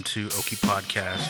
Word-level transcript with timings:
Welcome 0.00 0.30
to 0.30 0.38
Oki 0.38 0.56
Podcast. 0.56 1.28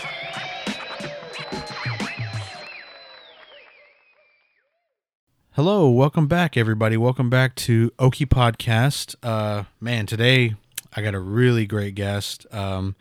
Hello, 5.54 5.90
welcome 5.90 6.28
back, 6.28 6.56
everybody. 6.56 6.96
Welcome 6.96 7.28
back 7.28 7.56
to 7.56 7.92
Oki 7.98 8.26
Podcast. 8.26 9.16
Uh, 9.24 9.64
man, 9.80 10.06
today 10.06 10.54
I 10.94 11.02
got 11.02 11.16
a 11.16 11.18
really 11.18 11.66
great 11.66 11.96
guest. 11.96 12.46
Um, 12.52 12.94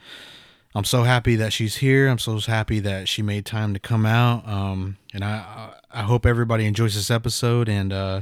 I'm 0.73 0.85
so 0.85 1.03
happy 1.03 1.35
that 1.35 1.53
she's 1.53 1.75
here. 1.75 2.07
I'm 2.07 2.17
so 2.17 2.39
happy 2.39 2.79
that 2.79 3.07
she 3.07 3.21
made 3.21 3.45
time 3.45 3.75
to 3.75 3.79
come 3.79 4.07
out. 4.07 4.47
Um, 4.47 4.97
and 5.13 5.23
I, 5.23 5.75
I 5.91 6.01
hope 6.01 6.25
everybody 6.25 6.65
enjoys 6.65 6.95
this 6.95 7.11
episode, 7.11 7.69
and 7.69 7.93
uh, 7.93 8.21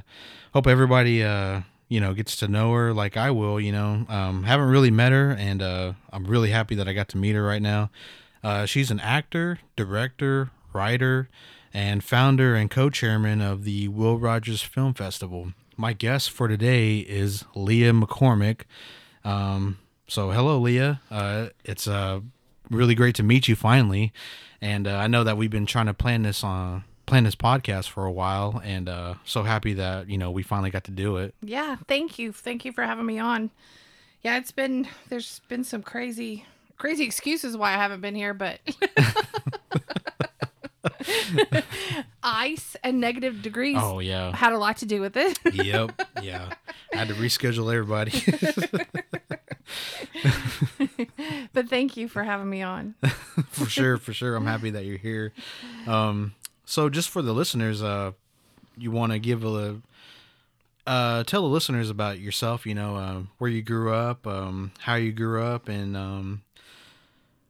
hope 0.53 0.67
everybody, 0.67 1.23
uh, 1.23 1.61
you 1.89 1.99
know, 1.99 2.13
gets 2.13 2.35
to 2.37 2.47
know 2.47 2.73
her 2.73 2.93
like 2.93 3.17
I 3.17 3.31
will. 3.31 3.59
You 3.59 3.71
know, 3.71 4.05
um, 4.09 4.43
haven't 4.43 4.69
really 4.69 4.91
met 4.91 5.11
her, 5.11 5.31
and 5.31 5.61
uh, 5.61 5.93
I'm 6.11 6.25
really 6.25 6.49
happy 6.49 6.75
that 6.75 6.87
I 6.87 6.93
got 6.93 7.09
to 7.09 7.17
meet 7.17 7.35
her 7.35 7.43
right 7.43 7.61
now. 7.61 7.89
Uh, 8.44 8.66
she's 8.66 8.91
an 8.91 8.99
actor, 8.99 9.59
director, 9.75 10.52
writer, 10.73 11.29
and 11.73 12.03
founder 12.03 12.55
and 12.55 12.69
co-chairman 12.69 13.41
of 13.41 13.63
the 13.63 13.88
Will 13.88 14.17
Rogers 14.17 14.61
Film 14.61 14.94
Festival. 14.94 15.53
My 15.75 15.94
guest 15.94 16.31
for 16.31 16.47
today 16.47 16.99
is 16.99 17.45
Leah 17.55 17.94
McCormick. 17.94 18.61
Um, 19.23 19.77
so 20.07 20.31
hello, 20.31 20.57
Leah. 20.59 21.01
Uh, 21.11 21.47
it's 21.63 21.88
uh, 21.88 22.22
really 22.69 22.95
great 22.95 23.16
to 23.16 23.23
meet 23.23 23.47
you 23.47 23.55
finally, 23.55 24.13
and 24.61 24.88
uh, 24.88 24.95
I 24.95 25.07
know 25.07 25.23
that 25.23 25.38
we've 25.38 25.51
been 25.51 25.66
trying 25.66 25.88
to 25.88 25.94
plan 25.94 26.23
this 26.23 26.44
on 26.44 26.83
plan 27.08 27.23
this 27.23 27.36
podcast 27.36 27.89
for 27.89 28.05
a 28.05 28.11
while, 28.11 28.61
and 28.63 28.88
uh, 28.88 29.16
so 29.25 29.41
happy 29.41 29.73
that 29.73 30.08
you 30.09 30.19
know 30.19 30.30
we 30.30 30.44
finally 30.44 30.69
got 30.69 30.83
to 30.83 30.91
do 30.91 31.17
it. 31.17 31.33
Yeah, 31.41 31.77
thank 31.88 32.19
you. 32.19 32.31
Thank 32.31 32.66
you 32.66 32.72
for 32.72 32.83
having 32.83 33.08
me 33.08 33.17
on. 33.17 33.50
Yeah, 34.22 34.38
it's 34.38 34.52
been 34.52 34.88
there's 35.09 35.41
been 35.47 35.63
some 35.63 35.81
crazy 35.81 36.45
crazy 36.78 37.03
excuses 37.05 37.58
why 37.58 37.72
I 37.73 37.78
haven't 37.78 38.02
been 38.02 38.13
here, 38.13 38.35
but 38.35 38.59
ice 42.23 42.75
and 42.83 43.00
negative 43.00 43.41
degrees 43.41 43.78
Oh 43.80 44.00
yeah. 44.00 44.35
had 44.35 44.53
a 44.53 44.58
lot 44.58 44.78
to 44.78 44.85
do 44.85 45.02
with 45.02 45.17
it. 45.17 45.39
yep. 45.53 46.02
Yeah. 46.22 46.50
I 46.94 46.97
had 46.97 47.08
to 47.09 47.13
reschedule 47.16 47.72
everybody. 47.73 48.11
but 51.53 51.69
thank 51.69 51.97
you 51.97 52.08
for 52.08 52.23
having 52.23 52.50
me 52.50 52.61
on. 52.61 52.95
for 53.50 53.66
sure, 53.66 53.97
for 53.97 54.13
sure. 54.13 54.35
I'm 54.35 54.45
happy 54.45 54.72
that 54.72 54.85
you're 54.85 54.97
here. 54.97 55.33
Um, 55.85 56.33
so 56.67 56.89
just 56.89 57.09
for 57.09 57.21
the 57.23 57.33
listeners, 57.33 57.81
uh, 57.81 58.11
you 58.77 58.91
want 58.91 59.13
to 59.13 59.19
give 59.19 59.43
a 59.43 59.81
uh, 60.85 61.23
tell 61.23 61.41
the 61.41 61.47
listeners 61.47 61.89
about 61.89 62.19
yourself. 62.19 62.65
You 62.65 62.75
know, 62.75 62.95
uh, 62.95 63.21
where 63.39 63.49
you 63.49 63.61
grew 63.63 63.93
up, 63.93 64.27
um, 64.27 64.71
how 64.79 64.95
you 64.95 65.11
grew 65.11 65.43
up, 65.43 65.67
and 65.67 65.97
um, 65.97 66.43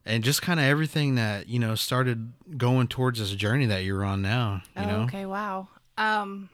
and 0.05 0.23
just 0.23 0.41
kind 0.41 0.59
of 0.59 0.65
everything 0.65 1.15
that 1.15 1.47
you 1.47 1.59
know 1.59 1.75
started 1.75 2.31
going 2.57 2.87
towards 2.87 3.19
this 3.19 3.31
journey 3.31 3.65
that 3.65 3.83
you're 3.83 4.03
on 4.05 4.21
now. 4.21 4.61
You 4.79 4.85
know. 4.85 5.01
Okay, 5.01 5.25
wow. 5.25 5.67
Um 5.97 6.49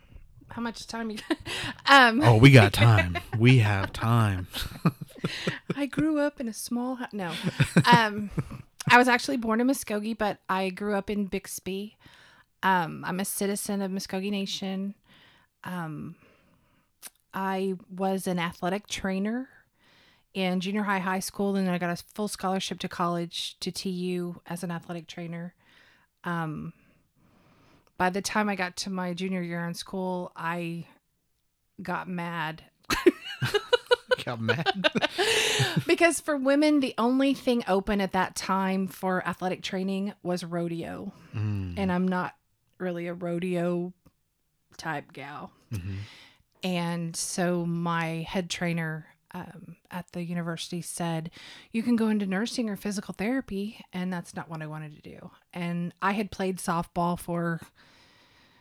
how 0.50 0.62
much 0.62 0.85
time 0.85 1.09
you 1.09 1.18
um 1.88 2.22
Oh, 2.23 2.38
we 2.38 2.52
got 2.52 2.73
time. 2.88 3.18
we 3.38 3.59
have 3.59 3.91
time. 3.91 4.47
I 5.75 5.85
grew 5.85 6.19
up 6.19 6.40
in 6.40 6.47
a 6.47 6.53
small. 6.53 6.97
No. 7.12 7.31
Um, 7.91 8.29
I 8.90 8.97
was 8.97 9.07
actually 9.07 9.38
born 9.38 9.62
in 9.62 9.68
Muskogee, 9.68 10.18
but 10.18 10.40
I 10.50 10.69
grew 10.69 10.96
up 10.96 11.09
in 11.09 11.25
Bixby. 11.25 11.96
Um, 12.63 13.03
I'm 13.06 13.19
a 13.19 13.25
citizen 13.25 13.81
of 13.81 13.91
Muscogee 13.91 14.31
Nation. 14.31 14.96
Um, 15.63 16.16
I 17.34 17.75
was 17.90 18.25
an 18.25 18.40
athletic 18.40 18.88
trainer 18.88 19.50
in 20.34 20.59
junior 20.59 20.84
high, 20.84 21.00
high 21.00 21.19
school, 21.19 21.56
and 21.56 21.68
then 21.68 21.73
I 21.73 21.78
got 21.78 21.90
a 21.90 22.03
full 22.13 22.28
scholarship 22.28 22.79
to 22.79 22.88
college 22.88 23.57
to 23.59 23.72
TU 23.72 24.41
as 24.47 24.63
an 24.63 24.72
athletic 24.72 25.07
trainer. 25.07 25.53
Um, 26.23 26.73
by 27.97 28.09
the 28.09 28.22
time 28.22 28.50
I 28.50 28.56
got 28.56 28.78
to 28.78 28.90
my 28.90 29.13
junior 29.13 29.41
year 29.41 29.66
in 29.66 29.73
school, 29.73 30.31
I 30.35 30.88
got 31.81 32.07
mad 32.07 32.63
got 34.25 34.40
mad. 34.40 34.90
because 35.88 36.19
for 36.19 36.38
women, 36.38 36.79
the 36.79 36.94
only 36.97 37.34
thing 37.34 37.63
open 37.68 38.02
at 38.02 38.13
that 38.13 38.35
time 38.35 38.88
for 38.88 39.25
athletic 39.28 39.62
training 39.62 40.13
was 40.23 40.44
rodeo. 40.44 41.13
Mm. 41.35 41.75
And 41.78 41.91
I'm 41.91 42.07
not 42.07 42.34
really 42.84 43.08
a 43.08 43.14
rodeo 43.14 43.94
type 44.78 45.14
gal. 45.14 45.52
Mhm. 45.72 45.98
And 46.64 47.16
so 47.16 47.66
my 47.66 48.26
head 48.30 48.50
trainer 48.50 49.08
um, 49.36 49.78
at 49.90 50.12
the 50.12 50.24
university 50.24 50.82
said, 50.82 51.32
You 51.72 51.82
can 51.82 51.96
go 51.96 52.08
into 52.10 52.28
nursing 52.28 52.70
or 52.70 52.76
physical 52.76 53.16
therapy. 53.16 53.84
And 53.92 54.14
that's 54.14 54.36
not 54.36 54.48
what 54.50 54.62
I 54.62 54.68
wanted 54.68 54.96
to 54.96 55.02
do. 55.02 55.32
And 55.52 55.92
I 56.04 56.12
had 56.12 56.30
played 56.30 56.58
softball 56.60 57.20
for 57.20 57.60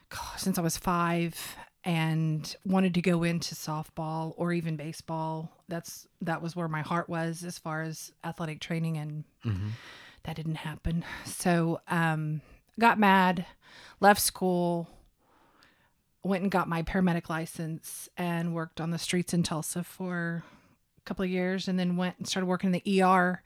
God, 0.08 0.38
since 0.38 0.58
I 0.58 0.62
was 0.62 0.76
five 0.78 1.56
and 1.84 2.54
wanted 2.64 2.94
to 2.94 3.02
go 3.02 3.22
into 3.22 3.54
softball 3.54 4.34
or 4.36 4.52
even 4.52 4.76
baseball. 4.76 5.50
That's 5.68 6.06
that 6.20 6.40
was 6.40 6.54
where 6.56 6.68
my 6.68 6.80
heart 6.82 7.08
was 7.08 7.44
as 7.44 7.58
far 7.58 7.82
as 7.82 8.12
athletic 8.24 8.60
training 8.60 8.96
and 8.98 9.24
Mhm. 9.44 9.70
that 10.22 10.36
didn't 10.36 10.56
happen. 10.56 11.04
So 11.26 11.80
um 11.88 12.40
got 12.78 12.98
mad, 12.98 13.46
left 14.00 14.20
school, 14.20 14.88
went 16.24 16.42
and 16.42 16.52
got 16.52 16.68
my 16.68 16.82
paramedic 16.82 17.28
license 17.28 18.08
and 18.16 18.54
worked 18.54 18.80
on 18.80 18.90
the 18.90 18.98
streets 18.98 19.34
in 19.34 19.42
Tulsa 19.42 19.82
for 19.82 20.44
a 20.98 21.00
couple 21.04 21.24
of 21.24 21.30
years 21.30 21.68
and 21.68 21.78
then 21.78 21.96
went 21.96 22.16
and 22.18 22.28
started 22.28 22.46
working 22.46 22.72
in 22.72 22.80
the 22.84 23.02
ER 23.02 23.42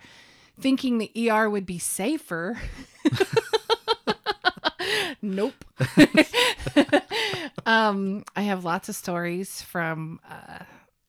thinking 0.60 0.98
the 0.98 1.30
ER 1.30 1.48
would 1.48 1.66
be 1.66 1.78
safer. 1.78 2.58
nope. 5.22 5.64
um, 7.66 8.24
I 8.34 8.42
have 8.42 8.64
lots 8.64 8.88
of 8.88 8.96
stories 8.96 9.62
from 9.62 10.20
uh, 10.28 10.64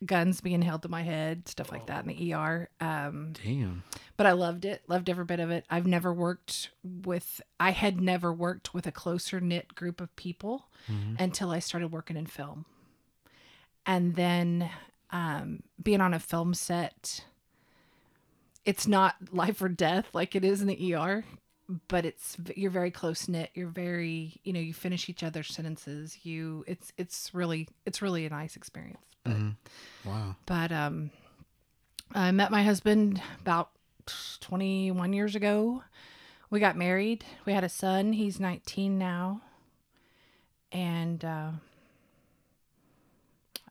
guns 0.05 0.41
being 0.41 0.61
held 0.61 0.83
to 0.83 0.89
my 0.89 1.01
head, 1.01 1.47
stuff 1.47 1.71
like 1.71 1.87
that 1.87 2.05
in 2.05 2.07
the 2.15 2.33
ER. 2.33 2.69
Um, 2.79 3.33
Damn. 3.43 3.83
but 4.15 4.25
I 4.27 4.33
loved 4.33 4.63
it, 4.65 4.83
loved 4.87 5.09
every 5.09 5.25
bit 5.25 5.39
of 5.39 5.49
it. 5.49 5.65
I've 5.69 5.87
never 5.87 6.13
worked 6.13 6.69
with, 6.83 7.41
I 7.59 7.71
had 7.71 7.99
never 7.99 8.31
worked 8.31 8.73
with 8.73 8.85
a 8.85 8.91
closer 8.91 9.39
knit 9.39 9.73
group 9.75 9.99
of 9.99 10.15
people 10.15 10.67
Mhm. 10.89 11.19
until 11.19 11.49
I 11.51 11.59
started 11.59 11.91
working 11.91 12.15
in 12.17 12.27
film. 12.27 12.65
And 13.85 14.15
then 14.15 14.69
um, 15.11 15.63
being 15.81 16.01
on 16.01 16.13
a 16.13 16.19
film 16.19 16.53
set, 16.53 17.23
it's 18.65 18.87
not 18.87 19.15
life 19.31 19.61
or 19.61 19.69
death 19.69 20.07
like 20.13 20.35
it 20.35 20.43
is 20.43 20.61
in 20.61 20.67
the 20.67 20.93
ER, 20.95 21.23
but 21.87 22.05
it's 22.05 22.37
you're 22.55 22.71
very 22.71 22.91
close 22.91 23.27
knit. 23.27 23.49
You're 23.53 23.67
very, 23.69 24.39
you 24.43 24.53
know, 24.53 24.59
you 24.59 24.73
finish 24.73 25.09
each 25.09 25.23
other's 25.23 25.47
sentences. 25.53 26.19
You, 26.23 26.63
it's 26.67 26.91
it's 26.97 27.33
really 27.33 27.67
it's 27.85 28.01
really 28.01 28.25
a 28.25 28.29
nice 28.29 28.55
experience. 28.55 28.99
But 29.27 29.35
Mhm. 29.35 29.55
Wow. 30.05 30.35
but 30.45 30.71
um 30.71 31.11
I 32.15 32.31
met 32.31 32.51
my 32.51 32.63
husband 32.63 33.21
about 33.41 33.71
21 34.41 35.11
years 35.13 35.35
ago. 35.35 35.83
We 36.49 36.59
got 36.61 36.77
married. 36.77 37.25
We 37.45 37.51
had 37.53 37.63
a 37.65 37.69
son. 37.69 38.13
He's 38.13 38.39
19 38.39 38.97
now. 38.97 39.41
And 40.71 41.23
uh 41.25 41.51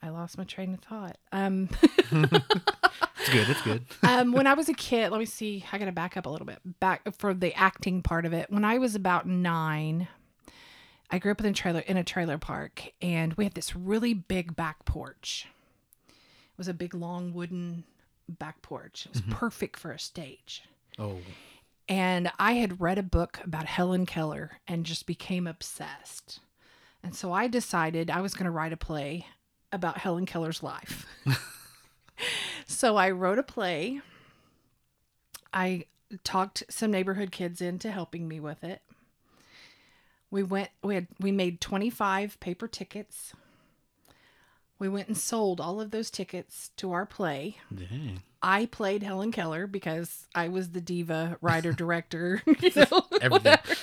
I 0.03 0.11
lost 0.11 0.37
my 0.39 0.45
train 0.45 0.75
of 0.75 0.81
thought. 0.81 1.17
Um 1.33 1.69
It's 2.13 3.33
good. 3.35 3.49
It's 3.51 3.63
good. 3.63 3.85
um, 4.09 4.31
when 4.33 4.47
I 4.47 4.55
was 4.55 4.69
a 4.69 4.75
kid, 4.75 5.11
let 5.11 5.19
me 5.19 5.25
see. 5.25 5.65
I 5.73 5.79
got 5.79 5.87
to 5.87 5.93
back 5.93 6.17
up 6.17 6.27
a 6.27 6.29
little 6.29 6.47
bit. 6.47 6.61
Back 6.79 7.13
for 7.19 7.35
the 7.35 7.53
acting 7.55 8.01
part 8.03 8.25
of 8.25 8.33
it. 8.33 8.49
When 8.53 8.65
I 8.65 8.79
was 8.79 8.95
about 8.95 9.27
nine, 9.27 10.07
I 11.11 11.19
grew 11.19 11.33
up 11.33 11.41
in 11.41 11.47
a 11.47 11.53
trailer 11.53 11.81
in 11.81 11.97
a 11.97 12.05
trailer 12.05 12.39
park, 12.39 12.93
and 13.03 13.35
we 13.35 13.43
had 13.43 13.55
this 13.55 13.75
really 13.75 14.15
big 14.15 14.55
back 14.55 14.85
porch. 14.85 15.49
Was 16.57 16.69
a 16.69 16.75
big, 16.75 16.95
long 16.95 17.33
wooden 17.33 17.85
back 18.29 18.63
porch. 18.63 19.07
It 19.07 19.13
was 19.13 19.23
mm-hmm. 19.23 19.33
perfect 19.33 19.79
for 19.79 19.93
a 19.93 19.99
stage. 19.99 20.63
Oh. 20.99 21.19
And 21.89 22.31
I 22.39 22.53
had 22.53 22.81
read 22.81 22.99
a 22.99 23.03
book 23.03 23.39
about 23.45 23.67
Helen 23.67 24.07
Keller 24.07 24.59
and 24.67 24.85
just 24.87 25.07
became 25.07 25.47
obsessed. 25.47 26.41
And 27.03 27.15
so 27.15 27.33
I 27.33 27.47
decided 27.47 28.11
I 28.11 28.21
was 28.21 28.35
going 28.35 28.47
to 28.47 28.51
write 28.51 28.73
a 28.73 28.77
play 28.77 29.27
about 29.71 29.99
Helen 29.99 30.27
Keller's 30.27 30.63
life. 30.63 31.07
so 32.67 32.97
I 32.97 33.11
wrote 33.11 33.39
a 33.39 33.45
play. 33.45 34.01
I 35.53 35.85
talked 36.25 36.65
some 36.69 36.91
neighborhood 36.91 37.31
kids 37.31 37.61
into 37.61 37.91
helping 37.91 38.27
me 38.27 38.41
with 38.41 38.65
it. 38.65 38.83
We 40.31 40.43
went 40.43 40.71
we 40.83 40.97
had 40.97 41.07
we 41.21 41.31
made 41.31 41.61
25 41.61 42.41
paper 42.41 42.67
tickets. 42.67 43.33
We 44.79 44.89
went 44.89 45.09
and 45.09 45.17
sold 45.17 45.61
all 45.61 45.81
of 45.81 45.91
those 45.91 46.11
tickets 46.11 46.71
to 46.77 46.93
our 46.93 47.07
play. 47.07 47.57
Dang. 47.75 48.23
I 48.43 48.67
played 48.67 49.03
Helen 49.03 49.33
Keller 49.33 49.67
because 49.67 50.27
I 50.35 50.49
was 50.49 50.71
the 50.71 50.81
diva 50.81 51.39
writer 51.43 51.73
director, 51.73 52.43
you 52.47 52.71
know, 52.77 53.03
Everything. 53.21 53.31
whatever. 53.31 53.75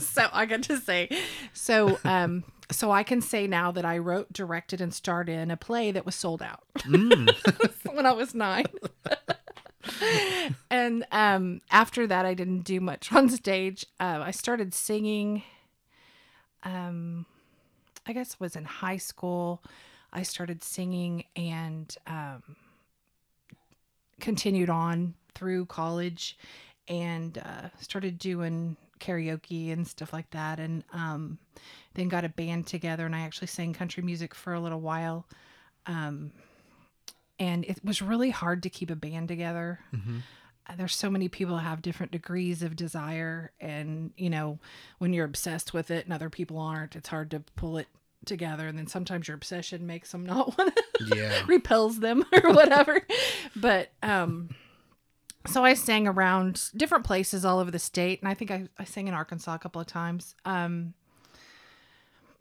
so 0.00 0.28
I 0.32 0.46
got 0.46 0.62
to 0.64 0.78
say, 0.78 1.10
so 1.52 1.98
um, 2.04 2.42
so 2.70 2.90
I 2.90 3.02
can 3.02 3.20
say 3.20 3.46
now 3.46 3.70
that 3.72 3.84
I 3.84 3.98
wrote, 3.98 4.32
directed, 4.32 4.80
and 4.80 4.92
starred 4.94 5.28
in 5.28 5.50
a 5.50 5.56
play 5.58 5.90
that 5.92 6.06
was 6.06 6.14
sold 6.14 6.42
out 6.42 6.62
Mm. 6.78 7.30
when 7.94 8.06
I 8.06 8.12
was 8.12 8.34
nine. 8.34 8.64
and 10.70 11.04
um, 11.12 11.60
after 11.70 12.06
that, 12.06 12.24
I 12.24 12.34
didn't 12.34 12.60
do 12.62 12.80
much 12.80 13.12
on 13.12 13.28
stage. 13.28 13.84
Uh, 14.00 14.20
I 14.24 14.30
started 14.30 14.72
singing. 14.74 15.42
Um, 16.64 17.26
I 18.06 18.12
guess 18.12 18.38
was 18.40 18.56
in 18.56 18.64
high 18.64 18.96
school. 18.96 19.62
I 20.12 20.22
started 20.22 20.62
singing 20.62 21.24
and 21.36 21.94
um, 22.06 22.56
continued 24.20 24.70
on 24.70 25.14
through 25.34 25.66
college 25.66 26.38
and 26.88 27.38
uh, 27.38 27.68
started 27.80 28.18
doing 28.18 28.76
karaoke 29.00 29.72
and 29.72 29.86
stuff 29.86 30.12
like 30.12 30.30
that. 30.30 30.58
And 30.58 30.84
um, 30.92 31.38
then 31.94 32.08
got 32.08 32.24
a 32.24 32.28
band 32.28 32.66
together, 32.66 33.06
and 33.06 33.14
I 33.14 33.20
actually 33.20 33.48
sang 33.48 33.72
country 33.72 34.02
music 34.02 34.34
for 34.34 34.54
a 34.54 34.60
little 34.60 34.80
while. 34.80 35.26
Um, 35.86 36.32
and 37.38 37.64
it 37.64 37.84
was 37.84 38.00
really 38.02 38.30
hard 38.30 38.62
to 38.62 38.70
keep 38.70 38.90
a 38.90 38.96
band 38.96 39.28
together. 39.28 39.80
Uh, 39.94 40.20
There's 40.76 40.94
so 40.94 41.10
many 41.10 41.28
people 41.28 41.58
have 41.58 41.82
different 41.82 42.12
degrees 42.12 42.62
of 42.62 42.76
desire, 42.76 43.52
and 43.60 44.12
you 44.16 44.30
know, 44.30 44.58
when 44.98 45.12
you're 45.12 45.24
obsessed 45.26 45.74
with 45.74 45.90
it 45.90 46.04
and 46.04 46.12
other 46.14 46.30
people 46.30 46.58
aren't, 46.58 46.96
it's 46.96 47.08
hard 47.08 47.30
to 47.32 47.40
pull 47.56 47.76
it 47.78 47.88
together. 48.24 48.68
And 48.68 48.78
then 48.78 48.86
sometimes 48.86 49.26
your 49.26 49.34
obsession 49.34 49.86
makes 49.86 50.12
them 50.12 50.24
not 50.26 50.56
want 50.56 50.74
to 50.76 51.16
Yeah. 51.16 51.42
repels 51.48 51.98
them 52.00 52.24
or 52.44 52.52
whatever. 52.52 53.00
but 53.56 53.90
um 54.02 54.50
so 55.48 55.64
I 55.64 55.74
sang 55.74 56.06
around 56.06 56.70
different 56.76 57.02
places 57.04 57.44
all 57.44 57.58
over 57.58 57.72
the 57.72 57.80
state 57.80 58.20
and 58.22 58.28
I 58.28 58.34
think 58.34 58.52
I, 58.52 58.68
I 58.78 58.84
sang 58.84 59.08
in 59.08 59.14
Arkansas 59.14 59.54
a 59.54 59.58
couple 59.58 59.80
of 59.80 59.88
times. 59.88 60.36
Um 60.44 60.94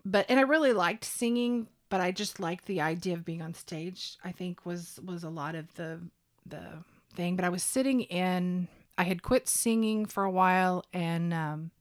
but 0.05 0.27
and 0.29 0.39
I 0.39 0.43
really 0.43 0.71
liked 0.73 1.03
singing, 1.03 1.67
but 1.89 1.99
I 1.99 2.11
just 2.11 2.39
liked 2.39 2.65
the 2.65 2.81
idea 2.81 3.15
of 3.15 3.25
being 3.25 3.41
on 3.41 3.55
stage. 3.55 4.17
I 4.23 4.31
think 4.31 4.65
was 4.65 4.99
was 5.03 5.23
a 5.23 5.29
lot 5.29 5.55
of 5.55 5.73
the 5.75 5.99
the 6.45 6.83
thing. 7.11 7.35
But 7.35 7.45
I 7.45 7.49
was 7.49 7.63
sitting 7.63 8.01
in 8.01 8.67
I 8.97 9.03
had 9.03 9.23
quit 9.23 9.47
singing 9.47 10.05
for 10.05 10.23
a 10.23 10.31
while 10.31 10.83
and 10.93 11.33
um 11.33 11.71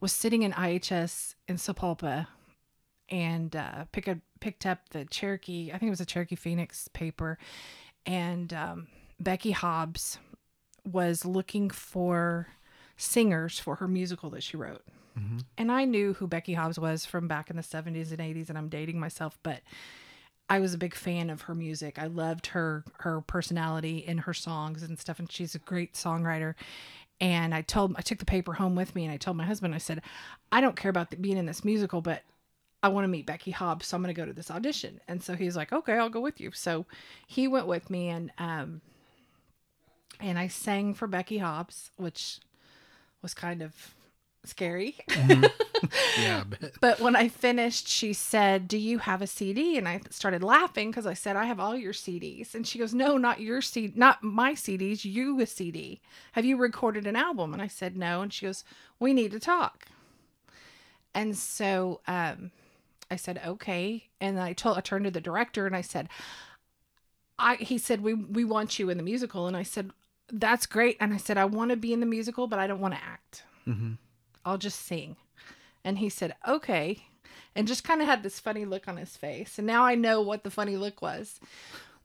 was 0.00 0.12
sitting 0.12 0.42
in 0.42 0.52
IHS 0.52 1.34
in 1.46 1.56
Sapulpa 1.56 2.26
and 3.10 3.54
uh, 3.54 3.84
pick 3.92 4.08
a, 4.08 4.20
picked 4.40 4.64
up 4.66 4.88
the 4.90 5.04
Cherokee, 5.04 5.70
I 5.70 5.78
think 5.78 5.88
it 5.88 5.90
was 5.90 6.00
a 6.00 6.06
Cherokee 6.06 6.36
Phoenix 6.36 6.88
paper, 6.88 7.38
and 8.06 8.52
um, 8.54 8.86
Becky 9.18 9.50
Hobbs 9.50 10.18
was 10.90 11.24
looking 11.24 11.68
for 11.70 12.48
singers 12.96 13.58
for 13.58 13.76
her 13.76 13.88
musical 13.88 14.30
that 14.30 14.42
she 14.42 14.56
wrote. 14.56 14.82
And 15.58 15.70
I 15.72 15.84
knew 15.84 16.14
who 16.14 16.26
Becky 16.26 16.54
Hobbs 16.54 16.78
was 16.78 17.04
from 17.04 17.28
back 17.28 17.50
in 17.50 17.56
the 17.56 17.62
70s 17.62 18.10
and 18.10 18.20
80s, 18.20 18.48
and 18.48 18.56
I'm 18.56 18.68
dating 18.68 18.98
myself, 18.98 19.38
but 19.42 19.60
I 20.50 20.58
was 20.58 20.74
a 20.74 20.78
big 20.78 20.96
fan 20.96 21.30
of 21.30 21.42
her 21.42 21.54
music. 21.54 21.96
I 21.96 22.06
loved 22.06 22.48
her 22.48 22.84
her 22.98 23.20
personality 23.20 23.98
in 23.98 24.18
her 24.18 24.34
songs 24.34 24.82
and 24.82 24.98
stuff, 24.98 25.20
and 25.20 25.30
she's 25.30 25.54
a 25.54 25.60
great 25.60 25.94
songwriter. 25.94 26.54
And 27.20 27.54
I 27.54 27.62
told 27.62 27.94
I 27.96 28.00
took 28.02 28.18
the 28.18 28.24
paper 28.24 28.54
home 28.54 28.74
with 28.74 28.94
me, 28.96 29.04
and 29.04 29.14
I 29.14 29.16
told 29.16 29.36
my 29.36 29.44
husband, 29.44 29.74
I 29.74 29.78
said, 29.78 30.02
I 30.50 30.60
don't 30.60 30.74
care 30.74 30.90
about 30.90 31.10
the, 31.10 31.16
being 31.16 31.36
in 31.36 31.46
this 31.46 31.64
musical, 31.64 32.00
but 32.00 32.24
I 32.82 32.88
want 32.88 33.04
to 33.04 33.08
meet 33.08 33.26
Becky 33.26 33.52
Hobbs, 33.52 33.86
so 33.86 33.96
I'm 33.96 34.02
going 34.02 34.12
to 34.12 34.20
go 34.20 34.26
to 34.26 34.32
this 34.32 34.50
audition. 34.50 35.00
And 35.06 35.22
so 35.22 35.36
he's 35.36 35.56
like, 35.56 35.72
okay, 35.72 35.92
I'll 35.94 36.08
go 36.08 36.20
with 36.20 36.40
you. 36.40 36.50
So 36.52 36.86
he 37.26 37.46
went 37.46 37.68
with 37.68 37.88
me, 37.88 38.08
and 38.08 38.32
um, 38.36 38.80
and 40.18 40.36
I 40.36 40.48
sang 40.48 40.94
for 40.94 41.06
Becky 41.06 41.38
Hobbs, 41.38 41.92
which 41.96 42.40
was 43.22 43.34
kind 43.34 43.62
of 43.62 43.94
scary. 44.44 44.96
Yeah. 46.18 46.40
I 46.40 46.44
bet. 46.44 46.72
But 46.82 47.00
when 47.00 47.16
I 47.16 47.28
finished, 47.28 47.88
she 47.88 48.12
said, 48.12 48.68
Do 48.68 48.76
you 48.76 48.98
have 48.98 49.22
a 49.22 49.26
CD? 49.26 49.78
And 49.78 49.88
I 49.88 50.02
started 50.10 50.42
laughing 50.42 50.90
because 50.90 51.06
I 51.06 51.14
said, 51.14 51.36
I 51.36 51.46
have 51.46 51.58
all 51.58 51.74
your 51.74 51.94
CDs. 51.94 52.54
And 52.54 52.66
she 52.66 52.78
goes, 52.78 52.92
No, 52.92 53.16
not 53.16 53.40
your 53.40 53.62
CD, 53.62 53.92
not 53.96 54.22
my 54.22 54.52
CDs, 54.52 55.06
you 55.06 55.40
a 55.40 55.46
CD. 55.46 56.02
Have 56.32 56.44
you 56.44 56.58
recorded 56.58 57.06
an 57.06 57.16
album? 57.16 57.54
And 57.54 57.62
I 57.62 57.66
said, 57.66 57.96
No. 57.96 58.20
And 58.20 58.30
she 58.30 58.44
goes, 58.44 58.62
We 58.98 59.14
need 59.14 59.30
to 59.32 59.40
talk. 59.40 59.86
And 61.14 61.34
so 61.36 62.00
um, 62.06 62.50
I 63.10 63.16
said, 63.16 63.40
Okay. 63.46 64.08
And 64.20 64.38
I 64.38 64.52
told, 64.52 64.76
I 64.76 64.82
turned 64.82 65.06
to 65.06 65.10
the 65.10 65.20
director 65.20 65.66
and 65.66 65.74
I 65.74 65.80
said, 65.80 66.08
I, 67.38 67.56
he 67.56 67.78
said, 67.78 68.02
we, 68.02 68.12
we 68.12 68.44
want 68.44 68.78
you 68.78 68.90
in 68.90 68.98
the 68.98 69.02
musical. 69.02 69.46
And 69.46 69.56
I 69.56 69.62
said, 69.62 69.92
That's 70.30 70.66
great. 70.66 70.98
And 71.00 71.14
I 71.14 71.16
said, 71.16 71.38
I 71.38 71.46
want 71.46 71.70
to 71.70 71.76
be 71.76 71.94
in 71.94 72.00
the 72.00 72.06
musical, 72.06 72.46
but 72.46 72.58
I 72.58 72.66
don't 72.66 72.80
want 72.80 72.94
to 72.94 73.00
act. 73.02 73.44
Mhm. 73.66 73.96
I'll 74.44 74.58
just 74.58 74.80
sing. 74.80 75.16
And 75.84 75.98
he 75.98 76.08
said, 76.08 76.34
okay. 76.46 77.04
And 77.54 77.66
just 77.66 77.84
kind 77.84 78.00
of 78.00 78.06
had 78.06 78.22
this 78.22 78.38
funny 78.38 78.64
look 78.64 78.86
on 78.86 78.96
his 78.96 79.16
face. 79.16 79.58
And 79.58 79.66
now 79.66 79.84
I 79.84 79.94
know 79.94 80.20
what 80.20 80.44
the 80.44 80.50
funny 80.50 80.76
look 80.76 81.02
was. 81.02 81.40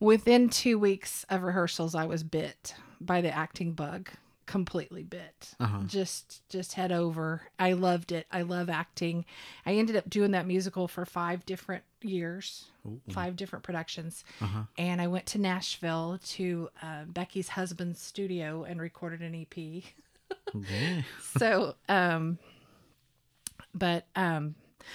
Within 0.00 0.48
two 0.48 0.78
weeks 0.78 1.24
of 1.30 1.42
rehearsals, 1.42 1.94
I 1.94 2.04
was 2.04 2.22
bit 2.22 2.74
by 3.00 3.20
the 3.20 3.34
acting 3.34 3.72
bug. 3.72 4.10
Completely 4.46 5.02
bit. 5.02 5.54
Uh-huh. 5.58 5.80
Just 5.86 6.48
just 6.48 6.74
head 6.74 6.92
over. 6.92 7.42
I 7.58 7.72
loved 7.72 8.12
it. 8.12 8.28
I 8.30 8.42
love 8.42 8.68
acting. 8.70 9.24
I 9.64 9.72
ended 9.74 9.96
up 9.96 10.08
doing 10.08 10.30
that 10.32 10.46
musical 10.46 10.86
for 10.86 11.04
five 11.04 11.44
different 11.46 11.82
years, 12.00 12.66
Ooh. 12.86 13.00
five 13.10 13.34
different 13.34 13.64
productions. 13.64 14.22
Uh-huh. 14.40 14.62
And 14.78 15.02
I 15.02 15.08
went 15.08 15.26
to 15.26 15.40
Nashville 15.40 16.20
to 16.26 16.68
uh, 16.80 17.04
Becky's 17.06 17.48
husband's 17.48 18.00
studio 18.00 18.62
and 18.62 18.80
recorded 18.80 19.20
an 19.20 19.34
EP 19.34 19.82
Yeah. 20.54 21.02
so 21.38 21.74
um 21.88 22.38
but 23.74 24.06
um 24.16 24.54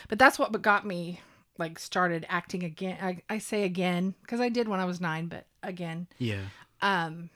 but 0.09 0.17
that's 0.19 0.39
what 0.39 0.59
got 0.61 0.85
me 0.85 1.19
like 1.57 1.77
started 1.77 2.25
acting 2.29 2.63
again 2.63 2.97
i, 3.01 3.21
I 3.33 3.37
say 3.37 3.63
again 3.63 4.15
because 4.21 4.39
i 4.39 4.49
did 4.49 4.67
when 4.67 4.79
i 4.79 4.85
was 4.85 4.99
nine 5.01 5.27
but 5.27 5.45
again 5.61 6.07
Yeah. 6.17 6.41
um 6.81 7.29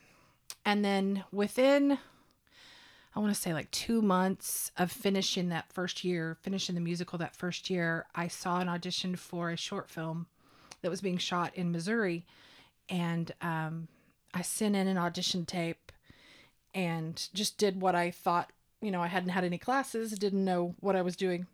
and 0.65 0.83
then 0.83 1.23
within 1.31 1.99
i 3.15 3.19
want 3.19 3.33
to 3.33 3.39
say 3.39 3.53
like 3.53 3.69
two 3.71 4.01
months 4.01 4.71
of 4.77 4.91
finishing 4.91 5.49
that 5.49 5.71
first 5.71 6.03
year 6.03 6.37
finishing 6.41 6.73
the 6.75 6.81
musical 6.81 7.19
that 7.19 7.35
first 7.35 7.69
year 7.69 8.05
i 8.15 8.27
saw 8.27 8.59
an 8.59 8.69
audition 8.69 9.15
for 9.15 9.51
a 9.51 9.57
short 9.57 9.89
film 9.89 10.25
that 10.81 10.89
was 10.89 11.01
being 11.01 11.17
shot 11.17 11.51
in 11.55 11.71
missouri 11.71 12.25
and 12.89 13.31
um 13.41 13.87
i 14.33 14.41
sent 14.41 14.75
in 14.75 14.87
an 14.87 14.97
audition 14.97 15.45
tape 15.45 15.84
and 16.75 17.29
just 17.33 17.57
did 17.57 17.81
what 17.81 17.95
I 17.95 18.11
thought, 18.11 18.51
you 18.81 18.91
know, 18.91 19.01
I 19.01 19.07
hadn't 19.07 19.29
had 19.29 19.45
any 19.45 19.57
classes, 19.57 20.11
didn't 20.11 20.43
know 20.43 20.75
what 20.81 20.95
I 20.95 21.01
was 21.01 21.15
doing. 21.15 21.47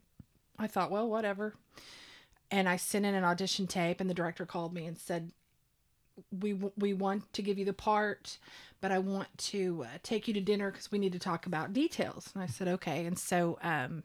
I 0.58 0.66
thought, 0.68 0.92
well, 0.92 1.08
whatever. 1.08 1.54
And 2.50 2.68
I 2.68 2.76
sent 2.76 3.06
in 3.06 3.14
an 3.14 3.24
audition 3.24 3.68
tape 3.68 4.02
and 4.02 4.10
the 4.10 4.16
director 4.16 4.46
called 4.46 4.74
me 4.74 4.86
and 4.86 4.98
said, 4.98 5.32
"We 6.38 6.54
we 6.54 6.94
want 6.94 7.32
to 7.34 7.42
give 7.42 7.58
you 7.58 7.64
the 7.64 7.72
part, 7.72 8.40
but 8.82 8.92
I 8.92 9.00
want 9.00 9.30
to 9.38 9.86
uh, 9.86 9.98
take 10.04 10.28
you 10.28 10.34
to 10.34 10.42
dinner 10.42 10.72
cuz 10.72 10.92
we 10.92 11.00
need 11.00 11.14
to 11.14 11.20
talk 11.20 11.46
about 11.46 11.72
details." 11.72 12.32
And 12.34 12.44
I 12.44 12.48
said, 12.48 12.68
"Okay." 12.68 13.06
And 13.06 13.18
so 13.18 13.58
um 13.62 14.04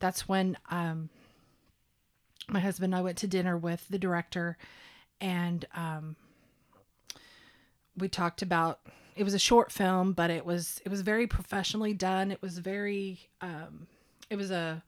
that's 0.00 0.28
when 0.28 0.58
um 0.70 1.10
my 2.48 2.60
husband 2.60 2.92
and 2.92 2.98
I 2.98 3.02
went 3.02 3.18
to 3.18 3.28
dinner 3.28 3.56
with 3.56 3.86
the 3.88 3.98
director 3.98 4.56
and 5.20 5.64
um 5.74 6.16
we 7.96 8.08
talked 8.08 8.42
about 8.42 8.80
it 9.16 9.24
was 9.24 9.34
a 9.34 9.38
short 9.38 9.72
film 9.72 10.12
but 10.12 10.30
it 10.30 10.44
was 10.44 10.80
it 10.84 10.88
was 10.90 11.00
very 11.00 11.26
professionally 11.26 11.92
done 11.94 12.30
it 12.30 12.40
was 12.42 12.58
very 12.58 13.18
um 13.40 13.86
it 14.30 14.36
was 14.36 14.50
a 14.50 14.82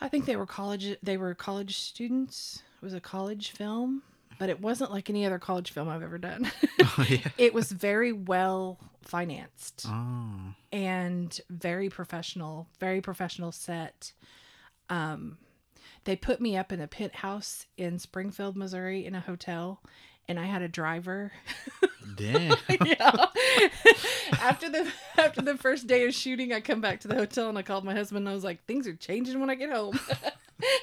i 0.00 0.08
think 0.08 0.26
they 0.26 0.36
were 0.36 0.46
college 0.46 0.96
they 1.02 1.16
were 1.16 1.34
college 1.34 1.78
students 1.78 2.62
it 2.80 2.84
was 2.84 2.94
a 2.94 3.00
college 3.00 3.50
film 3.50 4.02
but 4.38 4.48
it 4.48 4.60
wasn't 4.60 4.90
like 4.90 5.10
any 5.10 5.24
other 5.26 5.38
college 5.38 5.70
film 5.70 5.88
i've 5.88 6.02
ever 6.02 6.18
done 6.18 6.50
Oh, 6.98 7.06
yeah. 7.08 7.18
it 7.38 7.52
was 7.54 7.70
very 7.72 8.12
well 8.12 8.78
financed 9.02 9.86
Oh. 9.88 10.54
and 10.72 11.40
very 11.50 11.88
professional, 11.90 12.68
very 12.80 13.00
professional 13.00 13.52
set. 13.52 14.12
Um, 14.88 15.38
they 16.04 16.16
put 16.16 16.40
me 16.40 16.56
up 16.56 16.72
in 16.72 16.80
a 16.80 16.86
penthouse 16.88 17.66
in 17.76 17.98
Springfield, 17.98 18.56
Missouri, 18.56 19.04
in 19.04 19.14
a 19.14 19.20
hotel, 19.20 19.82
and 20.30 20.38
I 20.38 20.44
had 20.44 20.62
a 20.62 20.68
driver. 20.68 21.32
Damn. 22.14 22.56
yeah. 22.86 23.26
after 24.40 24.70
the 24.70 24.88
after 25.18 25.42
the 25.42 25.56
first 25.56 25.88
day 25.88 26.06
of 26.06 26.14
shooting, 26.14 26.52
I 26.52 26.60
come 26.60 26.80
back 26.80 27.00
to 27.00 27.08
the 27.08 27.16
hotel 27.16 27.48
and 27.48 27.58
I 27.58 27.62
called 27.62 27.84
my 27.84 27.94
husband. 27.94 28.20
and 28.20 28.28
I 28.28 28.34
was 28.34 28.44
like, 28.44 28.64
"Things 28.64 28.86
are 28.86 28.94
changing 28.94 29.40
when 29.40 29.50
I 29.50 29.56
get 29.56 29.72
home." 29.72 29.98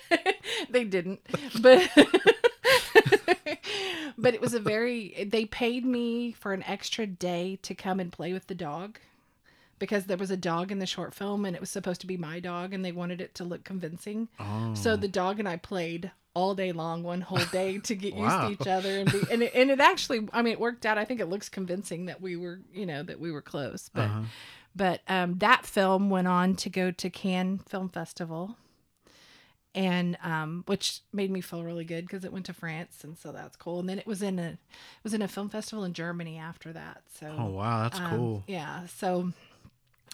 they 0.69 0.83
didn't, 0.83 1.21
but 1.61 1.89
but 4.17 4.33
it 4.33 4.41
was 4.41 4.53
a 4.53 4.59
very. 4.59 5.25
They 5.31 5.45
paid 5.45 5.85
me 5.85 6.33
for 6.33 6.51
an 6.51 6.63
extra 6.63 7.07
day 7.07 7.57
to 7.61 7.73
come 7.73 8.01
and 8.01 8.11
play 8.11 8.33
with 8.33 8.47
the 8.47 8.55
dog 8.55 8.99
because 9.79 10.05
there 10.05 10.17
was 10.17 10.31
a 10.31 10.37
dog 10.37 10.71
in 10.71 10.79
the 10.79 10.85
short 10.85 11.13
film 11.13 11.45
and 11.45 11.55
it 11.55 11.59
was 11.59 11.69
supposed 11.69 12.01
to 12.01 12.07
be 12.07 12.17
my 12.17 12.39
dog 12.39 12.73
and 12.73 12.83
they 12.83 12.91
wanted 12.91 13.21
it 13.21 13.35
to 13.35 13.43
look 13.43 13.63
convincing. 13.63 14.27
Oh. 14.39 14.73
So 14.73 14.95
the 14.95 15.07
dog 15.07 15.39
and 15.39 15.47
I 15.47 15.57
played 15.57 16.11
all 16.33 16.53
day 16.53 16.71
long, 16.71 17.01
one 17.01 17.21
whole 17.21 17.43
day 17.51 17.79
to 17.79 17.95
get 17.95 18.13
used 18.13 18.35
to 18.41 18.51
each 18.51 18.67
other, 18.67 18.99
and 18.99 19.11
be, 19.11 19.21
and 19.31 19.41
it, 19.41 19.53
and 19.55 19.71
it 19.71 19.79
actually, 19.79 20.27
I 20.31 20.43
mean, 20.43 20.53
it 20.53 20.59
worked 20.59 20.85
out. 20.85 20.99
I 20.99 21.03
think 21.03 21.19
it 21.19 21.25
looks 21.25 21.49
convincing 21.49 22.05
that 22.05 22.21
we 22.21 22.35
were, 22.35 22.59
you 22.71 22.85
know, 22.85 23.01
that 23.01 23.19
we 23.19 23.31
were 23.31 23.41
close. 23.41 23.89
But 23.91 24.03
Uh-huh. 24.03 24.21
but 24.75 25.01
um, 25.07 25.39
that 25.39 25.65
film 25.65 26.11
went 26.11 26.27
on 26.27 26.55
to 26.57 26.69
go 26.69 26.91
to 26.91 27.09
Cannes 27.09 27.61
Film 27.67 27.89
Festival, 27.89 28.55
and 29.73 30.17
um, 30.23 30.63
which 30.67 31.01
made 31.11 31.31
me 31.31 31.41
feel 31.41 31.63
really 31.63 31.85
good 31.85 32.05
because 32.05 32.23
it 32.23 32.31
went 32.31 32.45
to 32.47 32.53
France, 32.53 33.03
and 33.03 33.17
so 33.17 33.31
that's 33.31 33.55
cool. 33.55 33.79
And 33.79 33.89
then 33.89 33.97
it 33.97 34.05
was 34.05 34.21
in 34.21 34.37
a 34.37 34.49
it 34.49 35.03
was 35.03 35.15
in 35.15 35.23
a 35.23 35.27
film 35.27 35.49
festival 35.49 35.83
in 35.85 35.93
Germany 35.93 36.37
after 36.37 36.71
that. 36.73 37.01
So 37.19 37.33
Oh 37.35 37.45
wow, 37.47 37.83
that's 37.83 37.99
um, 37.99 38.09
cool. 38.09 38.43
Yeah, 38.47 38.85
so 38.87 39.33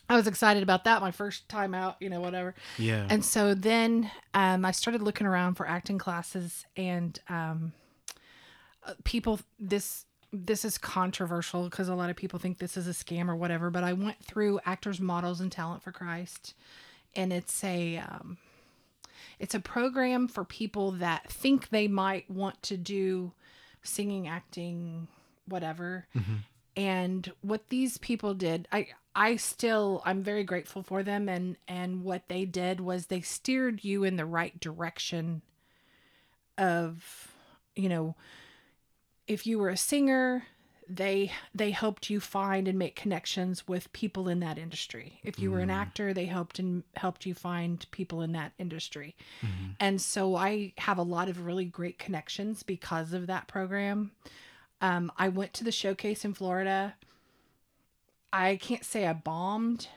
I 0.09 0.15
was 0.15 0.27
excited 0.27 0.63
about 0.63 0.83
that. 0.83 1.01
My 1.01 1.11
first 1.11 1.47
time 1.47 1.73
out, 1.73 1.95
you 1.99 2.09
know, 2.09 2.19
whatever. 2.19 2.55
Yeah. 2.77 3.07
And 3.09 3.23
so 3.23 3.53
then 3.53 4.11
um, 4.33 4.65
I 4.65 4.71
started 4.71 5.01
looking 5.01 5.25
around 5.25 5.55
for 5.55 5.67
acting 5.67 5.97
classes, 5.97 6.65
and 6.75 7.17
um, 7.29 7.73
uh, 8.85 8.93
people 9.03 9.39
this 9.59 10.05
this 10.31 10.65
is 10.65 10.77
controversial 10.77 11.65
because 11.65 11.87
a 11.87 11.95
lot 11.95 12.09
of 12.09 12.15
people 12.15 12.39
think 12.39 12.57
this 12.57 12.75
is 12.75 12.87
a 12.87 12.91
scam 12.91 13.29
or 13.29 13.35
whatever. 13.35 13.69
But 13.69 13.83
I 13.83 13.93
went 13.93 14.23
through 14.23 14.59
Actors, 14.65 14.99
Models, 14.99 15.39
and 15.39 15.51
Talent 15.51 15.83
for 15.83 15.91
Christ, 15.91 16.53
and 17.15 17.31
it's 17.31 17.63
a 17.63 17.97
um, 17.97 18.37
it's 19.39 19.55
a 19.55 19.59
program 19.59 20.27
for 20.27 20.43
people 20.43 20.91
that 20.91 21.29
think 21.31 21.69
they 21.69 21.87
might 21.87 22.29
want 22.29 22.61
to 22.63 22.77
do 22.77 23.31
singing, 23.83 24.27
acting, 24.27 25.07
whatever. 25.47 26.07
And 26.75 27.31
what 27.41 27.69
these 27.69 27.97
people 27.99 28.33
did, 28.33 28.67
I 28.71 28.87
I 29.15 29.35
still 29.35 30.01
I'm 30.05 30.23
very 30.23 30.43
grateful 30.43 30.83
for 30.83 31.03
them 31.03 31.29
and 31.29 31.57
and 31.67 32.03
what 32.03 32.27
they 32.27 32.45
did 32.45 32.79
was 32.79 33.07
they 33.07 33.21
steered 33.21 33.83
you 33.83 34.03
in 34.03 34.15
the 34.15 34.25
right 34.25 34.59
direction 34.59 35.41
of 36.57 37.31
you 37.75 37.89
know 37.89 38.15
if 39.27 39.47
you 39.47 39.59
were 39.59 39.69
a 39.69 39.77
singer 39.77 40.43
they 40.89 41.31
they 41.55 41.71
helped 41.71 42.09
you 42.09 42.19
find 42.19 42.67
and 42.67 42.77
make 42.77 42.95
connections 42.95 43.67
with 43.67 43.91
people 43.93 44.27
in 44.27 44.41
that 44.41 44.57
industry. 44.57 45.19
If 45.23 45.39
you 45.39 45.49
were 45.51 45.59
an 45.59 45.69
actor 45.69 46.13
they 46.13 46.25
helped 46.25 46.59
and 46.59 46.83
helped 46.95 47.25
you 47.25 47.33
find 47.33 47.85
people 47.91 48.21
in 48.21 48.33
that 48.33 48.51
industry. 48.57 49.15
And 49.79 50.01
so 50.01 50.35
i 50.35 50.73
have 50.77 50.97
a 50.97 51.03
lot 51.03 51.29
of 51.29 51.45
really 51.45 51.65
great 51.65 51.99
connections 51.99 52.63
because 52.63 53.13
of 53.13 53.27
that 53.27 53.47
program. 53.47 54.11
Um, 54.81 55.11
i 55.17 55.29
went 55.29 55.53
to 55.53 55.63
the 55.63 55.71
showcase 55.71 56.25
in 56.25 56.33
florida 56.33 56.95
i 58.33 58.57
can't 58.57 58.83
say 58.83 59.07
i 59.07 59.13
bombed 59.13 59.87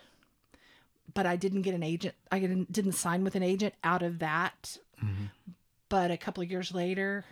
but 1.12 1.26
i 1.26 1.34
didn't 1.34 1.62
get 1.62 1.74
an 1.74 1.82
agent 1.82 2.14
i 2.30 2.38
didn't, 2.38 2.70
didn't 2.70 2.92
sign 2.92 3.24
with 3.24 3.34
an 3.34 3.42
agent 3.42 3.74
out 3.82 4.02
of 4.02 4.20
that 4.20 4.78
but 5.88 6.10
a 6.10 6.16
couple 6.16 6.42
of 6.42 6.50
years 6.50 6.72
later 6.72 7.24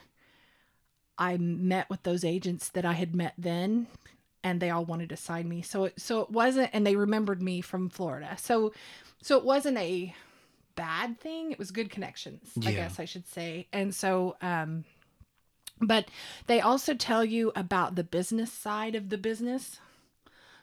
I 1.18 1.36
met 1.36 1.88
with 1.90 2.02
those 2.02 2.24
agents 2.24 2.70
that 2.70 2.84
I 2.84 2.92
had 2.92 3.14
met 3.14 3.34
then 3.38 3.86
and 4.42 4.60
they 4.60 4.70
all 4.70 4.84
wanted 4.84 5.08
to 5.10 5.16
sign 5.16 5.48
me. 5.48 5.62
So 5.62 5.84
it 5.84 5.94
so 5.96 6.20
it 6.20 6.30
wasn't 6.30 6.70
and 6.72 6.86
they 6.86 6.96
remembered 6.96 7.40
me 7.40 7.60
from 7.60 7.88
Florida. 7.88 8.36
So 8.38 8.72
so 9.22 9.38
it 9.38 9.44
wasn't 9.44 9.78
a 9.78 10.14
bad 10.74 11.20
thing. 11.20 11.52
It 11.52 11.58
was 11.58 11.70
good 11.70 11.90
connections, 11.90 12.50
I 12.66 12.72
guess 12.72 12.98
I 12.98 13.04
should 13.04 13.28
say. 13.28 13.68
And 13.72 13.94
so 13.94 14.36
um 14.42 14.84
but 15.80 16.06
they 16.46 16.60
also 16.60 16.94
tell 16.94 17.24
you 17.24 17.52
about 17.56 17.94
the 17.94 18.04
business 18.04 18.52
side 18.52 18.94
of 18.94 19.08
the 19.08 19.18
business 19.18 19.80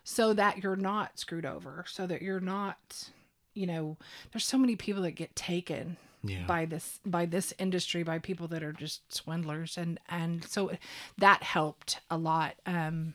so 0.03 0.34
that 0.34 0.63
you're 0.63 0.75
not 0.75 1.20
screwed 1.20 1.46
over, 1.46 1.86
so 1.88 2.08
that 2.08 2.22
you're 2.22 2.39
not, 2.39 3.10
you 3.53 3.65
know, 3.67 3.98
there's 4.31 4.46
so 4.46 4.58
many 4.58 4.75
people 4.75 5.03
that 5.03 5.12
get 5.12 5.36
taken 5.36 5.98
Yeah. 6.24 6.46
by 6.46 6.65
this 6.65 7.00
by 7.05 7.25
this 7.25 7.53
industry 7.60 8.03
by 8.03 8.20
people 8.20 8.48
that 8.50 8.63
are 8.63 8.74
just 8.74 9.13
swindlers. 9.13 9.77
And 9.77 10.00
and 10.10 10.43
so 10.46 10.72
that 11.17 11.43
helped 11.43 12.00
a 12.10 12.17
lot. 12.17 12.55
Um 12.65 13.13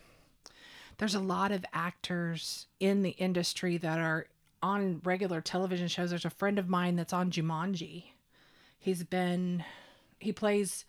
there's 0.99 1.15
a 1.15 1.21
lot 1.21 1.53
of 1.53 1.65
actors 1.75 2.67
in 2.81 3.03
the 3.03 3.11
industry 3.11 3.77
that 3.77 3.99
are 3.99 4.27
on 4.63 5.01
regular 5.05 5.41
television 5.43 5.89
shows. 5.89 6.09
There's 6.11 6.25
a 6.25 6.31
friend 6.31 6.59
of 6.59 6.69
mine 6.71 6.97
that's 6.97 7.13
on 7.13 7.31
Jumanji. 7.31 8.05
He's 8.79 9.05
been 9.05 9.63
he 10.19 10.33
plays 10.33 10.85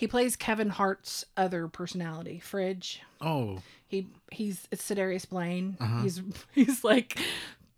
he 0.00 0.06
plays 0.06 0.34
Kevin 0.34 0.70
Hart's 0.70 1.26
other 1.36 1.68
personality 1.68 2.38
Fridge 2.38 3.02
oh. 3.20 3.58
he 3.86 4.06
he's 4.32 4.66
it's 4.70 4.82
Ser'Darius 4.88 5.28
Blain. 5.28 5.76
He's 6.02 6.22
he's 6.54 6.82
like 6.82 7.18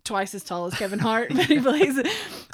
twice 0.05 0.33
as 0.33 0.45
tall 0.45 0.67
as 0.67 0.75
Kevin 0.75 1.01
Hart, 1.01 1.31
but 1.35 1.47
he 1.47 1.59
plays. 1.59 1.97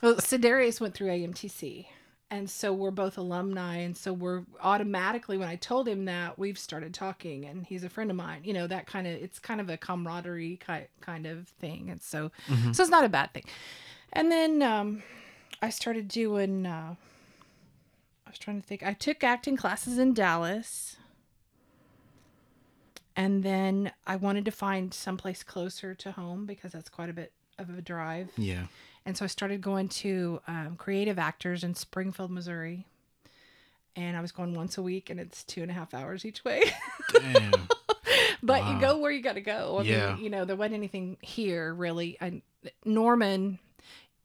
Well, 0.03 0.17
Ser'Darius 0.17 0.81
went 0.81 0.95
through 0.95 1.09
AMTC, 1.09 1.85
and 2.31 2.49
so 2.49 2.73
we're 2.73 2.91
both 2.91 3.19
alumni, 3.19 3.77
and 3.77 3.95
so 3.95 4.15
we're 4.15 4.45
automatically 4.63 5.37
when 5.37 5.49
I 5.49 5.57
told 5.57 5.87
him 5.87 6.07
that 6.07 6.39
we've 6.39 6.59
started 6.59 6.95
talking, 6.95 7.45
and 7.45 7.67
he's 7.67 7.85
a 7.85 7.91
friend 7.91 8.11
of 8.11 8.17
mine. 8.17 8.41
You 8.45 8.55
know 8.55 8.67
that 8.69 8.87
kind 8.87 9.07
of 9.07 9.13
it's 9.13 9.39
kind 9.39 9.61
of 9.61 9.69
a 9.69 9.77
camaraderie 9.77 10.61
ki- 10.67 10.89
kind 11.03 11.27
of 11.27 11.47
thing, 11.61 11.91
and 11.91 12.01
so 12.01 12.31
so 12.73 12.83
it's 12.83 12.91
not 12.91 13.05
a 13.05 13.11
bad 13.11 13.35
thing. 13.35 13.45
And 14.15 14.33
then 14.33 14.63
um, 14.63 15.03
I 15.61 15.69
started 15.69 16.09
doing. 16.09 16.65
Uh, 16.65 16.95
I 18.29 18.31
was 18.31 18.39
trying 18.39 18.61
to 18.61 18.67
think. 18.67 18.83
I 18.83 18.93
took 18.93 19.25
acting 19.25 19.57
classes 19.57 19.97
in 19.99 20.13
Dallas 20.13 20.97
and 23.17 23.43
then 23.43 23.91
I 24.07 24.17
wanted 24.17 24.45
to 24.45 24.51
find 24.51 24.93
someplace 24.93 25.43
closer 25.43 25.95
to 25.95 26.13
home 26.13 26.45
because 26.47 26.73
that's 26.73 26.91
quite 26.91 27.09
a 27.09 27.15
bit 27.15 27.33
of 27.59 27.71
a 27.71 27.81
drive. 27.83 28.29
Yeah. 28.37 28.67
And 29.07 29.17
so 29.17 29.25
I 29.25 29.29
started 29.29 29.63
going 29.63 29.89
to 29.89 30.41
um, 30.47 30.77
Creative 30.77 31.19
Actors 31.19 31.65
in 31.65 31.75
Springfield, 31.75 32.31
Missouri. 32.31 32.87
And 33.97 34.15
I 34.17 34.21
was 34.21 34.31
going 34.31 34.55
once 34.55 34.77
a 34.79 34.83
week, 34.83 35.09
and 35.11 35.19
it's 35.19 35.43
two 35.43 35.63
and 35.63 35.71
a 35.71 35.75
half 35.75 35.95
hours 35.95 36.25
each 36.25 36.45
way. 36.45 36.63
Damn. 37.13 37.51
but 38.43 38.61
Wow. 38.61 38.75
you 38.75 38.81
go 38.81 38.99
where 38.99 39.11
you 39.11 39.23
got 39.23 39.33
to 39.35 39.41
go. 39.41 39.79
I 39.79 39.83
Yeah. 39.85 40.15
mean, 40.15 40.25
you 40.25 40.31
know, 40.31 40.45
there 40.45 40.55
wasn't 40.55 40.75
anything 40.75 41.17
here 41.23 41.73
really. 41.75 42.17
And 42.21 42.43
Norman 42.85 43.59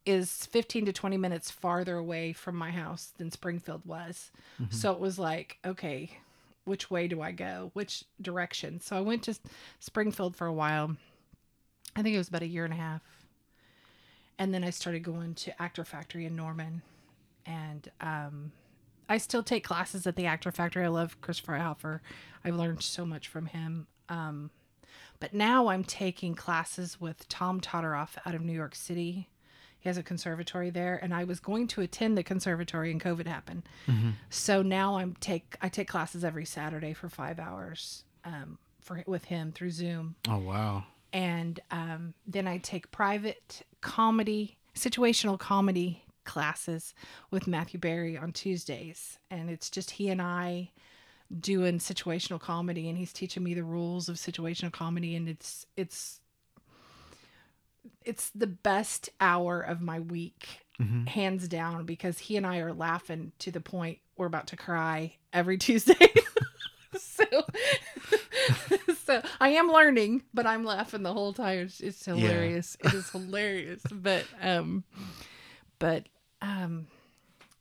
is 0.05 0.45
15 0.47 0.85
to 0.85 0.93
20 0.93 1.17
minutes 1.17 1.49
farther 1.49 1.95
away 1.95 2.33
from 2.33 2.55
my 2.55 2.71
house 2.71 3.11
than 3.17 3.31
Springfield 3.31 3.81
was. 3.85 4.31
So 4.69 4.91
it 4.91 4.99
was 4.99 5.17
like, 5.17 5.57
okay, 5.65 6.11
which 6.65 6.89
way 6.89 7.07
do 7.07 7.21
I 7.21 7.31
go? 7.31 7.71
Which 7.73 8.03
direction? 8.21 8.79
So 8.79 8.97
I 8.97 9.01
went 9.01 9.23
to 9.23 9.35
Springfield 9.79 10.35
for 10.35 10.47
a 10.47 10.53
while. 10.53 10.95
I 11.95 12.01
think 12.01 12.15
it 12.15 12.17
was 12.17 12.29
about 12.29 12.41
a 12.41 12.47
year 12.47 12.65
and 12.65 12.73
a 12.73 12.77
half. 12.77 13.01
And 14.39 14.53
then 14.53 14.63
I 14.63 14.71
started 14.71 15.03
going 15.03 15.35
to 15.35 15.61
Actor 15.61 15.85
Factory 15.85 16.25
in 16.25 16.35
Norman. 16.35 16.81
And 17.45 17.89
um, 18.01 18.51
I 19.07 19.17
still 19.17 19.43
take 19.43 19.63
classes 19.63 20.07
at 20.07 20.15
the 20.15 20.25
Actor 20.25 20.51
Factory. 20.51 20.85
I 20.85 20.87
love 20.87 21.21
Christopher 21.21 21.53
Freihofer. 21.53 21.99
I've 22.43 22.55
learned 22.55 22.81
so 22.81 23.05
much 23.05 23.27
from 23.27 23.47
him. 23.47 23.87
Um, 24.09 24.49
but 25.19 25.33
now 25.33 25.67
I'm 25.67 25.83
taking 25.83 26.35
classes 26.35 26.99
with 26.99 27.27
Tom 27.29 27.61
Todoroff 27.61 28.17
out 28.25 28.35
of 28.35 28.41
New 28.41 28.53
York 28.53 28.75
City. 28.75 29.29
He 29.83 29.89
has 29.89 29.97
a 29.97 30.03
conservatory 30.03 30.69
there, 30.69 30.97
and 31.03 31.13
I 31.13 31.25
was 31.25 31.41
going 31.41 31.67
to 31.67 31.81
attend 31.81 32.17
the 32.17 32.23
conservatory, 32.23 32.89
and 32.89 33.01
COVID 33.03 33.27
happened. 33.27 33.63
So 34.29 34.61
now 34.61 34.95
I'm 34.95 35.17
take 35.19 35.57
I 35.61 35.67
take 35.67 35.89
classes 35.89 36.23
every 36.23 36.45
Saturday 36.45 36.93
for 36.93 37.09
five 37.09 37.37
hours 37.37 38.05
um, 38.23 38.57
for 38.79 39.03
with 39.05 39.25
him 39.25 39.51
through 39.51 39.71
Zoom 39.71 40.15
Oh 40.29 40.37
wow. 40.37 40.85
and 41.11 41.59
um, 41.69 42.13
then 42.25 42.47
I 42.47 42.59
take 42.59 42.91
private 42.91 43.63
comedy, 43.81 44.57
situational 44.73 45.37
comedy 45.37 46.03
classes 46.23 46.93
with 47.29 47.45
Matthew 47.45 47.77
Barry 47.77 48.17
on 48.17 48.31
Tuesdays, 48.31 49.19
and 49.29 49.49
it's 49.49 49.69
just 49.69 49.91
he 49.91 50.07
and 50.07 50.21
I 50.21 50.71
doing 51.37 51.79
situational 51.79 52.39
comedy, 52.39 52.87
and 52.87 52.97
he's 52.97 53.11
teaching 53.11 53.43
me 53.43 53.53
the 53.53 53.63
rules 53.65 54.07
of 54.07 54.15
situational 54.15 54.71
comedy, 54.71 55.13
and 55.17 55.27
it's 55.27 55.65
it's 55.75 56.21
it's 58.03 58.29
the 58.31 58.47
best 58.47 59.09
hour 59.19 59.59
of 59.61 59.81
my 59.81 59.99
week, 59.99 60.47
hands 61.07 61.47
down, 61.47 61.85
because 61.85 62.17
he 62.19 62.35
and 62.35 62.45
I 62.45 62.57
are 62.57 62.73
laughing 62.73 63.31
to 63.39 63.51
the 63.51 63.61
point 63.61 63.99
we're 64.17 64.25
about 64.25 64.47
to 64.47 64.55
cry 64.57 65.15
every 65.31 65.57
Tuesday. 65.59 66.13
so 66.97 67.23
so 69.05 69.21
I 69.39 69.49
am 69.49 69.69
learning, 69.69 70.23
but 70.33 70.45
I'm 70.45 70.63
laughing 70.63 71.03
the 71.03 71.13
whole 71.13 71.33
time. 71.33 71.59
It's, 71.59 71.79
it's 71.79 72.05
hilarious. 72.05 72.77
It 72.83 72.93
is 72.93 73.09
hilarious. 73.09 73.81
But 73.91 74.25
um, 74.41 74.83
but 75.79 76.07
um, 76.41 76.87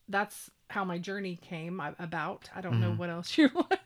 that's 0.09 0.50
how 0.69 0.85
my 0.85 0.99
journey 0.99 1.37
came 1.37 1.81
about. 1.99 2.49
I 2.55 2.61
don't 2.61 2.81
know 2.81 2.93
what 2.93 3.11
else 3.11 3.37
you 3.38 3.50
want. 3.55 3.81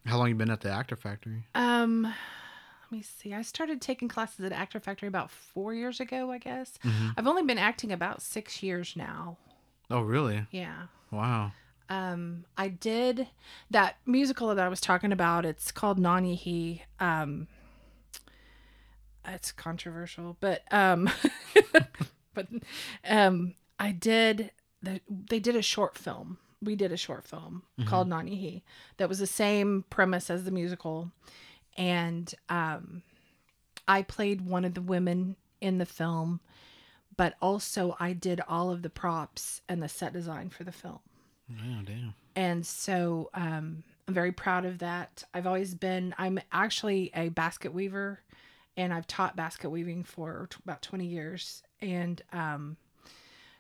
How 0.08 0.18
long 0.18 0.30
you 0.30 0.36
been 0.36 0.50
at 0.50 0.62
the 0.62 0.72
Actor 0.72 0.96
Factory? 0.96 1.44
um, 1.54 2.04
let 2.04 2.92
me 2.92 3.02
see. 3.02 3.34
I 3.34 3.42
started 3.42 3.82
taking 3.82 4.08
classes 4.08 4.46
at 4.46 4.54
Actor 4.54 4.80
Factory 4.80 5.10
about 5.10 5.30
four 5.30 5.74
years 5.74 6.00
ago. 6.00 6.32
I 6.32 6.38
guess 6.38 6.80
I've 7.18 7.28
only 7.28 7.44
been 7.44 7.58
acting 7.58 7.92
about 7.92 8.22
six 8.22 8.64
years 8.64 8.94
now. 8.96 9.38
Oh 9.92 10.00
really? 10.00 10.46
Yeah. 10.52 10.84
Wow. 11.12 11.52
um 11.90 12.46
I 12.58 12.70
did 12.70 13.28
that 13.72 13.98
musical 14.06 14.48
that 14.56 14.60
I 14.66 14.70
was 14.70 14.80
talking 14.80 15.12
about. 15.12 15.46
It's 15.46 15.70
called 15.70 16.00
Nanyehi. 16.00 16.82
Um 17.02 17.48
it's 19.28 19.52
controversial, 19.52 20.38
but 20.40 20.62
um 20.72 21.10
but 22.34 22.48
um 23.06 23.56
I 23.78 23.92
did 23.92 24.52
the, 24.82 25.02
they 25.10 25.40
did 25.42 25.58
a 25.58 25.62
short 25.62 25.98
film. 25.98 26.38
We 26.62 26.76
did 26.76 26.92
a 26.92 26.98
short 26.98 27.24
film 27.24 27.64
called 27.86 28.10
Nanyehi 28.10 28.64
that 28.98 29.08
was 29.10 29.20
the 29.20 29.28
same 29.28 29.86
premise 29.90 30.30
as 30.30 30.44
the 30.44 30.52
musical 30.52 31.12
and 31.78 32.34
um 32.50 33.04
I 33.88 34.02
played 34.02 34.42
one 34.42 34.66
of 34.66 34.74
the 34.74 34.82
women 34.82 35.38
in 35.62 35.78
the 35.78 35.86
film, 35.86 36.42
but 37.16 37.36
also 37.42 37.96
I 38.00 38.14
did 38.14 38.42
all 38.48 38.70
of 38.70 38.82
the 38.82 38.90
props 38.90 39.62
and 39.70 39.82
the 39.82 39.88
set 39.88 40.14
design 40.14 40.50
for 40.50 40.64
the 40.64 40.72
film. 40.72 41.00
Yeah, 41.50 41.82
damn. 41.86 42.14
And 42.36 42.66
so 42.66 43.30
um, 43.34 43.84
I'm 44.08 44.14
very 44.14 44.32
proud 44.34 44.66
of 44.66 44.80
that. 44.80 45.24
I've 45.34 45.48
always 45.48 45.74
been, 45.74 46.14
I'm 46.18 46.40
actually 46.52 47.12
a 47.16 47.30
basket 47.30 47.74
weaver 47.74 48.20
and 48.76 48.94
I've 48.94 49.08
taught 49.08 49.36
basket 49.36 49.70
weaving 49.70 50.04
for 50.04 50.50
about 50.64 50.82
20 50.82 51.06
years 51.06 51.64
and 51.82 52.22
um, 52.34 52.76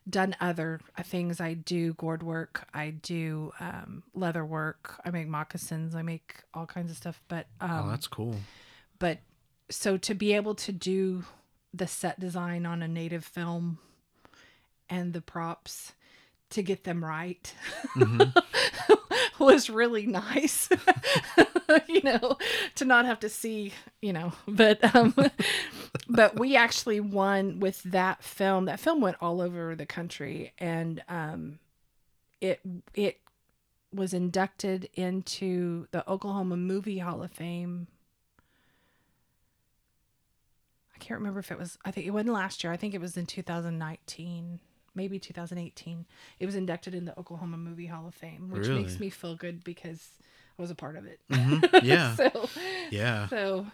done 0.10 0.36
other 0.40 0.80
things. 1.04 1.42
I 1.42 1.54
do 1.54 1.94
gourd 1.94 2.24
work, 2.24 2.68
I 2.74 2.92
do 2.92 3.52
um, 3.60 4.04
leather 4.14 4.46
work, 4.46 5.00
I 5.06 5.12
make 5.12 5.28
moccasins, 5.28 5.96
I 5.96 6.02
make 6.02 6.44
all 6.54 6.66
kinds 6.66 6.92
of 6.92 6.98
stuff. 6.98 7.22
But, 7.28 7.48
um, 7.60 7.86
oh, 7.86 7.90
that's 7.90 8.08
cool. 8.08 8.36
but 9.00 9.20
so 9.70 9.98
to 9.98 10.14
be 10.14 10.34
able 10.34 10.56
to 10.56 10.72
do 10.72 11.26
the 11.74 11.88
set 11.88 12.20
design 12.20 12.66
on 12.66 12.82
a 12.82 12.88
native 12.88 13.26
film 13.26 13.80
and 14.90 15.14
the 15.14 15.22
props 15.22 15.94
to 16.50 16.64
get 16.64 16.84
them 16.84 17.04
right 17.04 17.54
was 19.40 19.70
really 19.70 20.06
nice. 20.06 20.70
You 21.90 22.02
know 22.02 22.38
to 22.76 22.86
not 22.86 23.06
have 23.06 23.20
to 23.20 23.30
see 23.30 23.74
you 24.02 24.14
know 24.14 24.32
but 24.48 24.96
um 24.96 25.14
but 26.10 26.40
we 26.40 26.56
actually 26.56 27.02
won 27.02 27.60
with 27.60 27.84
that 27.84 28.24
film. 28.24 28.66
That 28.66 28.80
film 28.80 29.02
went 29.02 29.18
all 29.20 29.42
over 29.42 29.76
the 29.76 29.86
country 29.86 30.54
and 30.60 31.04
um 31.10 31.60
it 32.40 32.62
it 32.94 33.20
was 33.94 34.14
inducted 34.14 34.90
into 34.94 35.88
the 35.92 36.10
Oklahoma 36.10 36.56
Movie 36.56 37.00
Hall 37.00 37.22
of 37.22 37.32
Fame. 37.32 37.88
I 40.96 41.00
can't 41.00 41.20
remember 41.20 41.40
if 41.42 41.52
it 41.52 41.60
was 41.60 41.78
I 41.84 41.92
think 41.92 42.08
it 42.08 42.12
wasn't 42.12 42.34
last 42.34 42.64
year. 42.64 42.72
I 42.72 42.78
think 42.78 42.94
it 42.94 43.02
was 43.02 43.18
in 43.18 43.26
2019, 43.26 44.60
maybe 44.98 45.20
2018. 45.20 46.06
It 46.40 46.46
was 46.46 46.56
inducted 46.56 46.94
in 46.94 47.06
the 47.06 47.18
Oklahoma 47.18 47.56
Movie 47.58 47.86
Hall 47.86 48.08
of 48.08 48.16
Fame, 48.16 48.50
which 48.50 48.68
makes 48.68 49.00
me 49.00 49.10
feel 49.10 49.36
good 49.36 49.64
because 49.64 50.10
I 50.58 50.62
was 50.62 50.72
a 50.72 50.76
part 50.76 50.98
of 50.98 51.06
it. 51.06 51.20
Mhm. 51.30 51.84
Yeah. 51.84 52.16
so 52.16 52.50
Yeah. 52.92 53.28
so 53.30 53.68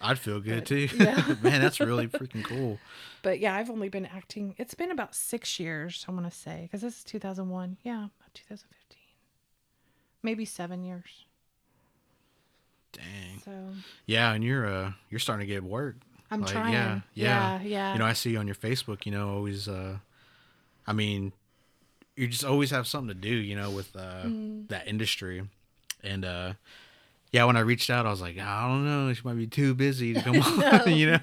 I'd 0.00 0.18
feel 0.18 0.40
good 0.40 0.60
But, 0.60 0.66
too. 0.66 0.88
yeah. 0.96 1.34
Man, 1.42 1.60
that's 1.60 1.78
really 1.78 2.08
freaking 2.08 2.42
cool. 2.42 2.78
but 3.22 3.38
yeah, 3.38 3.54
I've 3.54 3.70
only 3.70 3.90
been 3.90 4.06
acting. 4.06 4.54
It's 4.58 4.74
been 4.74 4.90
about 4.90 5.14
6 5.14 5.60
years, 5.60 6.04
I 6.08 6.12
want 6.12 6.24
to 6.24 6.36
say, 6.36 6.68
cuz 6.72 6.80
this 6.80 6.96
is 6.98 7.04
2001. 7.04 7.76
Yeah, 7.84 8.08
2015. 8.34 8.98
Maybe 10.22 10.44
7 10.44 10.82
years. 10.82 11.26
Dang. 12.92 13.40
So 13.44 13.74
Yeah, 14.06 14.32
and 14.32 14.42
you're 14.42 14.66
uh 14.66 14.92
you're 15.10 15.20
starting 15.20 15.46
to 15.46 15.52
get 15.52 15.62
work. 15.62 15.96
I'm 16.30 16.40
Like, 16.42 16.50
trying. 16.52 16.72
yeah, 16.72 17.00
Yeah, 17.14 17.58
yeah. 17.60 17.62
yeah. 17.62 17.92
You 17.92 17.98
know, 17.98 18.06
I 18.06 18.12
see 18.14 18.30
you 18.30 18.38
on 18.38 18.46
your 18.46 18.56
Facebook, 18.56 19.04
you 19.06 19.12
know, 19.12 19.28
always 19.34 19.68
uh 19.68 19.98
I 20.90 20.92
mean, 20.92 21.32
you 22.16 22.26
just 22.26 22.44
always 22.44 22.70
have 22.72 22.86
something 22.88 23.08
to 23.08 23.14
do, 23.14 23.28
you 23.34 23.54
know, 23.56 23.70
with 23.70 23.94
uh 23.96 24.24
Mm. 24.24 24.68
that 24.68 24.88
industry. 24.88 25.42
And 26.02 26.24
uh 26.24 26.52
yeah, 27.32 27.44
when 27.44 27.56
I 27.56 27.60
reached 27.60 27.90
out, 27.90 28.06
I 28.06 28.10
was 28.10 28.20
like, 28.20 28.38
I 28.38 28.66
don't 28.66 28.84
know, 28.84 29.12
she 29.12 29.22
might 29.24 29.36
be 29.36 29.46
too 29.46 29.72
busy 29.74 30.14
to 30.14 30.20
come 30.20 30.40
on, 30.42 30.92
you 30.92 31.12
know. 31.12 31.20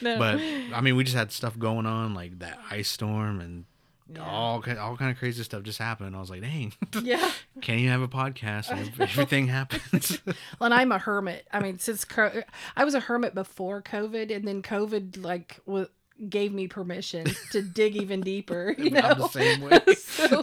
no. 0.00 0.18
But 0.18 0.36
I 0.74 0.80
mean, 0.80 0.96
we 0.96 1.04
just 1.04 1.16
had 1.16 1.32
stuff 1.32 1.58
going 1.58 1.84
on 1.86 2.14
like 2.14 2.38
that 2.38 2.58
ice 2.70 2.88
storm 2.88 3.40
and 3.40 3.66
Yeah. 4.12 4.24
all 4.24 4.64
all 4.80 4.96
kind 4.96 5.10
of 5.12 5.18
crazy 5.18 5.42
stuff 5.44 5.62
just 5.62 5.78
happened. 5.78 6.16
I 6.16 6.20
was 6.20 6.30
like, 6.30 6.40
dang, 6.40 6.72
yeah. 7.02 7.30
can 7.60 7.78
you 7.78 7.90
have 7.90 8.00
a 8.02 8.08
podcast 8.08 8.70
everything 8.98 9.48
happens? 9.48 10.18
Well, 10.26 10.34
and 10.72 10.74
I'm 10.74 10.92
a 10.92 10.98
hermit. 10.98 11.46
I 11.52 11.60
mean, 11.60 11.78
since 11.78 12.06
I 12.76 12.84
was 12.84 12.94
a 12.94 13.00
hermit 13.00 13.34
before 13.34 13.82
COVID, 13.82 14.34
and 14.34 14.48
then 14.48 14.62
COVID 14.62 15.22
like 15.22 15.60
w- 15.66 15.88
gave 16.28 16.52
me 16.52 16.68
permission 16.68 17.26
to 17.52 17.62
dig 17.62 17.96
even 17.96 18.20
deeper. 18.20 18.74
You 18.80 18.90
know, 18.90 19.00
I'm 19.00 19.18
the 19.18 19.28
same 19.28 19.60
way. 19.62 19.80
so, 19.96 20.42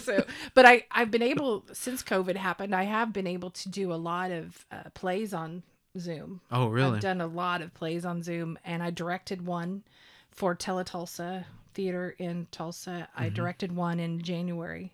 so, 0.00 0.24
but 0.54 0.66
I 0.66 0.84
I've 0.90 1.10
been 1.10 1.22
able 1.22 1.64
since 1.72 2.02
COVID 2.02 2.36
happened. 2.36 2.74
I 2.74 2.84
have 2.84 3.12
been 3.12 3.26
able 3.26 3.50
to 3.50 3.68
do 3.68 3.92
a 3.92 3.96
lot 3.96 4.30
of 4.30 4.66
uh, 4.70 4.90
plays 4.94 5.32
on 5.32 5.62
Zoom. 5.98 6.40
oh, 6.50 6.68
really? 6.68 6.96
I've 6.96 7.02
done 7.02 7.20
a 7.20 7.26
lot 7.26 7.62
of 7.62 7.72
plays 7.74 8.04
on 8.04 8.22
Zoom, 8.22 8.58
and 8.64 8.82
I 8.82 8.90
directed 8.90 9.46
one 9.46 9.84
for 10.30 10.54
Teletulsa 10.54 11.44
Theater 11.74 12.14
in 12.18 12.46
Tulsa. 12.50 12.90
Mm-hmm. 12.90 13.22
I 13.22 13.28
directed 13.28 13.74
one 13.74 14.00
in 14.00 14.20
January. 14.22 14.92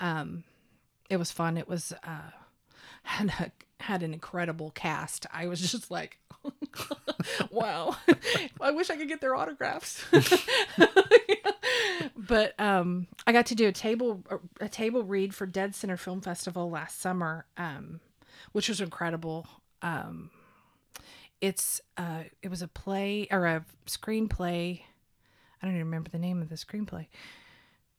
Um, 0.00 0.44
it 1.10 1.16
was 1.16 1.30
fun. 1.30 1.56
It 1.56 1.68
was 1.68 1.92
uh, 2.04 2.30
had 3.02 3.28
a, 3.40 3.82
had 3.82 4.02
an 4.02 4.12
incredible 4.12 4.70
cast. 4.70 5.26
I 5.32 5.46
was 5.46 5.60
just 5.60 5.90
like, 5.90 6.18
wow. 7.50 7.96
I 8.60 8.70
wish 8.70 8.90
I 8.90 8.96
could 8.96 9.08
get 9.08 9.20
their 9.20 9.34
autographs. 9.34 10.04
but 12.16 12.58
um, 12.58 13.06
I 13.26 13.32
got 13.32 13.46
to 13.46 13.54
do 13.54 13.68
a 13.68 13.72
table 13.72 14.22
a 14.60 14.68
table 14.68 15.02
read 15.02 15.34
for 15.34 15.46
Dead 15.46 15.74
Center 15.74 15.96
Film 15.96 16.20
Festival 16.20 16.70
last 16.70 17.00
summer, 17.00 17.46
um, 17.56 18.00
which 18.52 18.68
was 18.68 18.80
incredible. 18.80 19.46
Um, 19.82 20.30
it's 21.40 21.80
uh, 21.96 22.24
it 22.42 22.48
was 22.48 22.62
a 22.62 22.68
play 22.68 23.28
or 23.30 23.46
a 23.46 23.64
screenplay. 23.86 24.82
I 25.60 25.66
don't 25.66 25.74
even 25.74 25.86
remember 25.86 26.10
the 26.10 26.18
name 26.18 26.42
of 26.42 26.48
the 26.48 26.56
screenplay. 26.56 27.06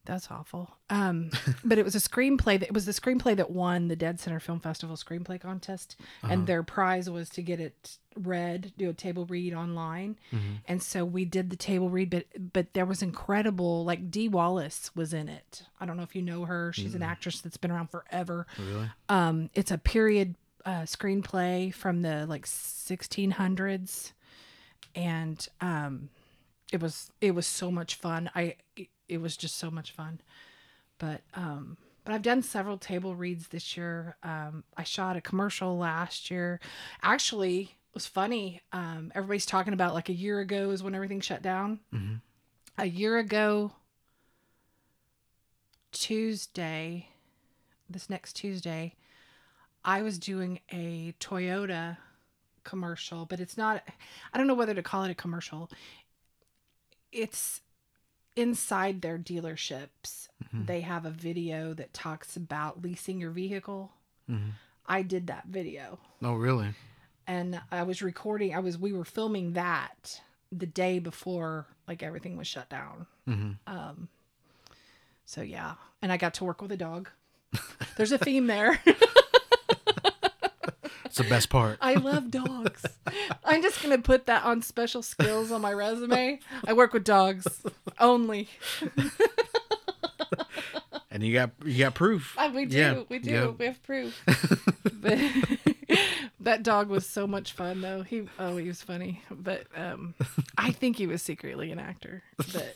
That's 0.07 0.31
awful. 0.31 0.71
Um, 0.89 1.31
but 1.65 1.77
it 1.77 1.83
was 1.83 1.93
a 1.93 1.99
screenplay 1.99 2.57
that 2.59 2.63
it 2.63 2.73
was 2.73 2.85
the 2.85 2.93
screenplay 2.93 3.35
that 3.35 3.51
won 3.51 3.89
the 3.89 3.95
Dead 3.95 4.21
Center 4.21 4.39
Film 4.39 4.61
Festival 4.61 4.95
screenplay 4.95 5.39
contest, 5.39 5.97
and 6.23 6.47
their 6.47 6.63
prize 6.63 7.09
was 7.09 7.29
to 7.31 7.41
get 7.41 7.59
it 7.59 7.97
read, 8.15 8.71
do 8.77 8.89
a 8.89 8.93
table 8.93 9.25
read 9.25 9.53
online. 9.53 10.17
And 10.65 10.81
so 10.81 11.03
we 11.03 11.25
did 11.25 11.49
the 11.49 11.57
table 11.57 11.89
read, 11.89 12.09
but 12.09 12.25
but 12.53 12.73
there 12.73 12.85
was 12.85 13.01
incredible. 13.01 13.83
Like 13.83 14.09
Dee 14.09 14.29
Wallace 14.29 14.91
was 14.95 15.13
in 15.13 15.27
it. 15.27 15.63
I 15.79 15.85
don't 15.85 15.97
know 15.97 16.03
if 16.03 16.15
you 16.15 16.21
know 16.21 16.45
her. 16.45 16.71
She's 16.73 16.95
an 16.95 17.03
actress 17.03 17.41
that's 17.41 17.57
been 17.57 17.71
around 17.71 17.91
forever. 17.91 18.47
really? 18.57 18.89
Um, 19.09 19.49
it's 19.53 19.71
a 19.71 19.77
period 19.77 20.35
uh, 20.65 20.83
screenplay 20.83 21.73
from 21.73 22.01
the 22.01 22.25
like 22.25 22.45
1600s, 22.45 24.13
and 24.95 25.47
um, 25.59 26.09
it 26.71 26.81
was 26.81 27.11
it 27.19 27.35
was 27.35 27.45
so 27.45 27.69
much 27.71 27.95
fun. 27.95 28.29
I 28.33 28.55
it, 29.09 29.19
was 29.19 29.37
just 29.37 29.57
so 29.57 29.69
much 29.71 29.91
fun, 29.91 30.19
but 30.97 31.21
um, 31.33 31.77
but 32.03 32.13
I've 32.13 32.21
done 32.21 32.41
several 32.41 32.77
table 32.77 33.15
reads 33.15 33.49
this 33.49 33.75
year. 33.75 34.15
Um, 34.23 34.63
I 34.77 34.83
shot 34.83 35.17
a 35.17 35.21
commercial 35.21 35.77
last 35.77 36.31
year. 36.31 36.59
Actually, 37.03 37.61
it 37.61 37.93
was 37.93 38.07
funny. 38.07 38.61
Um, 38.71 39.11
everybody's 39.13 39.45
talking 39.45 39.73
about 39.73 39.93
like 39.93 40.09
a 40.09 40.13
year 40.13 40.39
ago 40.39 40.71
is 40.71 40.81
when 40.81 40.95
everything 40.95 41.19
shut 41.19 41.41
down. 41.41 41.79
Mhm. 41.93 42.21
A 42.77 42.85
year 42.85 43.17
ago, 43.17 43.73
Tuesday, 45.91 47.09
this 47.89 48.09
next 48.09 48.33
Tuesday, 48.33 48.95
I 49.83 50.01
was 50.01 50.19
doing 50.19 50.59
a 50.71 51.13
Toyota 51.19 51.97
commercial, 52.63 53.25
but 53.25 53.39
it's 53.39 53.57
not, 53.57 53.83
I 54.33 54.37
don't 54.37 54.47
know 54.47 54.53
whether 54.53 54.73
to 54.73 54.83
call 54.83 55.03
it 55.05 55.11
a 55.11 55.15
commercial. 55.15 55.71
It's 57.11 57.61
inside 58.37 59.01
their 59.01 59.17
dealerships. 59.17 60.27
They 60.53 60.81
have 60.81 61.05
a 61.05 61.09
video 61.11 61.73
that 61.73 61.93
talks 61.93 62.35
about 62.37 62.81
leasing 62.81 63.19
your 63.19 63.31
vehicle. 63.31 63.91
Mhm. 64.29 64.51
I 64.85 65.01
did 65.01 65.27
that 65.27 65.47
video 65.47 65.99
Oh, 66.23 66.33
really? 66.35 66.73
and 67.27 67.59
I 67.71 67.83
was 67.83 68.01
recording, 68.01 68.55
I 68.55 68.59
was, 68.59 68.77
we 68.77 68.93
were 68.93 69.03
filming 69.05 69.53
that 69.53 70.21
the 70.51 70.65
day 70.65 70.99
before 70.99 71.67
like 71.87 72.01
everything 72.01 72.37
was 72.37 72.47
shut 72.47 72.69
down. 72.69 73.05
hmm 73.25 73.51
Um, 73.67 74.07
so 75.25 75.41
yeah, 75.41 75.73
and 76.01 76.11
I 76.11 76.17
got 76.17 76.33
to 76.35 76.45
work 76.45 76.61
with 76.61 76.71
a 76.71 76.77
dog. 76.77 77.09
There's 77.97 78.11
a 78.13 78.17
theme 78.17 78.47
there. 78.47 78.79
It's 81.17 81.27
the 81.27 81.33
best 81.33 81.49
part. 81.49 81.79
I 81.81 81.95
love 81.95 82.29
dogs. 82.29 82.85
I'm 83.43 83.63
just 83.63 83.81
gonna 83.81 83.97
put 83.97 84.27
that 84.27 84.43
on 84.43 84.61
special 84.61 85.01
skills 85.01 85.51
on 85.51 85.61
my 85.61 85.73
resume. 85.73 86.39
I 86.67 86.73
work 86.73 86.93
with 86.93 87.05
dogs 87.05 87.47
only. 87.99 88.49
and 91.09 91.23
you 91.23 91.33
got 91.33 91.49
you 91.65 91.79
got 91.79 91.95
proof. 91.95 92.35
Uh, 92.37 92.51
we 92.53 92.65
do. 92.65 92.77
Yeah, 92.77 93.01
We 93.09 93.17
do. 93.17 93.31
yeah. 93.31 93.47
We 93.47 93.65
have 93.65 93.81
proof. 93.81 94.21
but 94.93 95.17
that 96.39 96.61
dog 96.61 96.89
was 96.89 97.07
so 97.07 97.25
much 97.25 97.53
fun, 97.53 97.81
though. 97.81 98.03
He 98.03 98.29
oh, 98.37 98.57
he 98.57 98.67
was 98.67 98.83
funny. 98.83 99.23
But 99.31 99.63
um, 99.75 100.13
I 100.55 100.71
think 100.71 100.97
he 100.97 101.07
was 101.07 101.23
secretly 101.23 101.71
an 101.71 101.79
actor. 101.79 102.21
But 102.37 102.75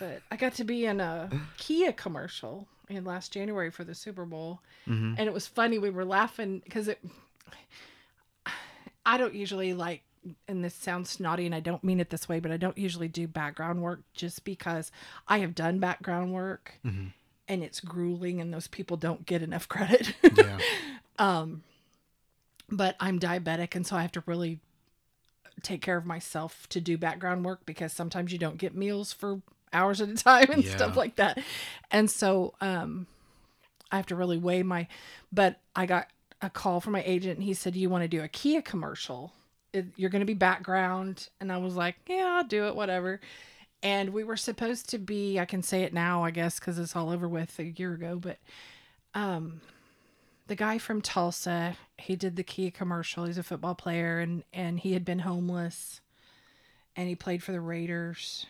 but 0.00 0.22
I 0.32 0.36
got 0.36 0.54
to 0.54 0.64
be 0.64 0.86
in 0.86 1.00
a 1.00 1.30
Kia 1.56 1.92
commercial 1.92 2.66
in 2.88 3.04
last 3.04 3.32
January 3.32 3.70
for 3.70 3.84
the 3.84 3.94
Super 3.94 4.24
Bowl, 4.24 4.60
Mhm. 4.86 5.14
and 5.18 5.26
it 5.28 5.32
was 5.32 5.46
funny. 5.46 5.78
We 5.78 5.90
were 5.90 6.04
laughing 6.04 6.60
because 6.64 6.88
it. 6.88 6.98
I 9.06 9.16
don't 9.16 9.34
usually 9.34 9.72
like, 9.72 10.02
and 10.46 10.62
this 10.64 10.74
sounds 10.74 11.08
snotty, 11.10 11.46
and 11.46 11.54
I 11.54 11.60
don't 11.60 11.82
mean 11.82 12.00
it 12.00 12.10
this 12.10 12.28
way, 12.28 12.40
but 12.40 12.50
I 12.52 12.56
don't 12.58 12.76
usually 12.76 13.08
do 13.08 13.26
background 13.26 13.82
work 13.82 14.00
just 14.12 14.44
because 14.44 14.92
I 15.26 15.38
have 15.38 15.54
done 15.54 15.78
background 15.78 16.32
work 16.34 16.74
Mhm. 16.84 17.12
and 17.46 17.62
it's 17.64 17.80
grueling 17.80 18.40
and 18.40 18.52
those 18.52 18.66
people 18.68 18.96
don't 18.98 19.24
get 19.24 19.40
enough 19.42 19.68
credit. 19.68 20.14
Yeah. 20.36 20.58
um 21.18 21.62
but 22.70 22.96
I'm 23.00 23.18
diabetic 23.18 23.74
and 23.74 23.86
so 23.86 23.96
I 23.96 24.02
have 24.02 24.12
to 24.12 24.22
really 24.26 24.60
take 25.62 25.80
care 25.80 25.96
of 25.96 26.04
myself 26.04 26.68
to 26.68 26.80
do 26.82 26.98
background 26.98 27.44
work 27.46 27.64
because 27.64 27.92
sometimes 27.94 28.30
you 28.30 28.38
don't 28.38 28.58
get 28.58 28.74
meals 28.74 29.12
for 29.14 29.40
hours 29.72 30.00
at 30.00 30.08
a 30.08 30.14
time 30.14 30.50
and 30.52 30.64
Yeah. 30.64 30.70
stuff 30.70 30.96
like 30.96 31.16
that. 31.16 31.38
And 31.90 32.10
so 32.10 32.54
um 32.60 33.06
I 33.90 33.96
have 33.96 34.06
to 34.06 34.16
really 34.16 34.38
weigh 34.38 34.62
my 34.62 34.86
but 35.32 35.60
I 35.74 35.86
got 35.86 36.08
a 36.42 36.50
call 36.50 36.80
from 36.80 36.92
my 36.92 37.02
agent 37.04 37.34
and 37.38 37.42
he 37.44 37.54
said, 37.54 37.74
"You 37.76 37.90
want 37.90 38.02
to 38.04 38.08
do 38.08 38.22
a 38.22 38.28
Kia 38.28 38.62
commercial? 38.62 39.32
It, 39.72 39.86
you're 39.96 40.10
going 40.10 40.20
to 40.20 40.26
be 40.26 40.34
background." 40.34 41.28
And 41.40 41.50
I 41.50 41.56
was 41.58 41.74
like, 41.74 41.96
"Yeah, 42.06 42.36
I'll 42.38 42.44
do 42.44 42.66
it, 42.66 42.76
whatever." 42.76 43.20
And 43.82 44.10
we 44.10 44.24
were 44.24 44.36
supposed 44.36 44.88
to 44.90 44.98
be, 44.98 45.38
I 45.38 45.44
can 45.44 45.62
say 45.62 45.82
it 45.82 45.92
now, 45.94 46.24
I 46.24 46.30
guess 46.30 46.58
cuz 46.60 46.78
it's 46.78 46.94
all 46.96 47.10
over 47.10 47.28
with 47.28 47.58
a 47.58 47.64
year 47.64 47.94
ago, 47.94 48.16
but 48.20 48.38
um 49.14 49.60
the 50.46 50.54
guy 50.56 50.78
from 50.78 51.02
Tulsa, 51.02 51.76
he 51.98 52.16
did 52.16 52.36
the 52.36 52.42
Kia 52.42 52.70
commercial. 52.70 53.24
He's 53.24 53.36
a 53.38 53.42
football 53.42 53.74
player 53.74 54.18
and 54.20 54.44
and 54.52 54.80
he 54.80 54.92
had 54.94 55.04
been 55.04 55.20
homeless 55.20 56.00
and 56.96 57.08
he 57.08 57.14
played 57.14 57.42
for 57.42 57.52
the 57.52 57.60
Raiders. 57.60 58.46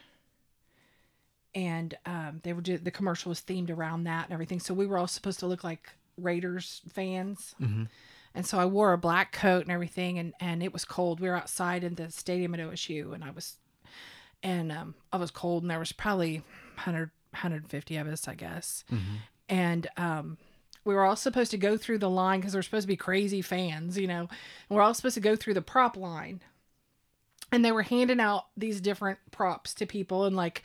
And 1.59 1.97
um, 2.07 2.41
they 2.45 2.53
were 2.53 2.63
the 2.63 2.91
commercial 2.93 3.31
was 3.31 3.41
themed 3.41 3.71
around 3.71 4.05
that 4.05 4.27
and 4.27 4.33
everything. 4.33 4.61
So 4.61 4.75
we 4.75 4.87
were 4.87 4.97
all 4.97 5.09
supposed 5.09 5.41
to 5.41 5.47
look 5.47 5.65
like 5.65 5.91
Raiders 6.17 6.83
fans. 6.93 7.55
Mhm. 7.61 7.89
And 8.35 8.47
so 8.47 8.59
I 8.59 8.67
wore 8.67 8.93
a 8.93 8.99
black 8.99 9.33
coat 9.33 9.63
and 9.63 9.73
everything 9.73 10.19
and 10.19 10.35
and 10.39 10.63
it 10.63 10.73
was 10.73 10.85
cold. 10.85 11.19
We 11.19 11.29
were 11.29 11.35
outside 11.37 11.83
in 11.83 11.97
the 11.97 12.11
stadium 12.11 12.55
at 12.55 12.61
OSU 12.61 13.13
and 13.13 13.25
I 13.25 13.31
was 13.31 13.57
and 14.43 14.71
um, 14.71 14.95
I 15.13 15.17
was 15.17 15.33
cold 15.33 15.65
and 15.65 15.71
there 15.71 15.81
was 15.81 15.91
probably 15.93 16.45
100 16.77 17.11
150 17.33 17.97
of 17.97 18.07
us, 18.07 18.29
I 18.29 18.35
guess 18.35 18.85
and 19.49 19.87
um, 19.97 20.39
we 20.85 20.95
were 20.95 21.05
all 21.05 21.17
supposed 21.17 21.51
to 21.51 21.59
go 21.59 21.77
through 21.77 21.99
the 21.99 22.09
line 22.11 22.41
because 22.41 22.55
we're 22.55 22.63
supposed 22.63 22.85
to 22.85 22.89
be 22.89 22.97
crazy 22.97 23.43
fans, 23.43 23.99
you 23.99 24.07
know. 24.07 24.21
And 24.69 24.77
we're 24.77 24.83
all 24.83 24.95
supposed 24.95 25.15
to 25.15 25.21
go 25.21 25.35
through 25.37 25.55
the 25.55 25.63
prop 25.63 25.97
line, 25.97 26.41
and 27.53 27.65
they 27.65 27.73
were 27.73 27.83
handing 27.83 28.21
out 28.21 28.47
these 28.57 28.81
different 28.81 29.19
props 29.31 29.75
to 29.75 29.87
people 29.87 30.25
and 30.25 30.37
like 30.37 30.63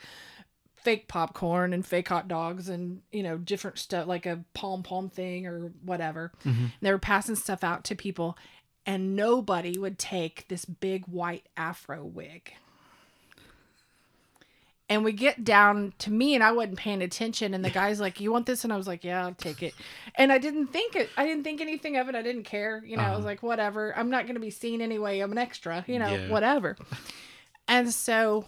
fake 0.84 1.08
popcorn 1.08 1.72
and 1.72 1.84
fake 1.84 2.08
hot 2.08 2.28
dogs 2.28 2.68
and 2.68 3.00
you 3.10 3.22
know 3.22 3.36
different 3.38 3.78
stuff 3.78 4.06
like 4.06 4.26
a 4.26 4.44
pom 4.54 4.82
pom 4.82 5.08
thing 5.10 5.46
or 5.46 5.72
whatever. 5.82 6.30
And 6.44 6.70
they 6.82 6.92
were 6.92 6.98
passing 6.98 7.34
stuff 7.36 7.64
out 7.64 7.82
to 7.84 7.94
people, 7.96 8.36
and 8.86 9.16
nobody 9.16 9.78
would 9.78 9.98
take 9.98 10.46
this 10.48 10.64
big 10.64 11.06
white 11.06 11.46
afro 11.56 12.04
wig. 12.04 12.52
And 14.86 15.02
we 15.02 15.12
get 15.12 15.44
down 15.44 15.94
to 16.00 16.10
me, 16.12 16.34
and 16.34 16.44
I 16.44 16.52
wasn't 16.52 16.76
paying 16.76 17.00
attention. 17.00 17.54
And 17.54 17.64
the 17.64 17.70
guy's 17.80 18.00
like, 18.00 18.20
"You 18.20 18.30
want 18.30 18.44
this?" 18.44 18.64
And 18.64 18.72
I 18.72 18.76
was 18.76 18.86
like, 18.86 19.02
"Yeah, 19.02 19.24
I'll 19.24 19.34
take 19.34 19.62
it." 19.62 19.74
And 20.16 20.30
I 20.30 20.36
didn't 20.38 20.66
think 20.68 20.94
it. 20.94 21.08
I 21.16 21.24
didn't 21.24 21.42
think 21.44 21.62
anything 21.62 21.96
of 21.96 22.08
it. 22.10 22.14
I 22.14 22.20
didn't 22.20 22.44
care. 22.44 22.82
You 22.84 22.98
know, 22.98 23.02
I 23.02 23.10
was 23.10 23.20
Uh-huh. 23.20 23.26
like, 23.28 23.42
"Whatever. 23.42 23.96
I'm 23.96 24.10
not 24.10 24.24
going 24.26 24.34
to 24.34 24.40
be 24.40 24.50
seen 24.50 24.82
anyway. 24.82 25.20
I'm 25.20 25.32
an 25.32 25.38
extra. 25.38 25.84
You 25.88 25.98
know, 25.98 26.14
Yeah. 26.14 26.28
whatever." 26.28 26.76
And 27.66 27.90
so 27.94 28.44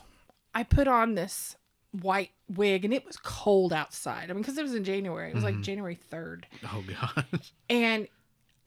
I 0.55 0.63
put 0.63 0.87
on 0.89 1.15
this 1.15 1.57
white 2.03 2.31
wig, 2.49 2.85
and 2.85 2.95
it 2.95 3.07
was 3.07 3.17
cold 3.17 3.73
outside. 3.73 4.31
I 4.31 4.33
mean, 4.33 4.43
because 4.43 4.59
it 4.59 4.63
was 4.63 4.75
in 4.75 4.85
January. 4.85 5.31
It 5.31 5.35
was 5.35 5.45
like 5.45 5.61
January 5.61 5.95
third, 5.95 6.47
Oh 6.65 6.85
god. 6.87 7.25
and 7.71 8.09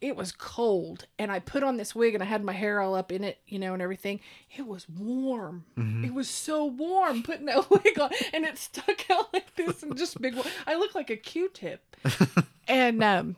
it 0.02 0.16
was 0.16 0.32
cold 0.32 1.06
and 1.18 1.32
i 1.32 1.40
put 1.40 1.64
on 1.64 1.78
this 1.78 1.94
wig 1.94 2.14
and 2.14 2.24
i 2.24 2.26
had 2.26 2.44
my 2.44 2.54
hair 2.54 2.80
all 2.80 2.96
up 2.96 3.12
in 3.12 3.24
it 3.24 3.40
you 3.48 3.60
know 3.60 3.74
and 3.74 3.82
everything 3.82 4.20
it 4.56 4.66
was 4.66 4.88
warm 4.90 5.66
it 6.06 6.14
was 6.14 6.30
so 6.30 6.66
warm 6.66 7.22
putting 7.24 7.46
that 7.46 7.70
wig 7.72 8.00
on 8.00 8.10
and 8.34 8.46
it 8.46 8.58
stuck 8.58 9.10
out 9.10 9.32
like 9.34 9.54
this 9.56 9.84
and 9.84 9.98
just 9.98 10.22
big 10.22 10.36
i 10.68 10.76
looked 10.76 10.96
like 10.96 11.10
a 11.10 11.18
q-tip 11.18 11.96
and 12.68 13.04
um 13.04 13.36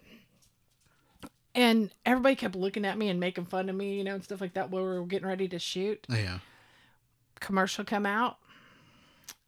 and 1.54 1.92
everybody 2.06 2.36
kept 2.36 2.56
looking 2.56 2.86
at 2.86 2.98
me 2.98 3.10
and 3.10 3.20
making 3.20 3.46
fun 3.46 3.70
of 3.70 3.76
me 3.76 3.98
you 3.98 4.04
know 4.04 4.16
and 4.16 4.24
stuff 4.24 4.42
like 4.42 4.54
that 4.54 4.70
while 4.70 4.84
we 4.84 4.90
were 4.90 5.06
getting 5.06 5.28
ready 5.28 5.48
to 5.48 5.60
shoot 5.60 6.06
yeah. 6.10 6.40
commercial 7.40 7.84
come 7.84 8.06
out 8.06 8.38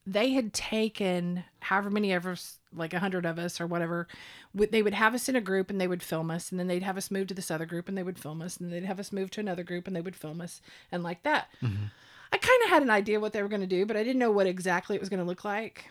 they 0.05 0.31
had 0.31 0.53
taken 0.53 1.43
however 1.59 1.89
many 1.89 2.11
of 2.11 2.25
us 2.25 2.57
like 2.75 2.93
a 2.93 2.99
hundred 2.99 3.25
of 3.25 3.39
us 3.39 3.61
or 3.61 3.67
whatever 3.67 4.07
they 4.53 4.81
would 4.81 4.93
have 4.93 5.13
us 5.13 5.29
in 5.29 5.35
a 5.35 5.41
group 5.41 5.69
and 5.69 5.79
they 5.79 5.87
would 5.87 6.03
film 6.03 6.29
us 6.29 6.51
and 6.51 6.59
then 6.59 6.67
they'd 6.67 6.83
have 6.83 6.97
us 6.97 7.11
move 7.11 7.27
to 7.27 7.33
this 7.33 7.51
other 7.51 7.65
group 7.65 7.87
and 7.87 7.97
they 7.97 8.03
would 8.03 8.19
film 8.19 8.41
us 8.41 8.57
and 8.57 8.71
they'd 8.71 8.83
have 8.83 8.99
us 8.99 9.11
move 9.11 9.29
to 9.31 9.39
another 9.39 9.63
group 9.63 9.87
and 9.87 9.95
they 9.95 10.01
would 10.01 10.15
film 10.15 10.41
us 10.41 10.61
and 10.91 11.03
like 11.03 11.23
that. 11.23 11.47
Mm-hmm. 11.61 11.85
I 12.31 12.37
kind 12.37 12.63
of 12.63 12.69
had 12.69 12.81
an 12.81 12.89
idea 12.89 13.19
what 13.19 13.31
they 13.31 13.41
were 13.41 13.49
going 13.49 13.61
to 13.61 13.67
do 13.67 13.85
but 13.85 13.95
i 13.95 14.03
didn't 14.03 14.19
know 14.19 14.31
what 14.31 14.47
exactly 14.47 14.95
it 14.95 14.99
was 14.99 15.09
going 15.09 15.19
to 15.21 15.25
look 15.25 15.45
like. 15.45 15.85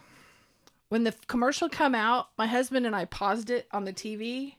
When 0.89 1.05
the 1.05 1.15
commercial 1.27 1.69
come 1.69 1.95
out 1.95 2.29
my 2.37 2.47
husband 2.47 2.85
and 2.87 2.95
i 2.95 3.07
paused 3.07 3.49
it 3.49 3.67
on 3.73 3.85
the 3.85 3.95
tv 3.95 4.57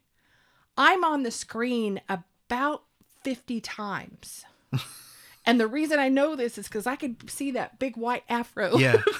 i'm 0.75 1.03
on 1.03 1.21
the 1.21 1.29
screen 1.29 2.01
about 2.09 2.83
50 3.23 3.61
times 3.61 4.45
and 5.45 5.59
the 5.59 5.67
reason 5.67 5.99
i 5.99 6.09
know 6.09 6.35
this 6.35 6.57
is 6.57 6.67
because 6.67 6.87
i 6.87 6.95
could 6.95 7.29
see 7.29 7.51
that 7.51 7.79
big 7.79 7.95
white 7.97 8.23
afro 8.29 8.77
Yeah. 8.77 9.01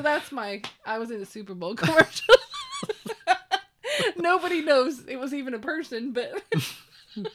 So 0.00 0.04
that's 0.04 0.32
my. 0.32 0.62
I 0.86 0.98
was 0.98 1.10
in 1.10 1.20
a 1.20 1.26
Super 1.26 1.52
Bowl 1.52 1.74
commercial. 1.76 2.34
Nobody 4.16 4.62
knows 4.62 5.04
it 5.06 5.16
was 5.16 5.34
even 5.34 5.52
a 5.52 5.58
person, 5.58 6.12
but 6.12 6.42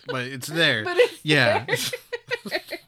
but 0.07 0.25
it's 0.25 0.47
there. 0.47 0.83
but 0.83 0.97
it's 0.97 1.19
yeah. 1.23 1.65
there. 1.65 2.79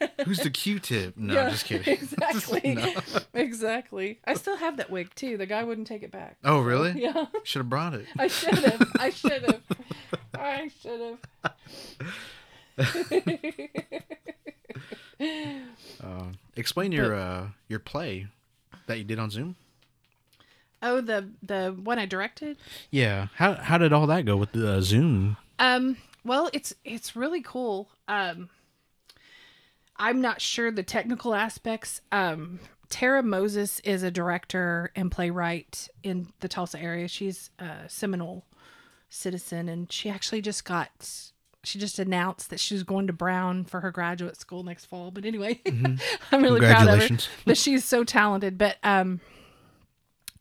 Who's 0.24 0.38
the 0.38 0.50
Q-tip? 0.50 1.16
No, 1.16 1.34
Yeah, 1.34 1.50
just 1.50 1.64
kidding. 1.64 1.92
Exactly. 2.00 2.74
No. 2.74 2.92
Exactly. 3.34 4.18
I 4.24 4.34
still 4.34 4.56
have 4.56 4.76
that 4.78 4.90
wig 4.90 5.14
too. 5.14 5.36
The 5.36 5.46
guy 5.46 5.64
wouldn't 5.64 5.86
take 5.86 6.02
it 6.02 6.10
back. 6.10 6.36
Oh, 6.44 6.60
really? 6.60 6.92
Yeah, 7.00 7.26
Should 7.44 7.60
have 7.60 7.68
brought 7.70 7.94
it. 7.94 8.06
I 8.18 8.26
should 8.28 8.58
have. 8.58 8.82
I 8.98 9.10
should 9.10 9.42
have. 9.42 9.62
I 10.34 10.70
should 10.80 11.00
have. 11.00 11.18
Uh, 15.20 16.26
explain 16.56 16.92
your 16.92 17.14
uh, 17.14 17.48
your 17.68 17.80
play 17.80 18.28
that 18.86 18.98
you 18.98 19.04
did 19.04 19.18
on 19.18 19.30
Zoom. 19.30 19.56
Oh, 20.80 21.00
the 21.00 21.28
the 21.42 21.76
one 21.82 21.98
I 21.98 22.06
directed. 22.06 22.56
Yeah. 22.90 23.26
How 23.34 23.54
how 23.54 23.78
did 23.78 23.92
all 23.92 24.06
that 24.06 24.24
go 24.24 24.36
with 24.36 24.52
the 24.52 24.74
uh, 24.74 24.80
Zoom? 24.80 25.36
Um, 25.58 25.96
well, 26.24 26.50
it's 26.52 26.72
it's 26.84 27.16
really 27.16 27.42
cool. 27.42 27.88
Um, 28.06 28.48
I'm 29.98 30.20
not 30.20 30.40
sure 30.40 30.70
the 30.70 30.82
technical 30.82 31.34
aspects. 31.34 32.00
Um, 32.12 32.60
Tara 32.88 33.22
Moses 33.22 33.80
is 33.80 34.02
a 34.02 34.10
director 34.10 34.90
and 34.96 35.10
playwright 35.10 35.88
in 36.02 36.28
the 36.40 36.48
Tulsa 36.48 36.80
area. 36.80 37.08
She's 37.08 37.50
a 37.58 37.88
Seminole 37.88 38.44
citizen, 39.10 39.68
and 39.68 39.90
she 39.92 40.08
actually 40.08 40.40
just 40.40 40.64
got. 40.64 40.90
She 41.64 41.78
just 41.78 41.98
announced 41.98 42.50
that 42.50 42.60
she 42.60 42.74
was 42.74 42.84
going 42.84 43.08
to 43.08 43.12
Brown 43.12 43.64
for 43.64 43.80
her 43.80 43.90
graduate 43.90 44.38
school 44.40 44.62
next 44.62 44.86
fall. 44.86 45.10
But 45.10 45.24
anyway, 45.24 45.60
I'm 45.66 46.42
really 46.42 46.60
proud 46.60 46.88
of 46.88 47.08
her. 47.08 47.16
But 47.44 47.58
she's 47.58 47.84
so 47.84 48.04
talented. 48.04 48.56
But 48.56 48.76
um, 48.84 49.20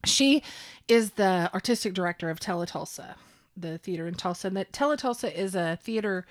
she 0.05 0.43
is 0.87 1.11
the 1.11 1.49
artistic 1.53 1.93
director 1.93 2.29
of 2.29 2.39
Teletulsa, 2.39 3.15
the 3.57 3.77
theater 3.79 4.07
in 4.07 4.13
Tulsa. 4.13 4.47
And 4.47 4.57
that 4.57 4.71
Teletulsa 4.71 5.33
is 5.33 5.55
a 5.55 5.79
theater 5.81 6.25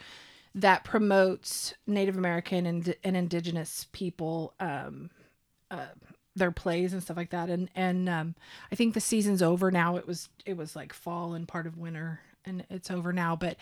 that 0.57 0.85
promotes 0.85 1.75
Native 1.87 2.17
American 2.17 2.65
and, 2.65 2.95
and 3.05 3.17
Indigenous 3.17 3.87
people, 3.93 4.55
um, 4.59 5.11
uh, 5.71 5.89
their 6.35 6.51
plays 6.51 6.93
and 6.93 7.03
stuff 7.03 7.17
like 7.17 7.31
that. 7.31 7.51
And 7.51 7.71
and 7.75 8.09
um, 8.09 8.35
I 8.73 8.75
think 8.75 8.95
the 8.95 9.01
season's 9.01 9.43
over 9.43 9.71
now. 9.71 9.97
It 9.97 10.07
was 10.07 10.29
it 10.45 10.57
was 10.57 10.75
like 10.75 10.93
fall 10.93 11.35
and 11.35 11.47
part 11.47 11.67
of 11.67 11.79
winter. 11.79 12.21
And 12.49 12.65
it's 12.71 12.93
over 12.93 13.13
now, 13.13 13.35
but 13.35 13.57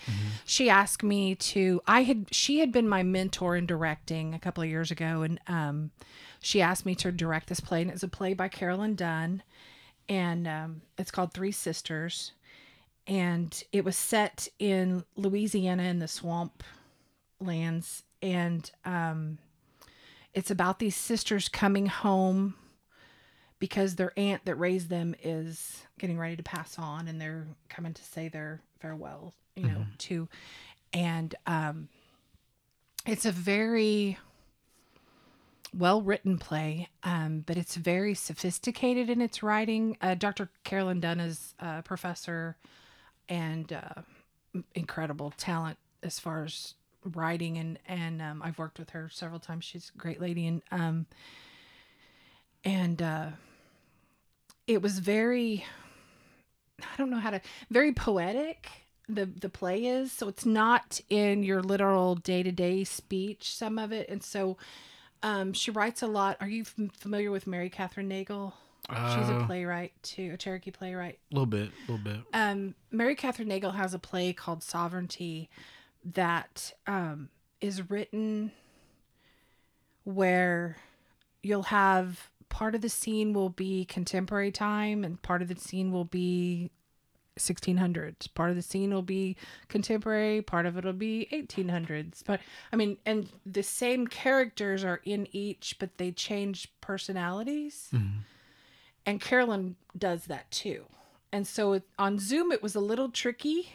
she 0.44 0.68
asked 0.68 1.02
me 1.02 1.36
to. 1.36 1.80
I 1.86 2.02
had 2.02 2.26
she 2.30 2.58
had 2.58 2.70
been 2.70 2.86
my 2.86 3.02
mentor 3.02 3.56
in 3.56 3.64
directing 3.64 4.34
a 4.34 4.38
couple 4.38 4.62
of 4.62 4.68
years 4.68 4.90
ago, 4.90 5.22
and 5.22 5.40
um, 5.46 5.90
she 6.40 6.60
asked 6.60 6.84
me 6.84 6.94
to 6.96 7.10
direct 7.10 7.48
this 7.48 7.60
play, 7.60 7.80
and 7.80 7.90
it's 7.90 8.02
a 8.02 8.08
play 8.08 8.34
by 8.34 8.48
Carolyn 8.48 8.94
Dunn, 8.94 9.42
and 10.06 10.46
um, 10.46 10.82
it's 10.98 11.10
called 11.10 11.32
Three 11.32 11.50
Sisters, 11.50 12.32
and 13.06 13.64
it 13.72 13.86
was 13.86 13.96
set 13.96 14.48
in 14.58 15.02
Louisiana 15.16 15.84
in 15.84 15.98
the 15.98 16.06
swamp 16.06 16.62
lands, 17.44 18.02
and 18.22 18.70
um, 18.84 19.38
it's 20.32 20.50
about 20.50 20.78
these 20.78 20.96
sisters 20.96 21.48
coming 21.48 21.86
home 21.86 22.54
because 23.58 23.96
their 23.96 24.12
aunt 24.16 24.44
that 24.44 24.56
raised 24.56 24.88
them 24.88 25.14
is 25.22 25.82
getting 25.98 26.18
ready 26.18 26.36
to 26.36 26.42
pass 26.42 26.78
on, 26.78 27.08
and 27.08 27.20
they're 27.20 27.46
coming 27.68 27.94
to 27.94 28.02
say 28.02 28.28
their 28.28 28.60
farewell, 28.80 29.32
you 29.56 29.66
know, 29.66 29.86
to, 29.98 30.28
and 30.92 31.34
um, 31.46 31.88
it's 33.06 33.24
a 33.24 33.32
very 33.32 34.18
well 35.76 36.02
written 36.02 36.38
play, 36.38 36.88
um, 37.02 37.42
but 37.46 37.56
it's 37.56 37.74
very 37.76 38.14
sophisticated 38.14 39.10
in 39.10 39.20
its 39.20 39.42
writing. 39.42 39.96
Uh, 40.00 40.14
Dr. 40.14 40.48
Carolyn 40.64 41.00
Dunn 41.00 41.20
is 41.20 41.54
a 41.58 41.82
professor 41.82 42.56
and 43.28 43.72
uh, 43.72 44.02
incredible 44.74 45.32
talent 45.36 45.78
as 46.02 46.18
far 46.18 46.44
as 46.44 46.74
writing, 47.04 47.58
and 47.58 47.78
and 47.86 48.20
um, 48.22 48.42
I've 48.42 48.58
worked 48.58 48.78
with 48.78 48.90
her 48.90 49.08
several 49.12 49.40
times. 49.40 49.64
She's 49.64 49.90
a 49.94 49.98
great 49.98 50.20
lady, 50.20 50.46
and 50.46 50.62
um, 50.70 51.06
and 52.64 53.00
uh, 53.02 53.26
it 54.66 54.82
was 54.82 54.98
very. 54.98 55.64
I 56.82 56.96
don't 56.98 57.10
know 57.10 57.18
how 57.18 57.30
to 57.30 57.40
very 57.70 57.92
poetic. 57.92 58.68
the 59.08 59.26
the 59.26 59.48
play 59.48 59.84
is. 59.86 60.12
So 60.12 60.28
it's 60.28 60.44
not 60.46 61.00
in 61.08 61.42
your 61.42 61.62
literal 61.62 62.14
day 62.16 62.42
to 62.42 62.52
day 62.52 62.84
speech. 62.84 63.54
Some 63.54 63.78
of 63.78 63.92
it, 63.92 64.08
and 64.08 64.22
so 64.22 64.56
um, 65.22 65.52
she 65.52 65.70
writes 65.70 66.02
a 66.02 66.06
lot. 66.06 66.36
Are 66.40 66.48
you 66.48 66.62
f- 66.62 66.90
familiar 66.98 67.30
with 67.30 67.46
Mary 67.46 67.70
Kathryn 67.70 68.06
Nagle? 68.06 68.54
She's 68.90 69.28
a 69.30 69.36
Uh, 69.38 69.46
playwright 69.46 69.92
too, 70.02 70.32
a 70.34 70.36
Cherokee 70.36 70.70
playwright. 70.70 71.18
A 71.32 71.34
little 71.34 71.46
bit, 71.46 71.70
a 71.88 71.90
little 71.92 72.04
bit. 72.04 72.20
Um, 72.34 72.74
Mary 72.90 73.16
Kathryn 73.16 73.46
Nagle 73.46 73.70
has 73.70 73.94
a 73.94 73.98
play 73.98 74.34
called 74.34 74.62
Sovereignty 74.62 75.48
that 76.12 76.72
um, 76.86 77.28
is 77.60 77.90
written 77.90 78.52
where 80.04 80.76
you'll 81.42 81.64
have 81.64 82.30
part 82.48 82.74
of 82.74 82.82
the 82.82 82.88
scene 82.88 83.32
will 83.32 83.48
be 83.48 83.84
contemporary 83.86 84.52
time 84.52 85.02
and 85.02 85.20
part 85.22 85.42
of 85.42 85.48
the 85.48 85.56
scene 85.56 85.90
will 85.90 86.04
be 86.04 86.70
1600s 87.36 88.32
part 88.34 88.50
of 88.50 88.54
the 88.54 88.62
scene 88.62 88.94
will 88.94 89.02
be 89.02 89.36
contemporary 89.66 90.40
part 90.40 90.66
of 90.66 90.76
it 90.76 90.84
will 90.84 90.92
be 90.92 91.26
1800s 91.32 92.22
but 92.24 92.38
i 92.72 92.76
mean 92.76 92.96
and 93.04 93.28
the 93.44 93.62
same 93.62 94.06
characters 94.06 94.84
are 94.84 95.00
in 95.04 95.26
each 95.32 95.76
but 95.80 95.98
they 95.98 96.12
change 96.12 96.70
personalities. 96.80 97.88
And 99.06 99.20
carolyn 99.20 99.74
does 99.98 100.26
that 100.26 100.48
too. 100.50 100.84
And 101.32 101.46
so 101.46 101.72
it, 101.72 101.82
on 101.98 102.18
zoom 102.20 102.52
it 102.52 102.62
was 102.62 102.76
a 102.76 102.80
little 102.80 103.08
tricky 103.08 103.72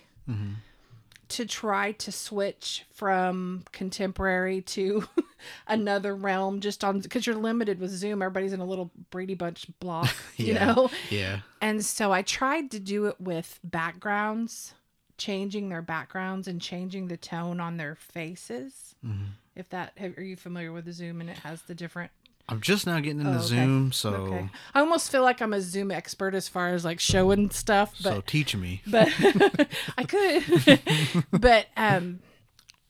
to 1.30 1.46
try 1.46 1.92
to 1.94 2.12
switch 2.12 2.86
from 2.92 3.63
contemporary 3.72 4.62
to 4.62 5.08
another 5.68 6.15
realm 6.15 6.60
just 6.60 6.84
on 6.84 7.00
because 7.00 7.26
you're 7.26 7.36
limited 7.36 7.80
with 7.80 7.92
zoom 7.92 8.22
everybody's 8.22 8.54
in 8.54 8.60
a 8.60 8.65
little 8.65 8.92
brady 9.10 9.36
bunch 9.36 9.68
block 9.80 10.10
you 10.38 10.54
Yeah. 10.54 10.65
know 10.74 10.89
Yeah. 11.10 11.39
and 11.62 11.84
so 11.86 12.12
I 12.12 12.22
tried 12.24 12.72
to 12.72 12.80
do 12.80 13.06
it 13.06 13.20
with 13.22 13.60
backgrounds, 13.63 14.74
changing 15.18 15.70
their 15.70 15.82
backgrounds 15.82 16.48
and 16.48 16.62
changing 16.62 17.08
the 17.10 17.18
tone 17.18 17.60
on 17.60 17.78
their 17.78 17.96
faces. 17.96 18.96
Mm-hmm. 19.06 19.26
If 19.56 19.68
that, 19.70 19.94
are 20.18 20.24
you 20.24 20.38
familiar 20.38 20.72
with 20.72 20.86
the 20.86 20.94
Zoom 20.94 21.20
and 21.20 21.30
it 21.30 21.38
has 21.39 21.62
the 21.63 21.76
different? 21.76 22.12
I'm 22.50 22.62
just 22.62 22.88
now 22.88 23.00
getting 23.00 23.20
into 23.20 23.32
Oh, 23.32 23.36
okay. 23.38 23.46
Zoom, 23.46 23.92
so 23.92 24.10
Okay. 24.10 24.50
I 24.74 24.80
almost 24.80 25.12
feel 25.12 25.22
like 25.22 25.40
I'm 25.42 25.54
a 25.54 25.62
Zoom 25.62 25.92
expert 25.92 26.34
as 26.34 26.48
far 26.48 26.70
as 26.70 26.84
like 26.84 27.00
showing 27.00 27.52
stuff, 27.52 27.94
but 28.02 28.14
so 28.16 28.22
teach 28.22 28.56
me. 28.56 28.82
but 28.88 29.08
I 29.98 30.04
could. 30.04 30.82
but 31.32 31.68
um, 31.78 32.20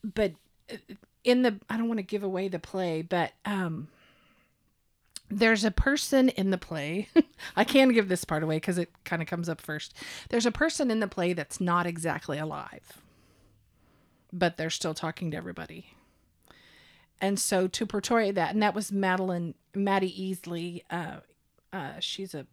but 0.02 0.32
in 1.24 1.42
the 1.42 1.60
I 1.68 1.76
don't 1.76 1.88
want 1.88 1.98
to 1.98 2.02
give 2.04 2.22
away 2.22 2.48
the 2.48 2.58
play, 2.58 3.02
but 3.02 3.32
um, 3.44 3.88
there's 5.28 5.62
a 5.64 5.70
person 5.70 6.30
in 6.30 6.50
the 6.50 6.58
play. 6.58 7.08
I 7.56 7.64
can 7.64 7.92
give 7.92 8.08
this 8.08 8.24
part 8.24 8.42
away 8.42 8.56
because 8.56 8.78
it 8.78 8.90
kind 9.04 9.20
of 9.20 9.28
comes 9.28 9.48
up 9.48 9.60
first. 9.60 9.94
There's 10.30 10.46
a 10.46 10.50
person 10.52 10.90
in 10.90 11.00
the 11.00 11.06
play 11.08 11.34
that's 11.34 11.60
not 11.60 11.86
exactly 11.86 12.38
alive, 12.38 13.02
but 14.32 14.56
they're 14.56 14.70
still 14.70 14.94
talking 14.94 15.30
to 15.32 15.36
everybody. 15.36 15.94
And 17.20 17.38
so 17.38 17.68
to 17.68 17.86
portray 17.86 18.30
that, 18.30 18.52
and 18.52 18.62
that 18.62 18.74
was 18.74 18.90
Madeline 18.90 19.54
Maddie 19.74 20.12
Easley. 20.12 20.82
Uh, 20.90 21.20
uh, 21.72 22.00
she's 22.00 22.34
a 22.34 22.46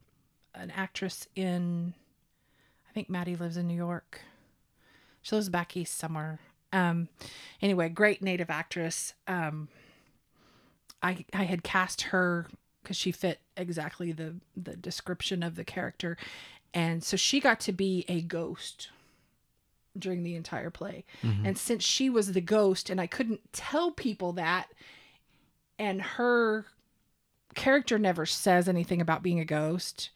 an 0.53 0.71
actress 0.71 1.27
in 1.35 1.93
I 2.89 2.93
think 2.93 3.09
Maddie 3.09 3.35
lives 3.35 3.57
in 3.57 3.67
New 3.67 3.75
York. 3.75 4.21
She 5.21 5.35
lives 5.35 5.49
back 5.49 5.77
east 5.77 5.97
somewhere. 5.97 6.39
Um, 6.73 7.09
anyway, 7.61 7.89
great 7.89 8.21
native 8.21 8.49
actress. 8.49 9.13
Um, 9.27 9.69
I 11.01 11.25
I 11.33 11.43
had 11.43 11.63
cast 11.63 12.01
her 12.03 12.47
because 12.81 12.97
she 12.97 13.11
fit 13.11 13.39
exactly 13.55 14.11
the 14.11 14.35
the 14.55 14.75
description 14.75 15.43
of 15.43 15.55
the 15.55 15.63
character, 15.63 16.17
and 16.73 17.03
so 17.03 17.15
she 17.17 17.39
got 17.39 17.59
to 17.61 17.71
be 17.71 18.03
a 18.07 18.21
ghost 18.21 18.89
during 19.99 20.23
the 20.23 20.35
entire 20.35 20.69
play. 20.69 21.05
And 21.23 21.57
since 21.57 21.83
she 21.83 22.09
was 22.09 22.33
the 22.33 22.41
ghost, 22.41 22.89
and 22.89 22.99
I 23.01 23.07
couldn't 23.07 23.53
tell 23.53 23.91
people 23.91 24.33
that, 24.33 24.67
and 25.79 26.01
her 26.01 26.65
character 27.55 27.97
never 27.99 28.25
says 28.25 28.67
anything 28.67 29.01
about 29.01 29.23
being 29.23 29.39
a 29.39 29.45
ghost. 29.45 30.09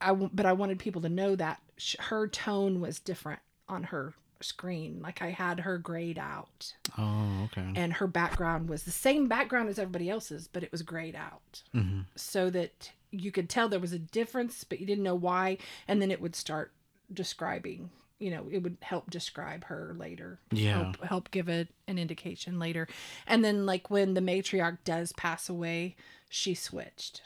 I 0.00 0.08
w- 0.08 0.30
but 0.32 0.46
I 0.46 0.52
wanted 0.52 0.78
people 0.78 1.00
to 1.02 1.08
know 1.08 1.34
that 1.36 1.60
sh- 1.76 1.96
her 1.98 2.28
tone 2.28 2.80
was 2.80 2.98
different 3.00 3.40
on 3.68 3.84
her 3.84 4.14
screen. 4.40 5.00
Like 5.02 5.22
I 5.22 5.30
had 5.30 5.60
her 5.60 5.78
grayed 5.78 6.18
out, 6.18 6.74
Oh, 6.98 7.44
okay. 7.44 7.72
and 7.74 7.94
her 7.94 8.06
background 8.06 8.68
was 8.68 8.82
the 8.82 8.90
same 8.90 9.26
background 9.28 9.68
as 9.68 9.78
everybody 9.78 10.10
else's, 10.10 10.48
but 10.48 10.62
it 10.62 10.70
was 10.72 10.82
grayed 10.82 11.16
out, 11.16 11.62
hmm 11.72 12.00
so 12.16 12.50
that 12.50 12.90
you 13.10 13.30
could 13.32 13.48
tell 13.48 13.68
there 13.68 13.78
was 13.80 13.92
a 13.92 13.98
difference, 13.98 14.64
but 14.64 14.80
you 14.80 14.86
didn't 14.86 15.04
know 15.04 15.14
why. 15.14 15.56
And 15.88 16.02
then 16.02 16.10
it 16.10 16.20
would 16.20 16.34
start 16.36 16.72
describing. 17.12 17.90
You 18.18 18.30
know, 18.30 18.46
it 18.50 18.58
would 18.58 18.78
help 18.80 19.10
describe 19.10 19.64
her 19.64 19.94
later. 19.98 20.38
Yeah. 20.50 20.84
Help, 20.84 21.04
help 21.04 21.30
give 21.30 21.48
it 21.48 21.68
an 21.88 21.98
indication 21.98 22.58
later. 22.58 22.88
And 23.26 23.44
then, 23.44 23.66
like 23.66 23.90
when 23.90 24.14
the 24.14 24.20
matriarch 24.20 24.78
does 24.84 25.12
pass 25.12 25.48
away, 25.48 25.96
she 26.28 26.54
switched 26.54 27.22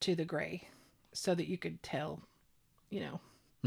to 0.00 0.14
the 0.14 0.24
gray 0.24 0.68
so 1.12 1.34
that 1.34 1.48
you 1.48 1.58
could 1.58 1.82
tell, 1.82 2.22
you 2.90 3.00
know, 3.00 3.20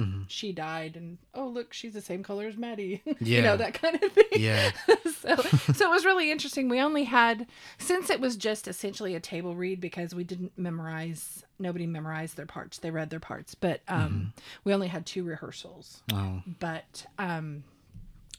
hmm 0.04 0.22
she 0.28 0.52
died 0.54 0.96
and 0.96 1.18
oh 1.34 1.48
look, 1.48 1.74
she's 1.74 1.94
the 1.94 2.02
same 2.02 2.24
color 2.24 2.48
as 2.48 2.58
Maddie. 2.58 3.02
you 3.20 3.42
know, 3.42 3.58
that 3.58 3.74
kind 3.74 4.02
of 4.02 4.12
thing. 4.12 4.26
Yeah. 4.34 4.72
so 5.20 5.36
so 5.74 5.86
it 5.86 5.90
was 5.90 6.06
really 6.06 6.32
interesting. 6.32 6.70
We 6.70 6.80
only 6.80 7.04
had 7.04 7.48
since 7.78 8.10
it 8.10 8.20
was 8.20 8.36
just 8.38 8.68
essentially 8.68 9.16
a 9.16 9.20
table 9.20 9.56
read 9.56 9.82
because 9.82 10.16
we 10.16 10.24
didn't 10.24 10.54
memorize 10.58 11.44
nobody 11.60 11.86
memorized 11.88 12.38
their 12.38 12.46
parts. 12.46 12.78
They 12.80 12.92
read 12.92 13.10
their 13.10 13.20
parts. 13.20 13.56
But 13.56 13.82
um 13.88 14.34
we 14.64 14.74
only 14.74 14.88
had 14.88 15.06
two 15.06 15.24
rehearsals 15.24 16.02
Oh. 16.14 16.42
but 16.60 17.06
um 17.20 17.64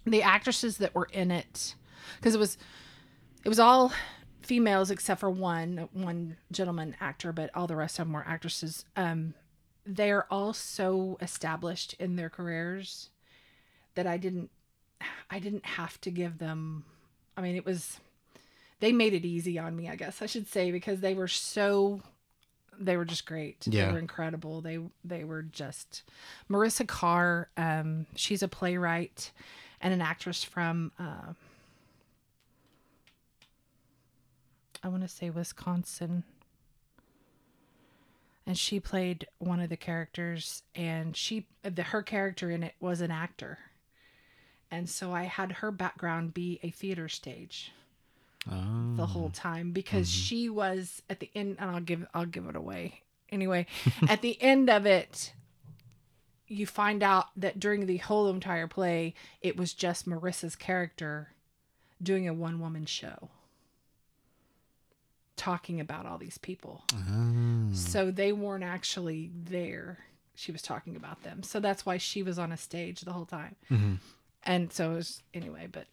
the 0.05 0.23
actresses 0.23 0.79
that 0.79 0.95
were 0.95 1.09
in 1.13 1.31
it 1.31 1.75
because 2.17 2.35
it 2.35 2.39
was 2.39 2.59
it 3.45 3.49
was 3.49 3.61
all 3.61 3.93
females 4.43 4.91
except 4.91 5.21
for 5.21 5.31
one 5.31 5.89
one 5.93 6.37
gentleman 6.51 6.97
actor 7.01 7.33
but 7.33 7.51
all 7.55 7.67
the 7.69 7.77
rest 7.77 7.99
of 8.01 8.07
them 8.07 8.13
were 8.15 8.25
actresses 8.27 8.85
um 8.97 9.35
they're 9.85 10.31
all 10.33 10.53
so 10.53 11.19
established 11.21 11.95
in 11.99 12.17
their 12.17 12.31
careers 12.31 13.11
that 13.95 14.07
i 14.07 14.17
didn't 14.17 14.51
i 15.31 15.39
didn't 15.39 15.65
have 15.67 16.01
to 16.01 16.11
give 16.11 16.39
them 16.39 16.85
i 17.37 17.41
mean 17.41 17.57
it 17.57 17.65
was 17.67 17.99
they 18.81 18.93
made 18.93 19.13
it 19.13 19.25
easy 19.25 19.59
on 19.59 19.75
me 19.75 19.89
i 19.89 19.97
guess 19.97 20.23
i 20.23 20.27
should 20.27 20.47
say 20.47 20.71
because 20.71 21.01
they 21.01 21.15
were 21.15 21.29
so 21.29 22.01
they 22.81 22.97
were 22.97 23.05
just 23.05 23.27
great. 23.27 23.67
Yeah. 23.67 23.87
they 23.87 23.93
were 23.93 23.99
incredible. 23.99 24.61
They 24.61 24.79
they 25.05 25.25
were 25.25 25.43
just 25.43 26.03
marissa 26.51 26.87
carr 26.87 27.49
um 27.57 28.07
she's 28.17 28.43
a 28.43 28.49
playwright 28.49 29.31
and 29.81 29.93
an 29.93 30.01
actress 30.01 30.43
from 30.43 30.91
uh 30.99 31.35
i 34.83 34.89
want 34.89 35.03
to 35.03 35.09
say 35.09 35.31
wisconsin 35.31 36.25
and 38.47 38.59
she 38.59 38.81
played 38.81 39.27
one 39.39 39.61
of 39.61 39.69
the 39.69 39.77
characters 39.77 40.63
and 40.75 41.17
she 41.17 41.47
the 41.63 41.83
her 41.83 42.03
character 42.03 42.51
in 42.51 42.63
it 42.63 42.75
was 42.81 43.01
an 43.01 43.11
actor 43.11 43.59
and 44.71 44.89
so 44.89 45.13
i 45.13 45.25
had 45.25 45.53
her 45.53 45.71
background 45.71 46.35
be 46.35 46.59
a 46.63 46.71
theater 46.71 47.09
stage 47.09 47.73
Oh. 48.51 48.97
the 48.97 49.07
whole 49.07 49.31
ah. 49.33 49.41
time 49.41 49.71
because 49.71 50.09
mm-hmm. 50.09 50.23
she 50.23 50.49
was 50.49 51.03
at 51.09 51.21
the 51.21 51.31
end 51.35 51.59
and 51.61 51.71
I'll 51.71 51.81
give 51.81 52.05
I'll 52.13 52.27
give 52.27 52.47
it 52.47 52.57
away. 52.57 53.03
Anyway, 53.31 53.67
at 54.09 54.21
the 54.21 54.41
end 54.43 54.69
of 54.69 54.85
it 54.87 55.33
you 56.49 56.67
find 56.67 57.03
out 57.03 57.27
that 57.37 57.59
during 57.61 57.87
the 57.87 57.99
whole 57.99 58.29
entire 58.29 58.67
play 58.67 59.15
it 59.41 59.57
was 59.57 59.73
just 59.73 60.09
Marissa's 60.09 60.57
character 60.57 61.29
doing 62.03 62.29
a 62.29 62.35
one 62.35 62.61
woman 62.61 62.85
show 62.85 63.31
talking 65.37 65.81
about 65.81 66.07
all 66.07 66.19
these 66.19 66.39
people. 66.39 66.85
Oh. 66.95 67.69
So 67.73 68.11
they 68.11 68.33
weren't 68.33 68.65
actually 68.65 69.31
there. 69.35 69.99
She 70.35 70.53
was 70.53 70.63
talking 70.63 70.97
about 70.97 71.23
them. 71.23 71.43
So 71.43 71.61
that's 71.61 71.85
why 71.87 71.99
she 71.99 72.23
was 72.23 72.39
on 72.39 72.53
a 72.53 72.57
stage 72.57 73.01
the 73.03 73.13
whole 73.13 73.27
time. 73.27 73.57
Mhm. 73.71 73.99
And 74.45 74.73
so 74.73 74.93
it 74.93 74.97
was 74.97 75.23
anyway, 75.35 75.69
but 75.71 75.87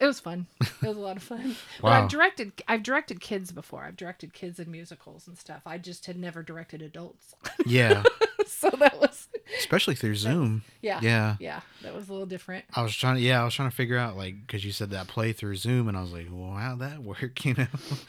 it 0.00 0.06
was 0.06 0.20
fun. 0.20 0.46
It 0.60 0.72
was 0.88 0.96
a 0.96 1.00
lot 1.00 1.16
of 1.16 1.22
fun. 1.22 1.56
But 1.80 1.88
Wow. 1.90 2.02
I've 2.04 2.08
directed 2.10 2.52
I've 2.68 2.82
directed 2.82 3.20
kids 3.20 3.52
before. 3.52 3.84
I've 3.84 3.96
directed 3.96 4.32
kids 4.32 4.58
in 4.58 4.70
musicals 4.70 5.26
and 5.28 5.36
stuff. 5.38 5.62
I 5.66 5.78
just 5.78 6.06
had 6.06 6.16
never 6.18 6.42
directed 6.42 6.82
adults. 6.82 7.34
Yeah. 7.66 8.02
so 8.46 8.70
that 8.78 9.00
was 9.00 9.28
Especially 9.58 9.94
through 9.94 10.16
Zoom. 10.16 10.62
yeah. 10.82 11.00
Yeah. 11.02 11.36
Yeah, 11.38 11.60
that 11.82 11.94
was 11.94 12.08
a 12.08 12.12
little 12.12 12.26
different. 12.26 12.64
I 12.74 12.82
was 12.82 12.94
trying 12.96 13.16
to, 13.16 13.20
yeah, 13.20 13.40
I 13.40 13.44
was 13.44 13.54
trying 13.54 13.70
to 13.70 13.76
figure 13.76 13.96
out, 13.98 14.16
like, 14.16 14.34
because 14.46 14.64
you 14.64 14.72
said 14.72 14.90
that 14.90 15.06
play 15.06 15.32
through 15.32 15.56
Zoom, 15.56 15.86
and 15.88 15.96
I 15.96 16.00
was 16.00 16.12
like, 16.12 16.28
well, 16.30 16.52
how'd 16.54 16.80
that 16.80 17.02
work, 17.02 17.44
you 17.44 17.54
know? 17.54 17.66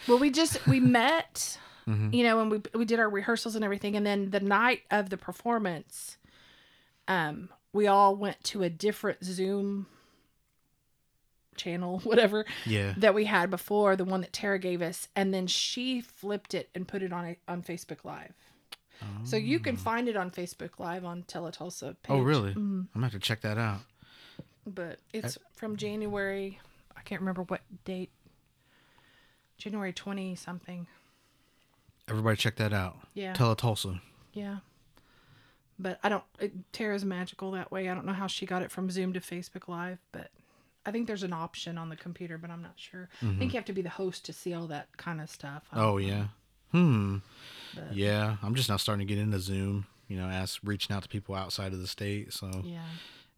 Well, 0.08 0.18
we 0.20 0.30
just 0.32 0.66
we 0.66 0.80
met, 0.80 1.58
Mhm. 1.88 2.14
you 2.14 2.24
know, 2.24 2.40
and 2.42 2.50
we 2.52 2.62
we 2.74 2.86
did 2.86 3.00
our 3.00 3.10
rehearsals 3.10 3.56
and 3.56 3.64
everything, 3.64 3.96
and 3.96 4.06
then 4.06 4.32
the 4.32 4.40
night 4.40 4.82
of 4.92 5.10
the 5.10 5.18
performance, 5.18 6.18
um, 7.08 7.50
we 7.74 7.86
all 7.88 8.16
went 8.16 8.42
to 8.46 8.64
a 8.64 8.70
different 8.70 9.24
Zoom 9.24 9.88
channel, 11.58 12.00
whatever 12.04 12.46
Yeah. 12.66 12.94
that 12.98 13.14
we 13.14 13.26
had 13.26 13.50
before, 13.50 13.96
the 13.96 14.06
one 14.06 14.22
that 14.22 14.34
Tara 14.34 14.60
gave 14.60 14.82
us, 14.82 15.08
and 15.16 15.34
then 15.34 15.48
she 15.48 16.02
flipped 16.02 16.54
it 16.54 16.70
and 16.76 16.88
put 16.88 17.02
it 17.04 17.12
on 17.14 17.36
on 17.48 17.62
Facebook 17.64 18.04
Live. 18.04 18.34
So 19.26 19.36
you 19.38 19.60
can 19.60 19.76
find 19.78 20.08
it 20.08 20.16
on 20.16 20.32
Facebook 20.32 20.80
Live 20.80 21.04
on 21.06 21.24
Teletulsa 21.24 21.96
page. 22.02 22.10
Oh, 22.10 22.22
really? 22.22 22.54
Mhm. 22.54 22.58
I'm 22.58 22.90
gonna 22.94 23.06
have 23.08 23.12
to 23.14 23.20
check 23.20 23.42
that 23.42 23.58
out. 23.58 23.82
But 24.66 25.00
it's 25.14 25.38
from 25.54 25.76
January. 25.76 26.60
I 26.96 27.02
can't 27.02 27.22
remember 27.22 27.44
what 27.44 27.62
date. 27.84 28.10
January 29.58 29.94
20 29.94 30.36
something. 30.36 30.88
Everybody, 32.08 32.38
check 32.38 32.56
that 32.56 32.74
out. 32.74 32.98
Yeah. 33.14 33.34
Teletulsa. 33.34 34.00
Yeah. 34.34 34.58
But 35.78 36.00
I 36.04 36.10
don't. 36.10 36.24
It, 36.40 36.72
Tara's 36.72 37.04
magical 37.04 37.52
that 37.52 37.72
way. 37.72 37.90
I 37.90 37.94
don't 37.94 38.06
know 38.06 38.14
how 38.14 38.28
she 38.28 38.46
got 38.46 38.62
it 38.62 38.72
from 38.72 38.90
Zoom 38.90 39.12
to 39.14 39.20
Facebook 39.20 39.68
Live, 39.68 40.00
but 40.12 40.32
I 40.86 40.92
think 40.92 41.08
there's 41.08 41.24
an 41.24 41.34
option 41.34 41.78
on 41.78 41.90
the 41.90 41.96
computer, 41.96 42.38
but 42.38 42.50
I'm 42.52 42.62
not 42.62 42.74
sure. 42.76 43.10
I 43.22 43.34
think 43.40 43.54
you 43.54 43.58
have 43.58 43.66
to 43.66 43.74
be 43.74 43.82
the 43.82 43.90
host 43.90 44.26
to 44.26 44.34
see 44.34 44.54
all 44.54 44.68
that 44.68 44.96
kind 44.98 45.20
of 45.20 45.30
stuff. 45.30 45.64
Oh 45.74 45.78
know, 45.78 45.98
yeah. 45.98 46.26
Hmm. 46.72 47.18
but- 47.74 47.96
Yeah, 47.96 48.38
I'm 48.44 48.54
just 48.56 48.70
now 48.70 48.78
starting 48.78 49.06
to 49.08 49.14
get 49.14 49.22
into 49.22 49.40
Zoom. 49.40 49.88
You 50.08 50.18
know, 50.18 50.28
ask 50.28 50.60
reaching 50.64 50.96
out 50.96 51.02
to 51.04 51.10
people 51.10 51.34
outside 51.34 51.74
of 51.74 51.80
the 51.80 51.88
state. 51.88 52.32
So, 52.32 52.50
Yeah. 52.64 52.84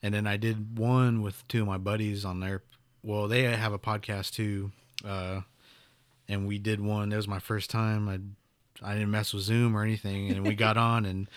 and 0.03 0.13
then 0.13 0.27
I 0.27 0.35
did 0.35 0.77
one 0.77 1.21
with 1.21 1.47
two 1.47 1.61
of 1.61 1.67
my 1.67 1.77
buddies 1.77 2.25
on 2.25 2.41
there. 2.41 2.63
Well, 3.03 3.27
they 3.29 3.43
have 3.43 3.71
a 3.71 3.79
podcast 3.79 4.33
too, 4.33 4.71
uh, 5.05 5.41
and 6.27 6.45
we 6.45 6.57
did 6.59 6.81
one. 6.81 7.13
It 7.13 7.15
was 7.15 7.27
my 7.27 7.39
first 7.39 7.69
time. 7.69 8.09
I 8.09 8.19
I 8.85 8.93
didn't 8.93 9.09
mess 9.11 9.33
with 9.33 9.43
Zoom 9.43 9.75
or 9.75 9.83
anything, 9.83 10.29
and 10.29 10.45
we 10.45 10.53
got 10.55 10.75
on 10.91 11.05
and. 11.05 11.29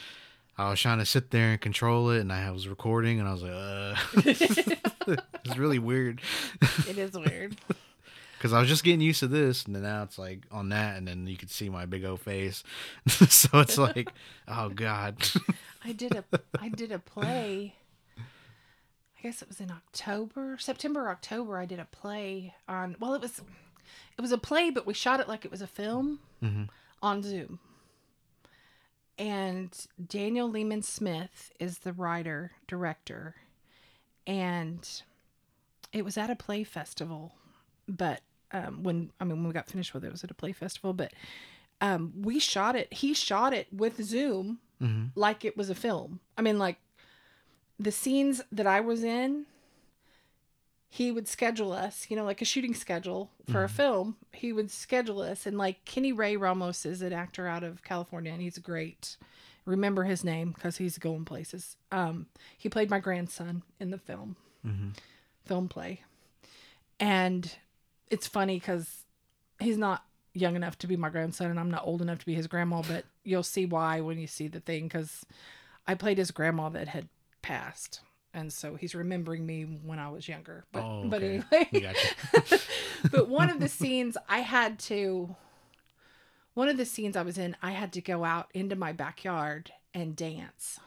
I 0.61 0.71
was 0.71 0.81
trying 0.81 0.99
to 0.99 1.07
sit 1.07 1.31
there 1.31 1.53
and 1.53 1.61
control 1.61 2.11
it, 2.11 2.21
and 2.21 2.33
I 2.33 2.51
was 2.51 2.69
recording, 2.69 3.19
and 3.19 3.29
I 3.29 3.33
was 3.33 3.43
like, 3.43 3.53
uh. 3.53 5.17
it's 5.45 5.57
really 5.57 5.79
weird 5.79 6.21
It 6.89 6.99
is 6.99 7.13
weird. 7.13 7.57
because 8.39 8.53
I 8.53 8.61
was 8.61 8.69
just 8.69 8.85
getting 8.85 9.01
used 9.01 9.21
to 9.21 9.27
this, 9.29 9.65
and 9.65 9.75
then 9.75 9.83
now 9.83 10.03
it's 10.03 10.19
like 10.19 10.41
on 10.51 10.69
that, 10.71 10.97
and 10.99 11.09
then 11.09 11.27
you 11.27 11.37
could 11.37 11.51
see 11.51 11.69
my 11.69 11.87
big 11.87 12.05
old 12.05 12.21
face. 12.21 12.63
so 13.09 13.61
it's 13.61 13.79
like, 13.79 14.11
oh 14.49 14.69
god. 14.69 15.17
I 15.85 15.93
did 15.93 16.15
a 16.15 16.25
I 16.61 16.69
did 16.69 16.93
a 16.93 16.99
play. 16.99 17.75
I 18.19 19.23
guess 19.23 19.41
it 19.43 19.49
was 19.49 19.61
in 19.61 19.71
October, 19.71 20.57
September, 20.59 21.09
October. 21.11 21.59
I 21.59 21.67
did 21.67 21.79
a 21.79 21.85
play 21.87 22.55
on. 22.69 22.97
Well, 23.01 23.15
it 23.15 23.23
was 23.23 23.41
it 24.19 24.21
was 24.21 24.33
a 24.33 24.39
play, 24.39 24.71
but 24.71 24.87
we 24.87 24.93
shot 24.95 25.21
it 25.21 25.29
like 25.29 25.45
it 25.45 25.51
was 25.51 25.63
a 25.63 25.67
film 25.67 26.19
Mhm. 26.43 26.69
on 27.03 27.23
Zoom. 27.23 27.61
And 29.21 29.71
Daniel 30.09 30.51
Lehman 30.51 30.81
Smith 30.81 31.53
is 31.61 31.81
the 31.81 31.93
writer 31.93 32.53
director, 32.67 33.35
and 34.27 34.89
it 35.93 36.07
was 36.07 36.17
at 36.17 36.31
a 36.31 36.35
play 36.35 36.65
festival. 36.65 37.35
But 37.87 38.23
um, 38.51 38.83
when 38.83 39.11
I 39.21 39.25
mean 39.25 39.37
when 39.37 39.49
we 39.49 39.53
got 39.53 39.69
finished 39.69 39.93
with 39.93 40.05
it, 40.05 40.09
it 40.09 40.13
was 40.13 40.25
at 40.25 40.31
a 40.31 40.35
play 40.35 40.53
festival. 40.53 40.95
But 40.95 41.13
um, 41.83 42.15
we 42.17 42.39
shot 42.39 42.77
it. 42.77 42.91
He 42.95 43.13
shot 43.13 43.53
it 43.53 43.69
with 43.71 44.03
Zoom 44.03 44.59
hmm 44.79 45.09
like 45.15 45.45
it 45.45 45.55
was 45.59 45.69
a 45.69 45.75
film. 45.75 46.21
I 46.39 46.43
mean, 46.43 46.59
like 46.59 46.79
the 47.79 47.93
scenes 47.93 48.41
that 48.51 48.67
I 48.67 48.81
was 48.81 49.05
in, 49.05 49.45
he 50.93 51.13
would 51.13 51.29
schedule 51.29 51.73
us, 51.73 52.07
you 52.11 52.17
know, 52.17 52.25
like 52.25 52.43
a 52.43 52.45
shooting 52.45 52.75
schedule 52.75 53.31
for 53.49 53.63
a 53.63 53.69
film. 53.69 54.17
He 54.33 54.53
would 54.53 54.71
schedule 54.73 55.23
us, 55.23 55.47
and 55.47 55.57
like 55.57 55.85
Kenny 55.85 56.13
Ray 56.13 56.37
Ramos 56.37 56.85
is 56.85 57.01
an 57.01 57.13
actor 57.13 57.47
out 57.47 57.63
of 57.63 57.85
California, 57.85 58.33
and 58.33 58.43
he's 58.43 58.59
great. 58.59 59.17
Remember 59.65 60.03
his 60.05 60.25
name 60.25 60.51
because 60.51 60.79
he's 60.79 60.99
going 60.99 61.25
places. 61.25 61.77
Um, 61.93 62.27
he 62.59 62.69
played 62.69 62.91
my 62.91 62.99
grandson 62.99 63.63
in 63.79 63.91
the 63.91 63.99
film, 63.99 64.37
hmm 64.65 64.89
film 65.47 65.69
play, 65.69 66.03
and 66.99 67.57
it's 68.11 68.27
funny 68.27 68.59
because 68.59 69.05
he's 69.61 69.79
not 69.79 70.05
young 70.33 70.55
enough 70.57 70.79
to 70.79 70.87
be 70.87 70.97
my 70.97 71.09
grandson, 71.09 71.51
and 71.51 71.59
I'm 71.61 71.71
not 71.71 71.87
old 71.87 72.03
enough 72.03 72.19
to 72.19 72.27
be 72.27 72.35
his 72.35 72.47
grandma. 72.47 72.83
But 72.83 73.05
you'll 73.25 73.43
see 73.43 73.67
why 73.67 74.01
when 74.01 74.19
you 74.19 74.27
see 74.27 74.49
the 74.49 74.61
thing 74.61 74.85
because 74.85 75.25
I 75.87 75.95
played 75.95 76.19
his 76.19 76.31
grandma 76.31 76.69
that 76.71 76.89
had 76.89 77.09
passed, 77.43 78.01
and 78.33 78.53
so 78.53 78.75
he's 78.77 78.95
remembering 78.95 79.45
me 79.45 79.63
when 79.63 79.99
I 79.99 80.09
was 80.11 80.29
younger. 80.29 80.65
But 80.73 80.83
Oh, 80.83 81.05
but 81.07 81.23
anyway, 81.23 81.91
but 83.11 83.29
one 83.29 83.51
of 83.51 83.61
the 83.61 83.69
scenes 83.69 84.17
I 84.29 84.41
had 84.41 84.79
to 84.81 85.37
one 86.55 86.69
of 86.69 86.77
the 86.77 86.85
scenes 86.85 87.17
I 87.17 87.23
was 87.23 87.39
in, 87.39 87.57
I 87.63 87.71
had 87.71 87.93
to 87.95 88.01
go 88.01 88.25
out 88.25 88.49
into 88.53 88.77
my 88.77 88.93
backyard 88.93 89.73
and 89.95 90.17
dance. 90.17 90.79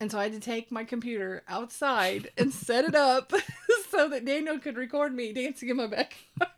And 0.00 0.10
so 0.10 0.18
I 0.18 0.24
had 0.24 0.32
to 0.32 0.40
take 0.40 0.72
my 0.72 0.84
computer 0.84 1.44
outside 1.48 2.30
and 2.36 2.52
set 2.52 2.84
it 2.84 2.94
up 2.94 3.32
so 3.90 4.08
that 4.08 4.24
Daniel 4.24 4.58
could 4.58 4.76
record 4.76 5.14
me 5.14 5.32
dancing 5.32 5.68
in 5.68 5.76
my 5.76 5.86
backyard 5.86 6.50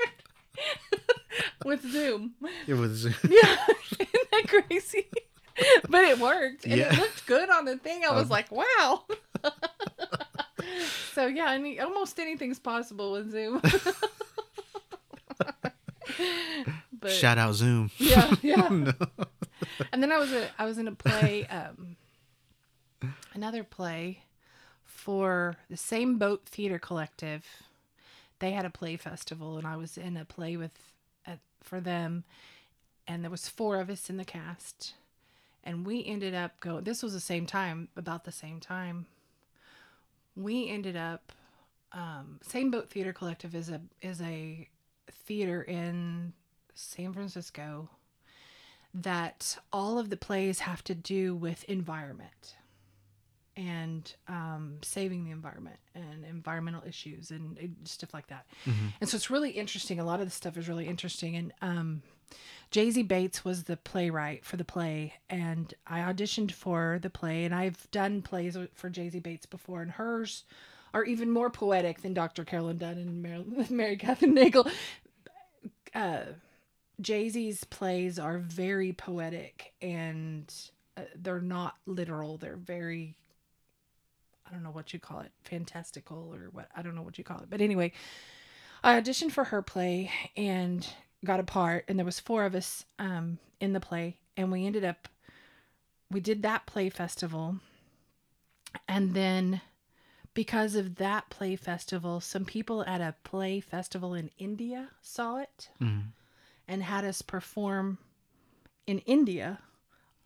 with 1.65 1.83
Zoom. 1.83 2.35
It 2.67 2.75
was. 2.75 2.93
Zoom. 2.93 3.15
Yeah, 3.29 3.57
isn't 4.01 4.31
that 4.33 4.45
crazy? 4.49 5.07
But 5.88 6.05
it 6.05 6.19
worked, 6.19 6.64
and 6.64 6.75
Yeah. 6.77 6.92
it 6.92 6.99
looked 6.99 7.27
good 7.27 7.49
on 7.51 7.64
the 7.64 7.77
thing. 7.79 8.05
I 8.05 8.11
was 8.12 8.25
Um, 8.25 8.29
like, 8.31 8.51
"Wow!" 8.51 9.05
so 11.14 11.27
yeah, 11.27 11.53
any 11.53 11.81
almost 11.81 12.19
anything's 12.21 12.59
possible 12.59 13.12
with 13.12 13.31
Zoom. 13.31 13.61
but 16.92 17.11
Shout 17.11 17.38
out 17.38 17.55
Zoom. 17.55 17.90
yeah, 17.99 18.35
yeah. 18.42 18.69
No. 18.69 18.92
And 19.92 20.03
then 20.03 20.12
I 20.12 20.19
was 20.19 20.33
a, 20.33 20.49
I 20.59 20.64
was 20.66 20.79
in 20.79 20.88
a 20.88 20.92
play, 20.92 21.47
um, 21.47 21.97
another 23.35 23.64
play 23.64 24.23
for 24.85 25.57
the 25.71 25.77
same 25.77 26.19
boat 26.19 26.42
theater 26.47 26.79
collective. 26.79 27.45
They 28.38 28.51
had 28.53 28.64
a 28.66 28.71
play 28.71 28.97
festival, 28.97 29.57
and 29.57 29.66
I 29.66 29.77
was 29.77 29.97
in 29.97 30.16
a 30.16 30.25
play 30.25 30.57
with 30.57 30.73
at, 31.27 31.38
for 31.62 31.81
them, 31.81 32.25
and 33.09 33.23
there 33.25 33.31
was 33.31 33.49
four 33.49 33.81
of 33.81 33.88
us 33.88 34.11
in 34.11 34.16
the 34.19 34.25
cast, 34.27 34.95
and 35.67 35.85
we 35.87 36.03
ended 36.07 36.35
up 36.35 36.59
going. 36.61 36.85
This 36.85 37.03
was 37.03 37.13
the 37.13 37.21
same 37.21 37.45
time, 37.45 37.89
about 37.97 38.25
the 38.25 38.33
same 38.33 38.61
time. 38.61 39.07
We 40.35 40.69
ended 40.71 40.97
up. 40.97 41.33
Um, 41.93 42.41
same 42.43 42.71
boat 42.71 42.91
theater 42.91 43.13
collective 43.13 43.55
is 43.55 43.69
a 43.71 43.81
is 44.03 44.21
a 44.21 44.69
theater 45.11 45.63
in 45.63 46.33
San 46.75 47.13
Francisco 47.13 47.91
that 48.95 49.59
all 49.73 49.99
of 49.99 50.09
the 50.11 50.17
plays 50.17 50.61
have 50.61 50.83
to 50.85 50.95
do 50.95 51.35
with 51.35 51.65
environment 51.65 52.57
and 53.57 54.15
um, 54.29 54.79
saving 54.83 55.25
the 55.25 55.31
environment 55.31 55.79
and 55.95 56.25
environmental 56.25 56.83
issues 56.87 57.31
and 57.31 57.59
stuff 57.85 58.13
like 58.13 58.27
that. 58.27 58.47
Mhm. 58.67 58.93
And 59.01 59.09
so 59.09 59.17
it's 59.17 59.31
really 59.31 59.51
interesting. 59.51 59.99
A 59.99 60.05
lot 60.05 60.21
of 60.21 60.27
the 60.27 60.31
stuff 60.31 60.57
is 60.59 60.69
really 60.69 60.87
interesting. 60.87 61.37
And 61.37 61.53
um, 61.63 62.03
Jaisey 62.73 63.07
Bates 63.07 63.45
was 63.45 63.65
the 63.65 63.77
playwright 63.77 64.45
for 64.45 64.57
the 64.57 64.65
play, 64.65 65.15
and 65.31 65.73
I 65.87 66.01
auditioned 66.01 66.53
for 66.53 66.99
the 67.01 67.11
play. 67.11 67.45
And 67.45 67.55
I've 67.55 67.91
done 67.91 68.23
plays 68.23 68.57
for 68.75 68.91
Jaisey 68.91 69.23
Bates 69.23 69.47
before, 69.47 69.83
and 69.83 69.93
hers 69.93 70.45
are 70.93 71.05
even 71.05 71.31
more 71.31 71.51
poetic 71.51 72.03
than 72.03 72.15
Dr. 72.15 72.45
Carolyn 72.45 72.79
Dunn 72.79 72.99
and 72.99 73.23
Mary, 73.23 73.45
Mary 73.71 73.97
Kathryn 73.97 74.33
Nagle. 74.33 74.67
Uh, 75.95 76.25
Jaisey's 77.01 77.65
plays 77.65 78.19
are 78.19 78.39
very 78.39 78.93
poetic 78.93 79.75
and 79.83 80.53
uh, 80.97 81.03
they're 81.15 81.41
not 81.41 81.77
literal. 81.85 82.39
They're 82.39 82.57
very, 82.57 83.17
I 84.47 84.53
don't 84.53 84.62
know 84.62 84.71
what 84.71 84.95
you 84.95 84.99
call 84.99 85.20
it, 85.20 85.33
fantastical 85.45 86.35
or 86.35 86.49
what, 86.53 86.68
I 86.74 86.83
don't 86.83 86.95
know 86.95 87.03
what 87.03 87.18
you 87.18 87.24
call 87.24 87.41
it. 87.41 87.51
But 87.51 87.61
anyway, 87.61 87.93
I 88.83 88.99
auditioned 88.99 89.33
for 89.33 89.45
her 89.45 89.61
play 89.61 90.11
and 90.37 90.87
got 91.25 91.41
a 91.41 91.45
part, 91.45 91.85
and 91.89 91.99
there 91.99 92.07
was 92.07 92.21
four 92.21 92.45
of 92.45 92.55
us 92.55 92.85
um, 92.99 93.39
in 93.61 93.73
the 93.73 93.81
play, 93.81 94.17
and 94.37 94.51
we 94.53 94.67
ended 94.67 94.85
up, 94.85 95.09
we 96.11 96.21
did 96.21 96.43
that 96.43 96.67
play 96.67 96.89
festival, 96.91 97.57
and 98.89 99.14
then 99.14 99.61
because 100.35 100.75
of 100.75 100.97
that 100.97 101.31
play 101.31 101.57
festival, 101.57 102.21
some 102.21 102.45
people 102.45 102.85
at 102.85 103.01
a 103.01 103.14
play 103.25 103.59
festival 103.61 104.14
in 104.14 104.31
India 104.39 104.91
saw 105.01 105.39
it 105.39 105.71
Mhm. 105.81 106.09
and 106.69 106.83
had 106.83 107.05
us 107.05 107.23
perform 107.23 107.99
in 108.87 108.99
India 109.01 109.61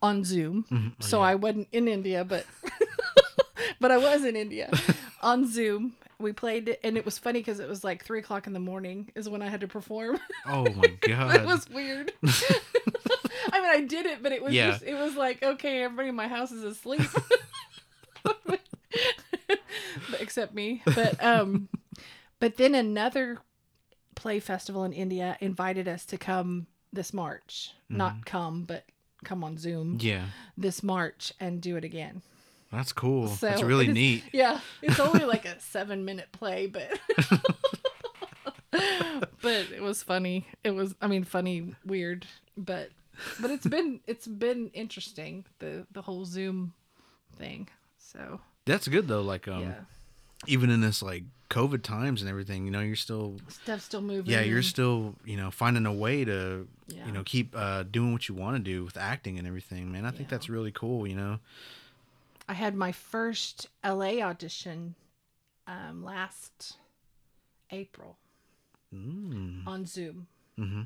on 0.02 0.24
Zoom. 0.24 0.64
Mhm. 0.70 0.92
Oh, 0.92 0.94
So 1.04 1.18
yeah. 1.20 1.26
I 1.26 1.34
wasn't 1.36 1.68
in 1.72 1.86
India, 1.86 2.24
but 2.24 2.44
but 3.80 3.90
I 3.92 3.98
was 3.98 4.24
in 4.24 4.34
India 4.34 4.68
on 5.22 5.46
Zoom. 5.46 5.94
We 6.20 6.32
played 6.32 6.68
it, 6.68 6.80
and 6.84 6.96
it 6.96 7.04
was 7.04 7.18
funny 7.18 7.40
because 7.40 7.60
it 7.60 7.68
was 7.68 7.82
like 7.82 8.04
three 8.04 8.18
o'clock 8.20 8.46
in 8.46 8.52
the 8.52 8.60
morning 8.60 9.10
is 9.14 9.28
when 9.28 9.42
I 9.42 9.48
had 9.48 9.60
to 9.62 9.68
perform. 9.68 10.18
Oh 10.46 10.64
my 10.70 10.86
god. 11.00 11.36
it 11.36 11.44
was 11.46 11.68
weird. 11.70 12.12
I 13.52 13.60
mean, 13.60 13.70
I 13.70 13.80
did 13.86 14.06
it, 14.06 14.22
but 14.22 14.32
it 14.32 14.42
was 14.42 14.52
Yeah. 14.52 14.72
just 14.72 14.82
it 14.84 14.94
was 14.94 15.16
like 15.16 15.42
okay, 15.42 15.82
everybody 15.82 16.10
in 16.10 16.14
my 16.14 16.28
house 16.28 16.52
is 16.52 16.62
asleep, 16.62 17.02
except 20.20 20.54
me. 20.54 20.82
But 20.84 21.22
um, 21.22 21.68
but 22.38 22.56
then 22.56 22.74
another 22.74 23.38
play 24.14 24.40
festival 24.40 24.84
in 24.84 24.92
India 24.92 25.36
invited 25.40 25.88
us 25.88 26.04
to 26.06 26.18
come 26.18 26.66
this 26.92 27.12
March. 27.14 27.72
Not 27.88 28.24
come, 28.24 28.64
but 28.64 28.84
come 29.24 29.42
on 29.44 29.58
Zoom 29.58 29.98
yeah. 30.00 30.26
this 30.56 30.82
March 30.82 31.32
and 31.40 31.60
do 31.60 31.76
it 31.76 31.84
again. 31.84 32.22
That's 32.72 32.92
cool. 32.92 33.26
So 33.28 33.46
That's 33.46 33.62
really 33.62 33.88
is- 33.88 33.94
neat. 33.94 34.24
Yeah, 34.32 34.60
it's 34.82 35.00
only 35.00 35.24
like 35.24 35.44
a 35.44 35.58
seven 35.74 36.04
minute 36.04 36.28
play, 36.32 36.66
but 36.66 36.98
but 38.70 39.66
it 39.72 39.82
was 39.82 40.02
funny. 40.02 40.46
It 40.62 40.70
was, 40.72 40.94
I 41.00 41.06
mean, 41.08 41.24
funny, 41.24 41.74
weird, 41.84 42.26
but 42.56 42.90
but 43.40 43.50
it's 43.50 43.66
been 43.66 44.00
it's 44.06 44.26
been 44.26 44.70
interesting 44.72 45.44
the 45.58 45.86
the 45.92 46.02
whole 46.02 46.24
Zoom 46.24 46.72
thing. 47.36 47.68
So 47.98 48.40
That's 48.66 48.88
good 48.88 49.08
though. 49.08 49.22
Like 49.22 49.48
um, 49.48 49.62
yeah, 49.62 49.74
even 50.46 50.70
in 50.70 50.80
this 50.80 51.02
like 51.02 51.24
COVID 51.50 51.82
times 51.82 52.20
and 52.22 52.30
everything, 52.30 52.64
you 52.64 52.70
know, 52.70 52.80
you're 52.80 52.94
still 52.96 53.36
stuff's 53.48 53.84
still 53.84 54.00
moving. 54.02 54.32
yeah, 54.32 54.42
you're 54.42 54.62
still 54.62 55.16
you 55.24 55.36
know 55.36 55.50
finding 55.50 55.86
a 55.86 55.92
way 55.92 56.24
to 56.24 56.68
Yeah. 56.86 57.06
you 57.06 57.12
know 57.12 57.22
keep 57.24 57.54
uh, 57.56 57.82
doing 57.82 58.12
what 58.12 58.28
you 58.28 58.34
want 58.36 58.56
to 58.56 58.62
do 58.62 58.84
with 58.84 58.96
acting 58.96 59.38
and 59.38 59.46
everything. 59.48 59.90
Man, 59.90 60.04
I 60.06 60.10
think 60.10 60.22
Yeah. 60.22 60.36
that's 60.36 60.48
really 60.48 60.72
cool. 60.72 61.06
You 61.06 61.16
know. 61.16 61.38
I 62.50 62.54
had 62.54 62.74
my 62.74 62.90
first 62.90 63.68
LA 63.84 64.18
audition 64.20 64.96
um, 65.68 66.02
last 66.04 66.76
April 67.70 68.18
Mm. 68.92 69.64
on 69.68 69.86
Zoom. 69.86 70.26
hmm 70.56 70.82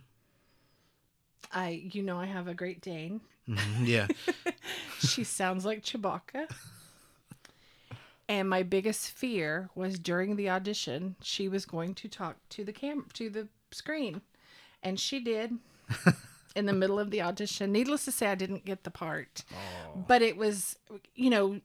I, 1.50 1.88
you 1.90 2.02
know, 2.02 2.18
I 2.20 2.26
have 2.26 2.48
a 2.48 2.54
Great 2.54 2.82
Dane. 2.82 3.22
hmm 3.46 3.84
Yeah. 3.84 4.08
She 4.98 5.24
sounds 5.24 5.64
like 5.64 5.82
Chewbacca. 5.82 6.48
And 8.28 8.48
my 8.48 8.62
biggest 8.62 9.10
fear 9.10 9.70
was 9.74 9.98
during 9.98 10.36
the 10.36 10.50
audition, 10.50 11.16
she 11.22 11.48
was 11.48 11.64
going 11.64 11.94
to 11.94 12.08
talk 12.08 12.36
to 12.50 12.64
the 12.64 12.72
cam 12.72 13.06
to 13.14 13.30
the 13.30 13.48
screen, 13.70 14.20
and 14.82 15.00
she 15.00 15.18
did. 15.20 15.52
in 16.54 16.66
the 16.66 16.72
middle 16.72 16.98
of 16.98 17.10
the 17.10 17.22
audition. 17.22 17.72
Needless 17.72 18.04
to 18.04 18.12
say, 18.12 18.26
I 18.26 18.34
didn't 18.34 18.64
get 18.64 18.84
the 18.84 18.90
part, 18.90 19.44
but 20.08 20.22
it 20.22 20.36
was, 20.36 20.76
you 21.14 21.30
know, 21.30 21.60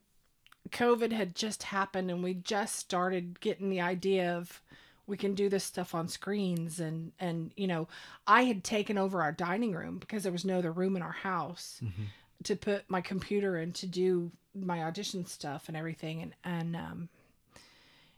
COVID 0.71 1.11
had 1.11 1.35
just 1.35 1.63
happened, 1.63 2.11
and 2.11 2.23
we 2.23 2.33
just 2.33 2.75
started 2.75 3.39
getting 3.39 3.69
the 3.69 3.81
idea 3.81 4.35
of 4.35 4.61
we 5.07 5.17
can 5.17 5.33
do 5.33 5.49
this 5.49 5.63
stuff 5.63 5.95
on 5.95 6.07
screens, 6.07 6.79
and 6.79 7.11
and 7.19 7.51
you 7.55 7.65
know, 7.67 7.87
I 8.27 8.43
had 8.43 8.63
taken 8.63 8.97
over 8.97 9.21
our 9.21 9.31
dining 9.31 9.73
room 9.73 9.97
because 9.97 10.23
there 10.23 10.31
was 10.31 10.45
no 10.45 10.59
other 10.59 10.71
room 10.71 10.95
in 10.95 11.01
our 11.01 11.11
house 11.11 11.81
to 12.43 12.55
put 12.55 12.89
my 12.89 13.01
computer 13.01 13.57
in 13.57 13.73
to 13.73 13.87
do 13.87 14.31
my 14.55 14.83
audition 14.83 15.25
stuff 15.25 15.67
and 15.67 15.75
everything. 15.77 16.21
And 16.21 16.33
and 16.43 16.75
um 16.75 17.09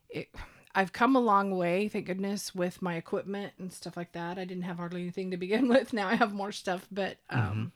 it 0.09 0.27
I've 0.73 0.93
come 0.93 1.15
a 1.15 1.19
long 1.19 1.57
way, 1.57 1.87
thank 1.89 2.05
goodness, 2.05 2.55
with 2.55 2.81
my 2.81 2.95
equipment 2.95 3.53
and 3.59 3.71
stuff 3.73 3.97
like 3.97 4.13
that. 4.13 4.37
I 4.37 4.45
didn't 4.45 4.63
have 4.63 4.77
hardly 4.77 5.01
anything 5.01 5.31
to 5.31 5.37
begin 5.37 5.67
with. 5.73 5.91
Now 5.93 6.07
I 6.07 6.15
have 6.15 6.33
more 6.33 6.51
stuff, 6.51 6.87
but 6.91 7.17
um 7.29 7.71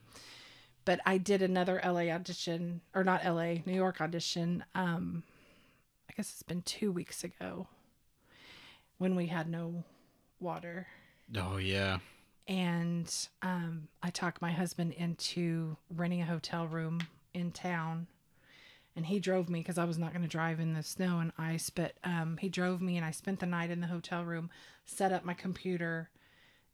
but 0.86 1.00
I 1.06 1.18
did 1.18 1.42
another 1.42 1.82
LA 1.84 2.10
audition 2.12 2.82
or 2.94 3.04
not 3.04 3.26
LA, 3.26 3.56
New 3.66 3.74
York 3.74 4.00
audition. 4.02 4.64
Um 4.76 5.24
I 6.10 6.14
guess 6.16 6.32
it's 6.32 6.44
been 6.44 6.62
2 6.62 6.92
weeks 6.92 7.24
ago 7.24 7.68
when 8.98 9.16
we 9.16 9.26
had 9.28 9.50
no 9.50 9.84
water 10.40 10.88
Oh 11.36 11.58
yeah. 11.58 11.98
and 12.48 13.12
um, 13.42 13.88
I 14.04 14.10
talked 14.12 14.42
my 14.42 14.52
husband 14.52 14.94
into 14.94 15.76
renting 15.90 16.22
a 16.22 16.26
hotel 16.26 16.68
room 16.68 17.00
in 17.34 17.52
town. 17.52 18.08
And 18.96 19.06
he 19.06 19.20
drove 19.20 19.50
me 19.50 19.60
because 19.60 19.78
I 19.78 19.84
was 19.84 19.98
not 19.98 20.12
going 20.12 20.22
to 20.22 20.28
drive 20.28 20.60
in 20.60 20.74
the 20.74 20.82
snow 20.84 21.20
and 21.20 21.32
ice. 21.38 21.70
But 21.70 21.94
um, 22.04 22.38
he 22.40 22.48
drove 22.48 22.82
me, 22.82 22.96
and 22.96 23.06
I 23.06 23.12
spent 23.12 23.40
the 23.42 23.46
night 23.46 23.70
in 23.70 23.82
the 23.82 23.88
hotel 23.88 24.24
room, 24.24 24.50
set 24.86 25.12
up 25.12 25.26
my 25.26 25.34
computer, 25.34 26.10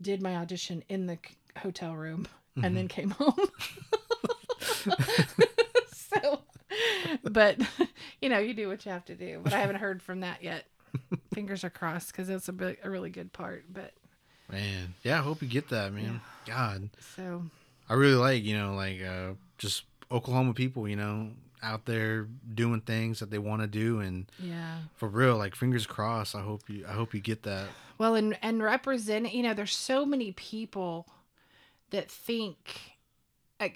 did 0.02 0.22
my 0.22 0.36
audition 0.36 0.84
in 0.88 1.08
the 1.08 1.16
c- 1.26 1.36
hotel 1.58 1.96
room, 1.96 2.28
and 2.62 2.78
then 2.78 2.88
came 2.88 3.10
home. 3.12 3.34
so, 5.92 6.42
but 7.24 7.58
you 8.22 8.30
know, 8.30 8.40
you 8.40 8.54
do 8.54 8.68
what 8.68 8.86
you 8.86 8.92
have 8.92 9.06
to 9.06 9.16
do. 9.16 9.40
But 9.44 9.54
I 9.54 9.60
haven't 9.60 9.78
heard 9.78 10.02
from 10.02 10.20
that 10.22 10.44
yet. 10.44 10.66
Fingers 11.34 11.64
are 11.64 11.70
crossed 11.70 12.12
because 12.12 12.30
it's 12.30 12.50
a, 12.50 12.54
bit, 12.54 12.80
a 12.84 12.90
really 12.90 13.10
good 13.10 13.32
part. 13.34 13.66
But 13.72 13.94
Man, 14.52 14.94
yeah, 15.04 15.20
I 15.20 15.22
hope 15.24 15.42
you 15.42 15.48
get 15.48 15.70
that, 15.70 15.94
man. 15.94 16.22
God, 16.46 16.90
so 17.16 17.44
I 17.90 17.94
really 17.94 18.16
like 18.16 18.44
you 18.44 18.58
know 18.58 18.76
like 18.76 19.02
uh, 19.02 19.32
just 19.58 19.84
Oklahoma 20.12 20.54
people, 20.54 20.88
you 20.88 20.98
know, 20.98 21.30
out 21.64 21.86
there 21.86 22.28
doing 22.54 22.82
things 22.82 23.20
that 23.20 23.32
they 23.32 23.38
want 23.38 23.62
to 23.62 23.68
do, 23.68 24.00
and 24.00 24.26
yeah. 24.40 24.80
for 24.96 25.08
real, 25.08 25.38
like 25.38 25.56
fingers 25.56 25.86
crossed. 25.86 26.36
I 26.36 26.42
hope 26.42 26.70
you, 26.70 26.86
I 26.88 26.94
hope 26.94 27.14
you 27.14 27.20
get 27.20 27.44
that. 27.44 27.68
Well, 27.98 28.16
and 28.16 28.38
and 28.42 28.64
represent, 28.64 29.34
you 29.34 29.44
know, 29.44 29.54
there's 29.54 29.76
so 29.76 30.06
many 30.06 30.32
people 30.32 31.08
that 31.92 32.10
think, 32.10 32.98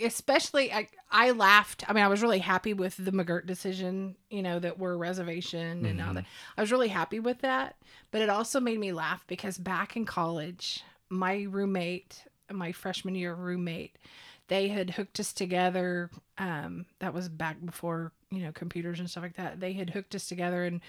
especially 0.01 0.73
I, 0.73 0.87
I 1.11 1.31
laughed. 1.31 1.83
I 1.87 1.93
mean, 1.93 2.03
I 2.03 2.07
was 2.07 2.21
really 2.21 2.39
happy 2.39 2.73
with 2.73 2.97
the 2.97 3.11
McGirt 3.11 3.45
decision, 3.45 4.15
you 4.29 4.41
know, 4.41 4.57
that 4.59 4.79
we're 4.79 4.97
reservation 4.97 5.85
and 5.85 6.01
all 6.01 6.07
mm-hmm. 6.07 6.15
that. 6.15 6.25
I 6.57 6.61
was 6.61 6.71
really 6.71 6.87
happy 6.87 7.19
with 7.19 7.41
that, 7.41 7.75
but 8.11 8.21
it 8.21 8.29
also 8.29 8.59
made 8.59 8.79
me 8.79 8.91
laugh 8.93 9.23
because 9.27 9.57
back 9.57 9.95
in 9.95 10.05
college, 10.05 10.83
my 11.09 11.45
roommate, 11.49 12.23
my 12.51 12.71
freshman 12.71 13.15
year 13.15 13.33
roommate, 13.35 13.97
they 14.47 14.67
had 14.67 14.91
hooked 14.91 15.19
us 15.19 15.33
together. 15.33 16.09
Um, 16.37 16.85
that 16.99 17.13
was 17.13 17.29
back 17.29 17.57
before 17.63 18.11
you 18.31 18.41
know 18.43 18.51
computers 18.51 18.99
and 18.99 19.09
stuff 19.09 19.23
like 19.23 19.37
that. 19.37 19.59
They 19.59 19.73
had 19.73 19.89
hooked 19.91 20.15
us 20.15 20.27
together 20.27 20.63
and 20.65 20.81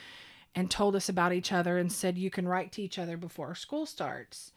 and 0.54 0.70
told 0.70 0.96
us 0.96 1.08
about 1.08 1.32
each 1.34 1.52
other 1.52 1.76
and 1.78 1.92
said 1.92 2.16
you 2.16 2.30
can 2.30 2.48
write 2.48 2.72
to 2.72 2.82
each 2.82 2.98
other 2.98 3.16
before 3.16 3.54
school 3.54 3.84
starts. 3.86 4.52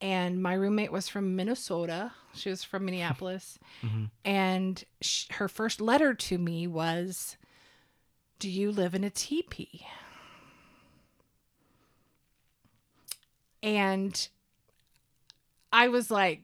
And 0.00 0.42
my 0.42 0.54
roommate 0.54 0.90
was 0.92 1.08
from 1.08 1.36
Minnesota. 1.36 2.12
She 2.34 2.50
was 2.50 2.64
from 2.64 2.84
Minneapolis. 2.84 3.58
And 4.24 4.82
sh- 5.02 5.26
her 5.32 5.48
first 5.48 5.80
letter 5.80 6.14
to 6.14 6.38
me 6.38 6.66
was, 6.66 7.36
Do 8.38 8.50
you 8.50 8.72
live 8.72 8.94
in 8.94 9.04
a 9.04 9.10
teepee? 9.10 9.86
And 13.62 14.28
I 15.72 15.88
was 15.88 16.10
like, 16.10 16.42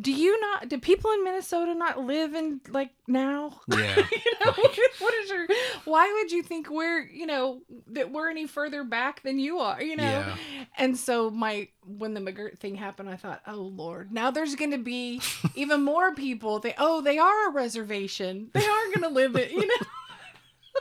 do 0.00 0.12
you 0.12 0.40
not 0.40 0.68
do 0.68 0.78
people 0.78 1.10
in 1.12 1.24
minnesota 1.24 1.74
not 1.74 1.98
live 1.98 2.34
in 2.34 2.60
like 2.68 2.90
now 3.08 3.60
Yeah. 3.68 3.96
you 3.96 4.32
know 4.44 4.52
what 5.00 5.14
is 5.14 5.30
your 5.30 5.46
why 5.84 6.10
would 6.20 6.30
you 6.30 6.42
think 6.42 6.70
we're 6.70 7.02
you 7.06 7.26
know 7.26 7.62
that 7.88 8.12
we're 8.12 8.28
any 8.30 8.46
further 8.46 8.84
back 8.84 9.22
than 9.22 9.38
you 9.38 9.58
are 9.58 9.82
you 9.82 9.96
know 9.96 10.04
Yeah. 10.04 10.36
and 10.78 10.96
so 10.96 11.30
my 11.30 11.68
when 11.84 12.14
the 12.14 12.20
mcgirt 12.20 12.58
thing 12.58 12.76
happened 12.76 13.08
i 13.08 13.16
thought 13.16 13.40
oh 13.46 13.54
lord 13.56 14.12
now 14.12 14.30
there's 14.30 14.54
gonna 14.54 14.78
be 14.78 15.20
even 15.54 15.82
more 15.82 16.14
people 16.14 16.60
they 16.60 16.74
oh 16.78 17.00
they 17.00 17.18
are 17.18 17.48
a 17.48 17.52
reservation 17.52 18.50
they 18.54 18.64
are 18.64 18.92
gonna 18.94 19.08
live 19.12 19.34
it 19.36 19.50
you 19.50 19.66
know 19.66 19.86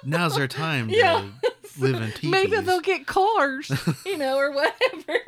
Now's 0.05 0.36
their 0.36 0.47
time 0.47 0.88
to 0.88 0.95
Yeah. 0.95 1.26
live 1.80 1.95
in 2.01 2.12
teepees. 2.12 2.30
maybe 2.32 2.57
they'll 2.62 2.80
get 2.80 3.05
cars 3.07 3.70
you 4.05 4.18
know 4.18 4.38
or 4.38 4.51
whatever 4.51 5.20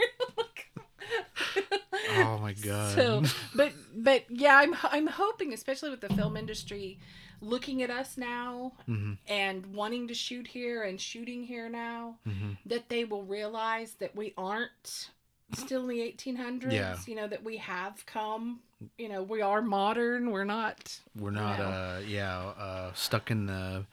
Oh 2.18 2.38
my 2.40 2.54
god. 2.54 2.96
So, 2.96 3.24
but 3.56 3.72
but 3.96 4.26
yeah, 4.30 4.58
I'm 4.58 4.76
I'm 4.84 5.08
hoping, 5.08 5.54
especially 5.54 5.90
with 5.92 6.02
the 6.02 6.10
film 6.10 6.36
industry, 6.36 7.00
looking 7.42 7.84
at 7.84 7.90
us 7.90 8.18
now 8.18 8.74
Mhm. 8.90 9.18
and 9.28 9.66
wanting 9.74 10.08
to 10.08 10.14
shoot 10.14 10.48
here 10.48 10.84
and 10.84 11.00
shooting 11.00 11.44
here 11.44 11.70
now, 11.70 12.18
Mhm. 12.28 12.58
that 12.66 12.90
they 12.90 13.06
will 13.06 13.24
realize 13.24 13.94
that 14.00 14.16
we 14.16 14.34
aren't 14.38 15.10
still 15.54 15.82
in 15.84 15.88
the 15.90 16.02
1800s. 16.02 16.74
Yeah. 16.74 16.98
You 17.06 17.16
know 17.16 17.28
that 17.28 17.44
we 17.44 17.58
have 17.58 18.06
come. 18.06 18.62
You 18.98 19.10
know 19.10 19.22
we 19.24 19.42
are 19.42 19.62
modern. 19.62 20.32
We're 20.32 20.44
not. 20.46 21.00
We're 21.16 21.32
not 21.32 21.60
No. 21.60 21.66
uh 21.66 22.02
yeah, 22.06 22.38
uh 22.40 22.94
stuck 22.94 23.30
in 23.32 23.46
the 23.46 23.86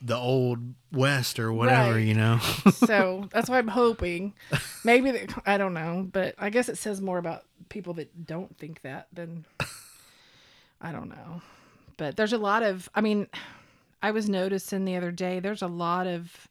the 0.00 0.16
old 0.16 0.74
west 0.92 1.38
or 1.40 1.52
whatever, 1.52 1.94
Right. 1.94 2.04
you 2.06 2.14
know. 2.14 2.38
So 2.72 3.28
that's 3.32 3.48
why 3.50 3.58
I'm 3.58 3.68
hoping. 3.68 4.34
Maybe 4.84 5.10
that, 5.10 5.42
I 5.46 5.58
don't 5.58 5.74
know, 5.74 6.08
but 6.12 6.34
I 6.38 6.50
guess 6.50 6.68
it 6.68 6.78
says 6.78 7.00
more 7.00 7.18
about 7.18 7.44
people 7.68 7.94
that 7.94 8.26
don't 8.26 8.56
think 8.58 8.82
that 8.82 9.08
than 9.12 9.44
I 10.80 10.92
don't 10.92 11.08
know. 11.08 11.42
But 11.96 12.16
there's 12.16 12.32
a 12.32 12.38
lot 12.38 12.62
of 12.62 12.88
I 12.94 13.00
mean, 13.00 13.26
I 14.02 14.12
was 14.12 14.28
noticing 14.28 14.84
the 14.84 14.96
other 14.96 15.10
day 15.10 15.40
there's 15.40 15.62
a 15.62 15.66
lot 15.66 16.06
of 16.06 16.48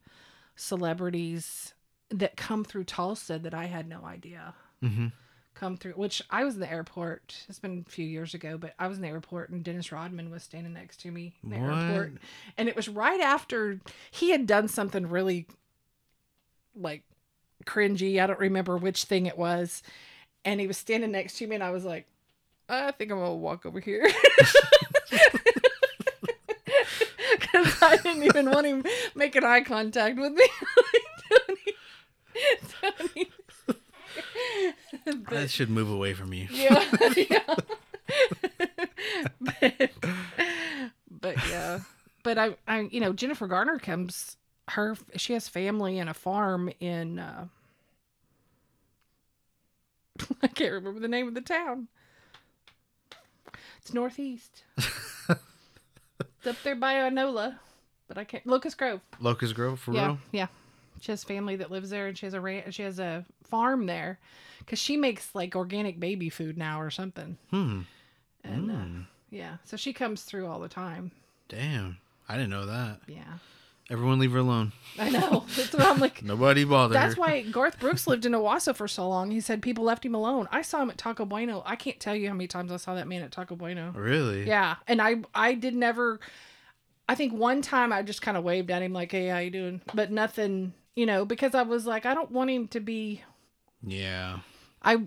celebrities 0.55 1.73
that 2.09 2.35
come 2.37 2.63
through 2.65 2.83
Tulsa 2.85 3.39
that 3.39 3.53
I 3.53 3.65
had 3.65 3.87
no 3.87 4.03
idea 4.05 4.53
Mhm. 4.83 5.11
Come 5.59 5.75
through 5.77 5.93
which 5.93 6.21
I 6.29 6.43
was 6.43 6.53
in 6.55 6.59
the 6.61 6.71
airport. 6.71 7.35
It's 7.49 7.59
been 7.59 7.83
a 7.87 7.89
few 7.89 8.05
years 8.05 8.33
ago, 8.33 8.57
but 8.57 8.73
I 8.77 8.87
was 8.87 8.97
in 8.97 9.01
the 9.01 9.07
airport 9.09 9.49
and 9.49 9.63
Dennis 9.63 9.91
Rodman 9.91 10.29
was 10.29 10.43
standing 10.43 10.73
next 10.73 10.97
to 11.01 11.11
me 11.11 11.33
in 11.43 11.49
the 11.49 11.57
What? 11.57 11.73
airport. 11.77 12.13
And 12.57 12.69
it 12.69 12.75
was 12.75 12.87
right 12.87 13.19
after 13.19 13.79
he 14.11 14.29
had 14.31 14.45
done 14.45 14.67
something 14.67 15.07
really 15.09 15.47
like 16.75 17.03
cringy. 17.65 18.21
I 18.21 18.27
don't 18.27 18.39
remember 18.39 18.77
which 18.77 19.05
thing 19.05 19.25
it 19.25 19.37
was. 19.37 19.81
And 20.45 20.59
he 20.61 20.67
was 20.67 20.77
standing 20.77 21.11
next 21.11 21.37
to 21.39 21.47
me 21.47 21.55
and 21.55 21.63
I 21.63 21.71
was 21.71 21.83
like, 21.85 22.05
I 22.69 22.91
think 22.91 23.11
I'm 23.11 23.17
gonna 23.17 23.33
walk 23.35 23.65
over 23.65 23.79
here. 23.79 24.07
Because 27.39 27.81
I 27.81 27.97
didn't 27.97 28.23
even 28.23 28.49
want 28.49 28.65
him 28.67 28.83
making 29.15 29.43
eye 29.43 29.61
contact 29.61 30.17
with 30.17 30.33
me. 30.33 30.47
Tony- 31.29 31.75
Tony- 33.13 33.31
I 35.29 35.47
should 35.47 35.69
move 35.69 35.89
away 35.89 36.13
from 36.13 36.33
you. 36.33 36.47
yeah, 36.51 36.83
yeah. 37.15 37.55
but, 39.41 39.91
but 41.09 41.49
yeah, 41.49 41.79
but 42.23 42.37
I, 42.37 42.55
I, 42.67 42.81
you 42.91 42.99
know, 42.99 43.13
Jennifer 43.13 43.47
Garner 43.47 43.79
comes. 43.79 44.37
Her, 44.69 44.97
she 45.15 45.31
has 45.33 45.47
family 45.47 45.97
and 45.97 46.09
a 46.09 46.13
farm 46.13 46.69
in. 46.79 47.19
Uh, 47.19 47.47
I 50.41 50.47
can't 50.47 50.73
remember 50.73 50.99
the 50.99 51.07
name 51.07 51.27
of 51.27 51.35
the 51.35 51.41
town. 51.41 51.87
It's 53.81 53.93
northeast. 53.93 54.63
it's 54.77 56.47
up 56.47 56.55
there 56.63 56.75
by 56.75 56.95
Inola, 56.95 57.59
but 58.07 58.17
I 58.17 58.25
can't. 58.25 58.45
Locust 58.45 58.77
Grove. 58.77 59.01
Locust 59.19 59.55
Grove 59.55 59.79
for 59.79 59.93
yeah, 59.93 60.05
real? 60.05 60.17
yeah. 60.31 60.47
She 60.99 61.11
has 61.11 61.23
family 61.23 61.55
that 61.57 61.71
lives 61.71 61.89
there, 61.89 62.07
and 62.07 62.17
she 62.17 62.25
has 62.25 62.33
a 62.33 62.41
ran- 62.41 62.71
she 62.71 62.83
has 62.83 62.99
a 62.99 63.25
farm 63.43 63.85
there, 63.85 64.19
because 64.59 64.79
she 64.79 64.97
makes 64.97 65.33
like 65.35 65.55
organic 65.55 65.99
baby 65.99 66.29
food 66.29 66.57
now 66.57 66.81
or 66.81 66.89
something. 66.89 67.37
Hmm. 67.51 67.81
And 68.43 68.71
uh, 68.71 68.73
Mm. 68.75 69.05
yeah, 69.29 69.57
so 69.65 69.75
she 69.77 69.93
comes 69.93 70.23
through 70.23 70.47
all 70.47 70.59
the 70.59 70.69
time. 70.69 71.11
Damn. 71.49 71.97
I 72.29 72.35
didn't 72.35 72.49
know 72.49 72.65
that. 72.65 72.99
Yeah, 73.07 73.39
Everyone 73.89 74.19
leave 74.19 74.33
her 74.33 74.39
alone. 74.39 74.73
I 74.99 75.09
know. 75.09 75.45
That's 75.55 75.71
what 75.71 75.81
I'm 75.87 75.99
like. 75.99 76.21
Nobody 76.21 76.65
bother 76.65 76.93
That's 76.93 77.15
her. 77.15 77.21
why 77.21 77.41
Garth 77.43 77.79
Brooks 77.79 78.05
lived 78.05 78.25
in 78.25 78.33
Owasso 78.33 78.75
for 78.75 78.85
so 78.87 79.07
long. 79.07 79.31
He 79.31 79.39
said 79.39 79.61
people 79.61 79.85
left 79.85 80.05
him 80.05 80.13
alone. 80.13 80.47
I 80.51 80.61
saw 80.61 80.81
him 80.81 80.89
at 80.89 80.97
Taco 80.97 81.23
Bueno. 81.23 81.63
I 81.65 81.77
can't 81.77 81.97
tell 81.99 82.13
you 82.13 82.27
how 82.27 82.33
many 82.33 82.47
times 82.47 82.69
I 82.71 82.77
saw 82.77 82.95
that 82.95 83.07
man 83.07 83.21
at 83.21 83.31
Taco 83.31 83.55
Bueno. 83.55 83.93
Really? 83.95 84.45
Yeah, 84.45 84.75
and 84.87 85.01
I 85.01 85.17
I 85.33 85.53
did 85.53 85.73
never. 85.73 86.19
I 87.07 87.15
think 87.15 87.31
one 87.31 87.61
time 87.61 87.93
I 87.93 88.01
just 88.01 88.21
kind 88.21 88.35
of 88.35 88.43
waved 88.43 88.69
at 88.71 88.81
him 88.81 88.91
like, 88.91 89.11
"Hey, 89.13 89.27
how 89.27 89.37
you 89.37 89.51
doing?" 89.51 89.79
But 89.93 90.11
nothing, 90.11 90.73
you 90.97 91.05
know, 91.05 91.25
because 91.25 91.53
I 91.53 91.61
was 91.61 91.85
like, 91.85 92.07
I 92.07 92.15
don't 92.15 92.31
want 92.31 92.49
him 92.49 92.67
to 92.69 92.79
be. 92.79 93.21
Yeah. 93.85 94.39
I 94.81 94.97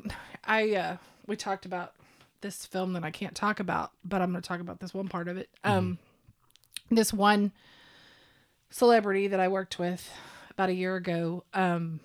I 0.44 0.74
uh 0.76 0.96
we 1.26 1.34
talked 1.34 1.66
about 1.66 1.94
this 2.42 2.64
film 2.64 2.92
that 2.92 3.02
I 3.02 3.10
can't 3.10 3.34
talk 3.34 3.58
about, 3.58 3.90
but 4.04 4.22
I'm 4.22 4.30
going 4.30 4.40
to 4.40 4.48
talk 4.48 4.60
about 4.60 4.78
this 4.78 4.94
one 4.94 5.08
part 5.08 5.26
of 5.26 5.36
it. 5.36 5.50
Um, 5.64 5.98
this 6.90 7.12
one 7.12 7.50
celebrity 8.70 9.26
that 9.26 9.40
I 9.40 9.48
worked 9.48 9.78
with 9.80 10.08
about 10.50 10.70
a 10.70 10.74
year 10.74 10.94
ago. 10.94 11.42
Um, 11.52 11.98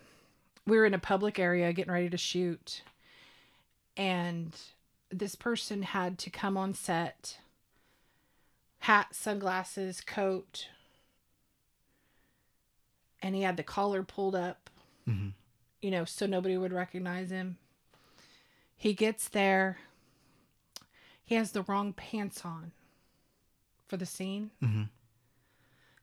we 0.66 0.78
were 0.78 0.86
in 0.86 0.96
a 0.96 1.00
public 1.00 1.38
area 1.38 1.72
getting 1.72 1.94
ready 1.94 2.10
to 2.10 2.18
shoot, 2.18 2.82
and 3.96 4.54
this 5.12 5.36
person 5.36 5.84
had 5.84 6.18
to 6.20 6.32
come 6.32 6.58
on 6.58 6.74
set. 6.74 7.38
Hat, 8.80 9.10
sunglasses, 9.12 10.02
coat, 10.02 10.68
and 13.26 13.34
he 13.34 13.42
had 13.42 13.58
the 13.58 13.64
collar 13.64 14.04
pulled 14.04 14.36
up 14.36 14.70
Mhm. 15.08 15.34
you 15.82 15.90
know, 15.92 16.06
so 16.06 16.26
nobody 16.28 16.58
would 16.58 16.72
recognize 16.74 17.30
him. 17.32 17.58
He 18.78 18.94
gets 18.94 19.28
there. 19.28 19.78
He 21.24 21.36
has 21.36 21.52
the 21.52 21.62
wrong 21.64 21.92
pants 21.94 22.44
on 22.46 22.72
for 23.88 23.98
the 23.98 24.06
scene. 24.06 24.52
Mhm. 24.62 24.90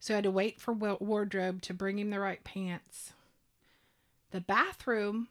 So 0.00 0.14
I 0.14 0.16
had 0.16 0.24
to 0.24 0.30
wait 0.30 0.60
for 0.60 0.72
wardrobe 0.72 1.62
to 1.62 1.74
bring 1.74 1.98
him 1.98 2.10
the 2.10 2.18
right 2.20 2.42
pants. 2.44 3.12
The 4.30 4.40
bathroom 4.40 5.28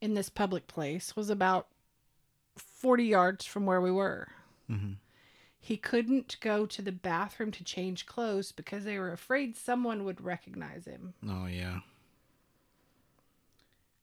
in 0.00 0.14
this 0.14 0.28
public 0.28 0.66
place 0.66 1.14
was 1.16 1.30
about 1.30 1.68
40 2.56 3.04
yards 3.04 3.44
from 3.46 3.64
where 3.66 3.80
we 3.80 3.90
were. 3.90 4.28
Mhm. 4.68 4.96
He 5.62 5.76
couldn't 5.76 6.38
go 6.40 6.64
to 6.64 6.80
the 6.82 6.90
bathroom 6.90 7.50
to 7.52 7.62
change 7.62 8.06
clothes 8.06 8.50
because 8.50 8.84
they 8.84 8.98
were 8.98 9.12
afraid 9.12 9.56
someone 9.56 10.04
would 10.04 10.20
recognize 10.22 10.86
him. 10.86 11.14
Oh 11.28 11.46
yeah. 11.46 11.80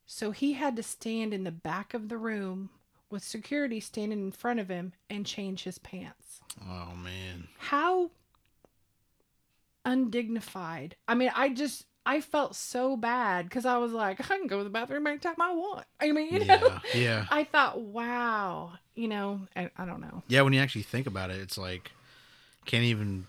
So 0.05 0.32
he 0.32 0.53
had 0.53 0.76
to 0.78 0.84
stand 0.84 1.34
in 1.34 1.43
the 1.43 1.51
back 1.51 1.93
of 1.93 2.10
the 2.10 2.18
room 2.18 2.70
with 3.10 3.24
security 3.24 3.80
standing 3.80 4.20
in 4.20 4.32
front 4.32 4.60
of 4.60 4.70
him 4.70 4.93
and 5.10 5.26
change 5.26 5.64
his 5.64 5.80
pants. 5.80 6.41
Oh 6.62 6.93
man. 6.95 7.47
How 7.58 8.12
undignified. 9.84 10.95
I 11.08 11.16
mean, 11.16 11.32
I 11.36 11.49
just 11.49 11.86
I 12.05 12.22
felt 12.22 12.55
so 12.55 12.95
bad 12.95 13.49
because 13.49 13.66
I 13.66 13.78
was 13.78 13.91
like, 13.91 14.20
I 14.22 14.38
can 14.38 14.47
go 14.47 14.60
to 14.60 14.64
the 14.64 14.70
bathroom 14.70 15.08
anytime 15.08 15.41
I 15.41 15.53
want. 15.53 15.86
I 15.99 16.12
mean, 16.12 16.34
you 16.34 16.39
know, 16.45 16.55
Yeah. 16.55 16.80
Yeah. 16.93 17.26
I 17.32 17.43
thought, 17.43 17.82
wow, 17.82 18.74
you 18.98 19.08
know, 19.08 19.41
I, 19.56 19.70
I 19.78 19.86
don't 19.86 20.02
know. 20.02 20.24
Yeah, 20.28 20.41
when 20.41 20.54
you 20.54 20.60
actually 20.60 20.82
think 20.84 21.08
about 21.08 21.30
it, 21.30 21.39
it's 21.39 21.58
like 21.58 21.91
can't 22.66 22.84
even 22.84 23.28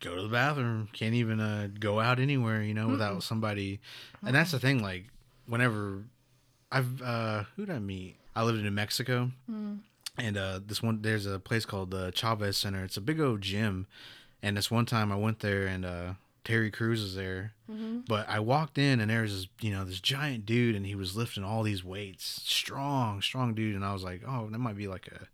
go 0.00 0.14
to 0.14 0.22
the 0.22 0.28
bathroom, 0.28 0.88
can't 0.92 1.14
even 1.14 1.40
uh, 1.40 1.68
go 1.80 1.98
out 2.00 2.18
anywhere, 2.20 2.62
you 2.62 2.74
know, 2.74 2.88
without 2.88 3.22
somebody. 3.22 3.80
And 4.24 4.34
that's 4.34 4.50
the 4.52 4.58
thing. 4.60 4.82
Like, 4.82 5.06
whenever 5.46 6.04
I've 6.70 7.00
uh, 7.02 7.44
who 7.56 7.66
did 7.66 7.74
I 7.74 7.78
meet? 7.78 8.16
I 8.34 8.42
lived 8.42 8.58
in 8.58 8.64
New 8.64 8.70
Mexico, 8.70 9.30
and 10.18 10.36
uh, 10.36 10.60
this 10.64 10.82
one 10.82 11.00
there's 11.02 11.24
a 11.26 11.38
place 11.38 11.64
called 11.64 11.90
the 11.90 12.10
Chavez 12.14 12.56
Center. 12.58 12.84
It's 12.84 12.98
a 12.98 13.00
big 13.00 13.20
old 13.20 13.40
gym, 13.40 13.86
and 14.42 14.56
this 14.56 14.70
one 14.70 14.84
time 14.86 15.10
I 15.10 15.16
went 15.16 15.40
there 15.40 15.66
and 15.66 15.84
uh, 15.84 16.12
Terry 16.46 16.70
Crews 16.70 17.02
is 17.02 17.14
there. 17.14 17.52
But 18.08 18.28
I 18.28 18.38
walked 18.40 18.78
in 18.78 19.00
and 19.00 19.10
there 19.10 19.22
was 19.22 19.34
this, 19.34 19.46
you 19.60 19.72
know, 19.72 19.84
this 19.84 20.00
giant 20.00 20.46
dude, 20.46 20.74
and 20.76 20.86
he 20.86 20.94
was 20.94 21.14
lifting 21.16 21.42
all 21.44 21.62
these 21.62 21.82
weights, 21.84 22.40
strong, 22.44 23.20
strong 23.20 23.52
dude, 23.54 23.74
and 23.74 23.84
I 23.84 23.92
was 23.92 24.02
like, 24.04 24.22
oh, 24.26 24.48
that 24.50 24.58
might 24.58 24.76
be 24.76 24.86
like 24.88 25.08
a 25.08 25.26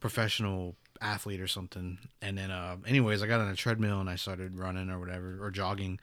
professional 0.00 0.76
athlete 1.00 1.40
or 1.40 1.46
something. 1.46 1.98
And 2.20 2.36
then, 2.38 2.50
uh, 2.50 2.76
anyways, 2.86 3.22
I 3.22 3.26
got 3.26 3.40
on 3.40 3.48
a 3.48 3.56
treadmill 3.56 4.00
and 4.00 4.10
I 4.10 4.16
started 4.16 4.58
running 4.58 4.90
or 4.90 4.98
whatever 5.00 5.38
or 5.40 5.50
jogging, 5.50 5.98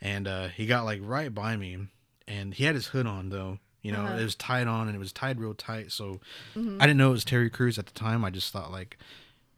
and 0.00 0.26
uh, 0.26 0.48
he 0.48 0.66
got 0.66 0.84
like 0.84 1.00
right 1.02 1.32
by 1.32 1.56
me, 1.56 1.78
and 2.26 2.54
he 2.54 2.64
had 2.64 2.74
his 2.74 2.88
hood 2.88 3.06
on 3.06 3.28
though. 3.30 3.58
You 3.82 3.90
know, 3.92 4.02
Uh-huh. 4.02 4.18
it 4.18 4.22
was 4.24 4.36
tied 4.36 4.68
on 4.68 4.86
and 4.86 4.94
it 4.94 5.00
was 5.00 5.12
tied 5.12 5.40
real 5.40 5.54
tight. 5.54 5.90
So 5.90 6.20
I 6.56 6.86
didn't 6.86 6.98
know 6.98 7.08
it 7.08 7.12
was 7.12 7.24
Terry 7.24 7.50
Crews 7.50 7.78
at 7.80 7.86
the 7.86 7.92
time. 7.92 8.24
I 8.24 8.30
just 8.30 8.52
thought 8.52 8.70
like, 8.70 8.96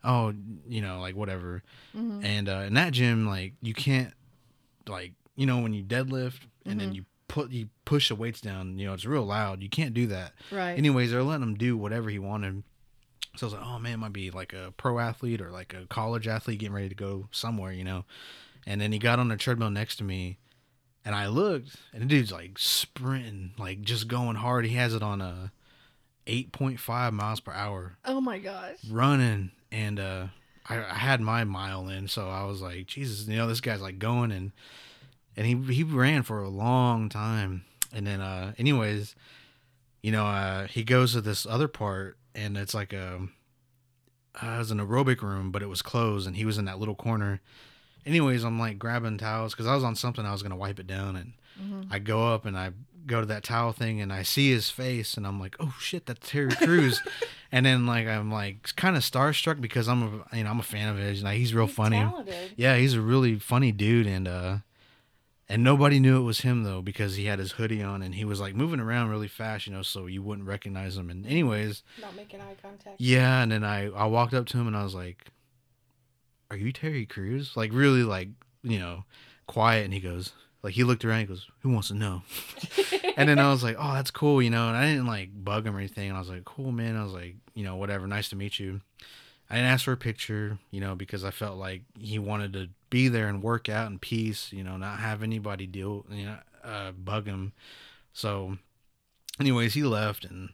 oh, 0.02 0.32
you 0.66 0.80
know, 0.80 0.98
like 1.00 1.14
whatever. 1.14 1.62
And 1.94 2.48
uh, 2.48 2.64
in 2.66 2.74
that 2.74 2.92
gym, 2.94 3.26
like 3.26 3.52
you 3.60 3.74
can't, 3.74 4.12
like 4.88 5.12
you 5.36 5.46
know, 5.46 5.60
when 5.60 5.74
you 5.74 5.82
deadlift 5.82 6.40
and 6.64 6.80
then 6.80 6.94
you 6.94 7.04
put 7.28 7.50
you 7.50 7.68
push 7.84 8.08
the 8.08 8.14
weights 8.14 8.40
down, 8.40 8.78
you 8.78 8.86
know, 8.86 8.94
it's 8.94 9.04
real 9.04 9.24
loud. 9.24 9.62
You 9.62 9.68
can't 9.68 9.94
do 9.94 10.06
that. 10.08 10.32
Right. 10.50 10.78
Anyways, 10.78 11.10
they're 11.10 11.22
letting 11.22 11.42
him 11.42 11.54
do 11.54 11.76
whatever 11.76 12.10
he 12.10 12.18
wanted. 12.18 12.62
So 13.36 13.46
I 13.46 13.48
was 13.48 13.54
like, 13.54 13.66
oh 13.66 13.78
man, 13.80 13.94
it 13.94 13.96
might 13.96 14.12
be 14.12 14.30
like 14.30 14.52
a 14.52 14.72
pro 14.76 15.00
athlete 15.00 15.40
or 15.40 15.50
like 15.50 15.74
a 15.74 15.86
college 15.86 16.28
athlete 16.28 16.60
getting 16.60 16.74
ready 16.74 16.88
to 16.88 16.94
go 16.94 17.28
somewhere, 17.32 17.72
you 17.72 17.82
know. 17.84 18.04
And 18.66 18.80
then 18.80 18.92
he 18.92 18.98
got 18.98 19.18
on 19.18 19.28
the 19.28 19.36
treadmill 19.36 19.70
next 19.70 19.96
to 19.96 20.04
me, 20.04 20.38
and 21.04 21.14
I 21.14 21.26
looked, 21.26 21.76
and 21.92 22.00
the 22.00 22.06
dude's 22.06 22.32
like 22.32 22.58
sprinting, 22.58 23.52
like 23.58 23.82
just 23.82 24.08
going 24.08 24.36
hard. 24.36 24.64
He 24.64 24.76
has 24.76 24.94
it 24.94 25.02
on 25.02 25.20
a 25.20 25.52
eight 26.26 26.52
point 26.52 26.78
five 26.78 27.12
miles 27.12 27.40
per 27.40 27.52
hour, 27.52 27.98
oh 28.04 28.20
my 28.20 28.38
gosh. 28.38 28.76
running, 28.88 29.50
and 29.72 29.98
uh, 29.98 30.26
I, 30.68 30.78
I 30.78 30.94
had 30.94 31.20
my 31.20 31.44
mile 31.44 31.88
in, 31.88 32.08
so 32.08 32.28
I 32.28 32.44
was 32.44 32.62
like, 32.62 32.86
Jesus, 32.86 33.26
you 33.26 33.36
know, 33.36 33.46
this 33.46 33.60
guy's 33.60 33.82
like 33.82 33.98
going 33.98 34.32
and 34.32 34.52
and 35.36 35.46
he 35.46 35.74
he 35.74 35.82
ran 35.82 36.22
for 36.22 36.40
a 36.40 36.48
long 36.48 37.08
time, 37.08 37.64
and 37.92 38.06
then 38.06 38.20
uh, 38.20 38.52
anyways, 38.58 39.14
you 40.02 40.12
know, 40.12 40.26
uh, 40.26 40.66
he 40.68 40.84
goes 40.84 41.12
to 41.12 41.20
this 41.20 41.44
other 41.46 41.68
part, 41.68 42.16
and 42.34 42.56
it's 42.56 42.74
like 42.74 42.92
a 42.92 43.28
uh, 44.42 44.46
it 44.54 44.58
was 44.58 44.70
an 44.70 44.78
aerobic 44.78 45.22
room, 45.22 45.50
but 45.50 45.62
it 45.62 45.68
was 45.68 45.82
closed, 45.82 46.26
and 46.26 46.36
he 46.36 46.44
was 46.44 46.58
in 46.58 46.64
that 46.66 46.78
little 46.78 46.94
corner. 46.94 47.40
Anyways, 48.06 48.44
I'm 48.44 48.58
like 48.58 48.78
grabbing 48.78 49.18
towels 49.18 49.54
because 49.54 49.66
I 49.66 49.74
was 49.74 49.84
on 49.84 49.96
something 49.96 50.24
I 50.24 50.32
was 50.32 50.42
gonna 50.42 50.56
wipe 50.56 50.78
it 50.78 50.86
down, 50.86 51.16
and 51.16 51.32
I 51.90 51.98
go 51.98 52.32
up 52.32 52.44
and 52.46 52.56
I 52.56 52.70
go 53.06 53.20
to 53.20 53.26
that 53.26 53.44
towel 53.44 53.72
thing, 53.72 54.00
and 54.00 54.12
I 54.12 54.22
see 54.22 54.50
his 54.50 54.70
face, 54.70 55.16
and 55.16 55.26
I'm 55.26 55.38
like, 55.40 55.56
oh 55.60 55.74
shit, 55.80 56.06
that's 56.06 56.30
Terry 56.30 56.50
Crews, 56.52 57.02
and 57.52 57.64
then 57.66 57.86
like 57.86 58.06
I'm 58.06 58.30
like 58.30 58.74
kind 58.76 58.96
of 58.96 59.02
starstruck 59.02 59.60
because 59.60 59.88
I'm 59.88 60.22
a 60.32 60.36
you 60.36 60.44
know 60.44 60.50
I'm 60.50 60.60
a 60.60 60.64
fan 60.64 60.88
of 60.88 60.96
his, 60.98 61.20
and 61.20 61.24
like, 61.28 61.38
he's 61.38 61.54
real 61.54 61.66
He's 61.66 61.76
funny. 61.76 61.98
talented. 61.98 62.52
Yeah, 62.56 62.76
he's 62.76 62.94
a 62.94 63.00
really 63.00 63.38
funny 63.38 63.72
dude, 63.72 64.06
and 64.06 64.26
uh, 64.28 64.56
and 65.48 65.62
nobody 65.62 66.00
knew 66.00 66.16
it 66.18 66.24
was 66.24 66.40
him 66.40 66.62
though 66.64 66.80
because 66.82 67.16
he 67.16 67.26
had 67.26 67.38
his 67.38 67.52
hoodie 67.52 67.82
on 67.82 68.00
and 68.02 68.14
he 68.14 68.24
was 68.24 68.40
like 68.40 68.54
moving 68.54 68.80
around 68.80 69.10
really 69.10 69.28
fast, 69.28 69.66
you 69.66 69.72
know, 69.74 69.82
so 69.82 70.06
you 70.06 70.22
wouldn't 70.22 70.48
recognize 70.48 70.96
him. 70.96 71.10
And 71.10 71.26
anyways, 71.26 71.82
Not 72.00 72.16
making 72.16 72.40
eye 72.40 72.56
contact. 72.62 72.96
yeah, 72.98 73.42
and 73.42 73.52
then 73.52 73.62
I 73.64 73.86
I 73.90 74.06
walked 74.06 74.32
up 74.34 74.46
to 74.46 74.58
him 74.58 74.66
and 74.66 74.76
I 74.76 74.82
was 74.82 74.94
like, 74.94 75.26
"Are 76.50 76.56
you 76.56 76.72
Terry 76.72 77.04
Crews?" 77.06 77.52
Like 77.56 77.70
really 77.72 78.02
like 78.02 78.28
you 78.62 78.78
know 78.78 79.04
quiet, 79.46 79.84
and 79.84 79.92
he 79.92 80.00
goes 80.00 80.32
like 80.64 80.72
he 80.72 80.82
looked 80.82 81.04
around, 81.04 81.20
he 81.20 81.26
goes, 81.26 81.46
"Who 81.60 81.68
wants 81.68 81.88
to 81.88 81.94
know?" 81.94 82.22
and 83.16 83.28
then 83.28 83.38
I 83.38 83.50
was 83.50 83.62
like, 83.62 83.76
"Oh, 83.78 83.92
that's 83.92 84.10
cool," 84.10 84.40
you 84.40 84.48
know, 84.48 84.66
and 84.68 84.76
I 84.76 84.86
didn't 84.86 85.06
like 85.06 85.28
bug 85.44 85.66
him 85.66 85.76
or 85.76 85.78
anything. 85.78 86.08
And 86.08 86.16
I 86.16 86.20
was 86.20 86.30
like, 86.30 86.46
"Cool, 86.46 86.72
man." 86.72 86.96
I 86.96 87.04
was 87.04 87.12
like, 87.12 87.36
you 87.54 87.64
know, 87.64 87.76
whatever, 87.76 88.06
nice 88.06 88.30
to 88.30 88.36
meet 88.36 88.58
you. 88.58 88.80
I 89.50 89.56
didn't 89.56 89.70
ask 89.70 89.84
for 89.84 89.92
a 89.92 89.98
picture, 89.98 90.58
you 90.70 90.80
know, 90.80 90.94
because 90.94 91.22
I 91.22 91.30
felt 91.30 91.58
like 91.58 91.82
he 91.98 92.18
wanted 92.18 92.54
to 92.54 92.70
be 92.88 93.08
there 93.08 93.28
and 93.28 93.42
work 93.42 93.68
out 93.68 93.90
in 93.90 93.98
peace, 93.98 94.50
you 94.52 94.64
know, 94.64 94.78
not 94.78 95.00
have 95.00 95.22
anybody 95.22 95.66
deal, 95.66 96.06
you 96.10 96.24
know, 96.24 96.38
uh, 96.64 96.92
bug 96.92 97.26
him. 97.26 97.52
So, 98.14 98.56
anyways, 99.38 99.74
he 99.74 99.82
left, 99.82 100.24
and 100.24 100.48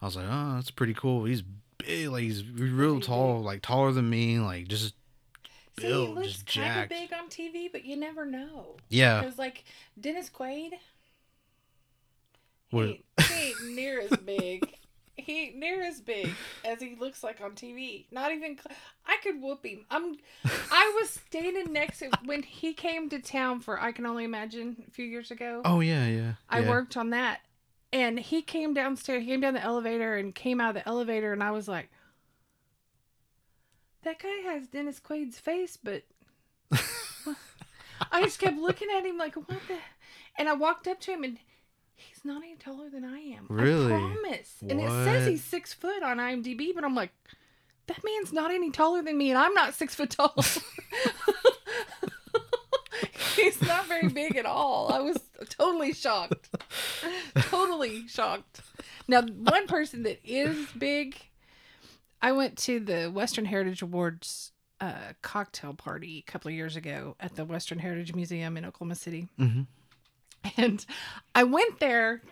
I 0.00 0.06
was 0.06 0.16
like, 0.16 0.26
oh, 0.26 0.54
that's 0.54 0.70
pretty 0.70 0.94
cool. 0.94 1.26
He's 1.26 1.42
big, 1.76 2.08
like 2.08 2.22
he's 2.22 2.42
real 2.48 2.98
tall, 2.98 3.42
like 3.42 3.60
taller 3.60 3.92
than 3.92 4.08
me, 4.08 4.38
like 4.38 4.68
just 4.68 4.94
See, 5.80 5.86
he 5.88 5.92
looks 5.92 6.42
kind 6.44 6.82
of 6.82 6.88
big 6.88 7.12
on 7.12 7.28
TV, 7.28 7.70
but 7.70 7.84
you 7.84 7.96
never 7.96 8.24
know. 8.24 8.76
Yeah, 8.90 9.20
Because 9.22 9.38
like 9.38 9.64
Dennis 10.00 10.30
Quaid, 10.30 10.72
he, 12.70 12.78
ain't- 12.80 13.04
he 13.20 13.34
ain't 13.48 13.74
near 13.74 14.00
as 14.00 14.10
big. 14.18 14.68
he 15.16 15.42
ain't 15.46 15.56
near 15.56 15.82
as 15.82 16.00
big 16.00 16.30
as 16.64 16.80
he 16.80 16.96
looks 16.98 17.22
like 17.22 17.40
on 17.40 17.52
TV. 17.52 18.06
Not 18.10 18.32
even. 18.32 18.56
Cl- 18.56 18.76
I 19.06 19.16
could 19.22 19.40
whoop 19.40 19.64
him. 19.64 19.84
I'm. 19.90 20.16
I 20.70 20.92
was 21.00 21.10
standing 21.10 21.72
next 21.72 21.98
to 22.00 22.10
when 22.24 22.42
he 22.42 22.72
came 22.72 23.08
to 23.10 23.18
town 23.20 23.60
for 23.60 23.80
I 23.80 23.92
can 23.92 24.06
only 24.06 24.24
imagine 24.24 24.82
a 24.86 24.90
few 24.90 25.04
years 25.04 25.30
ago. 25.30 25.62
Oh 25.64 25.80
yeah, 25.80 26.06
yeah. 26.06 26.32
I 26.48 26.60
yeah. 26.60 26.68
worked 26.70 26.96
on 26.96 27.10
that. 27.10 27.40
And 27.92 28.18
he 28.18 28.42
came 28.42 28.74
downstairs, 28.74 29.22
he 29.22 29.28
came 29.28 29.40
down 29.40 29.54
the 29.54 29.62
elevator 29.62 30.16
and 30.16 30.34
came 30.34 30.60
out 30.60 30.70
of 30.76 30.82
the 30.82 30.88
elevator 30.88 31.32
and 31.32 31.44
I 31.44 31.52
was 31.52 31.68
like 31.68 31.90
that 34.04 34.22
guy 34.22 34.52
has 34.52 34.68
Dennis 34.68 35.00
Quaid's 35.00 35.38
face, 35.38 35.76
but 35.76 36.02
I 38.12 38.22
just 38.22 38.38
kept 38.38 38.58
looking 38.58 38.88
at 38.96 39.04
him 39.04 39.18
like, 39.18 39.34
what 39.34 39.60
the? 39.68 39.76
And 40.36 40.48
I 40.48 40.54
walked 40.54 40.88
up 40.88 41.00
to 41.00 41.12
him 41.12 41.24
and 41.24 41.38
he's 41.94 42.24
not 42.24 42.42
any 42.42 42.56
taller 42.56 42.90
than 42.90 43.04
I 43.04 43.18
am. 43.18 43.46
Really? 43.48 43.92
I 43.92 43.98
promise. 43.98 44.56
And 44.68 44.80
it 44.80 44.88
says 44.88 45.26
he's 45.26 45.44
six 45.44 45.72
foot 45.72 46.02
on 46.02 46.18
IMDb, 46.18 46.74
but 46.74 46.84
I'm 46.84 46.94
like, 46.94 47.12
that 47.86 48.02
man's 48.04 48.32
not 48.32 48.50
any 48.50 48.70
taller 48.70 49.02
than 49.02 49.18
me, 49.18 49.30
and 49.30 49.38
I'm 49.38 49.54
not 49.54 49.74
six 49.74 49.94
foot 49.94 50.10
tall. 50.10 50.34
he's 53.36 53.60
not 53.62 53.86
very 53.86 54.08
big 54.08 54.36
at 54.36 54.46
all. 54.46 54.92
I 54.92 55.00
was 55.00 55.18
totally 55.50 55.92
shocked. 55.92 56.48
totally 57.36 58.08
shocked. 58.08 58.60
Now, 59.06 59.22
one 59.22 59.66
person 59.66 60.02
that 60.04 60.20
is 60.24 60.66
big, 60.78 61.16
I 62.24 62.32
went 62.32 62.56
to 62.60 62.80
the 62.80 63.10
Western 63.10 63.44
Heritage 63.44 63.82
Awards 63.82 64.52
uh, 64.80 65.12
cocktail 65.20 65.74
party 65.74 66.24
a 66.26 66.30
couple 66.30 66.48
of 66.48 66.54
years 66.54 66.74
ago 66.74 67.16
at 67.20 67.36
the 67.36 67.44
Western 67.44 67.78
Heritage 67.78 68.14
Museum 68.14 68.56
in 68.56 68.64
Oklahoma 68.64 68.94
City. 68.94 69.28
hmm 69.36 69.62
And 70.56 70.84
I 71.34 71.44
went 71.44 71.80
there 71.80 72.22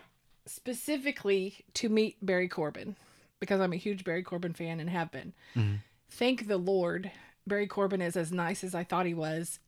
specifically 0.46 1.56
to 1.74 1.90
meet 1.90 2.16
Barry 2.24 2.48
Corbin 2.48 2.96
because 3.38 3.60
I'm 3.60 3.74
a 3.74 3.76
huge 3.76 4.02
Barry 4.02 4.22
Corbin 4.22 4.54
fan 4.54 4.80
and 4.80 4.88
have 4.88 5.10
been. 5.10 5.34
Mhm. 5.54 5.80
Thank 6.08 6.46
the 6.48 6.56
Lord, 6.56 7.10
Barry 7.46 7.66
Corbin 7.66 8.00
is 8.00 8.16
as 8.16 8.32
nice 8.32 8.64
as 8.64 8.74
I 8.74 8.84
thought 8.84 9.04
he 9.04 9.14
was. 9.14 9.58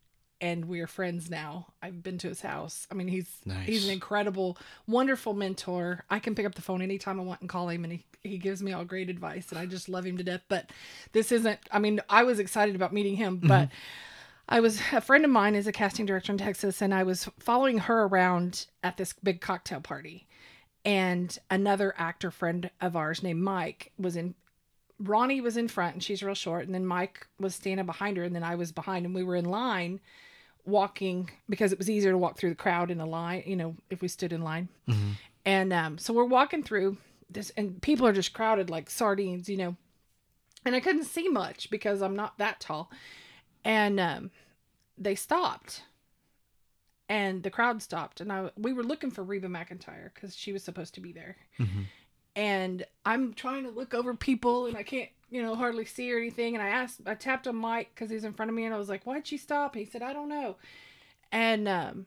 And 0.41 0.66
we're 0.66 0.87
friends 0.87 1.30
now. 1.30 1.68
I've 1.82 2.03
been 2.03 2.18
to 2.18 2.28
his 2.28 2.43
house. 2.43 2.87
I 2.91 2.95
mean, 2.95 3.09
he's 3.09 3.30
Nice. 3.47 3.66
he's 3.66 3.87
an 3.87 3.93
incredible, 3.93 4.59
wonderful 4.87 5.32
mentor. 5.32 6.05
I 6.11 6.18
can 6.18 6.35
pick 6.35 6.45
up 6.45 6.55
the 6.55 6.62
phone 6.62 6.82
anytime 6.82 7.18
I 7.18 7.22
want 7.22 7.41
and 7.41 7.49
call 7.49 7.68
him, 7.68 7.85
and 7.85 7.93
he, 7.95 8.05
he 8.22 8.39
gives 8.39 8.62
me 8.62 8.72
all 8.72 8.85
great 8.85 9.09
advice, 9.09 9.51
and 9.51 9.59
I 9.59 9.66
just 9.66 9.89
love 9.89 10.05
him 10.05 10.18
to 10.18 10.24
death. 10.24 10.43
But 10.49 10.70
this 11.12 11.32
isn't. 11.32 11.61
I 11.70 11.78
mean, 11.78 12.01
I 12.11 12.24
was 12.24 12.39
excited 12.39 12.74
about 12.74 12.93
meeting 12.93 13.16
him, 13.16 13.39
mm-hmm. 13.39 13.49
but 13.49 13.68
I 14.49 14.61
was 14.61 14.80
a 14.93 15.01
friend 15.01 15.24
of 15.24 15.30
mine 15.30 15.55
is 15.55 15.66
a 15.66 15.72
casting 15.72 16.05
director 16.05 16.32
in 16.32 16.39
Texas, 16.39 16.82
and 16.82 16.93
I 16.93 17.05
was 17.05 17.28
following 17.39 17.78
her 17.78 18.05
around 18.05 18.66
at 18.82 18.97
this 18.97 19.14
big 19.14 19.41
cocktail 19.41 19.80
party, 19.80 20.26
and 20.85 21.39
another 21.51 21.95
actor 21.97 22.30
friend 22.30 22.70
of 22.80 22.97
ours 22.97 23.22
named 23.22 23.41
Mike 23.43 23.93
was 23.99 24.16
in. 24.16 24.35
Ronnie 25.01 25.41
was 25.41 25.57
in 25.57 25.69
front, 25.69 25.95
and 25.95 26.03
she's 26.03 26.23
real 26.23 26.35
short, 26.35 26.67
and 26.67 26.75
then 26.75 26.87
Mike 26.87 27.27
was 27.39 27.55
standing 27.55 27.87
behind 27.87 28.17
her, 28.17 28.23
and 28.25 28.35
then 28.35 28.45
I 28.45 28.55
was 28.55 28.73
behind, 28.73 29.05
and 29.07 29.15
we 29.15 29.25
were 29.25 29.37
in 29.37 29.45
line, 29.45 30.01
walking 30.65 31.31
because 31.49 31.73
it 31.73 31.79
was 31.79 31.91
easier 31.91 32.13
to 32.13 32.19
walk 32.19 32.39
through 32.39 32.51
the 32.51 32.55
crowd 32.55 32.91
in 32.91 33.01
a 33.01 33.07
line, 33.07 33.43
you 33.47 33.57
know, 33.57 33.77
if 33.91 34.01
we 34.01 34.09
stood 34.09 34.33
in 34.33 34.43
line, 34.43 34.69
and 35.45 35.73
um, 35.73 35.99
so 35.99 36.13
we're 36.15 36.25
walking 36.25 36.63
through 36.63 36.97
this, 37.29 37.51
and 37.57 37.83
people 37.83 38.07
are 38.07 38.13
just 38.13 38.33
crowded 38.33 38.71
like 38.71 38.89
sardines, 38.89 39.49
you 39.49 39.57
know, 39.57 39.77
and 40.65 40.75
I 40.75 40.81
couldn't 40.81 41.05
see 41.05 41.29
much 41.29 41.69
because 41.71 42.01
I'm 42.01 42.17
not 42.17 42.39
that 42.39 42.61
tall. 42.61 42.91
And 43.65 43.99
um, 44.01 44.31
they 44.97 45.15
stopped. 45.15 45.83
And 47.07 47.43
the 47.43 47.51
crowd 47.51 47.83
stopped 47.83 48.23
and 48.23 48.33
I 48.33 48.51
we 48.57 48.73
were 48.73 48.83
looking 48.83 49.11
for 49.11 49.23
Reba 49.23 49.49
McEntire 49.49 50.09
because 50.15 50.35
she 50.35 50.55
was 50.55 50.65
supposed 50.65 50.95
to 50.95 51.03
be 51.03 51.13
there. 51.13 51.37
Mhm. 51.59 51.85
And 52.37 52.85
I'm 53.05 53.35
trying 53.35 53.64
to 53.64 53.70
look 53.70 53.95
over 53.95 54.14
people 54.14 54.66
and 54.66 54.76
I 54.76 54.82
can't 54.82 55.11
you 55.30 55.43
know 55.43 55.55
hardly 55.55 55.85
see 55.85 56.12
or 56.12 56.18
anything 56.18 56.55
and 56.55 56.62
I 56.62 56.68
asked 56.68 57.01
I 57.07 57.14
tapped 57.14 57.47
on 57.47 57.57
Mike 57.57 57.91
because 57.95 58.11
he's 58.11 58.24
in 58.24 58.32
front 58.32 58.51
of 58.51 58.55
me 58.55 58.64
and 58.64 58.74
I 58.74 58.78
was 58.78 58.89
like 58.89 59.05
why'd 59.05 59.26
she 59.26 59.37
stop 59.37 59.74
he 59.74 59.85
said 59.85 60.03
I 60.03 60.12
don't 60.12 60.28
know 60.28 60.57
and 61.32 61.68
um, 61.68 62.07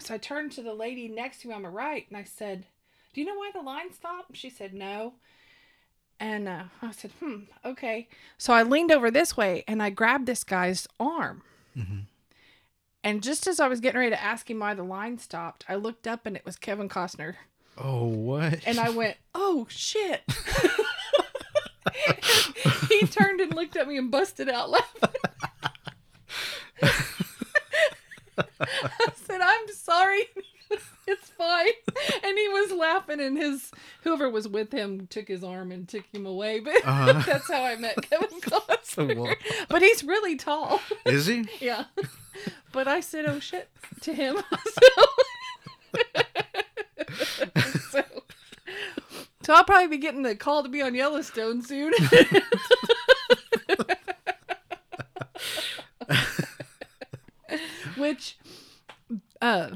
so 0.00 0.14
I 0.14 0.18
turned 0.18 0.52
to 0.52 0.62
the 0.62 0.74
lady 0.74 1.08
next 1.08 1.42
to 1.42 1.48
me 1.48 1.54
on 1.54 1.62
my 1.62 1.68
right 1.68 2.06
and 2.08 2.16
I 2.16 2.24
said 2.24 2.66
do 3.12 3.20
you 3.20 3.26
know 3.26 3.34
why 3.34 3.50
the 3.52 3.60
line 3.62 3.92
stopped 3.92 4.36
she 4.36 4.50
said 4.50 4.74
no 4.74 5.14
and 6.20 6.48
uh, 6.48 6.64
I 6.80 6.92
said, 6.92 7.10
hmm, 7.20 7.40
okay. 7.64 8.08
So 8.38 8.52
I 8.52 8.62
leaned 8.62 8.92
over 8.92 9.10
this 9.10 9.36
way 9.36 9.64
and 9.66 9.82
I 9.82 9.90
grabbed 9.90 10.26
this 10.26 10.44
guy's 10.44 10.86
arm. 11.00 11.42
Mhm. 11.76 12.04
And 13.02 13.22
just 13.22 13.46
as 13.46 13.60
I 13.60 13.68
was 13.68 13.80
getting 13.80 13.98
ready 13.98 14.10
to 14.10 14.22
ask 14.22 14.48
him 14.48 14.60
why 14.60 14.74
the 14.74 14.82
line 14.82 15.18
stopped, 15.18 15.64
I 15.68 15.74
looked 15.74 16.06
up 16.06 16.24
and 16.24 16.36
it 16.36 16.46
was 16.46 16.56
Kevin 16.56 16.88
Costner. 16.88 17.34
Oh, 17.78 18.04
what? 18.06 18.60
And 18.66 18.78
I 18.78 18.90
went, 18.90 19.16
oh, 19.34 19.66
shit. 19.68 20.22
he 22.88 23.06
turned 23.06 23.40
and 23.40 23.54
looked 23.54 23.76
at 23.76 23.88
me 23.88 23.96
and 23.98 24.10
busted 24.10 24.48
out 24.48 24.70
laughing. 24.70 25.10
I 28.38 29.12
said, 29.26 29.40
I'm 29.40 29.68
sorry. 29.72 30.22
It's 31.06 31.28
fine. 31.28 31.68
And 32.24 32.38
he 32.38 32.48
was 32.48 32.72
laughing, 32.72 33.20
and 33.20 33.36
his 33.36 33.70
whoever 34.04 34.30
was 34.30 34.48
with 34.48 34.72
him 34.72 35.06
took 35.08 35.28
his 35.28 35.44
arm 35.44 35.70
and 35.70 35.86
took 35.86 36.06
him 36.06 36.24
away. 36.24 36.60
But 36.60 36.76
Uh-huh. 36.82 37.22
that's 37.26 37.46
how 37.52 37.62
I 37.62 37.76
met 37.76 37.94
Kevin 38.08 38.40
Costner. 38.40 39.36
But 39.68 39.82
he's 39.82 40.02
really 40.02 40.36
tall. 40.36 40.80
Is 41.04 41.26
he? 41.26 41.44
Yeah. 41.60 41.84
But 42.72 42.88
I 42.88 43.00
said, 43.00 43.26
oh 43.26 43.38
shit 43.38 43.68
to 44.00 44.14
him. 44.14 44.36
So, 44.64 45.06
so, 47.90 48.02
so 49.42 49.54
I'll 49.54 49.64
probably 49.64 49.88
be 49.88 49.98
getting 49.98 50.22
the 50.22 50.34
call 50.36 50.62
to 50.62 50.68
be 50.68 50.82
on 50.82 50.94
Yellowstone 50.94 51.62
soon. 51.62 51.92
Which, 57.96 58.36
uh, 59.40 59.70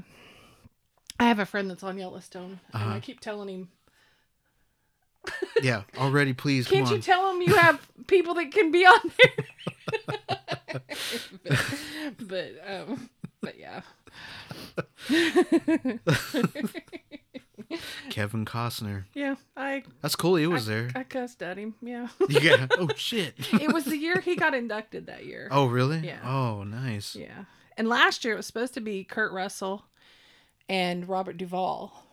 I 1.21 1.25
have 1.25 1.39
a 1.39 1.47
friend 1.47 1.71
that's 1.71 1.83
on 1.83 1.99
Yellowstone, 1.99 2.61
and 2.73 2.83
Uh-huh. 2.83 2.95
I 2.97 3.01
keep 3.01 3.21
telling 3.21 3.49
him, 3.49 3.69
Yeah. 5.63 5.83
Already, 5.97 6.33
please. 6.33 6.67
"Can't 6.67 6.89
you 6.89 6.97
on. 6.97 7.01
tell 7.03 7.31
him 7.33 7.43
you 7.43 7.55
have 7.55 7.87
people 8.07 8.35
that 8.35 8.51
can 8.53 8.71
be 8.71 8.87
on 8.87 9.01
there?" 9.19 9.45
but, 11.45 11.75
but, 12.21 12.53
um, 12.67 13.11
but 13.41 13.59
yeah. 13.59 13.83
Kevin 18.11 18.45
Costner. 18.45 19.05
Yeah, 19.15 19.37
I 19.57 19.83
That's 20.01 20.17
cool. 20.17 20.37
He 20.37 20.47
was 20.47 20.67
there. 20.67 20.89
I 20.95 21.03
cussed 21.05 21.43
at 21.43 21.57
him. 21.59 21.75
Yeah, 21.83 22.09
Yeah. 22.29 22.67
Oh 22.79 22.89
shit. 22.97 23.35
it 23.61 23.73
was 23.73 23.85
the 23.85 23.97
year 23.97 24.21
he 24.21 24.37
got 24.37 24.55
inducted. 24.55 25.07
That 25.07 25.25
year. 25.27 25.49
Oh 25.51 25.67
really? 25.67 25.99
Yeah. 25.99 26.21
Oh 26.25 26.63
nice. 26.65 27.15
Yeah, 27.15 27.45
and 27.77 27.89
last 27.89 28.25
year 28.25 28.35
it 28.35 28.39
was 28.39 28.47
supposed 28.47 28.75
to 28.75 28.81
be 28.81 29.05
Kurt 29.05 29.33
Russell 29.33 29.85
and 30.69 31.09
Robert 31.09 31.37
Duvall, 31.37 32.05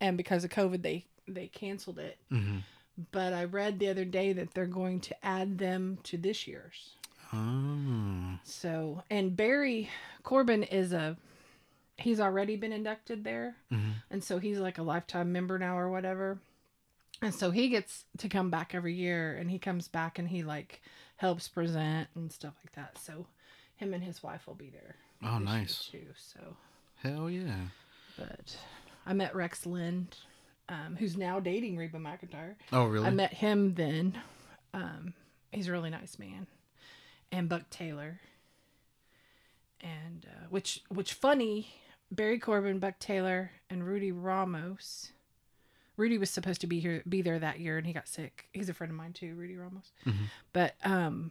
and 0.00 0.16
because 0.16 0.44
of 0.44 0.50
COVID, 0.50 0.82
they 0.82 1.04
they 1.28 1.46
canceled 1.48 1.98
it. 1.98 2.18
hmm 2.30 2.58
But 3.12 3.32
I 3.32 3.44
read 3.44 3.78
the 3.78 3.88
other 3.88 4.04
day 4.04 4.32
that 4.32 4.54
they're 4.54 4.66
going 4.66 5.00
to 5.00 5.26
add 5.26 5.58
them 5.58 5.98
to 6.04 6.16
this 6.16 6.46
year's. 6.46 6.90
Oh. 7.32 8.38
So, 8.44 9.02
and 9.10 9.36
Barry 9.36 9.90
Corbin 10.22 10.62
is 10.62 10.92
a 10.92 11.16
he's 11.98 12.20
already 12.20 12.56
been 12.56 12.72
inducted 12.72 13.24
there. 13.24 13.56
Mhm. 13.72 13.94
And 14.10 14.22
so 14.24 14.38
he's 14.38 14.58
like 14.58 14.78
a 14.78 14.82
lifetime 14.82 15.32
member 15.32 15.58
now 15.58 15.78
or 15.78 15.88
whatever. 15.90 16.38
And 17.22 17.34
so 17.34 17.50
he 17.50 17.68
gets 17.68 18.04
to 18.18 18.28
come 18.28 18.50
back 18.50 18.74
every 18.74 18.92
year 18.94 19.34
and 19.36 19.50
he 19.50 19.58
comes 19.58 19.88
back 19.88 20.18
and 20.18 20.28
he 20.28 20.42
like 20.42 20.82
helps 21.16 21.48
present 21.48 22.08
and 22.14 22.30
stuff 22.30 22.54
like 22.62 22.72
that. 22.74 22.98
So 22.98 23.26
him 23.76 23.94
and 23.94 24.04
his 24.04 24.22
wife 24.22 24.46
will 24.46 24.54
be 24.54 24.68
there. 24.70 24.96
Oh 25.22 25.38
nice. 25.38 25.86
Too. 25.86 26.06
So, 26.16 26.56
Hell 26.96 27.30
yeah. 27.30 27.68
but 28.18 28.56
I 29.06 29.14
met 29.14 29.34
Rex 29.34 29.64
Linn, 29.64 30.08
um, 30.68 30.96
who's 30.98 31.16
now 31.16 31.40
dating 31.40 31.78
Reba 31.78 31.98
McEntire. 31.98 32.56
Oh 32.72 32.84
really? 32.84 33.06
I 33.06 33.10
met 33.10 33.32
him 33.32 33.74
then. 33.74 34.18
Um, 34.74 35.14
he's 35.52 35.68
a 35.68 35.72
really 35.72 35.88
nice 35.88 36.18
man, 36.18 36.46
and 37.32 37.48
Buck 37.48 37.70
Taylor. 37.70 38.20
And 39.80 40.26
uh, 40.28 40.46
which 40.50 40.82
which 40.88 41.12
funny, 41.14 41.68
Barry 42.10 42.38
Corbin, 42.38 42.78
Buck 42.78 42.98
Taylor, 42.98 43.50
and 43.68 43.84
Rudy 43.86 44.12
Ramos. 44.12 45.12
Rudy 45.96 46.18
was 46.18 46.30
supposed 46.30 46.60
to 46.60 46.66
be 46.66 46.78
here, 46.80 47.02
be 47.08 47.22
there 47.22 47.38
that 47.38 47.58
year, 47.60 47.78
and 47.78 47.86
he 47.86 47.92
got 47.92 48.06
sick. 48.08 48.46
He's 48.52 48.68
a 48.68 48.74
friend 48.74 48.90
of 48.90 48.96
mine 48.96 49.12
too, 49.12 49.34
Rudy 49.34 49.56
Ramos. 49.56 49.92
Mhm. 50.06 50.14
But 50.52 50.74
um, 50.84 51.30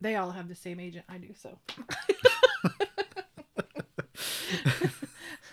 they 0.00 0.14
all 0.16 0.30
have 0.30 0.48
the 0.48 0.54
same 0.54 0.78
agent 0.80 1.04
I 1.08 1.18
do, 1.18 1.34
so. 1.34 1.58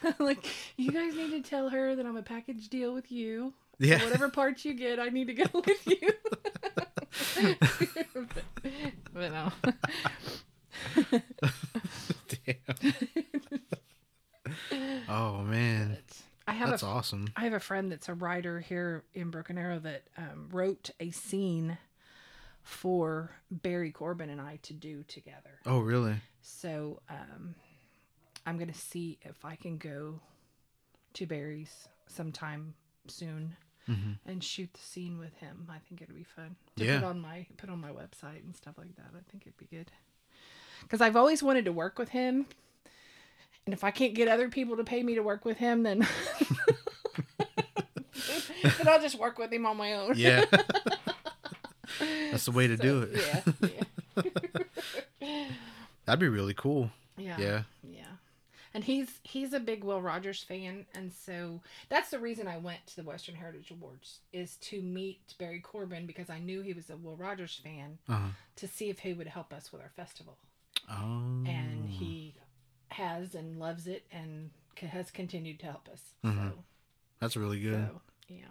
like 0.20 0.46
you 0.78 0.92
guys 0.92 1.16
need 1.16 1.32
to 1.32 1.42
tell 1.42 1.70
her 1.70 1.96
that 1.96 2.06
I'm 2.06 2.18
a 2.18 2.22
package 2.24 2.70
deal 2.70 2.94
with 2.94 3.12
you. 3.12 3.54
Yeah. 3.80 3.98
So 4.00 4.06
whatever 4.06 4.30
parts 4.30 4.64
you 4.66 4.74
get, 4.74 5.00
I 5.00 5.10
need 5.10 5.28
to 5.28 5.34
go 5.34 5.46
with 5.66 5.88
you. 5.88 6.10
but, 8.14 8.44
but 9.14 9.32
no. 9.32 9.52
Damn. 12.46 13.24
Oh 15.10 15.42
man. 15.44 15.98
I 16.48 16.52
have 16.54 16.70
That's 16.72 16.84
a 16.84 16.88
awesome. 16.88 17.28
I 17.38 17.46
have 17.46 17.54
a 17.54 17.60
friend 17.60 17.90
that's 17.92 18.10
a 18.10 18.14
writer 18.14 18.60
here 18.60 19.04
in 19.14 19.30
Broken 19.32 19.58
Arrow 19.58 19.80
that 19.80 20.04
um, 20.18 20.50
wrote 20.52 20.90
a 21.00 21.10
scene 21.12 21.78
for 22.62 23.32
Barry 23.52 23.92
Corbin 23.92 24.30
and 24.30 24.42
I 24.42 24.58
to 24.64 24.74
do 24.74 25.04
together. 25.04 25.60
Oh 25.66 25.80
really? 25.80 26.16
So 26.42 27.02
um, 27.10 27.56
I'm 28.46 28.58
gonna 28.58 28.74
see 28.74 29.20
if 29.22 29.46
I 29.46 29.56
can 29.56 29.78
go 29.78 30.20
to 31.14 31.26
Barry's 31.26 31.88
sometime 32.08 32.74
soon 33.08 33.56
and 34.26 34.42
shoot 34.42 34.72
the 34.74 34.80
scene 34.80 35.18
with 35.20 35.34
him. 35.36 35.68
I 35.70 35.78
think 35.80 36.02
it'd 36.02 36.16
be 36.16 36.24
fun 36.24 36.56
to 36.78 36.86
Yeah. 36.86 37.00
put 37.02 37.06
on 37.08 37.20
my 37.20 37.46
put 37.58 37.70
on 37.70 37.82
my 37.82 37.90
website 37.90 38.42
and 38.46 38.56
stuff 38.56 38.76
like 38.78 38.96
that. 38.96 39.08
I 39.14 39.20
think 39.30 39.44
it'd 39.44 39.58
be 39.58 39.66
good 39.76 39.92
because 40.82 41.02
I've 41.02 41.18
always 41.18 41.44
wanted 41.44 41.66
to 41.66 41.74
work 41.74 42.00
with 42.00 42.10
him, 42.10 42.46
and 43.66 43.74
if 43.74 43.84
I 43.84 43.92
can't 43.92 44.14
get 44.14 44.28
other 44.28 44.50
people 44.50 44.78
to 44.78 44.84
pay 44.84 45.04
me 45.04 45.16
to 45.16 45.24
work 45.24 45.46
with 45.46 45.58
him, 45.58 45.84
then 45.84 46.00
then 48.78 48.88
I'll 48.88 49.02
just 49.02 49.18
work 49.20 49.38
with 49.38 49.52
him 49.52 49.66
on 49.66 49.78
my 49.78 49.94
own. 49.94 50.14
Yeah. 50.16 50.46
That's 52.32 52.46
the 52.46 52.52
way 52.52 52.68
to 52.68 52.76
do 52.78 53.02
it. 53.04 53.44
Yeah, 53.66 54.24
yeah, 55.22 55.44
That'd 56.06 56.20
be 56.20 56.28
really 56.28 56.54
cool. 56.56 56.90
yeah. 57.18 57.38
Yeah. 57.40 57.62
Yeah. 57.84 58.04
And 58.74 58.84
he's 58.84 59.20
he's 59.22 59.54
a 59.54 59.60
big 59.60 59.84
Will 59.84 60.02
Rogers 60.02 60.42
fan, 60.42 60.88
and 60.96 61.12
so 61.14 61.62
that's 61.90 62.10
the 62.10 62.18
reason 62.18 62.48
I 62.48 62.58
went 62.58 62.88
to 62.88 62.96
the 62.96 63.04
Western 63.04 63.36
Heritage 63.36 63.70
Awards 63.70 64.18
is 64.34 64.56
to 64.58 64.82
meet 64.82 65.20
Barry 65.38 65.60
Corbin 65.60 66.08
because 66.08 66.32
I 66.32 66.40
knew 66.40 66.62
he 66.62 66.74
was 66.74 66.90
a 66.90 66.98
Will 66.98 67.16
Rogers 67.16 67.62
fan 67.64 68.00
Uh-huh. 68.10 68.30
to 68.56 68.68
see 68.68 68.90
if 68.90 68.98
he 69.00 69.14
would 69.14 69.28
help 69.28 69.54
us 69.54 69.72
with 69.72 69.80
our 69.84 69.92
festival, 69.96 70.38
Oh. 70.90 71.44
and 71.46 71.88
he 71.88 72.33
has 72.94 73.36
and 73.36 73.60
loves 73.60 73.88
it 73.88 74.06
and 74.12 74.50
has 74.78 75.12
continued 75.12 75.60
to 75.60 75.66
help 75.68 75.88
us. 75.90 76.02
Mhm. 76.24 76.54
That's 77.20 77.38
really 77.38 77.60
good. 77.60 77.88
so 77.90 78.02
yeah, 78.28 78.46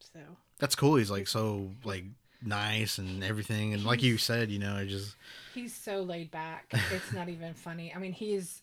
so 0.00 0.20
That's 0.58 0.74
cool. 0.74 0.96
He's 0.96 1.10
like 1.10 1.28
so 1.28 1.70
like 1.84 2.04
nice 2.42 2.98
and 2.98 3.22
everything, 3.24 3.74
and 3.74 3.84
like 3.84 4.02
you 4.02 4.16
said, 4.18 4.50
you 4.50 4.58
know, 4.58 4.76
it 4.76 4.86
just 4.86 5.16
he's 5.54 5.74
so 5.74 6.02
laid 6.02 6.30
back. 6.30 6.72
It's 6.92 7.12
not 7.12 7.28
even 7.28 7.54
funny. 7.54 7.92
I 7.94 7.98
mean, 7.98 8.12
he's. 8.12 8.62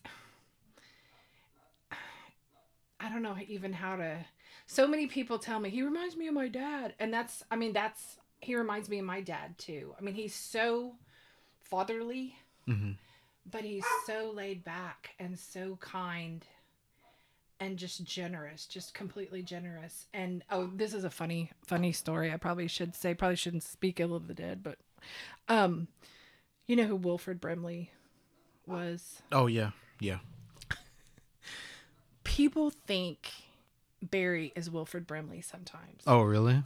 I 3.00 3.08
don't 3.10 3.22
know 3.22 3.36
even 3.48 3.72
how 3.72 3.96
to. 3.96 4.24
So 4.66 4.86
many 4.86 5.06
people 5.06 5.38
tell 5.38 5.60
me 5.60 5.68
he 5.70 5.82
reminds 5.82 6.16
me 6.16 6.26
of 6.28 6.34
my 6.34 6.48
dad, 6.48 6.94
and 6.98 7.12
that's. 7.12 7.42
I 7.50 7.56
mean, 7.56 7.72
that's 7.72 8.16
he 8.40 8.56
reminds 8.56 8.88
me 8.88 8.98
of 8.98 9.04
my 9.04 9.20
dad 9.20 9.58
too. 9.58 9.94
I 9.98 10.02
mean, 10.02 10.14
he's 10.14 10.34
so 10.34 10.96
fatherly, 11.62 12.36
Mhm. 12.68 12.96
But 13.50 13.62
he's 13.62 13.84
so 14.06 14.32
laid 14.34 14.64
back 14.64 15.10
and 15.18 15.38
so 15.38 15.76
kind, 15.80 16.44
and 17.60 17.76
just 17.76 18.04
generous, 18.04 18.66
just 18.66 18.94
completely 18.94 19.42
generous. 19.42 20.06
And 20.14 20.42
oh, 20.50 20.70
this 20.74 20.94
is 20.94 21.04
a 21.04 21.10
funny, 21.10 21.50
funny 21.66 21.92
story. 21.92 22.32
I 22.32 22.36
probably 22.36 22.68
should 22.68 22.94
say, 22.94 23.14
probably 23.14 23.36
shouldn't 23.36 23.62
speak 23.62 24.00
ill 24.00 24.14
of 24.14 24.28
the 24.28 24.34
dead, 24.34 24.62
but, 24.62 24.78
um, 25.48 25.88
you 26.66 26.74
know 26.76 26.84
who 26.84 26.96
Wilford 26.96 27.40
Brimley 27.40 27.90
was? 28.66 29.22
oh 29.30 29.46
yeah, 29.46 29.70
yeah. 30.00 30.18
People 32.24 32.70
think 32.70 33.30
Barry 34.02 34.52
is 34.56 34.70
Wilford 34.70 35.06
Brimley 35.06 35.42
sometimes. 35.42 36.02
Oh 36.06 36.22
really? 36.22 36.62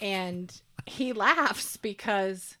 and 0.00 0.60
he 0.86 1.12
laughs 1.12 1.76
because 1.76 2.56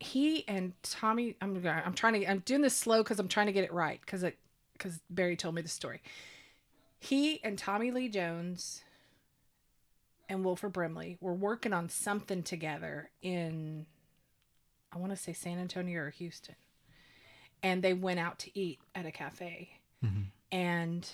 he 0.00 0.48
and 0.48 0.72
Tommy 0.82 1.36
I'm 1.40 1.64
I'm 1.66 1.94
trying 1.94 2.20
to 2.20 2.26
I'm 2.26 2.40
doing 2.40 2.62
this 2.62 2.76
slow 2.76 3.04
cuz 3.04 3.18
I'm 3.18 3.28
trying 3.28 3.46
to 3.46 3.52
get 3.52 3.64
it 3.64 3.72
right 3.72 4.04
cuz 4.04 4.22
it 4.22 4.38
cuz 4.78 5.00
Barry 5.08 5.36
told 5.36 5.54
me 5.54 5.62
the 5.62 5.68
story. 5.68 6.02
He 6.98 7.42
and 7.44 7.58
Tommy 7.58 7.90
Lee 7.90 8.08
Jones 8.08 8.82
and 10.28 10.44
Wilford 10.44 10.72
Brimley 10.72 11.18
were 11.20 11.34
working 11.34 11.72
on 11.72 11.88
something 11.88 12.42
together 12.42 13.10
in 13.20 13.86
I 14.92 14.98
want 14.98 15.12
to 15.12 15.16
say 15.16 15.32
San 15.32 15.58
Antonio 15.58 16.00
or 16.00 16.10
Houston. 16.10 16.56
And 17.62 17.82
they 17.82 17.92
went 17.92 18.18
out 18.18 18.38
to 18.40 18.58
eat 18.58 18.80
at 18.94 19.06
a 19.06 19.12
cafe. 19.12 19.76
Mm-hmm. 20.04 20.22
And 20.50 21.08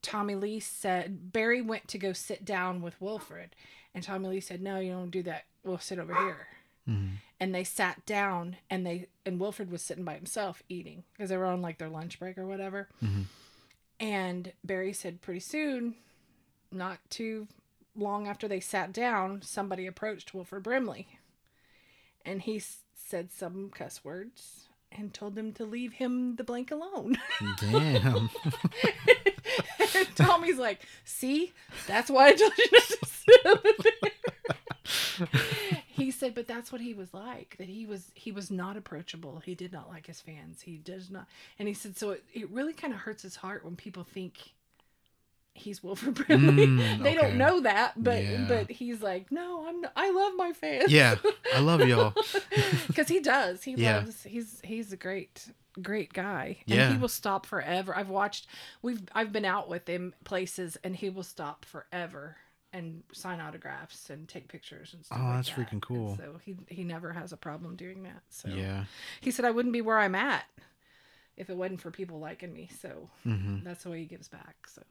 Tommy 0.00 0.34
Lee 0.34 0.60
said 0.60 1.32
Barry 1.32 1.60
went 1.60 1.88
to 1.88 1.98
go 1.98 2.12
sit 2.12 2.44
down 2.44 2.82
with 2.82 3.00
Wilford, 3.00 3.54
and 3.94 4.02
Tommy 4.02 4.28
Lee 4.28 4.40
said, 4.40 4.62
"No, 4.62 4.78
you 4.78 4.92
don't 4.92 5.10
do 5.10 5.22
that. 5.24 5.44
We'll 5.64 5.78
sit 5.78 5.98
over 5.98 6.14
here." 6.14 6.46
Mhm. 6.88 7.16
And 7.38 7.54
they 7.54 7.64
sat 7.64 8.04
down, 8.06 8.56
and 8.68 8.84
they 8.86 9.06
and 9.24 9.38
Wilford 9.40 9.70
was 9.70 9.82
sitting 9.82 10.04
by 10.04 10.14
himself 10.14 10.62
eating 10.68 11.04
because 11.12 11.30
they 11.30 11.36
were 11.36 11.46
on 11.46 11.62
like 11.62 11.78
their 11.78 11.88
lunch 11.88 12.18
break 12.18 12.36
or 12.38 12.46
whatever. 12.46 12.88
Mhm. 13.02 13.24
And 13.98 14.52
Barry 14.64 14.92
said, 14.92 15.20
pretty 15.20 15.40
soon, 15.40 15.94
not 16.72 16.98
too 17.10 17.48
long 17.94 18.26
after 18.28 18.48
they 18.48 18.60
sat 18.60 18.92
down, 18.92 19.42
somebody 19.42 19.86
approached 19.86 20.32
Wilford 20.32 20.62
Brimley, 20.62 21.18
and 22.24 22.40
he 22.42 22.56
s- 22.56 22.78
said 22.94 23.30
some 23.30 23.68
cuss 23.70 24.02
words 24.04 24.68
and 24.92 25.12
told 25.12 25.34
them 25.34 25.52
to 25.52 25.64
leave 25.64 25.94
him 25.94 26.36
the 26.36 26.44
blank 26.44 26.70
alone. 26.70 27.18
Damn. 27.60 28.30
And 29.94 30.08
Tommy's 30.16 30.58
like, 30.58 30.80
see, 31.04 31.52
that's 31.86 32.10
why 32.10 32.28
I 32.28 32.32
told 32.32 32.52
you 32.56 32.66
not 32.72 32.82
to 32.82 32.98
sit 33.06 33.46
over 33.46 33.68
there. 33.78 35.28
he 36.00 36.10
said, 36.10 36.34
but 36.34 36.46
that's 36.48 36.72
what 36.72 36.80
he 36.80 36.94
was 36.94 37.12
like. 37.14 37.56
That 37.58 37.68
he 37.68 37.86
was 37.86 38.10
he 38.14 38.32
was 38.32 38.50
not 38.50 38.76
approachable. 38.76 39.40
He 39.44 39.54
did 39.54 39.72
not 39.72 39.88
like 39.88 40.06
his 40.06 40.20
fans. 40.20 40.62
He 40.62 40.76
does 40.76 41.10
not. 41.10 41.26
And 41.58 41.68
he 41.68 41.74
said, 41.74 41.96
so 41.96 42.10
it, 42.10 42.24
it 42.32 42.50
really 42.50 42.72
kind 42.72 42.92
of 42.92 43.00
hurts 43.00 43.22
his 43.22 43.36
heart 43.36 43.64
when 43.64 43.76
people 43.76 44.04
think 44.04 44.38
he's 45.54 45.82
Wilford 45.82 46.14
Brimley. 46.14 46.66
Mm, 46.66 46.78
they 47.02 47.10
okay. 47.10 47.14
don't 47.28 47.36
know 47.36 47.60
that, 47.60 47.92
but 48.02 48.22
Yeah. 48.22 48.46
but 48.48 48.70
he's 48.70 49.02
like, 49.02 49.30
no, 49.30 49.66
I'm. 49.68 49.80
Not, 49.82 49.92
I 49.96 50.10
love 50.10 50.32
my 50.36 50.52
fans. 50.52 50.90
yeah, 50.90 51.16
I 51.54 51.60
love 51.60 51.80
y'all. 51.86 52.14
because 52.86 53.08
he 53.08 53.20
does. 53.20 53.62
He 53.62 53.72
Yeah. 53.74 53.96
loves. 53.98 54.22
He's 54.22 54.60
he's 54.64 54.92
a 54.92 54.96
great 54.96 55.46
great 55.80 56.12
guy. 56.12 56.58
Yeah. 56.66 56.84
And 56.84 56.94
he 56.94 57.00
will 57.00 57.08
stop 57.08 57.46
forever. 57.46 57.94
I've 57.96 58.08
watched. 58.08 58.46
We've 58.82 59.02
I've 59.14 59.32
been 59.32 59.44
out 59.44 59.68
with 59.68 59.88
him 59.88 60.14
places, 60.24 60.76
and 60.82 60.96
he 60.96 61.10
will 61.10 61.22
stop 61.22 61.64
forever 61.64 62.36
and 62.72 63.02
sign 63.12 63.40
autographs 63.40 64.10
and 64.10 64.28
take 64.28 64.48
pictures 64.48 64.94
and 64.94 65.04
stuff. 65.04 65.18
Oh, 65.20 65.24
like 65.26 65.34
that's 65.36 65.48
that. 65.50 65.56
freaking 65.58 65.72
And 65.72 65.82
cool. 65.82 66.16
so 66.16 66.38
he 66.44 66.56
he 66.68 66.84
never 66.84 67.12
has 67.12 67.32
a 67.32 67.36
problem 67.36 67.76
doing 67.76 68.02
that. 68.04 68.22
So 68.28 68.48
Yeah. 68.48 68.84
he 69.20 69.30
said 69.30 69.44
I 69.44 69.50
wouldn't 69.50 69.72
be 69.72 69.80
where 69.80 69.98
I'm 69.98 70.14
at 70.14 70.44
if 71.36 71.50
it 71.50 71.56
wasn't 71.56 71.80
for 71.80 71.90
people 71.90 72.18
liking 72.20 72.52
me. 72.52 72.68
So 72.80 73.08
hmm 73.24 73.58
that's 73.64 73.84
the 73.84 73.90
way 73.90 73.98
he 74.00 74.06
gives 74.06 74.28
back. 74.28 74.56
So 74.68 74.82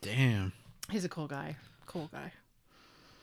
Damn. 0.00 0.52
he's 0.90 1.04
a 1.04 1.08
cool 1.08 1.26
guy. 1.26 1.56
Cool 1.86 2.08
guy. 2.12 2.32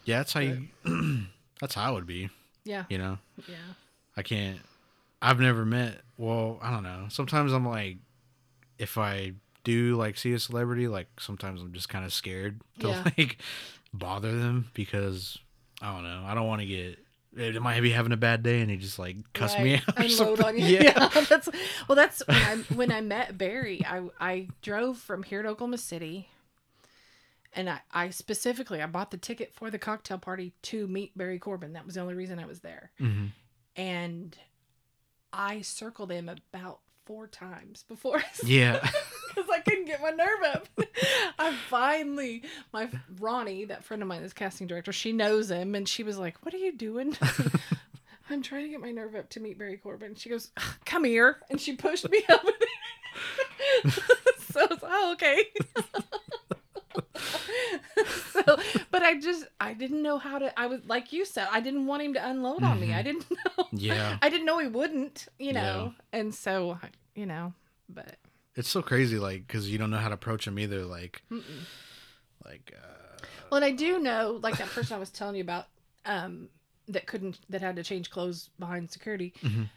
Yeah, 0.03 0.17
that's 0.19 0.33
how 0.33 0.39
you. 0.41 0.67
that's 1.59 1.73
how 1.75 1.83
I 1.89 1.91
would 1.91 2.05
be. 2.05 2.29
Yeah. 2.63 2.83
You 2.89 2.97
know, 2.97 3.17
Yeah. 3.47 3.55
I 4.17 4.21
can't. 4.21 4.59
I've 5.21 5.39
never 5.39 5.65
met. 5.65 6.01
Well, 6.17 6.59
I 6.61 6.69
don't 6.71 6.83
know. 6.83 7.05
Sometimes 7.09 7.53
I'm 7.53 7.67
like, 7.67 7.97
if 8.77 8.97
I 8.97 9.33
do 9.63 9.95
like 9.95 10.17
see 10.17 10.33
a 10.33 10.39
celebrity, 10.39 10.87
like 10.87 11.07
sometimes 11.19 11.61
I'm 11.61 11.73
just 11.73 11.89
kind 11.89 12.05
of 12.05 12.13
scared 12.13 12.61
to 12.81 12.89
Yeah. 12.89 13.03
like 13.17 13.37
bother 13.97 14.31
them 14.37 14.69
because 14.73 15.37
I 15.81 15.93
don't 15.93 16.03
know. 16.03 16.23
I 16.25 16.33
don't 16.35 16.47
want 16.47 16.61
to 16.61 16.67
get. 16.67 16.99
It 17.37 17.61
might 17.61 17.81
be 17.81 17.91
having 17.91 18.13
a 18.13 18.17
bad 18.17 18.43
day 18.43 18.61
and 18.61 18.71
he 18.71 18.77
just 18.77 18.97
like 18.97 19.17
cuss 19.33 19.57
me 19.59 19.75
out. 19.75 19.97
Unload 19.97 20.41
on 20.41 20.57
you. 20.57 20.63
Yeah. 20.65 20.81
Yeah. 20.83 21.21
that's 21.29 21.49
well. 21.87 21.95
That's 21.97 22.23
when 22.27 22.37
I 22.37 22.55
when 22.73 22.91
I 22.91 23.01
met 23.01 23.37
Barry. 23.37 23.85
I 23.85 24.03
I 24.19 24.47
drove 24.61 24.97
from 24.99 25.21
here 25.23 25.41
to 25.43 25.49
Oklahoma 25.49 25.77
City, 25.77 26.29
and 27.53 27.69
I 27.69 27.79
I 27.91 28.09
specifically 28.11 28.81
I 28.81 28.85
bought 28.85 29.11
the 29.11 29.17
ticket 29.17 29.53
for 29.53 29.69
the 29.69 29.77
cocktail 29.77 30.17
party 30.17 30.53
to 30.63 30.87
meet 30.87 31.17
Barry 31.17 31.37
Corbin. 31.39 31.73
That 31.73 31.85
was 31.85 31.95
the 31.95 32.01
only 32.01 32.13
reason 32.13 32.39
I 32.39 32.45
was 32.45 32.61
there, 32.61 32.91
Mhm. 33.01 33.31
and 33.75 34.37
I 35.33 35.59
circled 35.61 36.11
him 36.11 36.29
about 36.29 36.79
four 37.05 37.27
times 37.27 37.83
before 37.87 38.23
Yeah. 38.45 38.79
Because 39.36 39.49
I 39.49 39.59
couldn't 39.59 39.86
get 39.86 40.01
my 40.01 40.11
nerve 40.11 40.43
up. 40.53 40.67
I 41.39 41.53
finally, 41.69 42.43
my 42.71 42.89
Ronnie, 43.19 43.65
that 43.65 43.83
friend 43.83 44.01
of 44.01 44.07
mine, 44.07 44.21
this 44.21 44.33
casting 44.33 44.67
director, 44.67 44.93
she 44.93 45.11
knows 45.11 45.51
him, 45.51 45.75
and 45.75 45.88
she 45.88 46.03
was 46.03 46.17
like, 46.17 46.43
"What 46.45 46.53
are 46.53 46.57
you 46.57 46.71
doing?" 46.71 47.17
I'm 48.29 48.41
trying 48.41 48.63
to 48.63 48.69
get 48.69 48.81
my 48.81 48.91
nerve 48.91 49.15
up 49.15 49.29
to 49.31 49.39
meet 49.39 49.59
Barry 49.59 49.77
Corbin. 49.77 50.15
She 50.15 50.29
goes, 50.29 50.51
"Come 50.86 51.03
here," 51.03 51.38
and 51.49 51.59
she 51.59 51.75
pushed 51.75 52.09
me 52.09 52.23
up. 52.29 52.45
so 54.39 54.61
I 54.61 54.65
was, 54.65 54.79
oh, 54.83 55.11
okay. 55.13 55.43
so, 58.31 58.57
but 58.91 59.03
I 59.03 59.19
just, 59.19 59.45
I 59.59 59.73
didn't 59.73 60.01
know 60.01 60.17
how 60.17 60.39
to. 60.39 60.57
I 60.59 60.67
was 60.67 60.81
like 60.86 61.13
you 61.13 61.25
said, 61.25 61.47
I 61.51 61.59
didn't 61.59 61.86
want 61.86 62.03
him 62.03 62.13
to 62.13 62.27
unload 62.27 62.63
on 62.63 62.79
me. 62.79 62.93
I 62.93 63.03
mm-hmm. 63.03 63.19
didn't 63.19 63.31
know. 63.31 63.67
Yeah. 63.71 64.17
I 64.21 64.29
didn't 64.29 64.45
know 64.45 64.59
he 64.59 64.67
wouldn't, 64.67 65.27
you 65.38 65.53
know. 65.53 65.93
And 66.13 66.33
so, 66.33 66.79
you 67.13 67.25
know, 67.25 67.53
but 67.89 68.17
It's 68.55 68.69
so 68.69 68.81
crazy, 68.81 69.17
like, 69.17 69.45
because 69.47 69.69
you 69.69 69.77
don't 69.77 69.89
know 69.91 69.97
how 69.97 70.07
to 70.07 70.13
approach 70.13 70.45
them 70.45 70.57
either. 70.59 70.85
Like, 70.85 71.21
like, 72.45 72.73
uh, 72.75 73.25
Well, 73.49 73.57
and 73.61 73.65
I 73.65 73.71
do 73.71 73.99
know, 73.99 74.39
like 74.41 74.57
that 74.57 74.69
person 74.69 74.95
I 74.95 74.99
was 74.99 75.09
telling 75.09 75.35
you 75.35 75.41
about, 75.41 75.67
um, 76.05 76.49
that 76.87 77.05
couldn't, 77.07 77.39
that 77.49 77.61
had 77.61 77.75
to 77.77 77.83
change 77.83 78.09
clothes 78.09 78.49
behind 78.59 78.91
security. 78.91 79.33
Mhm. 79.41 79.69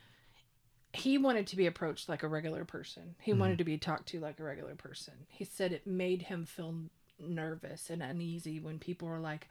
He 0.92 1.18
wanted 1.18 1.46
to 1.48 1.56
be 1.56 1.66
approached 1.66 2.08
like 2.08 2.22
a 2.22 2.28
regular 2.28 2.64
person. 2.64 3.14
He 3.20 3.32
wanted 3.32 3.58
to 3.58 3.64
be 3.64 3.76
talked 3.78 4.08
to 4.08 4.20
like 4.20 4.40
a 4.40 4.44
regular 4.44 4.74
person. 4.74 5.14
He 5.28 5.44
said 5.44 5.72
it 5.72 5.86
made 5.86 6.22
him 6.22 6.44
feel 6.46 6.74
nervous 7.20 7.90
and 7.90 8.02
uneasy 8.02 8.58
when 8.60 8.78
people 8.78 9.06
were 9.08 9.18
like, 9.18 9.48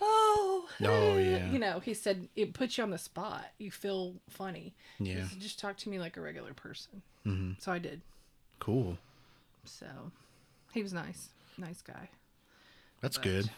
"Oh, 0.00 0.68
Oh, 0.82 1.16
yeah. 1.18 1.50
You 1.50 1.58
know, 1.58 1.80
he 1.80 1.92
said 1.94 2.28
it 2.36 2.54
puts 2.54 2.76
you 2.78 2.84
on 2.84 2.90
the 2.90 2.98
spot. 2.98 3.46
You 3.58 3.70
feel 3.70 4.14
funny. 4.28 4.74
He 4.98 5.12
yeah. 5.12 5.26
said, 5.26 5.40
just 5.40 5.58
talk 5.58 5.76
to 5.78 5.88
me 5.88 5.98
like 5.98 6.16
a 6.16 6.20
regular 6.20 6.54
person. 6.54 7.02
hmm 7.24 7.52
So 7.58 7.72
I 7.72 7.78
did. 7.78 8.02
Cool. 8.58 8.98
So 9.64 9.86
he 10.72 10.82
was 10.82 10.92
nice, 10.92 11.28
nice 11.58 11.82
guy. 11.82 12.08
That's 13.00 13.16
But- 13.18 13.24
good. 13.24 13.50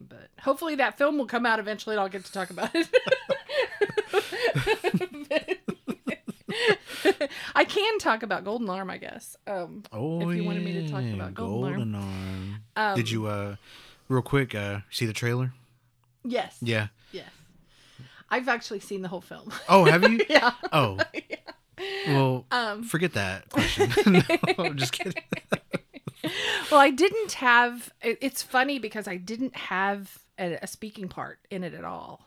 but 0.00 0.28
hopefully 0.40 0.74
that 0.76 0.98
film 0.98 1.18
will 1.18 1.26
come 1.26 1.46
out 1.46 1.58
eventually 1.58 1.94
and 1.94 2.00
I'll 2.00 2.08
get 2.08 2.24
to 2.24 2.32
talk 2.32 2.50
about 2.50 2.70
it. 2.74 2.88
I 7.54 7.64
can 7.64 7.98
talk 7.98 8.22
about 8.22 8.44
Golden 8.44 8.68
Arm, 8.68 8.90
I 8.90 8.98
guess. 8.98 9.36
Um, 9.46 9.82
Oh, 9.92 10.28
If 10.28 10.36
you 10.36 10.44
wanted 10.44 10.64
me 10.64 10.72
to 10.74 10.88
talk 10.88 11.02
yeah, 11.02 11.14
about 11.14 11.34
Golden 11.34 11.94
Arm. 11.94 12.60
Arm. 12.76 12.90
um, 12.90 12.96
Did 12.96 13.10
you, 13.10 13.26
uh, 13.26 13.56
real 14.08 14.22
quick, 14.22 14.54
uh, 14.54 14.80
see 14.90 15.06
the 15.06 15.12
trailer? 15.12 15.52
Yes. 16.24 16.56
Yeah. 16.60 16.88
Yes. 17.12 17.28
I've 18.30 18.48
actually 18.48 18.80
seen 18.80 19.02
the 19.02 19.08
whole 19.08 19.20
film. 19.20 19.52
Oh, 19.68 19.84
have 19.84 20.08
you? 20.10 20.20
yeah. 20.28 20.52
Oh, 20.72 20.98
well, 22.06 22.46
Um, 22.50 22.82
forget 22.82 23.12
that 23.14 23.48
question. 23.50 23.90
no, 24.12 24.22
I'm 24.58 24.76
just 24.76 24.92
kidding. 24.92 25.22
well, 26.70 26.80
I 26.80 26.90
didn't 26.90 27.32
have. 27.32 27.92
It, 28.02 28.18
it's 28.20 28.42
funny 28.42 28.78
because 28.78 29.08
I 29.08 29.16
didn't 29.16 29.56
have 29.56 30.18
a, 30.38 30.58
a 30.62 30.66
speaking 30.66 31.08
part 31.08 31.38
in 31.50 31.64
it 31.64 31.74
at 31.74 31.84
all. 31.84 32.26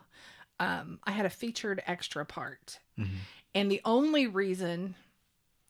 Um, 0.60 1.00
I 1.04 1.12
had 1.12 1.26
a 1.26 1.30
featured 1.30 1.82
extra 1.88 2.26
part, 2.26 2.80
Mhm. 3.00 3.08
and 3.56 3.72
the 3.72 3.82
only 3.86 4.28
reason 4.28 4.96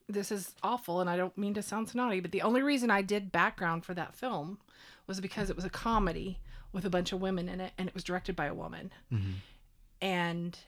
this 0.10 0.32
is 0.32 0.54
awful, 0.62 1.00
and 1.02 1.10
I 1.10 1.16
don't 1.16 1.38
mean 1.38 1.54
to 1.56 1.62
sound 1.64 1.90
snotty, 1.90 2.20
but 2.20 2.32
the 2.32 2.42
only 2.42 2.62
reason 2.62 2.92
I 2.92 3.02
did 3.02 3.32
background 3.32 3.86
for 3.86 3.94
that 3.94 4.16
film 4.16 4.60
was 5.08 5.20
because 5.22 5.50
it 5.50 5.56
was 5.56 5.66
a 5.66 5.70
comedy 5.70 6.40
with 6.74 6.86
a 6.86 6.90
bunch 6.90 7.12
of 7.14 7.22
women 7.22 7.48
in 7.48 7.62
it, 7.62 7.72
and 7.78 7.88
it 7.88 7.94
was 7.94 8.04
directed 8.04 8.36
by 8.36 8.46
a 8.48 8.54
woman. 8.54 8.92
Mhm. 9.12 9.36
And 10.02 10.60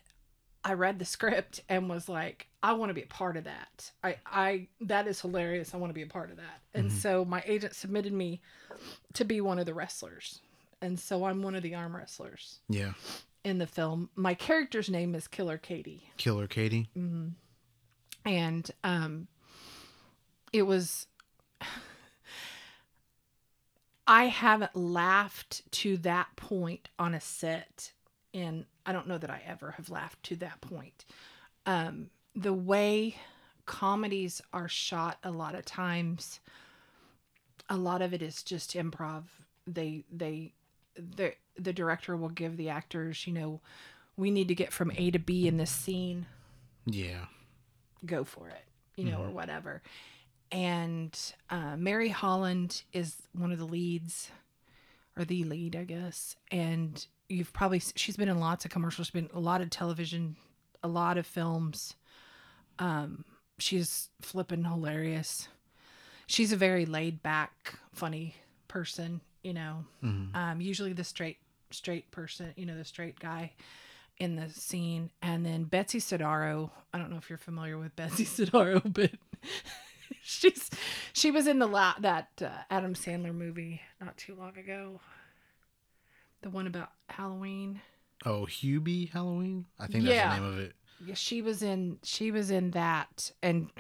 I 0.67 0.73
read 0.73 0.97
the 0.97 1.05
script 1.05 1.61
and 1.69 1.87
was 1.87 2.09
like, 2.09 2.47
I 2.63 2.73
want 2.73 2.89
to 2.89 2.93
be 2.95 3.03
a 3.03 3.07
part 3.07 3.37
of 3.37 3.43
that. 3.43 3.91
I, 4.03 4.15
I, 4.25 4.67
that 4.81 5.07
is 5.07 5.21
hilarious. 5.21 5.75
I 5.75 5.77
want 5.77 5.91
to 5.91 5.93
be 5.93 6.01
a 6.01 6.07
part 6.07 6.31
of 6.31 6.37
that. 6.37 6.61
And 6.73 6.91
so 6.91 7.23
my 7.23 7.43
agent 7.45 7.75
submitted 7.75 8.11
me 8.11 8.41
to 9.13 9.23
be 9.25 9.39
one 9.41 9.59
of 9.59 9.67
the 9.67 9.75
wrestlers. 9.75 10.41
And 10.81 10.99
so 10.99 11.25
I'm 11.25 11.43
one 11.43 11.53
of 11.53 11.61
the 11.61 11.75
arm 11.75 11.95
wrestlers 11.95 12.61
Yeah. 12.67 12.93
in 13.43 13.59
the 13.59 13.67
film. 13.67 14.09
My 14.15 14.33
character's 14.33 14.89
name 14.89 15.13
is 15.13 15.27
Killer 15.27 15.59
Katie. 15.59 16.09
Killer 16.17 16.47
Katie. 16.47 16.89
And, 18.25 18.71
um, 18.83 19.27
it 20.51 20.63
was, 20.63 21.05
I 24.07 24.25
haven't 24.25 24.75
laughed 24.75 25.61
to 25.73 25.97
that 25.97 26.35
point 26.35 26.89
on 26.99 27.13
a 27.13 27.21
set 27.21 27.91
and 28.35 28.65
I 28.85 28.91
don't 28.91 29.07
know 29.07 29.17
that 29.17 29.31
I 29.31 29.41
ever 29.47 29.71
have 29.71 29.89
laughed 29.89 30.21
to 30.23 30.35
that 30.35 30.61
point. 30.61 31.05
Um, 31.65 32.09
the 32.35 32.53
way 32.53 33.15
comedies 33.65 34.41
are 34.53 34.67
shot 34.67 35.17
a 35.23 35.31
lot 35.31 35.55
of 35.55 35.65
times, 35.65 36.39
a 37.69 37.77
lot 37.77 38.03
of 38.03 38.13
it 38.13 38.21
is 38.21 38.43
just 38.43 38.73
improv. 38.73 39.23
They 39.65 40.03
they 40.11 40.53
the 40.95 41.33
the 41.57 41.73
director 41.73 42.15
will 42.15 42.29
give 42.29 42.57
the 42.57 42.69
actors, 42.69 43.25
you 43.25 43.33
know, 43.33 43.61
we 44.17 44.29
need 44.29 44.49
to 44.49 44.55
get 44.55 44.71
from 44.71 44.91
A 44.95 45.09
to 45.11 45.19
B 45.19 45.47
in 45.47 45.57
this 45.57 45.71
scene. 45.71 46.25
Yeah. 46.85 47.25
Go 48.05 48.23
for 48.23 48.49
it, 48.49 48.65
you 48.95 49.05
know, 49.05 49.23
or 49.23 49.29
whatever. 49.29 49.81
And 50.51 51.17
uh, 51.49 51.75
Mary 51.77 52.09
Holland 52.09 52.83
is 52.93 53.15
one 53.33 53.51
of 53.51 53.57
the 53.57 53.65
leads, 53.65 54.29
or 55.17 55.25
the 55.25 55.43
lead, 55.43 55.75
I 55.75 55.85
guess. 55.85 56.35
And 56.51 57.05
you've 57.29 57.53
probably 57.53 57.81
she's 57.95 58.17
been 58.17 58.29
in 58.29 58.39
lots 58.39 58.65
of 58.65 58.71
commercials, 58.71 59.09
been 59.09 59.29
a 59.33 59.39
lot 59.39 59.61
of 59.61 59.69
television, 59.69 60.35
a 60.83 60.87
lot 60.87 61.17
of 61.17 61.25
films. 61.25 61.95
Um, 62.79 63.25
she's 63.57 64.09
flipping 64.21 64.63
hilarious. 64.63 65.47
She's 66.27 66.51
a 66.51 66.57
very 66.57 66.85
laid 66.85 67.21
back, 67.23 67.75
funny 67.93 68.35
person, 68.67 69.21
you 69.43 69.53
know. 69.53 69.85
Mhm. 70.03 70.35
Um, 70.35 70.61
usually 70.61 70.93
the 70.93 71.03
straight 71.03 71.37
straight 71.71 72.09
person, 72.11 72.53
you 72.55 72.65
know, 72.65 72.77
the 72.77 72.85
straight 72.85 73.19
guy 73.19 73.53
in 74.17 74.35
the 74.35 74.49
scene. 74.49 75.11
And 75.21 75.45
then 75.45 75.65
Betsy 75.65 75.99
Sodaro, 75.99 76.69
I 76.93 76.97
don't 76.97 77.09
know 77.11 77.17
if 77.17 77.29
you're 77.29 77.37
familiar 77.37 77.77
with 77.77 77.95
Betsy 77.95 78.23
Sodaro, 78.25 78.81
but 78.93 79.11
she's 80.21 80.69
she 81.13 81.31
was 81.31 81.47
in 81.47 81.59
the 81.59 81.67
la- 81.67 81.95
that 81.99 82.29
uh, 82.41 82.49
Adam 82.69 82.93
Sandler 82.93 83.33
movie 83.33 83.81
not 84.01 84.17
too 84.17 84.35
long 84.35 84.57
ago. 84.57 84.99
The 86.45 86.51
one 86.51 86.67
about 86.67 86.91
Halloween. 87.09 87.81
Oh, 88.23 88.45
Hubie 88.45 89.09
Halloween? 89.09 89.65
I 89.79 89.87
think 89.87 90.03
Yeah. 90.03 90.27
that's 90.29 90.35
the 90.35 90.41
name 90.41 90.53
of 90.53 90.59
it. 90.59 90.73
Yeah, 90.99 91.15
she 91.15 91.41
was 91.41 91.63
in 91.63 91.97
she 92.03 92.29
was 92.29 92.51
in 92.51 92.69
that 92.69 93.31
and 93.41 93.71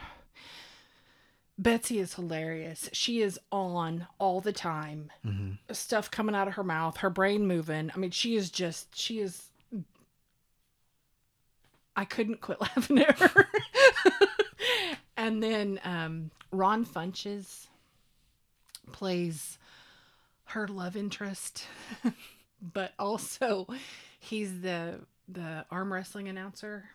Betsy 1.59 1.99
is 1.99 2.15
hilarious. 2.15 2.89
She 2.91 3.21
is 3.21 3.39
on 3.51 4.07
all 4.17 4.41
the 4.41 4.51
time. 4.51 5.11
hmm 5.21 5.51
Stuff 5.71 6.09
coming 6.09 6.33
out 6.33 6.47
of 6.47 6.55
her 6.55 6.63
mouth, 6.63 6.97
her 6.97 7.11
brain 7.11 7.45
moving. 7.45 7.91
I 7.93 7.97
mean, 7.99 8.09
she 8.09 8.35
is 8.35 8.49
just 8.49 8.95
she 8.97 9.19
is 9.19 9.51
I 11.95 12.03
couldn't 12.03 12.41
quit 12.41 12.59
laughing 12.61 12.97
at 12.97 13.19
her. 13.19 13.47
and 15.17 15.43
then 15.43 15.79
um 15.83 16.31
Ron 16.51 16.83
Funches 16.83 17.67
plays 18.91 19.59
her 20.49 20.67
love 20.67 20.95
interest, 20.95 21.65
but 22.73 22.93
also 22.99 23.67
he's 24.19 24.61
the 24.61 24.99
the 25.27 25.65
arm 25.71 25.91
wrestling 25.91 26.27
announcer 26.27 26.89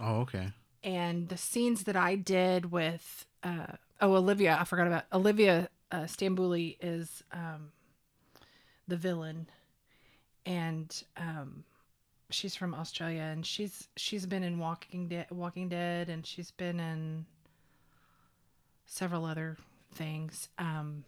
Oh, 0.00 0.20
okay. 0.22 0.52
and 0.82 1.28
the 1.28 1.36
scenes 1.36 1.84
that 1.84 1.96
I 1.96 2.14
did 2.16 2.70
with 2.72 3.26
uh, 3.42 3.66
oh 4.00 4.14
Olivia, 4.14 4.56
I 4.60 4.64
forgot 4.64 4.86
about 4.86 5.04
Olivia 5.12 5.68
uh, 5.92 6.02
Stambouliah 6.04 6.76
is 6.80 7.22
um, 7.32 7.70
the 8.88 8.96
villain, 8.96 9.46
and 10.44 11.02
um, 11.16 11.62
she's 12.30 12.56
from 12.56 12.74
Australia, 12.74 13.20
and 13.22 13.46
she's 13.46 13.88
she's 13.96 14.26
been 14.26 14.42
in 14.42 14.58
Walking 14.58 15.08
Dead, 15.08 15.26
Walking 15.30 15.68
Dead, 15.68 16.08
and 16.08 16.26
she's 16.26 16.50
been 16.50 16.80
in 16.80 17.26
several 18.86 19.24
other 19.24 19.56
things. 19.94 20.48
Um, 20.58 21.04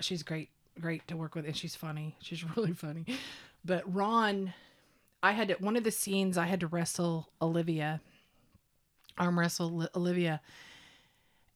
she's 0.00 0.22
great, 0.22 0.48
great 0.80 1.06
to 1.08 1.16
work 1.16 1.34
with, 1.34 1.46
and 1.46 1.56
she's 1.56 1.74
funny. 1.76 2.16
She's 2.20 2.44
really 2.56 2.72
funny. 2.72 3.06
But 3.64 3.82
Ron, 3.92 4.52
I 5.22 5.32
had 5.32 5.48
to, 5.48 5.54
one 5.54 5.76
of 5.76 5.84
the 5.84 5.90
scenes 5.90 6.36
I 6.36 6.46
had 6.46 6.60
to 6.60 6.66
wrestle 6.66 7.28
Olivia 7.40 8.00
arm 9.16 9.38
wrestle 9.38 9.70
Li- 9.70 9.88
Olivia. 9.94 10.40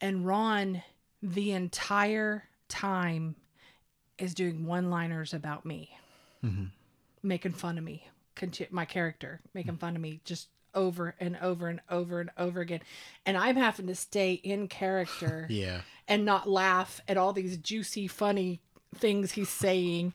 And 0.01 0.25
Ron, 0.27 0.83
the 1.23 1.51
entire 1.53 2.45
time, 2.69 3.35
is 4.17 4.35
doing 4.35 4.65
one 4.67 4.91
liners 4.91 5.33
about 5.35 5.65
me, 5.67 5.91
hmm 6.41 6.67
making 7.21 7.53
fun 7.53 7.77
of 7.77 7.83
me, 7.83 8.07
my 8.71 8.85
character, 8.85 9.41
making 9.53 9.77
fun 9.77 9.97
of 9.97 10.01
me 10.01 10.21
just 10.25 10.47
over 10.73 11.17
and 11.19 11.37
over 11.43 11.67
and 11.69 11.81
over 11.91 12.21
and 12.21 12.31
over 12.39 12.61
again. 12.61 12.81
And 13.27 13.37
I'm 13.37 13.57
having 13.57 13.89
to 13.89 13.95
stay 13.97 14.35
in 14.35 14.69
character 14.69 15.47
Yeah. 15.51 15.81
and 16.07 16.25
not 16.25 16.49
laugh 16.49 17.01
at 17.09 17.17
all 17.17 17.33
these 17.33 17.57
juicy, 17.57 18.07
funny 18.07 18.61
things 18.99 19.33
he's 19.33 19.49
saying. 19.49 20.13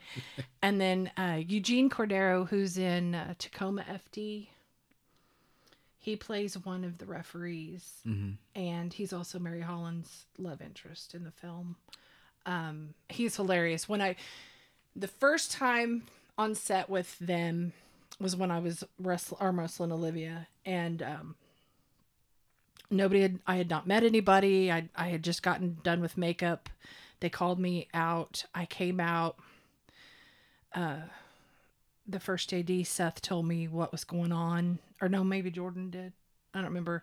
and 0.62 0.80
then 0.80 1.12
uh, 1.18 1.40
Eugene 1.46 1.90
Cordero, 1.90 2.48
who's 2.48 2.78
in 2.78 3.16
uh, 3.16 3.34
Tacoma 3.38 3.84
FD, 3.84 4.48
he 5.98 6.16
plays 6.18 6.58
one 6.58 6.84
of 6.84 6.98
the 6.98 7.06
referees, 7.06 8.02
hmm 8.04 8.32
and 8.56 8.94
he's 8.94 9.14
also 9.14 9.40
Mary 9.40 9.62
Holland's 9.62 10.26
love 10.38 10.62
interest 10.62 11.16
in 11.16 11.24
the 11.24 11.32
film. 11.32 11.76
Um, 12.46 12.94
he's 13.10 13.36
hilarious. 13.38 13.88
When 13.90 14.02
I, 14.02 14.16
the 14.96 15.08
first 15.08 15.52
time 15.52 16.04
on 16.38 16.56
set 16.56 16.90
with 16.90 17.18
them 17.20 17.74
was 18.20 18.36
when 18.36 18.52
I 18.52 18.60
was 18.60 18.84
wrestle, 19.00 19.38
arm 19.40 19.60
wrestling 19.60 19.92
Olivia, 19.92 20.48
and 20.66 21.02
um, 21.02 21.36
nobody 22.92 23.22
had 23.22 23.40
I 23.48 23.56
had 23.56 23.70
not 23.70 23.88
met 23.88 24.04
anybody. 24.04 24.72
I 24.72 24.90
I 24.96 25.08
had 25.08 25.24
just 25.24 25.42
gotten 25.42 25.78
done 25.84 26.02
with 26.02 26.18
makeup. 26.18 26.70
They 27.24 27.30
called 27.30 27.58
me 27.58 27.88
out. 27.94 28.44
I 28.54 28.66
came 28.66 29.00
out. 29.00 29.38
Uh, 30.76 31.04
the 32.06 32.20
first 32.20 32.52
AD 32.52 32.86
Seth 32.86 33.22
told 33.22 33.48
me 33.48 33.66
what 33.66 33.94
was 33.94 34.04
going 34.04 34.34
on, 34.34 34.80
or 35.00 35.08
no, 35.08 35.24
maybe 35.24 35.50
Jordan 35.50 35.90
did. 35.90 36.12
I 36.54 36.58
don't 36.58 36.66
remember. 36.66 37.02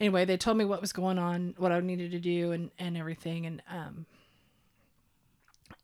Anyway, 0.00 0.24
they 0.24 0.38
told 0.38 0.56
me 0.56 0.64
what 0.64 0.80
was 0.80 0.94
going 0.94 1.18
on, 1.18 1.52
what 1.58 1.70
I 1.70 1.80
needed 1.80 2.12
to 2.12 2.18
do, 2.18 2.52
and 2.52 2.70
and 2.78 2.96
everything, 2.96 3.44
and 3.44 3.62
um. 3.70 4.06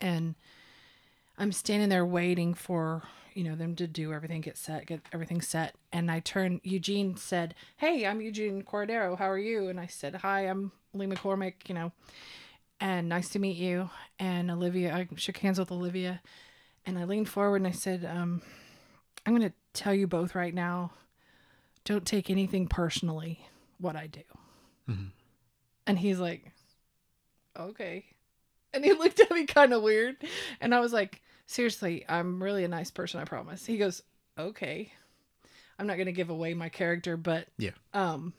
And 0.01 0.35
I'm 1.37 1.53
standing 1.53 1.91
there 1.91 2.07
waiting 2.07 2.55
for 2.55 3.03
you 3.35 3.45
know 3.45 3.55
them 3.55 3.77
to 3.77 3.87
do 3.87 4.15
everything, 4.15 4.41
get 4.41 4.57
set, 4.57 4.87
get 4.87 5.03
everything 5.13 5.43
set, 5.43 5.75
and 5.93 6.11
I 6.11 6.21
turn. 6.21 6.63
Eugene 6.65 7.19
said, 7.19 7.55
"Hey, 7.77 8.07
I'm 8.07 8.23
Eugene 8.23 8.63
Cordero. 8.63 9.19
How 9.19 9.29
are 9.29 9.39
you?" 9.39 9.69
And 9.69 9.79
I 9.79 9.89
said, 9.89 10.15
"Hi, 10.15 10.49
I'm 10.49 10.73
Lee 10.95 11.05
McCormick. 11.05 11.69
You 11.69 11.75
know, 11.75 11.93
and 12.85 13.09
nice 13.09 13.31
to 13.31 13.39
meet 13.39 13.57
you." 13.57 13.89
And 14.19 14.51
Olivia, 14.51 14.95
I 14.95 15.09
shook 15.17 15.39
hands 15.39 15.59
with 15.59 15.73
Olivia, 15.73 16.21
and 16.85 16.99
I 16.99 17.05
leaned 17.05 17.29
forward 17.31 17.57
and 17.63 17.67
I 17.67 17.71
said, 17.73 18.05
um, 18.05 18.43
"I'm 19.25 19.35
going 19.35 19.49
to 19.49 19.55
tell 19.73 19.95
you 19.95 20.07
both 20.07 20.35
right 20.35 20.53
now. 20.55 20.93
Don't 21.85 22.07
take 22.07 22.29
anything 22.31 22.69
personally. 22.69 23.47
What 23.79 23.97
I 23.97 24.07
do." 24.07 24.23
Mhm. 24.89 25.11
And 25.87 25.99
he's 25.99 26.19
like, 26.19 26.53
"Okay." 27.59 28.05
And 28.73 28.85
he 28.85 28.93
looked 29.01 29.21
at 29.21 29.31
me 29.31 29.47
kind 29.47 29.73
of 29.73 29.83
weird, 29.83 30.17
and 30.61 30.75
I 30.75 30.81
was 30.81 30.93
like, 30.93 31.23
seriously, 31.47 32.05
I'm 32.09 32.43
really 32.43 32.65
a 32.65 32.69
nice 32.69 32.91
person, 32.91 33.21
I 33.21 33.25
promise. 33.25 33.67
He 33.67 33.77
goes, 33.77 34.03
okay. 34.39 34.91
I'm 35.79 35.87
not 35.87 35.97
going 35.97 36.07
to 36.07 36.13
give 36.13 36.31
away 36.31 36.55
my 36.55 36.69
character, 36.71 37.17
but 37.17 37.47
Yeah. 37.59 37.73
um, 37.93 38.33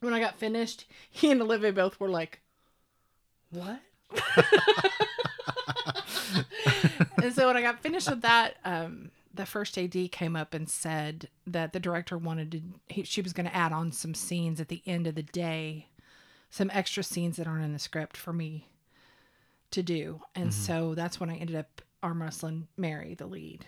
when 0.00 0.14
I 0.14 0.20
got 0.20 0.38
finished, 0.38 0.86
he 1.10 1.30
and 1.30 1.40
Olivia 1.42 1.72
both 1.72 2.00
were 2.00 2.08
like, 2.08 2.40
what? 3.50 3.80
and 7.22 7.32
so 7.34 7.46
when 7.46 7.56
I 7.56 7.62
got 7.62 7.80
finished 7.80 8.08
with 8.08 8.22
that, 8.22 8.56
um, 8.64 9.10
the 9.32 9.46
first 9.46 9.78
AD 9.78 10.10
came 10.12 10.36
up 10.36 10.54
and 10.54 10.68
said 10.68 11.28
that 11.46 11.72
the 11.72 11.80
director 11.80 12.18
wanted 12.18 12.52
to, 12.52 12.60
he, 12.88 13.02
she 13.04 13.22
was 13.22 13.32
going 13.32 13.46
to 13.46 13.56
add 13.56 13.72
on 13.72 13.92
some 13.92 14.14
scenes 14.14 14.60
at 14.60 14.68
the 14.68 14.82
end 14.86 15.06
of 15.06 15.14
the 15.14 15.22
day, 15.22 15.86
some 16.50 16.70
extra 16.72 17.02
scenes 17.02 17.36
that 17.36 17.46
aren't 17.46 17.64
in 17.64 17.72
the 17.72 17.78
script 17.78 18.16
for 18.16 18.32
me 18.32 18.68
to 19.70 19.82
do. 19.82 20.20
And 20.34 20.52
so 20.52 20.94
that's 20.94 21.20
when 21.20 21.30
I 21.30 21.36
ended 21.36 21.56
up 21.56 21.82
arm 22.02 22.22
wrestling 22.22 22.66
Mary, 22.76 23.14
the 23.14 23.26
lead. 23.26 23.66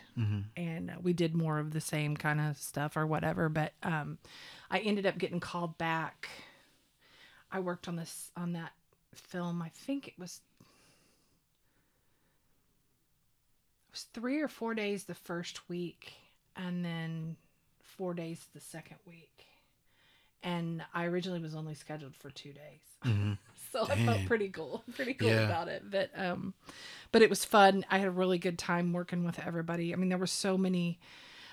And 0.57 0.91
uh, 0.91 0.95
we 1.03 1.13
did 1.13 1.35
more 1.35 1.59
of 1.59 1.71
the 1.73 1.81
same 1.81 2.17
kind 2.17 2.41
of 2.41 2.57
stuff 2.59 2.97
or 2.97 3.07
whatever. 3.07 3.49
But 3.49 3.73
um, 3.83 4.19
I 4.71 4.81
ended 4.81 5.07
up 5.07 5.19
getting 5.19 5.39
called 5.41 5.79
back. 5.79 6.29
I 7.53 7.61
worked 7.61 7.87
on 7.89 7.97
this, 7.97 8.31
on 8.37 8.55
that 8.55 8.73
film. 9.17 9.63
I 9.63 9.69
think 9.71 10.09
it 10.09 10.15
was 10.19 10.41
it 13.89 13.93
was 13.93 14.03
three 14.15 14.41
or 14.41 14.49
four 14.49 14.75
days 14.75 15.05
the 15.05 15.15
first 15.15 15.69
week 15.69 16.13
and 16.57 16.85
then 16.85 17.37
four 17.83 18.15
days 18.15 18.47
the 18.55 18.61
second 18.61 18.97
week. 19.07 19.47
And 20.43 20.83
i 20.93 21.05
originally 21.05 21.41
was 21.41 21.55
only 21.55 21.75
scheduled 21.75 22.17
for 22.17 22.31
two 22.31 22.53
days. 22.53 22.81
So 23.73 23.87
i 23.91 23.97
felt 23.97 24.27
pretty 24.27 24.51
cool 24.51 24.85
pretty 24.95 25.15
cool 25.15 25.31
Yeah. 25.31 25.47
about 25.47 25.69
it. 25.69 25.83
But 25.91 26.11
um 26.15 26.53
but 27.11 27.23
it 27.23 27.31
was 27.31 27.43
fun. 27.43 27.87
I 27.91 27.97
had 27.99 28.09
a 28.09 28.11
really 28.11 28.37
good 28.37 28.59
time 28.59 28.93
working 28.93 29.25
with 29.25 29.39
everybody. 29.39 29.95
I 29.95 29.97
mean 29.97 30.11
there 30.11 30.19
were 30.19 30.27
so 30.27 30.59
many 30.59 30.99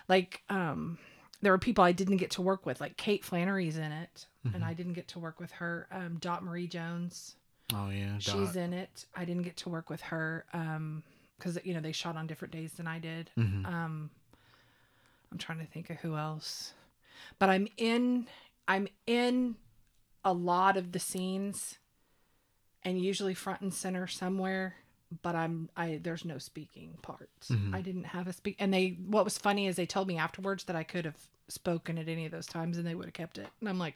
like 0.10 0.42
um 0.50 0.98
there 1.42 1.54
were 1.54 1.58
people 1.58 1.82
i 1.84 1.94
didn't 1.94 2.18
get 2.18 2.32
to 2.32 2.42
work 2.42 2.66
with 2.66 2.82
like 2.82 2.98
kate 2.98 3.24
flannery's 3.24 3.78
in 3.78 3.92
it 3.94 4.26
and 4.54 4.66
i 4.66 4.74
didn't 4.74 4.94
get 4.94 5.08
to 5.10 5.20
work 5.20 5.40
with 5.40 5.52
her. 5.54 5.88
Um 5.92 6.18
dot 6.20 6.44
marie 6.44 6.68
jones 6.68 7.36
Oh 7.74 7.90
yeah. 7.90 8.18
She's 8.20 8.56
in 8.56 8.74
it. 8.74 9.06
I 9.16 9.26
didn't 9.26 9.44
get 9.44 9.58
to 9.58 9.70
work 9.70 9.90
with 9.90 10.02
her 10.02 10.46
um 10.54 11.04
because 11.38 11.58
you 11.64 11.74
know 11.74 11.80
they 11.80 11.92
shot 11.94 12.16
on 12.18 12.28
different 12.28 12.52
days 12.54 12.74
than 12.74 12.88
I 12.88 13.00
did. 13.00 13.30
Mhm. 13.38 13.66
Um, 13.66 14.10
I'm 15.32 15.38
trying 15.38 15.60
to 15.60 15.66
think 15.66 15.90
of 15.90 15.98
who 15.98 16.16
else, 16.18 16.74
but 17.38 17.50
I'm 17.50 17.68
in. 17.78 18.28
I'm 18.68 18.88
in 19.08 19.56
a 20.26 20.34
lot 20.34 20.76
of 20.78 20.92
the 20.92 21.00
scenes, 21.00 21.78
and 22.84 23.02
usually 23.02 23.34
front 23.34 23.62
and 23.62 23.74
center 23.74 24.08
somewhere. 24.08 24.76
But 25.22 25.36
I'm 25.36 25.70
I 25.78 26.00
there's 26.04 26.24
no 26.26 26.38
speaking 26.38 26.98
parts. 27.02 27.50
Mhm. 27.50 27.74
I 27.74 27.82
didn't 27.82 28.04
have 28.06 28.28
a 28.28 28.34
speak. 28.34 28.56
And 28.60 28.74
they 28.74 28.90
what 29.08 29.24
was 29.24 29.38
funny 29.38 29.66
is 29.68 29.76
they 29.76 29.86
told 29.88 30.08
me 30.08 30.18
afterwards 30.18 30.66
that 30.66 30.76
I 30.76 30.84
could 30.84 31.06
have 31.06 31.18
spoken 31.48 31.98
at 31.98 32.08
any 32.08 32.26
of 32.26 32.32
those 32.32 32.46
times 32.46 32.78
and 32.78 32.86
they 32.86 32.94
would 32.94 33.06
have 33.06 33.14
kept 33.14 33.38
it. 33.40 33.48
And 33.60 33.68
I'm 33.70 33.80
like, 33.80 33.96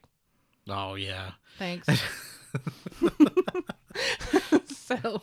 Oh 0.67 0.95
yeah. 0.95 1.31
thanks. 1.59 1.87
so, 4.65 5.21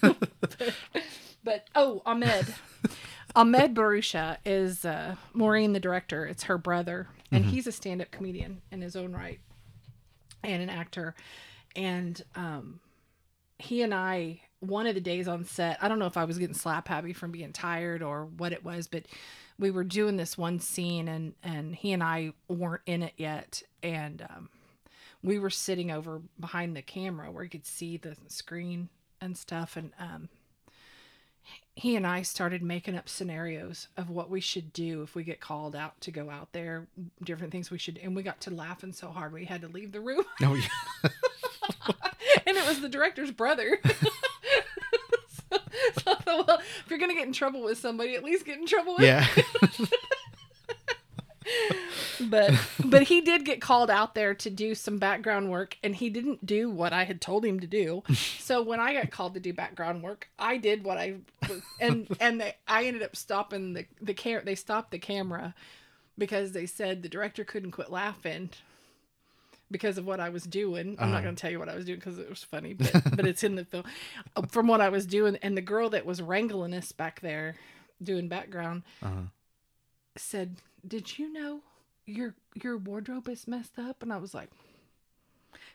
but, 0.00 0.74
but 1.42 1.68
oh, 1.74 2.02
Ahmed, 2.06 2.54
Ahmed 3.34 3.74
Bharoocha 3.74 4.38
is 4.44 4.84
uh, 4.84 5.16
Maureen, 5.32 5.72
the 5.72 5.80
director. 5.80 6.26
It's 6.26 6.44
her 6.44 6.58
brother, 6.58 7.08
and 7.32 7.44
he's 7.44 7.66
a 7.66 7.72
stand-up 7.72 8.10
comedian 8.10 8.62
in 8.70 8.82
his 8.82 8.96
own 8.96 9.12
right, 9.12 9.40
and 10.42 10.62
an 10.62 10.70
actor. 10.70 11.14
And 11.76 12.20
um, 12.34 12.80
he 13.58 13.82
and 13.82 13.94
I, 13.94 14.40
one 14.60 14.86
of 14.86 14.94
the 14.94 15.00
days 15.00 15.28
on 15.28 15.44
set, 15.44 15.78
I 15.82 15.88
don't 15.88 15.98
know 15.98 16.06
if 16.06 16.16
I 16.16 16.24
was 16.24 16.38
getting 16.38 16.54
slap 16.54 16.88
happy 16.88 17.12
from 17.12 17.30
being 17.30 17.52
tired 17.52 18.02
or 18.02 18.24
what 18.24 18.52
it 18.52 18.64
was, 18.64 18.88
but 18.88 19.04
we 19.58 19.70
were 19.70 19.84
doing 19.84 20.16
this 20.16 20.38
one 20.38 20.58
scene, 20.58 21.06
and 21.06 21.34
and 21.42 21.74
he 21.74 21.92
and 21.92 22.02
I 22.02 22.32
weren't 22.48 22.82
in 22.86 23.02
it 23.02 23.14
yet, 23.16 23.62
and 23.82 24.22
um, 24.22 24.48
we 25.22 25.38
were 25.38 25.50
sitting 25.50 25.90
over 25.90 26.22
behind 26.38 26.76
the 26.76 26.82
camera 26.82 27.30
where 27.30 27.44
you 27.44 27.50
could 27.50 27.66
see 27.66 27.96
the 27.96 28.16
screen 28.28 28.88
and 29.20 29.36
stuff 29.36 29.76
and 29.76 29.92
um 29.98 30.28
he 31.74 31.96
and 31.96 32.06
I 32.06 32.22
started 32.22 32.62
making 32.62 32.96
up 32.96 33.08
scenarios 33.08 33.88
of 33.96 34.10
what 34.10 34.28
we 34.28 34.40
should 34.40 34.72
do 34.72 35.02
if 35.02 35.14
we 35.14 35.24
get 35.24 35.40
called 35.40 35.74
out 35.74 35.98
to 36.02 36.10
go 36.10 36.28
out 36.28 36.52
there, 36.52 36.88
different 37.24 37.52
things 37.52 37.70
we 37.70 37.78
should 37.78 37.98
and 38.02 38.14
we 38.14 38.22
got 38.22 38.40
to 38.42 38.50
laughing 38.50 38.92
so 38.92 39.08
hard 39.08 39.32
we 39.32 39.46
had 39.46 39.62
to 39.62 39.68
leave 39.68 39.92
the 39.92 40.00
room. 40.00 40.24
Oh 40.42 40.54
yeah. 40.54 40.68
and 42.46 42.56
it 42.56 42.66
was 42.66 42.80
the 42.80 42.88
director's 42.88 43.30
brother. 43.30 43.78
so, 45.50 45.58
so 46.04 46.14
well, 46.26 46.58
if 46.60 46.84
you're 46.90 46.98
gonna 46.98 47.14
get 47.14 47.26
in 47.26 47.32
trouble 47.32 47.62
with 47.62 47.78
somebody, 47.78 48.14
at 48.14 48.24
least 48.24 48.44
get 48.44 48.58
in 48.58 48.66
trouble 48.66 48.96
with 48.98 49.06
Yeah. 49.06 49.26
but 52.28 52.54
but 52.84 53.04
he 53.04 53.20
did 53.20 53.44
get 53.44 53.60
called 53.60 53.90
out 53.90 54.14
there 54.14 54.34
to 54.34 54.50
do 54.50 54.74
some 54.74 54.98
background 54.98 55.50
work 55.50 55.76
and 55.82 55.94
he 55.96 56.10
didn't 56.10 56.44
do 56.44 56.68
what 56.70 56.92
I 56.92 57.04
had 57.04 57.20
told 57.20 57.44
him 57.44 57.60
to 57.60 57.66
do. 57.66 58.02
So 58.40 58.62
when 58.62 58.80
I 58.80 58.92
got 58.94 59.10
called 59.12 59.34
to 59.34 59.40
do 59.40 59.52
background 59.52 60.02
work, 60.02 60.28
I 60.38 60.56
did 60.56 60.82
what 60.82 60.98
I 60.98 61.16
and 61.78 62.08
and 62.18 62.40
they, 62.40 62.54
I 62.66 62.84
ended 62.84 63.02
up 63.02 63.14
stopping 63.14 63.74
the 63.74 63.86
the 64.02 64.14
cam 64.14 64.44
they 64.44 64.56
stopped 64.56 64.90
the 64.90 64.98
camera 64.98 65.54
because 66.18 66.50
they 66.52 66.66
said 66.66 67.02
the 67.02 67.08
director 67.08 67.44
couldn't 67.44 67.70
quit 67.70 67.90
laughing 67.92 68.50
because 69.70 69.98
of 69.98 70.04
what 70.06 70.18
I 70.18 70.30
was 70.30 70.42
doing. 70.42 70.96
I'm 70.98 71.10
not 71.10 71.18
Uh-huh. 71.18 71.22
going 71.26 71.36
to 71.36 71.40
tell 71.40 71.50
you 71.52 71.60
what 71.60 71.68
I 71.68 71.76
was 71.76 71.84
doing 71.84 72.00
because 72.00 72.18
it 72.18 72.28
was 72.28 72.42
funny, 72.42 72.74
but, 72.74 72.92
but 73.16 73.24
it's 73.24 73.44
in 73.44 73.54
the 73.54 73.64
film. 73.64 73.84
From 74.48 74.66
what 74.66 74.80
I 74.80 74.88
was 74.88 75.06
doing, 75.06 75.36
and 75.42 75.56
the 75.56 75.62
girl 75.62 75.90
that 75.90 76.04
was 76.04 76.20
wrangling 76.20 76.74
us 76.74 76.90
back 76.90 77.20
there 77.20 77.54
doing 78.02 78.26
background 78.28 78.82
Uh-huh. 79.00 79.28
said, 80.16 80.56
"Did 80.86 81.18
you 81.18 81.32
know 81.32 81.60
your 82.10 82.34
your 82.54 82.76
wardrobe 82.76 83.28
is 83.28 83.46
messed 83.48 83.78
up?" 83.78 84.02
And 84.02 84.12
I 84.12 84.16
was 84.18 84.34
like, 84.34 84.50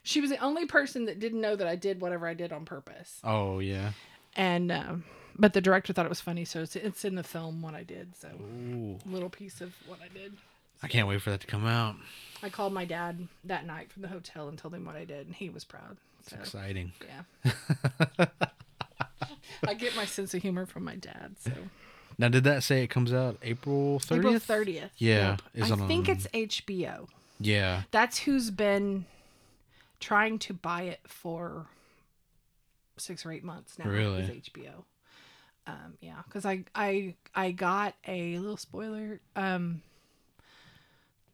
she 0.02 0.20
was 0.20 0.30
the 0.30 0.38
only 0.38 0.66
person 0.66 1.06
that 1.06 1.18
didn't 1.18 1.40
know 1.40 1.56
that 1.56 1.66
I 1.66 1.76
did 1.76 2.00
whatever 2.00 2.26
I 2.26 2.34
did 2.34 2.52
on 2.52 2.64
purpose. 2.64 3.20
Oh 3.24 3.58
yeah. 3.58 3.92
And 4.34 4.70
um, 4.70 5.04
but 5.38 5.52
the 5.52 5.60
director 5.60 5.92
thought 5.92 6.06
it 6.06 6.10
was 6.10 6.20
funny, 6.20 6.44
so 6.44 6.62
it's, 6.62 6.76
it's 6.76 7.04
in 7.04 7.14
the 7.14 7.22
film 7.22 7.62
what 7.62 7.74
I 7.74 7.82
did. 7.82 8.14
So 8.16 8.28
Ooh. 8.28 8.98
little 9.06 9.30
piece 9.30 9.60
of 9.60 9.74
what 9.86 9.98
I 10.02 10.08
did. 10.08 10.34
I 10.82 10.88
can't 10.88 11.08
wait 11.08 11.22
for 11.22 11.30
that 11.30 11.40
to 11.40 11.46
come 11.46 11.66
out. 11.66 11.96
I 12.42 12.50
called 12.50 12.72
my 12.72 12.84
dad 12.84 13.28
that 13.44 13.66
night 13.66 13.90
from 13.90 14.02
the 14.02 14.08
hotel 14.08 14.48
and 14.48 14.58
told 14.58 14.74
him 14.74 14.84
what 14.84 14.94
I 14.94 15.04
did, 15.04 15.26
and 15.26 15.34
he 15.34 15.48
was 15.48 15.64
proud. 15.64 15.96
So 16.28 16.36
Exciting. 16.36 16.92
yeah, 17.44 18.26
I 19.66 19.74
get 19.74 19.96
my 19.96 20.04
sense 20.04 20.34
of 20.34 20.42
humor 20.42 20.66
from 20.66 20.84
my 20.84 20.96
dad. 20.96 21.36
So 21.40 21.52
Now, 22.18 22.28
did 22.28 22.44
that 22.44 22.62
say 22.62 22.82
it 22.82 22.88
comes 22.88 23.12
out 23.12 23.36
April 23.42 23.98
30th? 23.98 24.04
April 24.04 24.22
thirtieth? 24.38 24.42
thirtieth. 24.42 24.90
Yeah, 24.96 25.36
is 25.54 25.70
I 25.70 25.76
think 25.86 26.08
it's 26.08 26.26
HBO. 26.28 27.08
Yeah. 27.38 27.82
that's 27.90 28.18
who's 28.20 28.50
been 28.50 29.04
trying 30.00 30.38
to 30.40 30.54
buy 30.54 30.82
it 30.82 31.00
for 31.06 31.66
six 32.96 33.26
or 33.26 33.32
eight 33.32 33.44
months 33.44 33.78
now. 33.78 33.86
Really? 33.86 34.22
is 34.22 34.30
HBO. 34.30 34.84
Um, 35.66 35.94
yeah, 36.00 36.22
because 36.24 36.46
I 36.46 36.64
I 36.74 37.14
I 37.34 37.50
got 37.50 37.94
a 38.06 38.38
little 38.38 38.56
spoiler. 38.56 39.20
Um, 39.34 39.82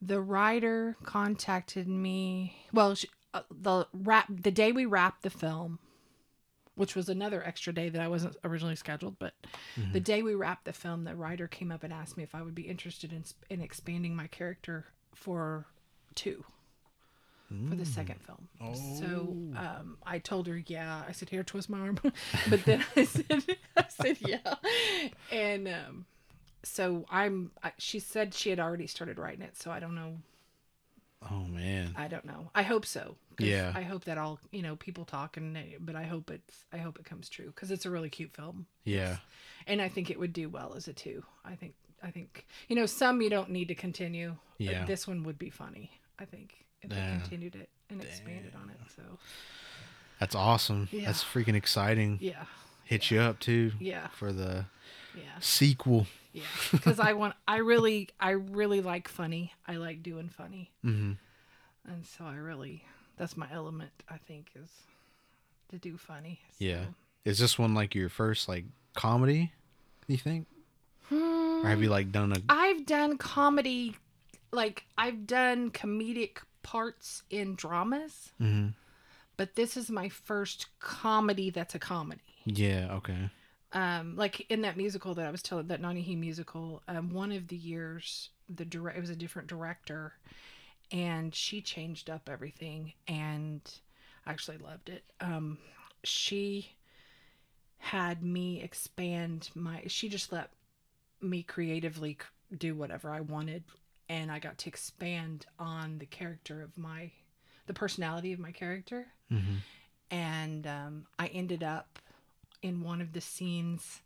the 0.00 0.20
writer 0.20 0.96
contacted 1.04 1.86
me. 1.86 2.56
Well, 2.72 2.94
she, 2.94 3.08
uh, 3.34 3.42
the 3.50 3.86
wrap 3.92 4.26
the 4.28 4.50
day 4.50 4.72
we 4.72 4.86
wrapped 4.86 5.22
the 5.22 5.30
film, 5.30 5.78
which 6.74 6.96
was 6.96 7.08
another 7.08 7.42
extra 7.44 7.72
day 7.72 7.88
that 7.88 8.00
I 8.00 8.08
wasn't 8.08 8.36
originally 8.44 8.76
scheduled, 8.76 9.18
but 9.18 9.34
the 9.92 10.00
day 10.00 10.22
we 10.22 10.34
wrapped 10.34 10.64
the 10.64 10.72
film, 10.72 11.04
the 11.04 11.14
writer 11.14 11.48
came 11.48 11.70
up 11.70 11.84
and 11.84 11.92
asked 11.92 12.16
me 12.16 12.22
if 12.22 12.34
I 12.34 12.42
would 12.42 12.54
be 12.54 12.62
interested 12.62 13.12
in 13.12 13.24
in 13.50 13.60
expanding 13.60 14.16
my 14.16 14.26
character 14.26 14.86
for 15.14 15.66
two 16.14 16.44
for 17.68 17.76
the 17.76 17.84
second 17.84 18.20
film. 18.20 18.48
So 18.98 19.36
um, 19.58 19.98
I 20.06 20.18
told 20.18 20.46
her, 20.46 20.62
yeah. 20.66 21.02
I 21.06 21.12
said, 21.12 21.28
here, 21.28 21.42
twist 21.42 21.68
my 21.68 21.80
arm. 21.80 21.98
but 22.50 22.64
then 22.64 22.84
I 22.96 23.04
said, 23.04 23.44
I 23.76 23.84
said, 23.88 24.16
yeah. 24.20 24.54
And 25.30 25.68
um, 25.68 26.06
so 26.62 27.04
I'm. 27.10 27.50
I, 27.62 27.72
she 27.78 27.98
said 27.98 28.34
she 28.34 28.50
had 28.50 28.60
already 28.60 28.86
started 28.86 29.18
writing 29.18 29.42
it, 29.42 29.56
so 29.56 29.70
I 29.70 29.80
don't 29.80 29.94
know. 29.94 30.18
Oh 31.30 31.44
man. 31.44 31.94
I 31.96 32.08
don't 32.08 32.24
know. 32.24 32.50
I 32.54 32.62
hope 32.62 32.84
so. 32.86 33.16
Yeah. 33.38 33.72
I 33.74 33.82
hope 33.82 34.04
that 34.04 34.18
all 34.18 34.38
you 34.50 34.62
know 34.62 34.76
people 34.76 35.04
talk 35.04 35.36
and 35.36 35.56
eh, 35.56 35.62
but 35.80 35.96
I 35.96 36.02
hope 36.04 36.30
it's 36.30 36.64
I 36.72 36.78
hope 36.78 36.98
it 36.98 37.04
comes 37.04 37.28
true 37.28 37.46
because 37.46 37.70
it's 37.70 37.86
a 37.86 37.90
really 37.90 38.10
cute 38.10 38.32
film 38.32 38.66
Yeah. 38.84 39.16
and 39.66 39.80
I 39.80 39.88
think 39.88 40.10
it 40.10 40.18
would 40.18 40.32
do 40.32 40.48
well 40.48 40.74
as 40.76 40.88
a 40.88 40.92
two. 40.92 41.24
I 41.44 41.54
think 41.54 41.74
I 42.02 42.10
think 42.10 42.46
you 42.68 42.76
know 42.76 42.86
some 42.86 43.22
you 43.22 43.30
don't 43.30 43.50
need 43.50 43.68
to 43.68 43.74
continue. 43.74 44.36
but 44.58 44.66
Yeah. 44.66 44.84
This 44.84 45.06
one 45.08 45.22
would 45.24 45.38
be 45.38 45.50
funny. 45.50 45.90
I 46.18 46.24
think 46.24 46.66
if 46.82 46.90
they 46.90 46.96
Yeah. 46.96 47.18
continued 47.20 47.54
it 47.56 47.68
and 47.88 48.02
expanded 48.02 48.54
on 48.54 48.68
it. 48.70 48.76
So 48.96 49.02
That's 50.20 50.34
awesome. 50.34 50.88
Yeah. 50.92 51.06
That's 51.06 51.24
freaking 51.24 51.54
exciting. 51.56 52.18
yeah, 52.20 52.44
Hit 52.84 53.10
you 53.10 53.20
up 53.20 53.38
too 53.40 53.72
yeah, 53.80 54.08
for 54.08 54.32
the 54.32 54.66
yeah, 55.16 55.22
sequel. 55.40 56.06
Yeah. 56.32 56.42
Because 56.70 56.98
I 57.00 57.12
want 57.12 57.34
I 57.46 57.58
really 57.58 58.08
I 58.20 58.30
really 58.30 58.80
like 58.80 59.08
funny. 59.08 59.52
I 59.66 59.76
like 59.76 60.02
doing 60.02 60.28
funny, 60.28 60.70
hmm 60.82 61.12
and 61.88 62.06
so 62.06 62.24
I 62.24 62.36
really 62.36 62.84
that's 63.16 63.36
my 63.36 63.48
element. 63.52 63.90
I 64.08 64.16
think 64.16 64.50
is 64.54 64.70
to 65.70 65.78
do 65.78 65.96
funny. 65.96 66.40
So, 66.58 66.64
Yeah. 66.64 66.84
Is 67.24 67.38
this 67.38 67.58
one 67.58 67.74
like 67.74 67.94
your 67.94 68.08
first 68.08 68.48
like 68.48 68.64
comedy? 68.94 69.52
You 70.08 70.16
think? 70.16 70.46
Or 71.10 71.68
have 71.68 71.82
you 71.82 71.88
like 71.90 72.10
done 72.12 72.32
a? 72.32 72.36
I've 72.48 72.86
done 72.86 73.18
comedy, 73.18 73.96
like 74.52 74.84
I've 74.96 75.26
done 75.26 75.70
comedic 75.70 76.38
parts 76.62 77.22
in 77.30 77.54
dramas, 77.54 78.32
Mhm. 78.40 78.74
but 79.36 79.54
this 79.56 79.76
is 79.76 79.90
my 79.90 80.08
first 80.08 80.66
comedy 80.80 81.50
that's 81.50 81.74
a 81.74 81.78
comedy. 81.78 82.22
Yeah. 82.44 82.94
Okay. 82.94 83.30
Um, 83.74 84.16
like 84.16 84.50
in 84.50 84.62
that 84.62 84.76
musical 84.76 85.14
that 85.14 85.26
I 85.26 85.30
was 85.30 85.42
telling, 85.42 85.68
that 85.68 85.80
Nani 85.80 86.02
He 86.02 86.14
musical, 86.14 86.82
um, 86.88 87.10
one 87.12 87.32
of 87.32 87.48
the 87.48 87.56
years, 87.56 88.28
the 88.54 88.64
direct, 88.66 88.98
it 88.98 89.00
was 89.00 89.10
a 89.10 89.16
different 89.16 89.48
director, 89.48 90.12
and 90.90 91.34
she 91.34 91.62
changed 91.62 92.10
up 92.10 92.28
everything, 92.30 92.92
and 93.08 93.60
I 94.26 94.30
actually 94.30 94.58
loved 94.58 94.90
it. 94.90 95.04
Um, 95.20 95.56
she 96.04 96.72
had 97.78 98.22
me 98.22 98.60
expand 98.62 99.48
my, 99.54 99.82
she 99.86 100.08
just 100.08 100.32
let 100.32 100.50
me 101.20 101.42
creatively 101.42 102.18
do 102.58 102.74
whatever 102.74 103.10
I 103.10 103.20
wanted, 103.20 103.64
and 104.08 104.30
I 104.30 104.38
got 104.38 104.58
to 104.58 104.68
expand 104.68 105.46
on 105.58 105.98
the 105.98 106.06
character 106.06 106.60
of 106.62 106.76
my, 106.76 107.10
the 107.66 107.74
personality 107.74 108.32
of 108.32 108.38
my 108.38 108.52
character 108.52 109.06
Mm-hmm. 109.32 109.54
and 110.10 110.66
um, 110.66 111.06
I 111.18 111.28
ended 111.28 111.62
up 111.62 111.98
in 112.62 112.82
one 112.82 113.00
of 113.00 113.12
the 113.12 113.20
scenes 113.20 114.00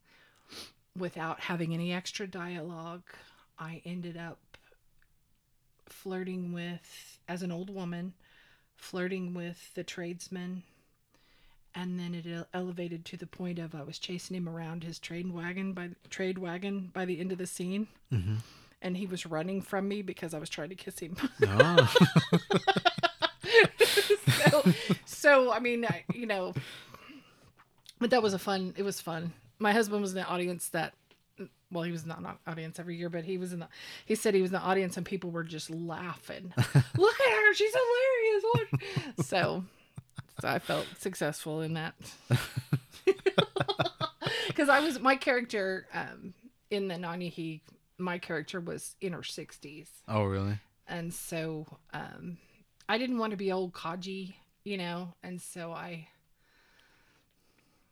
without 0.98 1.40
having 1.40 1.74
any 1.74 1.92
extra 1.92 2.26
dialogue. 2.26 3.02
I 3.58 3.82
ended 3.84 4.16
up 4.16 4.38
flirting 5.86 6.52
with, 6.52 7.18
as 7.28 7.42
an 7.42 7.52
old 7.52 7.70
woman, 7.70 8.14
flirting 8.76 9.34
with 9.34 9.72
the 9.74 9.84
tradesman. 9.84 10.62
And 11.74 11.98
then 12.00 12.14
it 12.14 12.46
elevated 12.54 13.04
to 13.06 13.16
the 13.18 13.26
point 13.26 13.58
of 13.58 13.74
I 13.74 13.82
was 13.82 13.98
chasing 13.98 14.34
him 14.36 14.48
around 14.48 14.82
his 14.82 14.98
trade 14.98 15.30
wagon 15.30 15.74
by 15.74 15.90
trade 16.08 16.38
wagon 16.38 16.90
by 16.94 17.04
the 17.04 17.20
end 17.20 17.32
of 17.32 17.38
the 17.38 17.46
scene, 17.46 17.88
Mm-hmm. 18.12 18.36
and 18.80 18.96
he 18.96 19.04
was 19.06 19.26
running 19.26 19.60
from 19.60 19.86
me 19.86 20.00
because 20.00 20.32
I 20.32 20.38
was 20.38 20.48
trying 20.48 20.70
to 20.70 20.74
kiss 20.74 20.98
him. 20.98 21.16
Oh. 21.46 21.94
so, 24.50 24.64
so 25.04 25.52
I 25.52 25.58
mean, 25.60 25.84
I, 25.84 26.04
you 26.14 26.24
know, 26.26 26.54
but 27.98 28.10
that 28.10 28.22
was 28.22 28.34
a 28.34 28.38
fun. 28.38 28.74
It 28.76 28.82
was 28.82 29.00
fun. 29.00 29.32
My 29.58 29.72
husband 29.72 30.02
was 30.02 30.12
in 30.12 30.16
the 30.18 30.26
audience 30.26 30.68
that. 30.68 30.94
Well, 31.72 31.82
he 31.82 31.90
was 31.90 32.06
not 32.06 32.18
in 32.18 32.22
the 32.24 32.34
audience 32.46 32.78
every 32.78 32.96
year, 32.96 33.08
but 33.10 33.24
he 33.24 33.38
was 33.38 33.52
in 33.52 33.58
the. 33.58 33.68
He 34.04 34.14
said 34.14 34.34
he 34.34 34.42
was 34.42 34.50
in 34.50 34.54
the 34.54 34.60
audience, 34.60 34.96
and 34.96 35.04
people 35.04 35.30
were 35.30 35.42
just 35.44 35.68
laughing. 35.68 36.52
Look 36.96 37.20
at 37.20 37.32
her; 37.32 37.54
she's 37.54 37.74
hilarious. 37.74 39.26
So, 39.26 39.64
so 40.40 40.48
I 40.48 40.58
felt 40.60 40.86
successful 40.98 41.60
in 41.62 41.74
that. 41.74 41.94
Because 44.46 44.68
I 44.68 44.80
was 44.80 44.98
my 45.00 45.16
character 45.16 45.86
um, 45.92 46.32
in 46.70 46.88
the 46.88 46.96
Nani 46.96 47.28
He, 47.28 47.62
my 47.98 48.18
character 48.18 48.60
was 48.60 48.94
in 49.00 49.12
her 49.12 49.22
sixties 49.22 49.88
oh 50.08 50.24
really? 50.24 50.58
and 50.86 51.12
so 51.12 51.66
um 51.92 52.36
i 52.88 52.98
didn't 52.98 53.18
want 53.18 53.30
to 53.30 53.36
be 53.36 53.50
old 53.52 53.72
Kaji, 53.72 54.34
you 54.64 54.76
know 54.76 55.14
and 55.22 55.40
so 55.40 55.72
i 55.72 56.08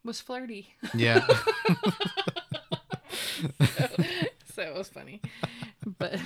was 0.04 0.20
flirty 0.20 0.74
Yeah. 0.94 1.26
so 4.54 4.62
it 4.62 4.74
was 4.74 4.88
funny 4.88 5.20
but 5.98 6.18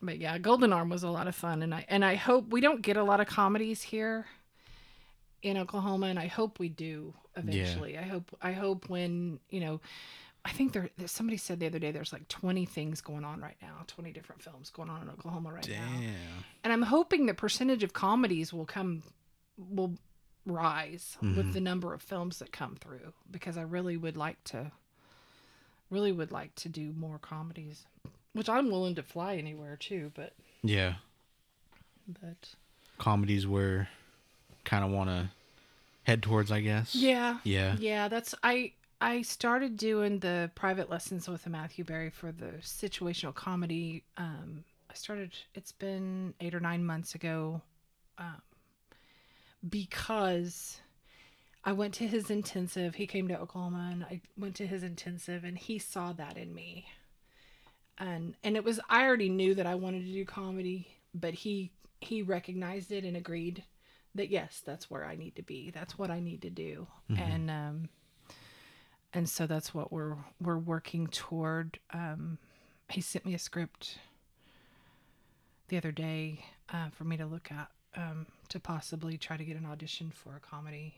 but 0.00 0.18
yeah 0.18 0.38
golden 0.38 0.72
arm 0.72 0.88
was 0.88 1.02
a 1.02 1.10
lot 1.10 1.26
of 1.26 1.34
fun 1.34 1.62
and 1.62 1.74
i 1.74 1.84
and 1.88 2.04
i 2.04 2.14
hope 2.14 2.48
we 2.50 2.60
don't 2.60 2.82
get 2.82 2.96
a 2.96 3.02
lot 3.02 3.20
of 3.20 3.26
comedies 3.26 3.82
here 3.82 4.26
in 5.42 5.56
oklahoma 5.58 6.06
and 6.06 6.18
i 6.18 6.26
hope 6.26 6.58
we 6.58 6.68
do 6.68 7.12
eventually 7.36 7.98
i 7.98 8.02
hope 8.02 8.34
i 8.40 8.52
hope 8.52 8.88
when 8.88 9.38
you 9.50 9.60
know 9.60 9.80
I 10.46 10.50
think 10.52 10.74
there. 10.74 10.90
Somebody 11.06 11.38
said 11.38 11.58
the 11.58 11.64
other 11.64 11.78
day 11.78 11.90
there's 11.90 12.12
like 12.12 12.28
20 12.28 12.66
things 12.66 13.00
going 13.00 13.24
on 13.24 13.40
right 13.40 13.56
now, 13.62 13.76
20 13.86 14.12
different 14.12 14.42
films 14.42 14.68
going 14.68 14.90
on 14.90 15.00
in 15.00 15.08
Oklahoma 15.08 15.50
right 15.50 15.66
now. 15.66 15.74
Damn. 15.98 16.14
and 16.62 16.70
I'm 16.70 16.82
hoping 16.82 17.24
the 17.24 17.32
percentage 17.32 17.82
of 17.82 17.94
comedies 17.94 18.52
will 18.52 18.66
come 18.66 19.02
will 19.56 19.94
rise 20.46 21.16
with 21.22 21.52
the 21.54 21.60
number 21.60 21.94
of 21.94 22.02
films 22.02 22.38
that 22.38 22.52
come 22.52 22.76
through 22.76 23.12
because 23.30 23.56
I 23.56 23.62
really 23.62 23.96
would 23.96 24.16
like 24.16 24.42
to 24.44 24.72
really 25.90 26.12
would 26.12 26.30
like 26.32 26.54
to 26.56 26.68
do 26.68 26.92
more 26.96 27.18
comedies 27.18 27.86
which 28.34 28.48
I'm 28.48 28.70
willing 28.70 28.94
to 28.96 29.02
fly 29.02 29.36
anywhere 29.36 29.76
too 29.76 30.12
but 30.14 30.32
Yeah. 30.62 30.94
but 32.06 32.54
Comedies 32.98 33.46
where 33.46 33.88
kind 34.64 34.84
of 34.84 34.90
want 34.90 35.10
to 35.10 35.30
head 36.04 36.22
towards, 36.22 36.52
I 36.52 36.60
guess. 36.60 36.94
yeah 36.94 37.38
Yeah. 37.44 37.76
yeah 37.78 38.08
that's 38.08 38.34
I 38.42 38.72
I 39.00 39.22
started 39.22 39.76
doing 39.76 40.18
the 40.20 40.50
private 40.54 40.88
lessons 40.90 41.28
with 41.28 41.46
Matthew 41.46 41.84
Berry 41.84 42.10
for 42.10 42.32
the 42.32 42.52
situational 42.60 43.34
comedy 43.34 44.02
um 44.18 44.64
I 44.90 44.94
started 44.94 45.32
it's 45.54 45.72
been 45.72 46.34
8 46.40 46.54
or 46.54 46.60
9 46.60 46.84
months 46.84 47.14
ago 47.14 47.62
um 48.18 48.42
because 49.68 50.80
I 51.64 51.72
went 51.72 51.94
to 51.94 52.06
his 52.06 52.30
intensive. 52.30 52.96
He 52.96 53.06
came 53.06 53.28
to 53.28 53.38
Oklahoma 53.38 53.90
and 53.92 54.04
I 54.04 54.20
went 54.36 54.54
to 54.56 54.66
his 54.66 54.82
intensive 54.82 55.44
and 55.44 55.56
he 55.56 55.78
saw 55.78 56.12
that 56.12 56.36
in 56.36 56.54
me. 56.54 56.86
And 57.98 58.34
and 58.42 58.56
it 58.56 58.64
was 58.64 58.80
I 58.90 59.04
already 59.04 59.28
knew 59.28 59.54
that 59.54 59.66
I 59.66 59.74
wanted 59.76 60.04
to 60.04 60.12
do 60.12 60.24
comedy, 60.24 60.88
but 61.14 61.34
he 61.34 61.72
he 62.00 62.22
recognized 62.22 62.92
it 62.92 63.04
and 63.04 63.16
agreed 63.16 63.64
that 64.14 64.30
yes, 64.30 64.62
that's 64.64 64.90
where 64.90 65.04
I 65.04 65.16
need 65.16 65.36
to 65.36 65.42
be. 65.42 65.70
That's 65.70 65.98
what 65.98 66.10
I 66.10 66.20
need 66.20 66.42
to 66.42 66.50
do. 66.50 66.86
And 67.18 67.50
um 67.50 67.88
and 69.12 69.28
so 69.28 69.46
that's 69.46 69.72
what 69.72 69.92
we're 69.92 70.16
we're 70.40 70.58
working 70.58 71.06
toward. 71.06 71.78
Um 71.92 72.38
he 72.90 73.00
sent 73.00 73.24
me 73.24 73.34
a 73.34 73.38
script 73.38 73.98
the 75.68 75.76
other 75.76 75.92
day 75.92 76.44
uh, 76.72 76.90
for 76.90 77.04
me 77.04 77.16
to 77.16 77.26
look 77.26 77.50
at 77.50 77.70
um, 77.96 78.26
to 78.48 78.60
possibly 78.60 79.16
try 79.18 79.36
to 79.36 79.44
get 79.44 79.56
an 79.56 79.66
audition 79.66 80.10
for 80.10 80.36
a 80.36 80.40
comedy 80.40 80.94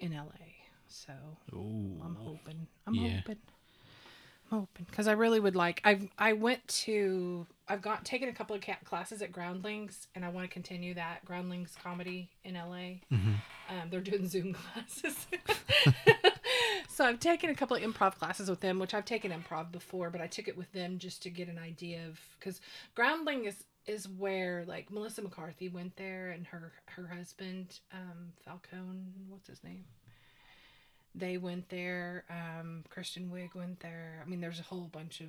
in 0.00 0.12
LA. 0.12 0.26
So 0.88 1.12
Ooh. 1.54 2.00
I'm 2.04 2.14
hoping. 2.16 2.66
I'm 2.86 2.94
Yeah. 2.94 3.18
hoping. 3.20 3.38
I'm 4.50 4.58
hoping 4.58 4.86
because 4.90 5.08
I 5.08 5.12
really 5.12 5.40
would 5.40 5.56
like. 5.56 5.80
I 5.84 6.08
I 6.18 6.34
went 6.34 6.66
to. 6.84 7.46
I've 7.68 7.80
got 7.80 8.04
taken 8.04 8.28
a 8.28 8.32
couple 8.34 8.54
of 8.54 8.62
classes 8.84 9.22
at 9.22 9.32
Groundlings, 9.32 10.08
and 10.14 10.24
I 10.24 10.28
want 10.28 10.46
to 10.46 10.52
continue 10.52 10.92
that 10.94 11.24
Groundlings 11.24 11.74
comedy 11.82 12.28
in 12.44 12.54
LA. 12.54 13.00
Mhm. 13.10 13.36
Um, 13.70 13.88
they're 13.90 14.00
doing 14.00 14.28
Zoom 14.28 14.52
classes. 14.74 15.26
so 16.88 17.06
I've 17.06 17.20
taken 17.20 17.48
a 17.48 17.54
couple 17.54 17.76
of 17.76 17.82
improv 17.82 18.16
classes 18.18 18.50
with 18.50 18.60
them, 18.60 18.78
which 18.78 18.92
I've 18.92 19.06
taken 19.06 19.30
improv 19.32 19.72
before, 19.72 20.10
but 20.10 20.20
I 20.20 20.26
took 20.26 20.48
it 20.48 20.56
with 20.58 20.70
them 20.72 20.98
just 20.98 21.22
to 21.22 21.30
get 21.30 21.48
an 21.48 21.58
idea 21.58 22.06
of 22.08 22.20
because 22.38 22.60
Groundling 22.94 23.46
is 23.46 23.64
is 23.86 24.08
where 24.08 24.64
like 24.66 24.90
Melissa 24.90 25.22
McCarthy 25.22 25.68
went 25.68 25.96
there 25.96 26.30
and 26.30 26.46
her 26.46 26.72
her 26.86 27.06
husband 27.08 27.80
um, 27.92 28.32
Falcone, 28.44 29.12
what's 29.28 29.48
his 29.48 29.62
name? 29.64 29.84
They 31.14 31.36
went 31.36 31.68
there. 31.68 32.24
Um, 32.30 32.84
Kristen 32.88 33.30
Wiig 33.34 33.54
went 33.54 33.80
there. 33.80 34.22
I 34.24 34.28
mean, 34.28 34.40
there's 34.40 34.60
a 34.60 34.62
whole 34.62 34.88
bunch 34.92 35.20
of 35.20 35.28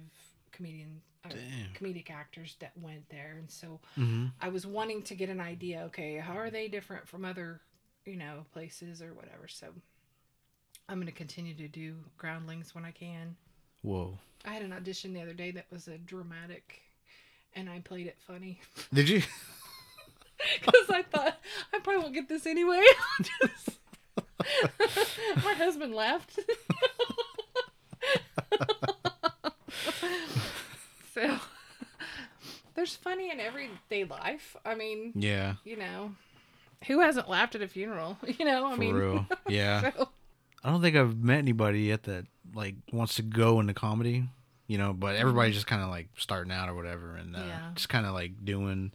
comedian 0.52 1.02
uh, 1.26 1.30
comedic 1.76 2.10
actors 2.10 2.56
that 2.60 2.72
went 2.82 3.10
there, 3.10 3.36
and 3.38 3.50
so 3.50 3.80
Mm-hmm. 3.98 4.28
I 4.42 4.50
was 4.50 4.66
wanting 4.66 5.02
to 5.04 5.16
get 5.16 5.30
an 5.30 5.40
idea. 5.42 5.84
Okay, 5.88 6.18
how 6.18 6.38
are 6.38 6.50
they 6.50 6.68
different 6.68 7.08
from 7.08 7.26
other, 7.26 7.60
you 8.06 8.16
know, 8.18 8.46
places 8.54 9.02
or 9.02 9.14
whatever? 9.14 9.48
So 9.48 9.68
I'm 10.88 10.98
going 10.98 11.08
to 11.08 11.12
continue 11.14 11.54
to 11.56 11.68
do 11.68 11.96
groundlings 12.18 12.76
when 12.76 12.86
I 12.86 12.92
can. 12.92 13.36
Whoa. 13.82 14.18
I 14.46 14.54
had 14.54 14.62
an 14.62 14.74
audition 14.74 15.14
the 15.14 15.22
other 15.22 15.34
day 15.34 15.52
that 15.52 15.66
was 15.72 15.88
a 15.88 15.98
dramatic, 15.98 16.82
and 17.56 17.70
I 17.70 17.80
played 17.80 18.08
it 18.08 18.18
funny 18.28 18.60
Did 18.94 19.10
you? 19.10 19.22
because 20.60 20.90
I 20.90 21.04
thought 21.04 21.40
I 21.74 21.80
probably 21.80 22.02
won't 22.02 22.14
get 22.14 22.28
this 22.30 22.46
anyway. 22.46 22.82
Just- 23.22 23.70
My 25.44 25.54
husband 25.54 25.94
laughed. 25.96 26.38
so 31.14 31.38
there's 32.76 32.96
funny 32.96 33.32
in 33.32 33.40
everyday 33.40 34.04
life. 34.04 34.56
I 34.66 34.76
mean, 34.76 35.12
Yeah. 35.16 35.56
you 35.64 35.78
know, 35.78 36.14
who 36.88 37.00
hasn't 37.00 37.30
laughed 37.30 37.56
at 37.56 37.62
a 37.62 37.68
funeral? 37.68 38.18
You 38.26 38.46
know, 38.46 38.66
I 38.68 38.74
For 38.74 38.80
mean, 38.80 38.96
real. 38.96 39.26
Yeah. 39.48 39.92
so, 39.96 40.10
I 40.64 40.72
don't 40.72 40.82
think 40.82 40.96
I've 40.96 41.18
met 41.18 41.38
anybody 41.40 41.82
yet 41.84 42.04
that 42.04 42.26
like 42.54 42.76
wants 42.92 43.16
to 43.16 43.22
go 43.22 43.60
into 43.60 43.74
comedy, 43.74 44.26
you 44.74 44.80
know, 44.80 44.91
but 44.91 45.16
everybody's 45.16 45.54
just 45.54 45.68
kind 45.68 45.84
of 45.84 45.90
like 45.90 46.08
starting 46.18 46.52
out 46.52 46.68
or 46.68 46.74
whatever 46.74 47.16
and 47.16 47.36
uh, 47.36 47.40
Mm-hmm. 47.40 47.48
Yeah. 47.48 47.70
just 47.76 47.90
kind 47.90 48.08
of 48.08 48.14
like 48.16 48.44
doing 48.44 48.91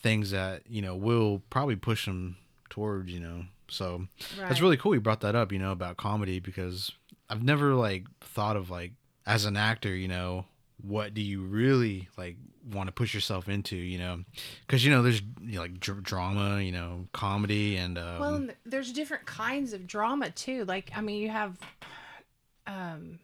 things 0.00 0.32
that, 0.32 0.62
you 0.68 0.82
know, 0.82 0.96
will 0.96 1.40
probably 1.50 1.76
push 1.76 2.04
them 2.06 2.36
towards, 2.68 3.12
you 3.12 3.20
know. 3.20 3.44
So 3.68 4.08
right. 4.38 4.48
that's 4.48 4.60
really 4.60 4.76
cool 4.76 4.92
you 4.92 5.00
brought 5.00 5.20
that 5.20 5.36
up, 5.36 5.52
you 5.52 5.60
know, 5.60 5.70
about 5.70 5.98
comedy 5.98 6.40
because 6.40 6.90
I've 7.30 7.44
never 7.44 7.74
like 7.74 8.06
thought 8.22 8.56
of 8.56 8.70
like 8.70 8.90
as 9.24 9.44
an 9.44 9.56
actor, 9.56 9.94
you 9.94 10.08
know, 10.08 10.46
what 10.82 11.14
do 11.14 11.20
you 11.20 11.42
really 11.42 12.08
like 12.16 12.36
want 12.72 12.88
to 12.88 12.92
push 12.92 13.14
yourself 13.14 13.48
into, 13.48 13.76
you 13.76 13.98
know? 13.98 14.24
Cuz 14.66 14.84
you 14.84 14.90
know 14.90 15.00
there's 15.00 15.22
you 15.40 15.54
know, 15.54 15.60
like 15.60 15.78
dr- 15.78 16.02
drama, 16.02 16.60
you 16.60 16.72
know, 16.72 17.06
comedy 17.12 17.76
and 17.76 17.98
um 17.98 18.18
Well, 18.18 18.34
and 18.34 18.54
there's 18.66 18.92
different 18.92 19.26
kinds 19.26 19.72
of 19.74 19.86
drama 19.86 20.30
too. 20.32 20.64
Like, 20.64 20.90
I 20.96 21.00
mean, 21.00 21.22
you 21.22 21.28
have 21.30 21.56
um, 22.66 23.20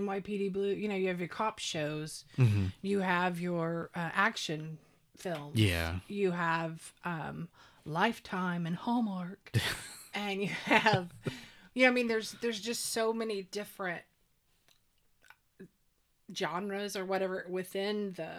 NYPD 0.00 0.52
Blue. 0.52 0.70
You 0.72 0.88
know, 0.88 0.94
you 0.94 1.08
have 1.08 1.18
your 1.20 1.28
cop 1.28 1.58
shows. 1.58 2.24
hmm 2.36 2.66
You 2.80 3.00
have 3.00 3.40
your 3.40 3.90
uh, 3.94 4.10
action 4.14 4.78
films. 5.16 5.58
Yeah. 5.60 5.96
You 6.08 6.30
have 6.32 6.92
um, 7.04 7.48
Lifetime 7.84 8.66
and 8.66 8.76
Hallmark, 8.76 9.52
and 10.14 10.40
you 10.42 10.48
have, 10.66 11.12
yeah. 11.74 11.88
I 11.88 11.90
mean, 11.90 12.08
there's 12.08 12.32
there's 12.40 12.60
just 12.60 12.92
so 12.92 13.12
many 13.12 13.42
different 13.42 14.02
genres 16.34 16.96
or 16.96 17.04
whatever 17.04 17.44
within 17.48 18.12
the 18.16 18.30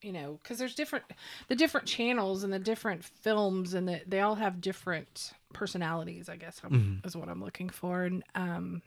you 0.00 0.12
know 0.12 0.38
because 0.42 0.58
there's 0.58 0.74
different 0.74 1.04
the 1.48 1.54
different 1.54 1.86
channels 1.86 2.42
and 2.44 2.52
the 2.52 2.58
different 2.58 3.04
films 3.04 3.74
and 3.74 3.86
the, 3.86 4.00
they 4.06 4.20
all 4.20 4.36
have 4.36 4.60
different 4.60 5.32
personalities 5.52 6.28
i 6.30 6.36
guess 6.36 6.60
I'm, 6.64 6.70
Mhm. 7.02 7.06
is 7.06 7.14
what 7.16 7.28
i'm 7.28 7.42
looking 7.44 7.68
for 7.68 8.04
and 8.04 8.22
um 8.34 8.80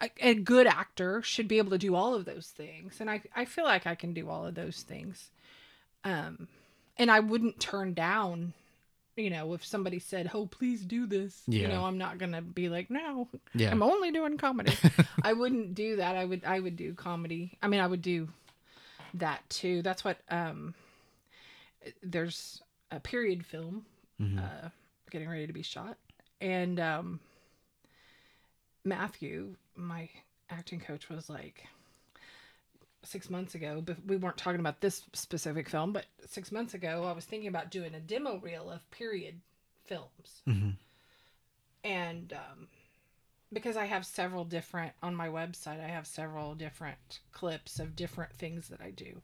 a, 0.00 0.10
a 0.20 0.34
good 0.34 0.66
actor 0.66 1.22
should 1.22 1.48
be 1.48 1.58
able 1.58 1.70
to 1.70 1.78
do 1.78 1.94
all 1.94 2.14
of 2.14 2.24
those 2.24 2.48
things 2.48 2.96
and 3.00 3.10
i 3.10 3.20
i 3.36 3.44
feel 3.44 3.64
like 3.64 3.86
i 3.86 3.94
can 3.94 4.12
do 4.14 4.28
all 4.28 4.46
of 4.46 4.54
those 4.54 4.82
things 4.82 5.30
um 6.04 6.48
and 6.96 7.10
i 7.10 7.20
wouldn't 7.20 7.60
turn 7.60 7.92
down 7.94 8.52
you 9.16 9.28
know 9.28 9.52
if 9.52 9.64
somebody 9.64 9.98
said 9.98 10.30
oh 10.32 10.46
please 10.46 10.82
do 10.82 11.06
this 11.06 11.42
you 11.46 11.68
know 11.68 11.84
i'm 11.84 11.98
not 11.98 12.16
gonna 12.18 12.40
be 12.40 12.68
like 12.68 12.88
no 12.90 13.28
Yeah. 13.54 13.70
I'm 13.70 13.82
only 13.82 14.10
doing 14.12 14.38
comedy. 14.38 14.72
I 15.22 15.32
wouldn't 15.34 15.74
do 15.74 15.96
that. 15.96 16.16
I 16.16 16.24
would 16.24 16.44
I 16.44 16.58
would 16.60 16.76
do 16.76 16.94
comedy. 16.94 17.58
I 17.60 17.68
mean, 17.68 17.80
I 17.80 17.86
would 17.86 18.00
do 18.00 18.28
that 19.14 19.40
too. 19.50 19.82
That's 19.82 20.04
what 20.04 20.18
um 20.30 20.74
there's 22.02 22.62
a 22.90 23.00
period 23.00 23.44
film 23.44 23.84
Mhm. 24.20 24.38
uh 24.38 24.68
getting 25.10 25.28
ready 25.28 25.46
to 25.46 25.52
be 25.52 25.62
shot 25.62 25.98
and 26.40 26.78
um 26.80 27.20
Matthew, 28.84 29.56
my 29.80 30.08
acting 30.50 30.80
coach 30.80 31.08
was 31.08 31.28
like 31.30 31.66
6 33.02 33.30
months 33.30 33.54
ago, 33.54 33.80
but 33.84 33.96
we 34.06 34.16
weren't 34.16 34.36
talking 34.36 34.60
about 34.60 34.80
this 34.80 35.02
specific 35.12 35.68
film, 35.68 35.92
but 35.92 36.06
6 36.26 36.52
months 36.52 36.74
ago 36.74 37.04
I 37.04 37.12
was 37.12 37.24
thinking 37.24 37.48
about 37.48 37.70
doing 37.70 37.94
a 37.94 38.00
demo 38.00 38.38
reel 38.38 38.70
of 38.70 38.88
period 38.90 39.40
films 39.86 40.42
Mhm. 40.46 40.76
and 41.82 42.32
um, 42.32 42.68
because 43.52 43.76
I 43.76 43.86
have 43.86 44.06
several 44.06 44.44
different 44.44 44.92
on 45.02 45.14
my 45.16 45.28
website, 45.28 45.82
I 45.82 45.88
have 45.88 46.06
several 46.06 46.54
different 46.54 47.20
clips 47.32 47.80
of 47.80 47.96
different 47.96 48.32
things 48.34 48.68
that 48.68 48.80
I 48.80 48.90
do. 48.90 49.20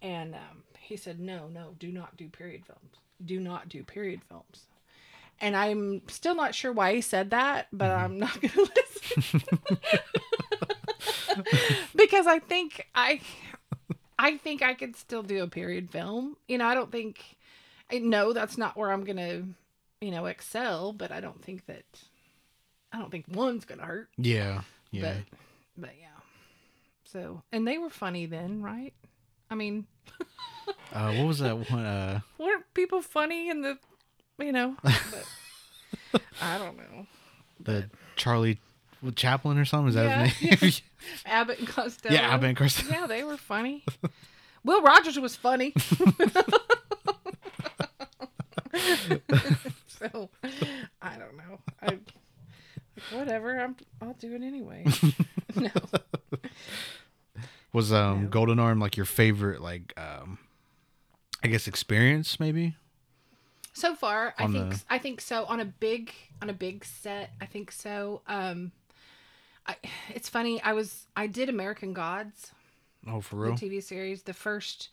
And 0.00 0.34
um, 0.34 0.64
he 0.78 0.96
said, 0.96 1.20
"No, 1.20 1.48
no, 1.48 1.74
do 1.78 1.92
not 1.92 2.16
do 2.16 2.28
period 2.30 2.64
films. 2.64 2.96
Do 3.22 3.38
not 3.38 3.68
do 3.68 3.84
period 3.84 4.22
films." 4.24 4.64
And 5.40 5.56
I'm 5.56 6.02
still 6.08 6.34
not 6.34 6.54
sure 6.54 6.72
why 6.72 6.94
he 6.94 7.00
said 7.00 7.30
that, 7.30 7.68
but 7.72 7.90
I'm 7.90 8.18
not 8.18 8.34
going 8.40 8.50
to 8.50 8.70
listen 8.76 9.42
because 11.96 12.26
I 12.26 12.40
think 12.40 12.86
I, 12.94 13.20
I 14.18 14.36
think 14.36 14.62
I 14.62 14.74
could 14.74 14.96
still 14.96 15.22
do 15.22 15.42
a 15.42 15.48
period 15.48 15.90
film. 15.90 16.36
You 16.48 16.58
know, 16.58 16.66
I 16.66 16.74
don't 16.74 16.92
think. 16.92 17.36
I 17.92 17.98
know 17.98 18.32
that's 18.32 18.56
not 18.56 18.76
where 18.76 18.92
I'm 18.92 19.02
gonna 19.02 19.42
you 20.00 20.10
know, 20.10 20.26
excel, 20.26 20.92
but 20.92 21.12
I 21.12 21.20
don't 21.20 21.42
think 21.42 21.66
that 21.66 21.84
I 22.92 22.98
don't 22.98 23.10
think 23.10 23.26
one's 23.28 23.64
gonna 23.64 23.84
hurt. 23.84 24.08
Yeah. 24.16 24.62
Yeah. 24.90 25.02
But 25.02 25.16
but 25.76 25.90
yeah. 26.00 26.06
So 27.04 27.42
and 27.52 27.66
they 27.66 27.78
were 27.78 27.90
funny 27.90 28.26
then, 28.26 28.62
right? 28.62 28.94
I 29.50 29.56
mean, 29.56 29.86
uh, 30.92 31.12
what 31.14 31.26
was 31.26 31.38
that 31.40 31.70
one? 31.70 31.84
Uh, 31.84 32.20
weren't 32.38 32.72
people 32.74 33.02
funny 33.02 33.50
in 33.50 33.62
the 33.62 33.78
you 34.42 34.52
know 34.52 34.76
but 34.82 36.22
I 36.42 36.58
don't 36.58 36.76
know. 36.76 37.06
the 37.60 37.90
Charlie 38.16 38.58
Chaplin 39.14 39.56
or 39.58 39.64
something? 39.64 39.88
Is 39.88 39.94
that 39.94 40.04
Yeah, 40.04 40.26
his 40.26 40.62
name? 40.62 40.72
Abbott 41.26 41.58
and 41.58 41.68
Costello. 41.68 42.14
yeah, 42.14 42.34
Abbott 42.34 42.48
and 42.50 42.56
Costello. 42.58 42.90
Yeah, 43.00 43.06
they 43.06 43.24
were 43.24 43.36
funny. 43.38 43.84
Will 44.64 44.82
Rogers 44.82 45.18
was 45.18 45.36
funny. 45.36 45.72
so 49.88 50.28
I 51.02 51.16
don't 51.16 51.36
know. 51.36 51.58
I 51.82 51.86
like, 51.86 52.12
whatever. 53.12 53.58
I'm 53.58 53.76
I'll 54.00 54.14
do 54.14 54.34
it 54.34 54.42
anyway. 54.42 54.84
no. 55.56 55.70
Was 57.72 57.92
um 57.92 58.24
No. 58.24 58.28
Golden 58.28 58.58
Arm 58.58 58.80
like 58.80 58.96
your 58.96 59.06
favorite 59.06 59.60
like 59.62 59.92
um 59.96 60.38
I 61.42 61.48
guess 61.48 61.66
experience 61.66 62.38
maybe? 62.38 62.76
So 63.72 63.94
far, 63.94 64.34
I 64.38 64.46
think 64.46 64.70
the- 64.70 64.82
I 64.90 64.98
think 64.98 65.20
so. 65.20 65.44
On 65.44 65.60
a 65.60 65.64
big 65.64 66.12
on 66.42 66.50
a 66.50 66.52
big 66.54 66.84
set, 66.84 67.30
I 67.40 67.46
think 67.46 67.70
so. 67.72 68.22
Um, 68.26 68.72
I, 69.66 69.76
it's 70.14 70.28
funny. 70.28 70.60
I 70.62 70.72
was 70.72 71.06
I 71.16 71.26
did 71.26 71.48
American 71.48 71.92
Gods, 71.92 72.52
Oh, 73.06 73.20
for 73.20 73.36
the 73.36 73.42
real? 73.42 73.52
TV 73.54 73.82
series. 73.82 74.22
The 74.22 74.32
first, 74.34 74.88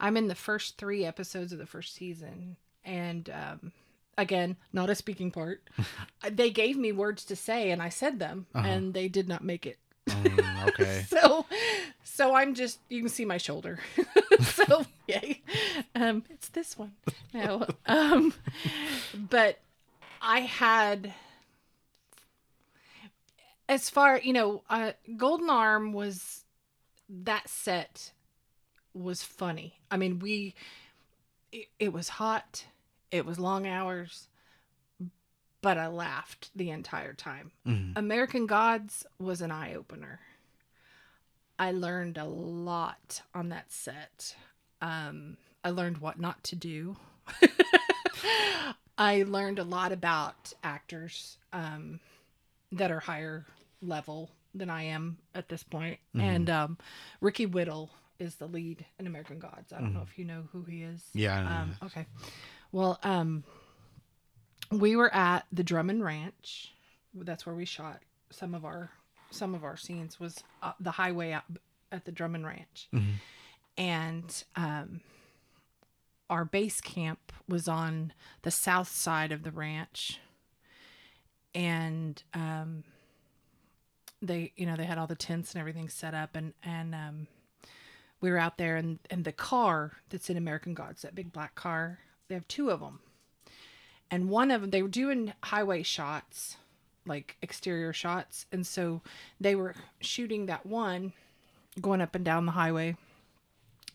I'm 0.00 0.16
in 0.16 0.28
the 0.28 0.34
first 0.34 0.76
three 0.76 1.04
episodes 1.04 1.52
of 1.52 1.58
the 1.58 1.66
first 1.66 1.94
season, 1.94 2.56
and 2.84 3.30
um, 3.30 3.72
again, 4.18 4.56
not 4.72 4.90
a 4.90 4.94
speaking 4.94 5.30
part. 5.30 5.62
they 6.30 6.50
gave 6.50 6.76
me 6.76 6.92
words 6.92 7.24
to 7.26 7.36
say, 7.36 7.70
and 7.70 7.80
I 7.80 7.88
said 7.88 8.18
them, 8.18 8.46
Uh-huh. 8.54 8.66
and 8.68 8.92
they 8.94 9.08
did 9.08 9.28
not 9.28 9.42
make 9.42 9.66
it. 9.66 9.78
Mm, 10.08 10.68
okay. 10.68 11.04
so, 11.08 11.46
so 12.04 12.34
I'm 12.34 12.54
just 12.54 12.78
you 12.88 13.00
can 13.00 13.08
see 13.08 13.24
my 13.24 13.38
shoulder. 13.38 13.78
so 14.42 14.84
yay, 15.06 15.42
um, 15.94 16.24
it's 16.30 16.48
this 16.48 16.76
one. 16.78 16.92
No, 17.32 17.66
um, 17.86 18.32
but 19.14 19.58
I 20.20 20.40
had 20.40 21.12
as 23.68 23.90
far 23.90 24.18
you 24.18 24.32
know, 24.32 24.62
uh, 24.70 24.92
Golden 25.16 25.50
Arm 25.50 25.92
was 25.92 26.44
that 27.08 27.48
set 27.48 28.12
was 28.94 29.22
funny. 29.22 29.80
I 29.90 29.96
mean, 29.96 30.18
we 30.18 30.54
it, 31.52 31.68
it 31.78 31.92
was 31.92 32.08
hot, 32.08 32.64
it 33.10 33.24
was 33.26 33.38
long 33.38 33.66
hours, 33.66 34.28
but 35.62 35.78
I 35.78 35.86
laughed 35.88 36.50
the 36.54 36.70
entire 36.70 37.14
time. 37.14 37.52
Mhm. 37.66 37.92
American 37.96 38.46
Gods 38.46 39.04
was 39.18 39.40
an 39.40 39.50
eye 39.50 39.74
opener. 39.74 40.20
I 41.58 41.72
learned 41.72 42.18
a 42.18 42.24
lot 42.24 43.22
on 43.34 43.48
that 43.48 43.72
set. 43.72 44.36
Um, 44.80 45.36
I 45.64 45.70
learned 45.70 45.98
what 45.98 46.20
not 46.20 46.42
to 46.44 46.56
do. 46.56 46.96
I 48.98 49.24
learned 49.26 49.58
a 49.58 49.64
lot 49.64 49.92
about 49.92 50.52
actors 50.62 51.38
um, 51.52 52.00
that 52.72 52.90
are 52.90 53.00
higher 53.00 53.46
level 53.80 54.30
than 54.54 54.70
I 54.70 54.84
am 54.84 55.18
at 55.34 55.48
this 55.48 55.62
point. 55.62 55.98
And 56.14 56.50
um, 56.50 56.78
Ricky 57.20 57.46
Whittle 57.46 57.90
is 58.18 58.36
the 58.36 58.46
lead 58.46 58.84
in 58.98 59.06
American 59.06 59.38
Gods. 59.38 59.72
I 59.72 59.78
don't 59.80 59.94
know 59.94 60.02
if 60.02 60.18
you 60.18 60.24
know 60.24 60.44
who 60.52 60.62
he 60.62 60.82
is. 60.82 61.04
Yeah, 61.14 61.38
I 61.38 61.42
know. 61.42 61.50
Um, 61.50 61.76
okay. 61.84 62.06
Well, 62.72 62.98
um, 63.04 63.44
we 64.70 64.96
were 64.96 65.14
at 65.14 65.46
the 65.52 65.62
Drummond 65.62 66.04
Ranch. 66.04 66.72
That's 67.14 67.46
where 67.46 67.54
we 67.54 67.64
shot 67.64 68.00
some 68.30 68.54
of 68.54 68.64
our 68.64 68.90
some 69.30 69.54
of 69.54 69.64
our 69.64 69.76
scenes. 69.76 70.18
Was 70.20 70.42
uh, 70.62 70.72
the 70.80 70.92
highway 70.92 71.32
out 71.32 71.44
at 71.92 72.04
the 72.04 72.12
Drummond 72.12 72.46
Ranch, 72.46 72.88
Mhm. 72.92 73.14
and 73.76 74.44
um, 74.56 75.00
our 76.30 76.44
base 76.44 76.80
camp 76.80 77.32
was 77.48 77.66
on 77.68 78.12
the 78.42 78.50
south 78.50 78.88
side 78.90 79.32
of 79.32 79.42
the 79.42 79.50
ranch, 79.50 80.18
and 81.54 82.22
um, 82.34 82.84
they 84.20 84.52
you 84.56 84.66
know 84.66 84.76
they 84.76 84.84
had 84.84 84.98
all 84.98 85.06
the 85.06 85.14
tents 85.14 85.52
and 85.54 85.60
everything 85.60 85.88
set 85.88 86.14
up, 86.14 86.34
and 86.36 86.52
and 86.62 86.94
um, 86.94 87.26
we 88.20 88.30
were 88.30 88.38
out 88.38 88.58
there, 88.58 88.76
and 88.76 88.98
and 89.10 89.24
the 89.24 89.32
car 89.32 89.92
that's 90.10 90.28
in 90.30 90.36
American 90.36 90.74
Gods, 90.74 91.02
that 91.02 91.14
big 91.14 91.32
black 91.32 91.54
car, 91.54 92.00
they 92.28 92.34
have 92.34 92.48
two 92.48 92.70
of 92.70 92.80
them, 92.80 93.00
and 94.10 94.28
one 94.28 94.50
of 94.50 94.60
them 94.60 94.70
they 94.70 94.82
were 94.82 94.88
doing 94.88 95.32
highway 95.44 95.82
shots 95.82 96.56
like 97.08 97.36
exterior 97.42 97.92
shots. 97.92 98.46
And 98.52 98.66
so 98.66 99.02
they 99.40 99.54
were 99.54 99.74
shooting 100.00 100.46
that 100.46 100.66
one 100.66 101.12
going 101.80 102.00
up 102.00 102.14
and 102.14 102.24
down 102.24 102.46
the 102.46 102.52
highway. 102.52 102.96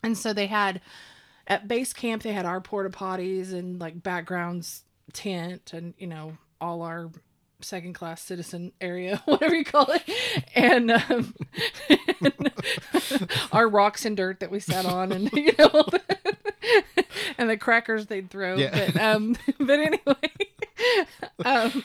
And 0.01 0.17
so 0.17 0.33
they 0.33 0.47
had 0.47 0.81
at 1.47 1.67
base 1.67 1.93
camp 1.93 2.23
they 2.23 2.31
had 2.31 2.45
our 2.45 2.61
porta 2.61 2.89
potties 2.89 3.53
and 3.53 3.79
like 3.79 4.01
backgrounds 4.01 4.83
tent 5.11 5.73
and 5.73 5.93
you 5.97 6.07
know 6.07 6.37
all 6.61 6.81
our 6.81 7.11
second 7.59 7.93
class 7.93 8.21
citizen 8.21 8.71
area 8.81 9.21
whatever 9.25 9.55
you 9.55 9.65
call 9.65 9.87
it. 9.89 10.03
And, 10.55 10.91
um, 10.91 11.33
our 13.51 13.67
rocks 13.67 14.05
and 14.05 14.17
dirt 14.17 14.41
that 14.41 14.51
we 14.51 14.59
sat 14.59 14.85
on 14.85 15.11
and 15.11 15.31
you 15.33 15.53
know 15.57 15.85
and 17.37 17.49
the 17.49 17.57
crackers 17.57 18.07
they'd 18.07 18.29
throw. 18.29 18.55
Yeah. 18.55 18.89
but 18.93 19.01
um 19.01 19.35
but 19.59 19.79
anyway 19.79 20.31
um 21.45 21.83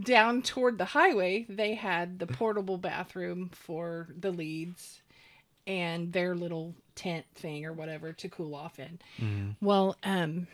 down 0.00 0.42
toward 0.42 0.78
the 0.78 0.84
highway 0.84 1.44
they 1.48 1.74
had 1.74 2.18
the 2.18 2.26
portable 2.26 2.78
bathroom 2.78 3.50
for 3.52 4.08
the 4.18 4.30
leads 4.30 5.00
and 5.66 6.12
their 6.12 6.34
little 6.34 6.74
tent 6.94 7.24
thing 7.34 7.64
or 7.64 7.72
whatever 7.72 8.12
to 8.12 8.28
cool 8.28 8.54
off 8.54 8.78
in 8.78 8.98
Mhm. 9.20 9.56
well 9.60 9.96
um 10.02 10.46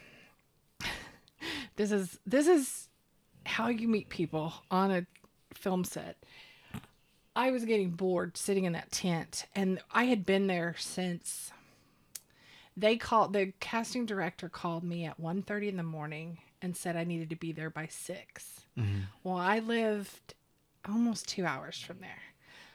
this 1.77 1.91
is 1.93 2.19
this 2.27 2.47
is 2.47 2.89
how 3.47 3.69
you 3.69 3.89
meet 3.89 4.09
people 4.09 4.53
on 4.71 4.91
a 4.91 5.07
film 5.55 5.85
set 5.85 6.17
I 7.37 7.53
was 7.53 7.65
getting 7.65 7.91
bored 7.91 8.37
sitting 8.37 8.65
in 8.65 8.73
that 8.73 8.91
tent, 8.91 9.47
and 9.55 9.79
I 9.93 10.05
had 10.05 10.27
been 10.27 10.49
there 10.49 10.75
since 10.77 11.53
they 12.77 12.97
called 12.97 13.33
the 13.33 13.53
casting 13.61 14.07
director 14.07 14.49
called 14.49 14.83
me 14.83 15.05
at 15.05 15.21
1.30 15.21 15.69
in 15.69 15.77
the 15.77 15.85
morning 15.85 16.39
and 16.63 16.77
said 16.77 16.97
I 16.97 17.05
needed 17.05 17.31
to 17.31 17.37
be 17.37 17.53
there 17.53 17.71
by 17.71 17.87
6 17.87 18.61
Well, 19.25 19.37
I 19.37 19.59
lived 19.61 20.35
almost 20.89 21.29
two 21.29 21.45
hours 21.45 21.79
from 21.81 21.99
there. 22.01 22.23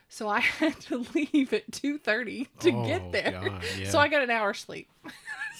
So 0.09 0.27
I 0.29 0.39
had 0.59 0.79
to 0.81 1.05
leave 1.15 1.53
at 1.53 1.71
2:30 1.71 2.47
to 2.59 2.71
Oh, 2.71 2.85
get 2.85 3.11
there. 3.11 3.31
God, 3.49 3.63
yeah. 3.79 3.89
So 3.89 3.97
I 3.99 4.07
got 4.09 4.21
an 4.21 4.29
hour 4.29 4.53
sleep. 4.53 4.87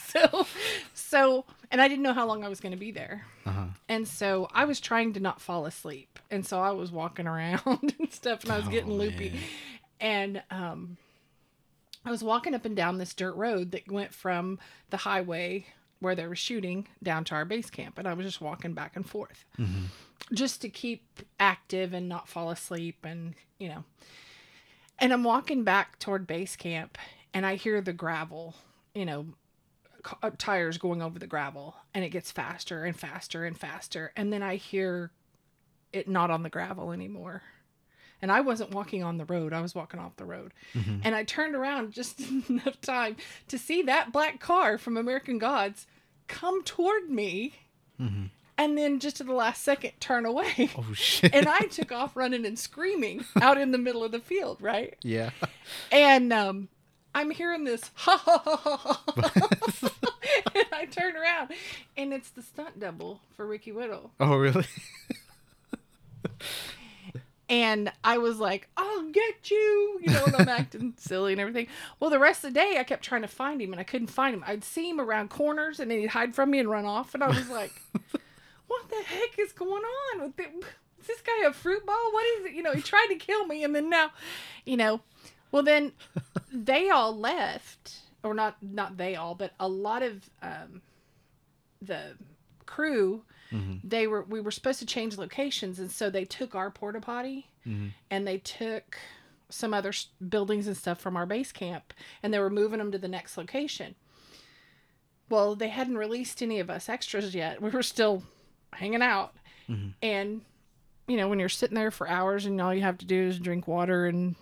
so 0.09 0.45
so 0.93 1.45
and 1.71 1.81
I 1.81 1.87
didn't 1.87 2.03
know 2.03 2.13
how 2.13 2.27
long 2.27 2.43
I 2.43 2.49
was 2.49 2.59
going 2.59 2.71
to 2.73 2.77
be 2.77 2.91
there. 2.91 3.25
Uh-huh. 3.45 3.65
And 3.89 4.07
so 4.07 4.47
I 4.53 4.65
was 4.65 4.79
trying 4.79 5.13
to 5.13 5.19
not 5.19 5.41
fall 5.41 5.65
asleep. 5.65 6.19
And 6.29 6.45
so 6.45 6.59
I 6.61 6.71
was 6.71 6.91
walking 6.91 7.25
around 7.27 7.95
and 7.99 8.11
stuff 8.13 8.43
and 8.43 8.51
I 8.51 8.57
was 8.57 8.67
getting 8.67 8.91
Oh, 8.91 8.95
loopy. 8.95 9.29
man. 9.31 9.39
And 9.99 10.43
um 10.51 10.97
I 12.05 12.11
was 12.11 12.21
walking 12.23 12.53
up 12.53 12.65
and 12.65 12.75
down 12.75 12.97
this 12.97 13.13
dirt 13.13 13.33
road 13.35 13.71
that 13.71 13.89
went 13.89 14.13
from 14.13 14.59
the 14.89 14.97
highway 14.97 15.65
where 16.03 16.13
they 16.13 16.27
were 16.27 16.35
shooting 16.35 16.88
down 17.01 17.23
to 17.25 17.35
our 17.35 17.45
base 17.45 17.71
camp 17.71 17.97
and 17.97 18.07
I 18.07 18.13
was 18.13 18.25
just 18.25 18.41
walking 18.41 18.73
back 18.73 18.95
and 18.95 19.05
forth. 19.09 19.45
Just 20.31 20.61
to 20.61 20.69
keep 20.69 21.23
active 21.39 21.93
and 21.93 22.07
not 22.07 22.27
fall 22.30 22.49
asleep 22.51 22.97
and, 23.03 23.34
you 23.57 23.69
know. 23.69 23.84
And 24.99 25.11
I'm 25.11 25.23
walking 25.23 25.63
back 25.63 25.97
toward 25.99 26.27
base 26.27 26.55
camp 26.55 26.97
and 27.34 27.45
I 27.45 27.55
hear 27.55 27.81
the 27.81 27.93
gravel, 27.93 28.53
you 28.93 29.05
know, 29.05 29.25
uh, 30.21 30.31
tires 30.38 30.77
going 30.77 31.01
over 31.01 31.17
the 31.17 31.27
gravel 31.27 31.75
and 31.93 32.03
it 32.05 32.09
gets 32.09 32.31
faster 32.31 32.84
and 32.84 32.97
faster 32.97 33.45
and 33.45 33.57
faster 33.57 34.11
and 34.15 34.31
then 34.31 34.43
I 34.43 34.57
hear 34.57 35.11
it 35.93 36.07
not 36.07 36.30
on 36.31 36.43
the 36.43 36.49
gravel 36.49 36.91
anymore. 36.91 37.41
And 38.21 38.31
I 38.31 38.39
wasn't 38.39 38.71
walking 38.71 39.03
on 39.03 39.17
the 39.17 39.25
road, 39.25 39.51
I 39.51 39.59
was 39.61 39.75
walking 39.75 39.99
off 39.99 40.15
the 40.15 40.23
road. 40.25 40.53
And 41.03 41.13
I 41.13 41.23
turned 41.25 41.55
around 41.55 41.91
just 41.91 42.21
enough 42.49 42.80
time 42.80 43.17
to 43.49 43.57
see 43.57 43.81
that 43.84 44.13
black 44.13 44.39
car 44.39 44.77
from 44.77 44.95
American 44.95 45.38
Gods 45.39 45.85
come 46.27 46.63
toward 46.63 47.09
me 47.09 47.53
and 48.57 48.77
then 48.77 48.99
just 48.99 49.21
at 49.21 49.27
the 49.27 49.33
last 49.33 49.63
second 49.63 49.91
turn 49.99 50.25
away. 50.25 50.69
Oh 50.77 50.93
shit. 50.93 51.33
and 51.33 51.47
I 51.47 51.61
took 51.61 51.91
off 51.91 52.15
running 52.15 52.45
and 52.45 52.57
screaming 52.57 53.25
out 53.41 53.57
in 53.57 53.71
the 53.71 53.77
middle 53.77 54.03
of 54.03 54.11
the 54.11 54.19
field, 54.19 54.57
right? 54.61 54.95
yeah. 55.01 55.31
And 55.91 56.33
um, 56.33 56.67
I'm 57.15 57.31
hearing 57.31 57.63
this 57.63 57.91
ha 57.95 58.17
ha 58.17 58.41
ha 58.43 58.57
ha 58.57 58.77
ha. 58.77 59.89
and 60.55 60.65
I 60.73 60.85
turn 60.85 61.15
around, 61.15 61.51
and 61.97 62.13
it's 62.13 62.29
the 62.29 62.41
stunt 62.41 62.79
double 62.79 63.21
for 63.35 63.45
Ricky 63.45 63.71
Whittle. 63.71 64.11
Oh 64.19 64.35
really? 64.35 64.65
And 67.49 67.91
I 68.03 68.17
was 68.17 68.39
like, 68.39 68.69
I'll 68.77 69.09
get 69.11 69.51
you, 69.51 69.99
you 70.01 70.11
know, 70.11 70.23
and 70.25 70.35
I'm 70.35 70.49
acting 70.61 70.93
silly 70.97 71.33
and 71.33 71.41
everything. 71.41 71.67
Well, 71.99 72.09
the 72.09 72.19
rest 72.19 72.43
of 72.43 72.53
the 72.53 72.59
day, 72.59 72.77
I 72.79 72.83
kept 72.83 73.03
trying 73.03 73.21
to 73.21 73.27
find 73.27 73.61
him, 73.61 73.73
and 73.73 73.79
I 73.79 73.83
couldn't 73.83 74.07
find 74.07 74.33
him. 74.33 74.43
I'd 74.47 74.63
see 74.63 74.89
him 74.89 74.99
around 74.99 75.29
corners, 75.29 75.79
and 75.79 75.91
then 75.91 75.99
he'd 75.99 76.07
hide 76.07 76.35
from 76.35 76.51
me 76.51 76.59
and 76.59 76.69
run 76.69 76.85
off. 76.85 77.13
And 77.13 77.23
I 77.23 77.27
was 77.27 77.49
like, 77.49 77.73
what 78.67 78.89
the 78.89 79.03
heck 79.05 79.37
is 79.37 79.51
going 79.51 79.83
on? 79.83 80.33
Is 81.03 81.07
this 81.07 81.21
guy 81.21 81.45
a 81.45 81.51
fruit 81.51 81.85
ball? 81.85 82.13
What 82.13 82.25
is 82.37 82.45
it? 82.45 82.53
You 82.53 82.63
know, 82.63 82.71
he 82.71 82.81
tried 82.81 83.07
to 83.07 83.15
kill 83.15 83.45
me, 83.45 83.63
and 83.63 83.75
then 83.75 83.89
now, 83.89 84.11
you 84.65 84.77
know, 84.77 85.01
well 85.51 85.63
then 85.63 85.91
they 86.51 86.89
all 86.89 87.15
left, 87.15 87.97
or 88.23 88.33
not 88.33 88.55
not 88.61 88.97
they 88.97 89.15
all, 89.15 89.35
but 89.35 89.51
a 89.59 89.67
lot 89.67 90.01
of 90.01 90.29
um, 90.41 90.81
the 91.81 92.15
crew. 92.65 93.23
Mm-hmm. 93.53 93.88
They 93.88 94.07
were 94.07 94.23
we 94.23 94.41
were 94.41 94.51
supposed 94.51 94.80
to 94.80 94.85
change 94.85 95.17
locations, 95.17 95.80
and 95.80 95.91
so 95.91 96.09
they 96.09 96.25
took 96.25 96.55
our 96.55 96.71
porta 96.71 96.99
potty, 96.99 97.47
mm-hmm. 97.65 97.89
and 98.09 98.27
they 98.27 98.39
took 98.39 98.97
some 99.49 99.73
other 99.73 99.89
s- 99.89 100.07
buildings 100.27 100.65
and 100.67 100.75
stuff 100.75 100.99
from 100.99 101.15
our 101.15 101.27
base 101.27 101.51
camp, 101.51 101.93
and 102.23 102.34
they 102.34 102.39
were 102.39 102.49
moving 102.49 102.80
them 102.80 102.91
to 102.91 102.97
the 102.97 103.07
next 103.07 103.38
location. 103.38 103.95
Well, 105.30 105.55
they 105.55 105.69
hadn't 105.69 105.97
released 105.97 106.41
any 106.41 106.59
of 106.59 106.69
us 106.69 106.89
extras 106.89 107.34
yet. 107.34 107.61
We 107.61 107.69
were 107.69 107.84
still 107.84 108.23
hanging 108.73 109.01
out. 109.01 109.34
Mm-hmm. 109.69 109.89
And, 110.01 110.41
you 111.07 111.17
know, 111.17 111.30
when 111.30 111.39
you're 111.39 111.49
sitting 111.49 111.75
there 111.75 111.91
for 111.91 112.07
hours 112.07 112.45
and 112.45 112.59
all 112.59 112.73
you 112.73 112.81
have 112.81 112.97
to 112.99 113.05
do 113.05 113.27
is 113.27 113.39
drink 113.39 113.67
water 113.67 114.05
and, 114.05 114.35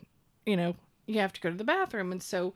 you 0.45 0.57
know, 0.57 0.75
you 1.05 1.19
have 1.19 1.33
to 1.33 1.41
go 1.41 1.49
to 1.49 1.55
the 1.55 1.63
bathroom. 1.63 2.11
And 2.11 2.21
so 2.21 2.53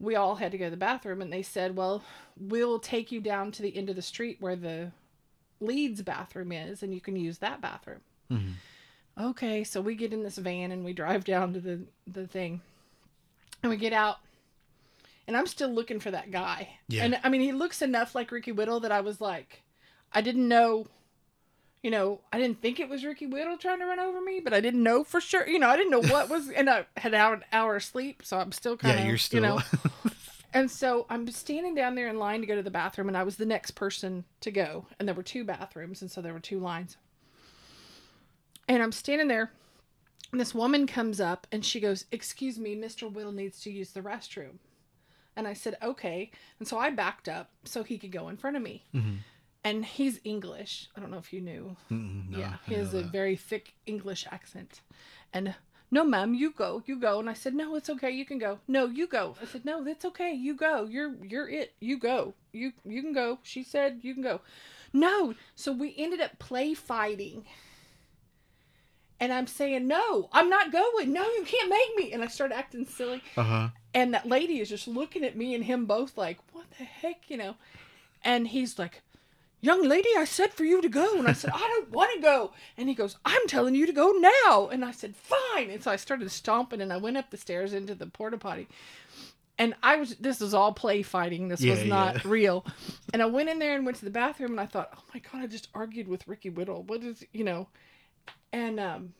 we 0.00 0.16
all 0.16 0.36
had 0.36 0.52
to 0.52 0.58
go 0.58 0.64
to 0.66 0.70
the 0.70 0.76
bathroom. 0.76 1.20
And 1.20 1.32
they 1.32 1.42
said, 1.42 1.76
well, 1.76 2.02
we'll 2.36 2.78
take 2.78 3.12
you 3.12 3.20
down 3.20 3.52
to 3.52 3.62
the 3.62 3.76
end 3.76 3.90
of 3.90 3.96
the 3.96 4.02
street 4.02 4.38
where 4.40 4.56
the 4.56 4.90
leads 5.62 6.02
bathroom 6.02 6.52
is 6.52 6.82
and 6.82 6.92
you 6.92 7.00
can 7.00 7.16
use 7.16 7.38
that 7.38 7.60
bathroom. 7.60 8.00
Mm-hmm. 8.30 9.24
Okay, 9.28 9.62
so 9.64 9.80
we 9.80 9.94
get 9.94 10.12
in 10.12 10.22
this 10.22 10.38
van 10.38 10.72
and 10.72 10.84
we 10.84 10.92
drive 10.92 11.24
down 11.24 11.52
to 11.52 11.60
the, 11.60 11.80
the 12.06 12.26
thing. 12.26 12.60
And 13.62 13.70
we 13.70 13.76
get 13.76 13.92
out 13.92 14.18
and 15.26 15.36
I'm 15.36 15.46
still 15.46 15.70
looking 15.70 16.00
for 16.00 16.10
that 16.10 16.30
guy. 16.30 16.68
Yeah. 16.88 17.04
And 17.04 17.20
I 17.22 17.28
mean, 17.28 17.40
he 17.40 17.52
looks 17.52 17.82
enough 17.82 18.14
like 18.14 18.30
Ricky 18.30 18.52
Whittle 18.52 18.80
that 18.80 18.92
I 18.92 19.00
was 19.00 19.20
like, 19.20 19.62
I 20.12 20.20
didn't 20.20 20.48
know, 20.48 20.88
you 21.82 21.90
know, 21.90 22.20
I 22.32 22.38
didn't 22.38 22.60
think 22.60 22.80
it 22.80 22.88
was 22.88 23.04
Ricky 23.04 23.26
Whittle 23.26 23.56
trying 23.56 23.78
to 23.78 23.86
run 23.86 24.00
over 24.00 24.20
me, 24.20 24.40
but 24.40 24.52
I 24.52 24.60
didn't 24.60 24.82
know 24.82 25.04
for 25.04 25.20
sure. 25.20 25.48
You 25.48 25.58
know, 25.58 25.68
I 25.68 25.76
didn't 25.76 25.90
know 25.90 26.02
what 26.02 26.28
was, 26.28 26.48
and 26.50 26.68
I 26.68 26.86
had 26.96 27.14
an 27.14 27.44
hour 27.52 27.76
of 27.76 27.82
sleep, 27.82 28.22
so 28.24 28.38
I'm 28.38 28.52
still 28.52 28.76
kind 28.76 28.94
of, 28.94 29.00
yeah, 29.00 29.08
you're 29.08 29.18
still. 29.18 29.36
you 29.36 29.48
know. 29.48 29.60
And 30.54 30.70
so 30.70 31.06
I'm 31.08 31.26
standing 31.30 31.74
down 31.74 31.94
there 31.94 32.08
in 32.08 32.18
line 32.18 32.40
to 32.40 32.46
go 32.46 32.56
to 32.56 32.62
the 32.62 32.70
bathroom, 32.70 33.08
and 33.08 33.16
I 33.16 33.22
was 33.22 33.36
the 33.36 33.46
next 33.46 33.72
person 33.72 34.24
to 34.40 34.50
go. 34.50 34.86
And 34.98 35.08
there 35.08 35.14
were 35.14 35.22
two 35.22 35.44
bathrooms, 35.44 36.02
and 36.02 36.10
so 36.10 36.20
there 36.20 36.32
were 36.32 36.40
two 36.40 36.58
lines. 36.58 36.96
And 38.68 38.82
I'm 38.82 38.92
standing 38.92 39.28
there, 39.28 39.50
and 40.30 40.40
this 40.40 40.54
woman 40.54 40.86
comes 40.86 41.20
up 41.20 41.46
and 41.52 41.64
she 41.64 41.78
goes, 41.78 42.06
Excuse 42.10 42.58
me, 42.58 42.74
Mr. 42.74 43.10
Whittle 43.10 43.32
needs 43.32 43.60
to 43.60 43.70
use 43.70 43.90
the 43.92 44.00
restroom. 44.00 44.56
And 45.36 45.46
I 45.46 45.52
said, 45.52 45.76
Okay. 45.82 46.30
And 46.58 46.66
so 46.66 46.78
I 46.78 46.90
backed 46.90 47.28
up 47.28 47.50
so 47.64 47.82
he 47.82 47.98
could 47.98 48.12
go 48.12 48.28
in 48.28 48.36
front 48.36 48.56
of 48.56 48.62
me. 48.62 48.84
And 49.64 49.84
he's 49.84 50.20
English. 50.24 50.88
I 50.96 51.00
don't 51.00 51.10
know 51.10 51.18
if 51.18 51.32
you 51.32 51.40
knew. 51.40 51.76
No, 51.88 52.38
yeah, 52.38 52.54
he 52.66 52.74
has 52.74 52.94
a 52.94 53.02
very 53.02 53.36
thick 53.36 53.74
English 53.86 54.26
accent. 54.30 54.80
And 55.32 55.54
no, 55.92 56.04
ma'am, 56.04 56.32
you 56.32 56.50
go, 56.50 56.82
you 56.86 56.96
go. 56.98 57.20
And 57.20 57.28
I 57.28 57.34
said, 57.34 57.54
no, 57.54 57.76
it's 57.76 57.90
okay, 57.90 58.10
you 58.10 58.24
can 58.24 58.38
go. 58.38 58.58
No, 58.66 58.86
you 58.86 59.06
go. 59.06 59.36
I 59.40 59.44
said, 59.44 59.66
no, 59.66 59.84
that's 59.84 60.06
okay, 60.06 60.32
you 60.32 60.54
go. 60.54 60.84
You're 60.84 61.14
you're 61.22 61.48
it. 61.50 61.74
You 61.80 61.98
go. 61.98 62.32
You 62.50 62.72
you 62.82 63.02
can 63.02 63.12
go. 63.12 63.38
She 63.42 63.62
said 63.62 64.00
you 64.00 64.14
can 64.14 64.22
go. 64.22 64.40
No. 64.94 65.34
So 65.54 65.70
we 65.70 65.94
ended 65.98 66.22
up 66.22 66.38
play 66.38 66.72
fighting. 66.72 67.44
And 69.20 69.34
I'm 69.34 69.46
saying, 69.46 69.86
no, 69.86 70.30
I'm 70.32 70.48
not 70.48 70.72
going. 70.72 71.12
No, 71.12 71.22
you 71.22 71.44
can't 71.44 71.68
make 71.68 71.96
me. 71.96 72.12
And 72.12 72.24
I 72.24 72.26
started 72.26 72.56
acting 72.56 72.86
silly. 72.86 73.22
Uh-huh. 73.36 73.68
And 73.94 74.14
that 74.14 74.26
lady 74.26 74.60
is 74.60 74.70
just 74.70 74.88
looking 74.88 75.24
at 75.24 75.36
me 75.36 75.54
and 75.54 75.62
him 75.62 75.84
both 75.84 76.16
like, 76.16 76.38
what 76.52 76.64
the 76.78 76.84
heck, 76.84 77.28
you 77.28 77.36
know? 77.36 77.54
And 78.24 78.48
he's 78.48 78.78
like, 78.78 79.02
young 79.62 79.88
lady, 79.88 80.08
I 80.18 80.24
said 80.26 80.52
for 80.52 80.64
you 80.64 80.82
to 80.82 80.88
go. 80.90 81.18
And 81.18 81.26
I 81.26 81.32
said, 81.32 81.50
I 81.54 81.58
don't 81.60 81.90
want 81.90 82.10
to 82.14 82.20
go. 82.20 82.52
And 82.76 82.88
he 82.90 82.94
goes, 82.94 83.16
I'm 83.24 83.46
telling 83.46 83.74
you 83.74 83.86
to 83.86 83.92
go 83.92 84.12
now. 84.46 84.68
And 84.68 84.84
I 84.84 84.90
said, 84.90 85.16
fine. 85.16 85.70
And 85.70 85.82
so 85.82 85.90
I 85.90 85.96
started 85.96 86.30
stomping 86.30 86.80
and 86.82 86.92
I 86.92 86.98
went 86.98 87.16
up 87.16 87.30
the 87.30 87.36
stairs 87.38 87.72
into 87.72 87.94
the 87.94 88.06
porta 88.06 88.36
potty. 88.36 88.68
And 89.58 89.74
I 89.82 89.96
was, 89.96 90.16
this 90.16 90.40
was 90.40 90.52
all 90.54 90.72
play 90.72 91.02
fighting. 91.02 91.48
This 91.48 91.64
was 91.64 91.84
not 91.84 92.16
yeah. 92.16 92.20
real. 92.24 92.66
And 93.12 93.22
I 93.22 93.26
went 93.26 93.48
in 93.48 93.58
there 93.60 93.76
and 93.76 93.84
went 93.86 93.98
to 93.98 94.04
the 94.04 94.10
bathroom 94.10 94.50
and 94.50 94.60
I 94.60 94.66
thought, 94.66 94.90
oh 94.96 95.02
my 95.14 95.20
God, 95.20 95.42
I 95.42 95.46
just 95.46 95.68
argued 95.74 96.08
with 96.08 96.26
Ricky 96.26 96.50
Whittle. 96.50 96.82
What 96.82 97.02
is, 97.02 97.24
you 97.32 97.44
know? 97.44 97.68
And, 98.52 98.78
um, 98.80 99.14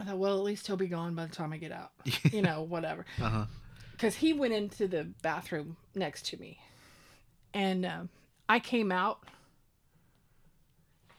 I 0.00 0.04
thought, 0.04 0.18
well, 0.18 0.38
at 0.38 0.44
least 0.44 0.66
he'll 0.66 0.76
be 0.78 0.86
gone 0.88 1.14
by 1.14 1.26
the 1.26 1.34
time 1.34 1.52
I 1.52 1.58
get 1.58 1.72
out. 1.72 1.92
You 2.32 2.40
know, 2.42 2.62
whatever 2.62 3.04
Uh-huh. 3.20 3.44
because 3.92 4.16
he 4.16 4.32
went 4.32 4.54
into 4.54 4.88
the 4.88 5.04
bathroom 5.22 5.76
next 5.94 6.24
to 6.28 6.38
me 6.40 6.58
and 7.52 7.84
um, 7.84 8.08
i 8.50 8.58
came 8.58 8.90
out. 8.90 9.20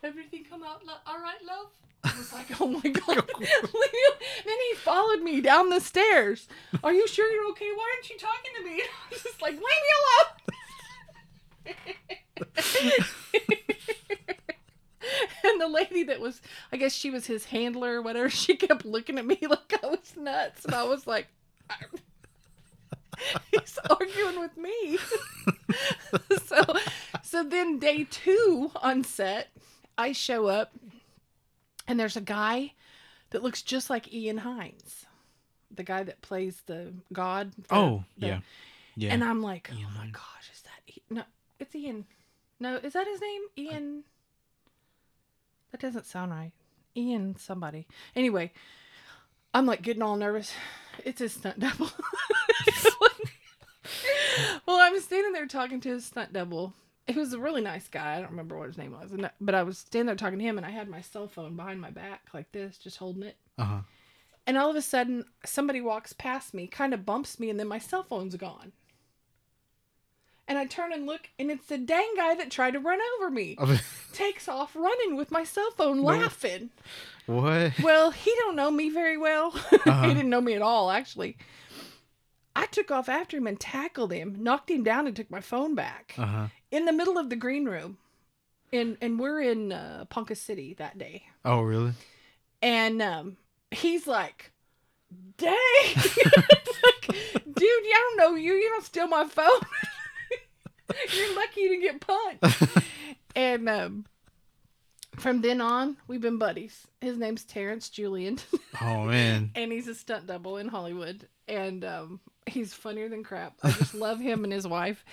Everything 0.04 0.44
come 0.44 0.64
out 0.64 0.86
lo- 0.86 0.94
all 1.08 1.22
right 1.22 1.42
love? 1.48 1.68
I 2.04 2.14
was 2.18 2.34
like 2.34 2.60
oh 2.60 2.68
my 2.68 2.90
god. 2.90 3.24
Then 3.40 4.58
he 4.70 4.76
followed 4.76 5.22
me 5.22 5.40
down 5.40 5.70
the 5.70 5.80
stairs. 5.80 6.48
Are 6.84 6.92
you 6.94 7.08
sure 7.08 7.32
you're 7.32 7.50
okay? 7.52 7.70
Why 7.74 7.90
aren't 7.96 8.10
you 8.10 8.18
talking 8.18 8.52
to 8.58 8.64
me? 8.66 8.82
I 9.10 9.14
was 9.14 9.24
just 9.24 9.42
like 9.42 9.54
leave 9.54 9.62
me 9.62 9.92
alone. 10.02 11.76
And 15.44 15.60
the 15.60 15.68
lady 15.68 16.04
that 16.04 16.20
was 16.22 16.42
i 16.72 16.78
guess 16.78 16.94
she 16.94 17.10
was 17.10 17.26
his 17.26 17.46
handler 17.46 17.96
or 17.98 18.02
whatever 18.02 18.30
she 18.30 18.56
kept 18.56 18.86
looking 18.86 19.18
at 19.18 19.26
me 19.26 19.38
like 19.50 19.74
i 19.84 19.88
was 19.88 20.16
nuts. 20.18 20.66
And 20.66 20.76
i 20.76 20.84
was 20.84 21.08
like 21.08 21.28
he's 23.52 23.78
arguing 23.90 24.40
with 24.40 24.58
me. 24.58 24.98
so 26.46 26.62
so 27.24 27.44
then 27.44 27.80
day 27.80 28.06
two 28.10 28.72
on 28.76 29.04
set, 29.04 29.50
I 29.98 30.12
show 30.12 30.48
up 30.48 30.72
and 31.88 32.00
there's 32.00 32.18
a 32.18 32.22
guy 32.22 32.74
that 33.32 33.44
looks 33.44 33.62
just 33.62 33.90
like 33.90 34.14
Ian 34.14 34.40
Hines. 34.40 35.06
The 35.74 35.84
guy 35.84 36.04
that 36.04 36.22
plays 36.22 36.62
the 36.66 36.94
god. 37.14 37.52
the- 37.68 37.76
Oh, 37.76 38.04
the- 38.18 38.28
yeah. 38.28 38.40
Yeah. 38.98 39.14
And 39.14 39.24
I'm 39.24 39.42
like, 39.42 39.70
Ian 39.74 39.88
oh 39.90 39.98
my 39.98 40.08
gosh, 40.08 40.50
is 40.54 40.62
that 40.64 40.82
I- 40.90 41.02
no? 41.14 41.24
It's 41.60 41.74
Ian. 41.76 42.06
No, 42.60 42.76
is 42.76 42.94
that 42.94 43.08
his 43.08 43.22
name? 43.22 43.42
Ian. 43.58 44.04
That 45.72 45.80
doesn't 45.80 46.06
sound 46.06 46.32
right. 46.32 46.52
Ian 46.98 47.38
somebody. 47.38 47.88
Anyway, 48.16 48.52
I'm 49.54 49.66
like 49.66 49.82
getting 49.82 50.02
all 50.02 50.18
nervous. 50.18 50.52
It's 51.06 51.20
his 51.20 51.34
stunt 51.34 51.60
double. 51.60 51.90
well, 54.66 54.78
I 54.78 54.90
was 54.90 55.04
standing 55.04 55.34
there 55.34 55.48
talking 55.48 55.80
to 55.82 55.90
his 55.90 56.06
stunt 56.06 56.34
double. 56.34 56.74
He 57.08 57.18
was 57.18 57.34
a 57.34 57.40
really 57.40 57.62
nice 57.62 57.88
guy. 57.88 58.16
I 58.16 58.22
don't 58.22 58.32
remember 58.32 58.58
what 58.58 58.68
his 58.68 58.78
name 58.78 58.92
was, 58.92 59.12
but 59.40 59.56
I 59.56 59.64
was 59.64 59.80
standing 59.80 60.06
there 60.08 60.16
talking 60.16 60.40
to 60.40 60.46
him, 60.46 60.58
and 60.58 60.66
I 60.66 60.70
had 60.70 60.88
my 60.88 61.02
cell 61.02 61.28
phone 61.28 61.56
behind 61.56 61.82
my 61.82 61.90
back 61.90 62.28
like 62.34 62.52
this, 62.52 62.78
just 62.78 62.98
holding 62.98 63.24
it. 63.24 63.38
Uh 63.58 63.64
huh. 63.66 63.80
And 64.48 64.58
all 64.58 64.70
of 64.70 64.76
a 64.76 64.82
sudden, 64.82 65.26
somebody 65.46 65.82
walks 65.82 66.14
past 66.14 66.54
me, 66.54 66.68
kind 66.68 66.94
of 66.94 67.06
bumps 67.06 67.40
me, 67.40 67.50
and 67.50 67.60
then 67.60 67.68
my 67.68 67.80
cell 67.80 68.04
phone's 68.04 68.36
gone. 68.36 68.72
And 70.48 70.58
I 70.58 70.66
turn 70.66 70.92
and 70.92 71.06
look, 71.06 71.30
and 71.40 71.50
it's 71.52 71.68
the 71.68 71.78
dang 71.78 72.14
guy 72.18 72.36
that 72.36 72.52
tried 72.52 72.72
to 72.72 72.80
run 72.80 73.00
over 73.18 73.30
me. 73.32 73.58
Takes 74.14 74.50
off 74.50 74.76
running 74.76 75.16
with 75.16 75.32
my 75.32 75.44
cell 75.44 75.72
phone, 75.72 76.02
laughing. 76.02 76.72
What? 77.32 77.80
Well, 77.84 78.12
he 78.12 78.34
don't 78.40 78.56
know 78.56 78.70
me 78.72 78.90
very 78.90 79.18
well. 79.18 79.54
Uh-huh. 79.72 80.02
he 80.08 80.14
didn't 80.14 80.30
know 80.30 80.42
me 80.42 80.54
at 80.54 80.62
all, 80.62 80.92
actually. 80.92 81.38
I 82.56 82.66
took 82.68 82.92
off 82.92 83.08
after 83.10 83.38
him 83.38 83.48
and 83.48 83.60
tackled 83.60 84.12
him, 84.12 84.36
knocked 84.44 84.70
him 84.70 84.84
down, 84.84 85.08
and 85.08 85.16
took 85.16 85.32
my 85.32 85.42
phone 85.42 85.74
back 85.76 86.14
Uh 86.18 86.26
huh. 86.26 86.48
in 86.70 86.86
the 86.86 86.92
middle 86.94 87.18
of 87.18 87.30
the 87.30 87.36
green 87.36 87.66
room. 87.66 87.98
And 88.74 88.98
and 89.02 89.20
we're 89.20 89.42
in 89.42 89.72
uh, 89.74 90.06
Ponca 90.10 90.36
City 90.36 90.74
that 90.76 90.98
day. 90.98 91.24
Oh, 91.44 91.62
really? 91.62 91.94
And 92.62 93.02
um, 93.02 93.38
he's 93.72 94.08
like, 94.08 94.52
dang. 95.38 95.56
Like, 96.84 97.08
dude, 97.44 97.68
I 97.68 98.16
don't 98.16 98.18
know 98.18 98.36
you. 98.36 98.54
You 98.54 98.70
don't 98.70 98.84
steal 98.86 99.08
my 99.08 99.26
phone. 99.28 99.62
You're 101.16 101.36
lucky 101.36 101.62
you 101.62 101.70
didn't 101.70 101.82
get 101.84 102.02
punched. 102.02 102.78
and 103.36 103.70
um, 103.70 104.06
from 105.22 105.42
then 105.42 105.62
on, 105.62 105.98
we've 106.08 106.22
been 106.22 106.38
buddies. 106.38 106.88
His 107.00 107.18
name's 107.18 107.44
Terrence 107.44 107.90
Julian, 107.90 108.40
Oh 108.82 109.06
man. 109.06 109.52
and 109.56 109.72
he's 109.72 109.88
a 109.88 109.96
stunt 109.96 110.28
double 110.28 110.58
in 110.58 110.68
Hollywood. 110.68 111.28
And 111.48 111.84
um, 111.84 112.20
he's 112.46 112.74
funnier 112.74 113.10
than 113.10 113.24
crap. 113.24 113.54
I 113.64 113.72
just 113.72 113.94
love 113.94 114.20
him 114.20 114.44
and 114.44 114.54
his 114.54 114.68
wife. 114.68 115.04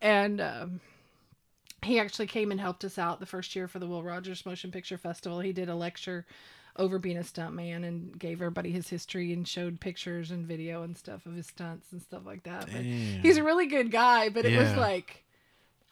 And 0.00 0.40
um, 0.40 0.80
he 1.82 1.98
actually 1.98 2.26
came 2.28 2.50
and 2.50 2.60
helped 2.60 2.84
us 2.84 2.98
out 2.98 3.20
the 3.20 3.26
first 3.26 3.54
year 3.54 3.68
for 3.68 3.78
the 3.78 3.86
Will 3.86 4.02
Rogers 4.02 4.46
Motion 4.46 4.70
Picture 4.70 4.98
Festival. 4.98 5.40
He 5.40 5.52
did 5.52 5.68
a 5.68 5.74
lecture 5.74 6.26
over 6.76 6.98
being 6.98 7.18
a 7.18 7.22
stuntman 7.22 7.86
and 7.86 8.18
gave 8.18 8.40
everybody 8.40 8.70
his 8.70 8.88
history 8.88 9.32
and 9.32 9.46
showed 9.46 9.78
pictures 9.80 10.30
and 10.30 10.46
video 10.46 10.82
and 10.82 10.96
stuff 10.96 11.26
of 11.26 11.34
his 11.34 11.46
stunts 11.46 11.92
and 11.92 12.00
stuff 12.00 12.22
like 12.24 12.44
that. 12.44 12.66
But 12.66 12.82
Damn. 12.82 13.20
he's 13.20 13.36
a 13.36 13.42
really 13.42 13.66
good 13.66 13.90
guy, 13.90 14.30
but 14.30 14.44
it 14.46 14.56
was 14.56 14.74
like, 14.76 15.21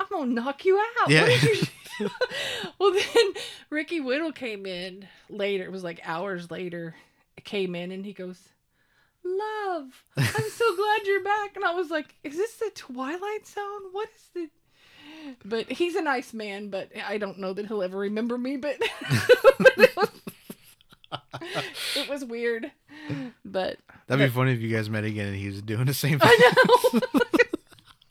I'm 0.00 0.06
gonna 0.10 0.32
knock 0.32 0.64
you 0.64 0.78
out. 0.78 1.10
Yeah. 1.10 1.28
You 1.28 2.08
well, 2.78 2.92
then 2.92 3.32
Ricky 3.68 4.00
Whittle 4.00 4.32
came 4.32 4.64
in 4.64 5.06
later. 5.28 5.64
It 5.64 5.72
was 5.72 5.84
like 5.84 6.00
hours 6.04 6.50
later. 6.50 6.94
Came 7.44 7.74
in 7.74 7.90
and 7.90 8.04
he 8.04 8.12
goes, 8.12 8.38
"Love, 9.24 10.02
I'm 10.16 10.50
so 10.50 10.76
glad 10.76 11.06
you're 11.06 11.22
back." 11.22 11.56
And 11.56 11.64
I 11.64 11.74
was 11.74 11.90
like, 11.90 12.14
"Is 12.24 12.36
this 12.36 12.56
the 12.56 12.70
Twilight 12.74 13.46
Zone? 13.46 13.92
What 13.92 14.08
is 14.14 14.24
the?" 14.34 14.50
But 15.44 15.70
he's 15.70 15.96
a 15.96 16.02
nice 16.02 16.32
man, 16.32 16.70
but 16.70 16.90
I 17.06 17.18
don't 17.18 17.38
know 17.38 17.52
that 17.52 17.66
he'll 17.66 17.82
ever 17.82 17.98
remember 17.98 18.38
me. 18.38 18.56
But, 18.56 18.76
but 19.58 19.78
it, 19.78 19.96
was, 19.96 20.10
it 21.96 22.08
was 22.08 22.24
weird. 22.24 22.70
But 23.44 23.78
That'd 24.06 24.26
be 24.26 24.34
funny 24.34 24.52
if 24.52 24.60
you 24.60 24.74
guys 24.74 24.88
met 24.88 25.04
again 25.04 25.28
and 25.28 25.36
he 25.36 25.46
was 25.46 25.60
doing 25.62 25.84
the 25.84 25.94
same 25.94 26.18
thing. 26.18 26.30
I 26.30 26.52
know. 26.94 27.00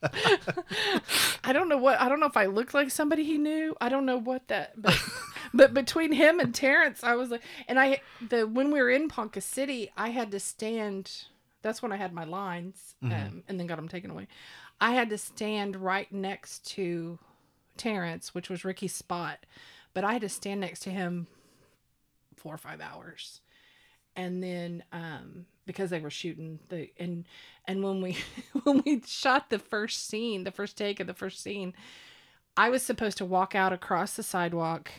I 1.43 1.51
don't 1.51 1.69
know 1.69 1.77
what 1.77 1.99
I 1.99 2.07
don't 2.07 2.19
know 2.19 2.25
if 2.25 2.37
I 2.37 2.45
looked 2.45 2.73
like 2.73 2.89
somebody 2.89 3.23
he 3.23 3.37
knew. 3.37 3.75
I 3.81 3.89
don't 3.89 4.05
know 4.05 4.17
what 4.17 4.47
that 4.47 4.81
but 4.81 4.97
but 5.53 5.73
between 5.73 6.11
him 6.11 6.39
and 6.39 6.53
Terrence, 6.55 7.03
I 7.03 7.15
was 7.15 7.29
like 7.29 7.41
and 7.67 7.79
I 7.79 8.01
the 8.29 8.47
when 8.47 8.71
we 8.71 8.81
were 8.81 8.89
in 8.89 9.09
Ponca 9.09 9.41
City, 9.41 9.91
I 9.97 10.09
had 10.09 10.31
to 10.31 10.39
stand 10.39 11.25
that's 11.61 11.81
when 11.81 11.91
I 11.91 11.97
had 11.97 12.13
my 12.13 12.23
lines 12.23 12.95
um, 13.03 13.43
and 13.47 13.59
then 13.59 13.67
got 13.67 13.75
them 13.75 13.89
taken 13.89 14.11
away. 14.11 14.27
I 14.79 14.91
had 14.91 15.09
to 15.09 15.17
stand 15.17 15.75
right 15.75 16.09
next 16.11 16.65
to 16.71 17.19
Terrence, 17.75 18.33
which 18.33 18.49
was 18.49 18.63
Ricky's 18.63 18.95
spot, 18.95 19.45
but 19.93 20.05
I 20.05 20.13
had 20.13 20.21
to 20.21 20.29
stand 20.29 20.61
next 20.61 20.79
to 20.81 20.89
him 20.89 21.27
four 22.35 22.53
or 22.53 22.57
five 22.57 22.79
hours 22.79 23.41
and 24.15 24.43
then 24.43 24.83
um 24.91 25.45
because 25.65 25.89
they 25.91 25.99
were 25.99 26.09
shooting 26.09 26.59
the 26.69 26.89
and 26.97 27.25
and 27.65 27.83
when 27.83 28.01
we 28.01 28.17
when 28.63 28.81
we 28.85 29.01
shot 29.05 29.49
the 29.49 29.59
first 29.59 30.07
scene 30.07 30.43
the 30.43 30.51
first 30.51 30.77
take 30.77 30.99
of 30.99 31.07
the 31.07 31.13
first 31.13 31.41
scene 31.41 31.73
i 32.57 32.69
was 32.69 32.81
supposed 32.83 33.17
to 33.17 33.25
walk 33.25 33.55
out 33.55 33.73
across 33.73 34.15
the 34.15 34.23
sidewalk 34.23 34.91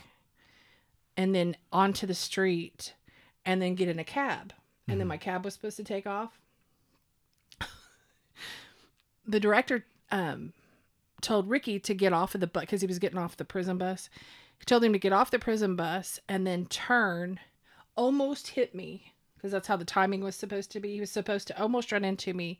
and 1.17 1.35
then 1.35 1.55
onto 1.71 2.07
the 2.07 2.13
street 2.13 2.93
and 3.45 3.61
then 3.61 3.75
get 3.75 3.89
in 3.89 3.99
a 3.99 4.03
cab. 4.03 4.53
And 4.87 4.99
then 4.99 5.07
my 5.07 5.17
cab 5.17 5.45
was 5.45 5.53
supposed 5.53 5.77
to 5.77 5.83
take 5.83 6.07
off. 6.07 6.39
The 9.27 9.39
director 9.39 9.85
um 10.11 10.51
told 11.21 11.47
ricky 11.47 11.79
to 11.79 11.93
get 11.93 12.11
off 12.11 12.33
of 12.33 12.41
the 12.41 12.47
bus 12.47 12.61
because 12.61 12.81
he 12.81 12.87
was 12.87 12.97
getting 12.97 13.19
off 13.19 13.37
the 13.37 13.45
prison 13.45 13.77
bus. 13.77 14.09
He 14.57 14.65
told 14.65 14.83
him 14.83 14.93
to 14.93 14.99
get 14.99 15.13
off 15.13 15.31
the 15.31 15.39
prison 15.39 15.75
bus 15.75 16.19
and 16.27 16.45
then 16.45 16.65
turn 16.65 17.39
almost 17.95 18.47
hit 18.49 18.73
me 18.75 19.13
because 19.35 19.51
that's 19.51 19.67
how 19.67 19.75
the 19.77 19.85
timing 19.85 20.23
was 20.23 20.35
supposed 20.35 20.71
to 20.71 20.79
be. 20.79 20.93
He 20.93 20.99
was 20.99 21.11
supposed 21.11 21.47
to 21.47 21.59
almost 21.61 21.91
run 21.91 22.05
into 22.05 22.33
me, 22.33 22.59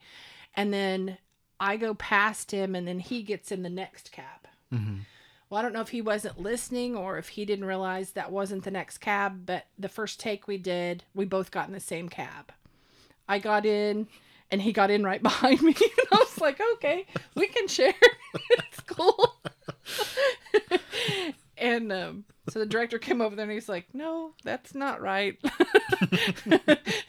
and 0.56 0.74
then 0.74 1.18
I 1.60 1.78
go 1.78 1.94
past 1.94 2.52
him, 2.52 2.74
and 2.76 2.88
then 2.88 3.00
he 3.00 3.22
gets 3.22 3.52
in 3.52 3.62
the 3.64 3.70
next 3.70 4.12
cab. 4.12 4.48
Mhm. 4.74 5.02
Well, 5.50 5.60
I 5.60 5.62
don't 5.64 5.74
know 5.74 5.82
if 5.82 5.90
he 5.90 6.02
wasn't 6.02 6.40
listening 6.40 6.96
or 6.96 7.18
if 7.18 7.30
he 7.30 7.44
didn't 7.46 7.66
realize 7.66 8.12
that 8.12 8.32
wasn't 8.32 8.64
the 8.64 8.72
next 8.72 9.00
cab, 9.00 9.46
but 9.46 9.68
the 9.78 9.90
first 9.90 10.20
take 10.20 10.48
we 10.48 10.58
did, 10.58 11.04
we 11.14 11.26
both 11.26 11.52
got 11.52 11.68
in 11.68 11.74
the 11.74 11.80
same 11.82 12.08
cab. 12.10 12.54
I 13.28 13.38
got 13.40 13.66
in, 13.66 14.08
and 14.50 14.62
he 14.62 14.72
got 14.72 14.90
in 14.90 15.04
right 15.04 15.22
behind 15.32 15.62
me. 15.62 15.76
And 15.80 16.08
I 16.14 16.16
was 16.18 16.40
like, 16.40 16.60
okay, 16.76 17.06
we 17.36 17.48
can 17.48 17.68
share. 17.68 17.94
it's 18.50 18.80
cool. 18.80 19.36
and 21.58 21.92
um, 21.92 22.26
so 22.50 22.60
the 22.60 22.66
director 22.66 23.00
came 23.00 23.22
over 23.22 23.36
there 23.36 23.44
and 23.44 23.52
he's 23.54 23.70
like, 23.70 23.94
no, 23.94 24.32
that's 24.44 24.74
not 24.76 25.02
right. 25.02 25.38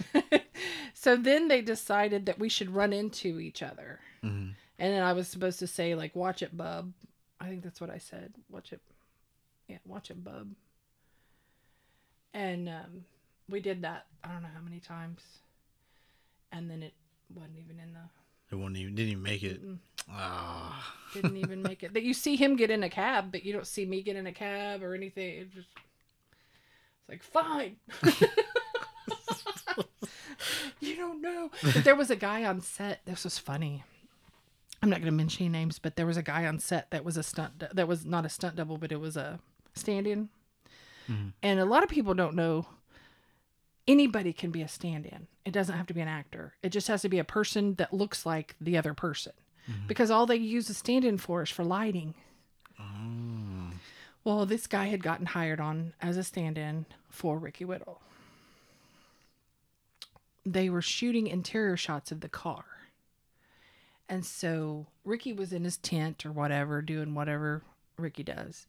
so 0.95 1.17
then 1.17 1.49
they 1.49 1.61
decided 1.63 2.27
that 2.27 2.39
we 2.39 2.49
should 2.49 2.75
run 2.75 2.93
into 2.93 3.41
each 3.41 3.63
other. 3.63 4.01
Mhm. 4.23 4.55
And 4.79 4.93
then 4.95 5.03
I 5.03 5.13
was 5.13 5.29
supposed 5.29 5.59
to 5.61 5.67
say, 5.67 5.95
like, 5.95 6.15
watch 6.17 6.43
it, 6.43 6.57
bub. 6.57 6.93
I 7.41 7.49
think 7.49 7.63
that's 7.63 7.81
what 7.81 7.91
I 7.91 7.99
said. 7.99 8.35
Watch 8.51 8.73
it. 8.73 8.81
Yeah, 9.69 9.79
watch 9.87 10.11
it, 10.11 10.23
bub. 10.25 10.49
And 12.35 12.69
um, 12.69 13.05
we 13.49 13.61
did 13.61 13.83
that, 13.83 14.07
I 14.25 14.33
don't 14.33 14.43
know 14.43 14.49
how 14.55 14.61
many 14.63 14.81
times. 14.81 15.23
And 16.51 16.71
then 16.71 16.83
it 16.83 16.95
wasn't 17.35 17.59
even 17.59 17.79
in 17.79 17.93
the 17.93 18.01
It 18.51 18.59
wouldn't 18.59 18.77
even 18.77 18.95
didn't 18.95 19.13
even 19.13 19.23
make 19.23 19.43
it. 19.43 19.61
Ah. 20.11 20.95
didn't 21.15 21.37
even 21.37 21.63
make 21.63 21.83
it. 21.83 21.95
That 21.95 22.03
you 22.03 22.15
see 22.15 22.37
him 22.37 22.57
get 22.57 22.71
in 22.71 22.83
a 22.83 22.91
cab, 22.91 23.31
but 23.33 23.45
you 23.45 23.53
don't 23.53 23.67
see 23.67 23.85
me 23.85 24.03
get 24.03 24.17
in 24.17 24.27
a 24.27 24.33
cab 24.33 24.83
or 24.83 24.95
anything. 24.95 25.39
It 25.41 25.53
just 25.53 25.69
it's 26.99 27.09
like 27.09 27.23
fine. 27.23 27.77
you 30.81 30.97
don't 30.97 31.21
know. 31.21 31.51
But 31.63 31.85
there 31.85 31.97
was 31.97 32.11
a 32.11 32.17
guy 32.17 32.45
on 32.45 32.61
set. 32.61 33.01
This 33.05 33.25
was 33.25 33.39
funny. 33.39 33.85
I'm 34.83 34.91
not 34.91 34.99
going 34.99 35.07
to 35.07 35.13
mention 35.13 35.47
any 35.47 35.53
names, 35.53 35.79
but 35.79 35.95
there 35.97 36.07
was 36.07 36.17
a 36.17 36.23
guy 36.23 36.47
on 36.47 36.59
set 36.59 36.91
that 36.91 37.05
was 37.05 37.17
a 37.17 37.23
stunt. 37.23 37.63
That 37.73 37.87
was 37.87 38.05
not 38.05 38.27
a 38.27 38.29
stunt 38.29 38.57
double, 38.57 38.79
but 38.79 38.91
it 38.91 39.01
was 39.01 39.17
a 39.17 39.39
stand-in. 39.75 40.29
And 41.43 41.61
a 41.61 41.67
lot 41.67 41.83
of 41.83 41.91
people 41.91 42.15
don't 42.15 42.35
know. 42.35 42.67
Anybody 43.87 44.33
can 44.33 44.51
be 44.51 44.63
a 44.63 44.69
stand-in. 44.69 45.27
It 45.45 45.51
doesn't 45.51 45.77
have 45.77 45.87
to 45.89 45.95
be 45.95 46.01
an 46.01 46.09
actor. 46.09 46.55
It 46.63 46.71
just 46.71 46.89
has 46.89 47.03
to 47.03 47.09
be 47.11 47.19
a 47.19 47.25
person 47.25 47.75
that 47.75 47.93
looks 47.93 48.25
like 48.25 48.57
the 48.61 48.79
other 48.79 48.95
person 48.95 49.33
because 49.87 50.11
all 50.11 50.27
they 50.27 50.37
use 50.37 50.69
a 50.71 50.75
stand-in 50.75 51.19
for 51.19 51.43
is 51.43 51.51
for 51.51 51.65
lighting. 51.65 52.15
Well, 54.25 54.47
this 54.47 54.67
guy 54.69 54.87
had 54.87 55.03
gotten 55.03 55.27
hired 55.27 55.61
on 55.61 55.95
as 56.01 56.17
a 56.17 56.23
stand-in 56.23 56.87
for 57.09 57.39
Ricky 57.39 57.65
Whittle. 57.65 58.01
They 60.45 60.71
were 60.71 60.83
shooting 60.83 61.27
interior 61.27 61.77
shots 61.77 62.13
of 62.13 62.21
the 62.21 62.29
car. 62.29 62.65
And 64.09 64.25
so 64.25 64.87
Ricky 65.05 65.33
was 65.33 65.53
in 65.53 65.65
his 65.65 65.77
tent 65.77 66.27
or 66.27 66.33
whatever, 66.33 66.83
doing 66.83 67.15
whatever 67.15 67.63
Ricky 67.97 68.23
does. 68.23 68.67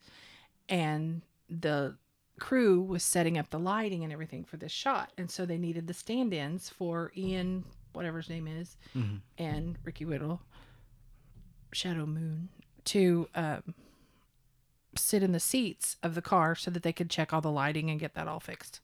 And 0.68 1.22
the 1.50 1.96
crew 2.38 2.80
was 2.80 3.02
setting 3.02 3.36
up 3.38 3.50
the 3.50 3.58
lighting 3.58 4.02
and 4.02 4.12
everything 4.12 4.44
for 4.44 4.56
this 4.56 4.72
shot. 4.72 5.12
And 5.18 5.30
so 5.30 5.44
they 5.46 5.58
needed 5.58 5.86
the 5.86 5.94
stand 5.94 6.32
ins 6.32 6.68
for 6.68 7.12
Ian, 7.16 7.64
whatever 7.92 8.18
his 8.18 8.30
name 8.30 8.48
is, 8.48 8.76
Mhm. 8.94 9.20
and 9.38 9.78
Ricky 9.84 10.04
Whittle, 10.04 10.40
Shadow 11.74 12.06
Moon, 12.06 12.48
to 12.86 13.28
um, 13.34 13.74
sit 14.96 15.22
in 15.22 15.32
the 15.32 15.40
seats 15.40 15.96
of 16.02 16.14
the 16.14 16.22
car 16.22 16.54
so 16.54 16.70
that 16.70 16.82
they 16.82 16.92
could 16.92 17.10
check 17.10 17.32
all 17.32 17.40
the 17.40 17.50
lighting 17.50 17.90
and 17.90 18.00
get 18.00 18.14
that 18.14 18.28
all 18.28 18.40
fixed. 18.40 18.80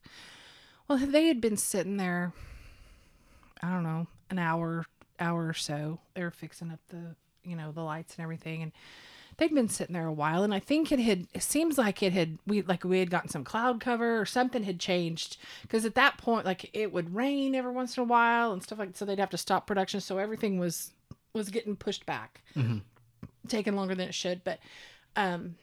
Well, 0.88 0.98
they 0.98 1.26
had 1.26 1.40
been 1.40 1.56
sitting 1.56 1.96
there, 1.96 2.32
I 3.62 3.70
don't 3.70 3.84
know, 3.84 4.06
an 4.28 4.38
hour, 4.38 4.86
hour 5.18 5.48
or 5.48 5.54
so. 5.54 6.00
They 6.14 6.22
were 6.22 6.30
fixing 6.30 6.70
up 6.70 6.80
the, 6.88 7.14
you 7.44 7.56
know, 7.56 7.72
the 7.72 7.82
lights 7.82 8.16
and 8.16 8.22
everything. 8.22 8.62
And 8.62 8.72
they'd 9.36 9.54
been 9.54 9.68
sitting 9.68 9.94
there 9.94 10.06
a 10.06 10.12
while, 10.12 10.42
and 10.44 10.54
I 10.54 10.58
think 10.58 10.92
it 10.92 11.00
had. 11.00 11.26
It 11.32 11.42
seems 11.42 11.78
like 11.78 12.02
it 12.02 12.12
had 12.12 12.38
we 12.46 12.62
like 12.62 12.84
we 12.84 12.98
had 12.98 13.10
gotten 13.10 13.30
some 13.30 13.42
cloud 13.44 13.80
cover 13.80 14.20
or 14.20 14.26
something 14.26 14.64
had 14.64 14.78
changed 14.78 15.38
because 15.62 15.84
at 15.84 15.94
that 15.94 16.18
point 16.18 16.44
like 16.44 16.70
it 16.72 16.92
would 16.92 17.14
rain 17.14 17.54
every 17.54 17.72
once 17.72 17.96
in 17.96 18.02
a 18.02 18.06
while 18.06 18.52
and 18.52 18.62
stuff 18.62 18.78
like 18.78 18.90
so 18.94 19.04
they'd 19.04 19.18
have 19.18 19.30
to 19.30 19.38
stop 19.38 19.66
production, 19.66 20.00
so 20.00 20.18
everything 20.18 20.58
was 20.58 20.92
was 21.32 21.50
getting 21.50 21.76
pushed 21.76 22.06
back, 22.06 22.42
taking 23.48 23.76
longer 23.76 23.94
than 23.94 24.08
it 24.08 24.14
should. 24.14 24.42
But 24.44 24.58
um, 25.16 25.56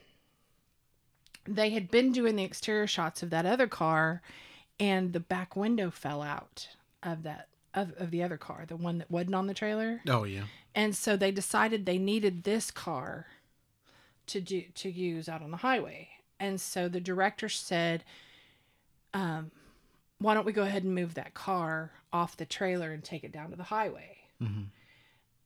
they 1.46 1.70
had 1.72 1.90
been 1.90 2.12
doing 2.12 2.36
the 2.36 2.44
exterior 2.44 2.88
shots 2.88 3.24
of 3.24 3.30
that 3.30 3.46
other 3.46 3.68
car, 3.68 4.22
and 4.80 5.14
the 5.14 5.20
back 5.20 5.56
window 5.56 5.90
fell 5.90 6.22
out 6.22 6.70
of 7.04 7.24
that 7.24 7.48
of, 7.74 7.94
of 7.98 8.12
the 8.12 8.24
other 8.24 8.38
car, 8.38 8.66
the 8.68 8.76
one 8.76 8.98
that 8.98 9.12
wasn't 9.12 9.36
on 9.36 9.48
the 9.48 9.54
trailer. 9.54 10.02
Oh 10.08 10.24
yeah. 10.24 10.44
And 10.74 10.96
so 10.96 11.16
they 11.16 11.32
decided 11.32 11.86
they 11.86 11.98
needed 11.98 12.44
this 12.44 12.72
car 12.72 13.28
to 14.28 14.42
do 14.42 14.64
to 14.76 14.90
use 14.90 15.30
out 15.30 15.42
on 15.42 15.52
the 15.52 15.58
highway. 15.58 16.10
And 16.40 16.62
so 16.62 16.88
the 16.88 17.00
director 17.00 17.50
said, 17.50 18.04
um, 19.14 19.52
"Why 20.20 20.34
don't 20.34 20.46
we 20.46 20.54
go 20.54 20.64
ahead 20.64 20.84
and 20.84 20.94
move 20.94 21.14
that 21.16 21.34
car 21.34 21.92
off 22.14 22.38
the 22.38 22.46
trailer 22.46 22.92
and 22.92 23.04
take 23.04 23.24
it 23.24 23.32
down 23.32 23.50
to 23.52 23.56
the 23.56 23.64
highway?" 23.64 24.18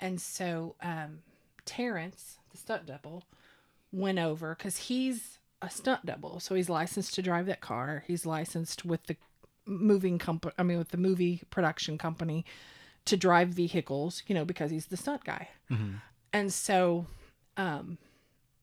And 0.02 0.20
so 0.20 0.76
um, 0.82 1.20
Terrence, 1.66 2.40
the 2.50 2.58
stunt 2.58 2.86
double, 2.88 3.24
went 3.92 4.20
over 4.20 4.56
because 4.56 4.78
he's 4.78 5.38
a 5.62 5.70
stunt 5.70 6.06
double, 6.06 6.40
so 6.40 6.56
he's 6.56 6.70
licensed 6.70 7.14
to 7.14 7.22
drive 7.22 7.46
that 7.46 7.62
car. 7.62 8.04
He's 8.08 8.26
licensed 8.26 8.84
with 8.84 9.04
the 9.06 9.16
moving 9.66 10.18
company. 10.18 10.54
I 10.58 10.64
mean, 10.64 10.80
with 10.80 10.90
the 10.90 10.98
movie 10.98 11.44
production 11.52 11.98
company 12.00 12.46
to 13.06 13.16
drive 13.16 13.50
vehicles, 13.50 14.24
you 14.28 14.34
know, 14.36 14.44
because 14.46 14.72
he's 14.72 14.88
the 14.88 14.98
stunt 14.98 15.24
guy. 15.24 15.50
And 16.34 16.52
so 16.52 17.06
um, 17.58 17.98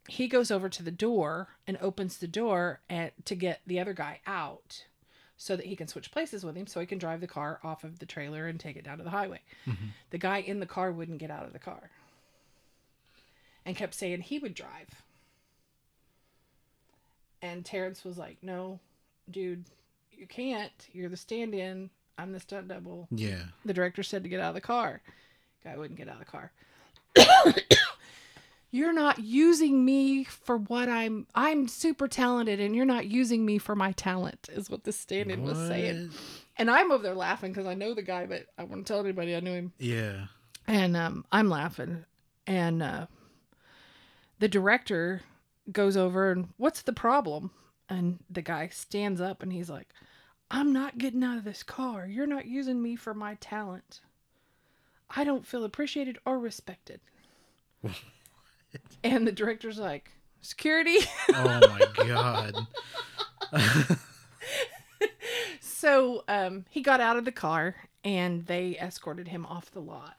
he 0.09 0.27
goes 0.27 0.51
over 0.51 0.69
to 0.69 0.83
the 0.83 0.91
door 0.91 1.49
and 1.67 1.79
opens 1.81 2.19
the 2.19 2.27
door 2.27 2.81
and, 2.89 3.13
to 3.27 3.35
get 3.35 3.61
the 3.67 3.79
other 3.79 3.93
guy 3.93 4.21
out 4.27 4.87
so 5.41 5.55
that 5.57 5.67
he 5.67 5.77
can 5.77 5.87
switch 5.87 6.11
places 6.11 6.45
with 6.45 6.57
him 6.57 6.67
so 6.67 6.81
he 6.81 6.87
can 6.87 6.99
drive 6.99 7.21
the 7.21 7.27
car 7.29 7.61
off 7.63 7.85
of 7.85 8.01
the 8.01 8.07
trailer 8.07 8.49
and 8.49 8.59
take 8.59 8.77
it 8.77 8.85
down 8.85 8.99
to 8.99 9.05
the 9.05 9.11
highway. 9.11 9.41
Mm-hmm. 9.67 9.87
The 10.11 10.19
guy 10.19 10.39
in 10.39 10.59
the 10.59 10.67
car 10.67 10.91
wouldn't 10.91 11.19
get 11.19 11.31
out 11.31 11.47
of 11.47 11.53
the 11.53 11.61
car 11.61 11.91
and 13.65 13.77
kept 13.77 13.95
saying 13.95 14.23
he 14.23 14.41
would 14.41 14.53
drive. 14.55 15.03
And 17.41 17.65
Terrence 17.65 18.05
was 18.05 18.19
like, 18.19 18.39
No, 18.43 18.81
dude, 19.31 19.65
you 20.11 20.27
can't. 20.27 20.73
You're 20.93 21.09
the 21.09 21.17
stand 21.17 21.55
in. 21.55 21.89
I'm 22.19 22.33
the 22.33 22.41
stunt 22.41 22.67
double 22.67 23.07
Yeah. 23.13 23.45
the 23.65 23.73
director 23.73 24.03
said 24.03 24.25
to 24.25 24.29
get 24.29 24.41
out 24.41 24.49
of 24.49 24.55
the 24.57 24.61
car. 24.61 25.03
Guy 25.63 25.77
wouldn't 25.77 25.99
get 25.99 26.09
out 26.09 26.21
of 26.21 26.21
the 26.21 26.25
car. 26.25 26.51
you're 28.71 28.93
not 28.93 29.19
using 29.19 29.85
me 29.85 30.25
for 30.25 30.59
what 30.59 30.89
I'm 30.89 31.27
I'm 31.35 31.69
super 31.69 32.07
talented 32.09 32.61
and 32.61 32.75
you're 32.77 32.85
not 32.85 33.07
using 33.07 33.45
me 33.47 33.59
for 33.59 33.75
my 33.75 33.93
talent 33.93 34.49
is 34.53 34.69
what 34.69 34.85
the 34.85 34.93
stand-in 34.93 35.43
was 35.43 35.59
saying. 35.59 36.11
And 36.57 36.71
I'm 36.71 36.91
over 36.91 37.03
there 37.03 37.15
laughing 37.15 37.53
because 37.53 37.67
I 37.67 37.75
know 37.75 37.95
the 37.95 38.03
guy, 38.03 38.27
but 38.27 38.47
I 38.59 38.65
wouldn't 38.65 38.87
tell 38.87 39.01
anybody 39.01 39.35
I 39.35 39.41
knew 39.41 39.53
him. 39.53 39.73
Yeah. 39.79 40.27
And 40.67 40.97
um, 40.97 41.25
I'm 41.33 41.49
laughing. 41.49 42.05
And 42.47 42.83
uh, 42.83 43.07
the 44.39 44.49
director 44.49 45.23
goes 45.71 45.97
over 45.97 46.31
and 46.31 46.49
what's 46.57 46.83
the 46.83 46.93
problem? 46.93 47.51
And 47.89 48.19
the 48.29 48.43
guy 48.43 48.69
stands 48.69 49.21
up 49.21 49.43
and 49.43 49.53
he's 49.53 49.71
like, 49.71 49.89
I'm 50.51 50.73
not 50.73 50.99
getting 50.99 51.23
out 51.25 51.39
of 51.39 51.45
this 51.45 51.63
car. 51.63 52.07
You're 52.07 52.27
not 52.27 52.47
using 52.47 52.83
me 52.83 52.97
for 52.97 53.15
my 53.15 53.37
talent. 53.37 54.01
I 55.11 55.25
don't 55.25 55.47
feel 55.47 55.65
appreciated 55.65 56.19
or 56.27 56.39
respected. 56.39 57.01
and 59.05 59.27
the 59.27 59.33
director's 59.33 59.79
like, 59.79 60.11
Security. 60.41 60.97
Oh 61.31 61.61
my 61.69 62.05
god. 62.07 62.55
so 65.61 66.25
um, 66.29 66.65
he 66.71 66.81
got 66.81 67.01
out 67.01 67.17
of 67.17 67.25
the 67.25 67.33
car 67.33 67.75
and 68.05 68.47
they 68.47 68.77
escorted 68.81 69.29
him 69.29 69.45
off 69.47 69.71
the 69.73 69.81
lot. 69.81 70.17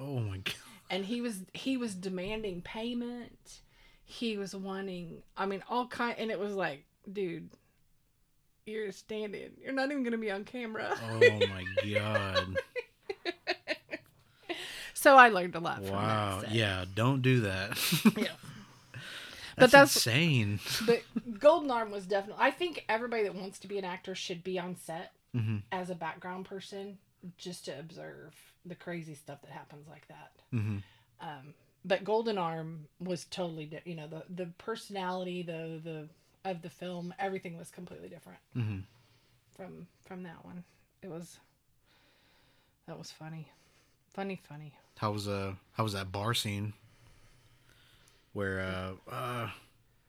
Oh 0.00 0.18
my 0.20 0.38
god. 0.38 0.54
and 0.90 1.04
he 1.04 1.20
was 1.20 1.40
he 1.54 1.76
was 1.76 1.94
demanding 1.94 2.60
payment 2.60 3.60
he 4.04 4.36
was 4.36 4.54
wanting 4.54 5.22
i 5.36 5.46
mean 5.46 5.62
all 5.70 5.86
kind 5.88 6.14
and 6.18 6.30
it 6.30 6.38
was 6.38 6.54
like 6.54 6.84
dude 7.10 7.48
you're 8.66 8.92
standing 8.92 9.50
you're 9.60 9.72
not 9.72 9.90
even 9.90 10.04
gonna 10.04 10.18
be 10.18 10.30
on 10.30 10.44
camera 10.44 10.94
Oh 11.10 11.18
my 11.18 11.64
god. 11.92 12.56
so 15.06 15.16
i 15.16 15.28
learned 15.28 15.54
a 15.54 15.60
lot 15.60 15.78
from 15.84 15.94
Wow. 15.94 16.40
that. 16.42 16.50
Yeah. 16.52 16.84
Don't 16.94 17.22
do 17.22 17.40
that. 17.42 17.68
yeah 18.16 18.34
That's, 19.56 19.56
But 19.56 19.70
that's- 19.70 19.96
insane. 19.96 20.58
but 20.84 21.02
golden 21.38 21.70
arm 21.70 21.90
was 21.90 22.06
definitely 22.06 22.42
i 22.44 22.50
think 22.50 22.84
everybody 22.88 23.22
that 23.22 23.34
wants 23.34 23.58
to 23.60 23.68
be 23.68 23.78
an 23.78 23.84
actor 23.84 24.14
should 24.14 24.42
be 24.44 24.58
on 24.58 24.76
set 24.76 25.12
Mhm. 25.34 25.62
as 25.70 25.90
a 25.90 25.94
background 25.94 26.46
person 26.46 26.98
just 27.36 27.66
to 27.66 27.78
observe 27.78 28.34
the 28.64 28.74
crazy 28.74 29.14
stuff 29.14 29.42
that 29.42 29.50
happens 29.50 29.86
like 29.88 30.06
that 30.08 30.32
Mhm. 30.52 30.82
um, 31.20 31.54
but 31.84 32.02
Golden 32.02 32.36
Arm 32.36 32.88
was 32.98 33.24
totally, 33.26 33.66
di- 33.66 33.82
you 33.84 33.94
know, 33.94 34.08
the 34.08 34.22
the 34.28 34.46
personality, 34.58 35.42
the 35.42 35.80
the 35.88 35.98
of 36.50 36.62
the 36.62 36.70
film, 36.70 37.14
everything 37.18 37.56
was 37.56 37.70
completely 37.70 38.08
different 38.08 38.40
Mhm. 38.56 38.82
from 39.56 39.86
from 40.04 40.24
that 40.24 40.44
one. 40.44 40.64
It 41.02 41.10
was 41.10 41.38
that 42.86 42.98
was 42.98 43.10
funny, 43.12 43.48
funny, 44.16 44.40
funny. 44.48 44.72
How 44.96 45.12
was 45.12 45.28
uh 45.28 45.52
how 45.74 45.84
was 45.84 45.92
that 45.92 46.10
bar 46.10 46.32
scene? 46.34 46.72
Where 48.32 48.60
uh 48.60 49.12
uh 49.12 49.48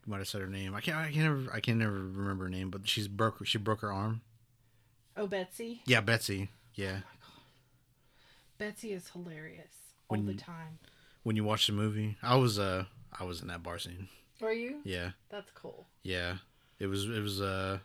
you 0.05 0.11
might 0.11 0.19
have 0.19 0.27
said 0.29 0.41
her 0.41 0.47
name. 0.47 0.73
I 0.73 0.81
can't 0.81 0.97
I 0.97 1.11
can 1.11 1.21
never 1.23 1.53
I 1.53 1.59
can 1.59 1.77
never 1.77 1.91
remember 1.93 2.45
her 2.45 2.49
name, 2.49 2.69
but 2.71 2.87
she's 2.87 3.07
broke 3.07 3.45
she 3.45 3.57
broke 3.57 3.81
her 3.81 3.91
arm. 3.91 4.21
Oh, 5.17 5.27
Betsy, 5.27 5.81
Yeah, 5.85 6.01
Betsy. 6.01 6.49
Yeah. 6.75 6.99
Betsy 8.57 8.93
is 8.93 9.09
hilarious 9.09 9.73
all 10.09 10.17
When 10.17 10.25
the 10.25 10.33
time. 10.35 10.79
When 11.23 11.35
you 11.35 11.43
watch 11.43 11.67
the 11.67 11.73
movie, 11.73 12.15
I 12.23 12.35
was 12.37 12.57
uh 12.57 12.85
I 13.19 13.25
was 13.25 13.41
in 13.41 13.49
that 13.49 13.61
bar 13.61 13.77
scene. 13.77 14.07
Were 14.39 14.53
you? 14.53 14.77
Yeah. 14.85 15.11
That's 15.29 15.51
cool. 15.51 15.87
Yeah. 16.03 16.37
It 16.79 16.87
was 16.87 17.05
it 17.05 17.21
was 17.21 17.41
uh 17.41 17.79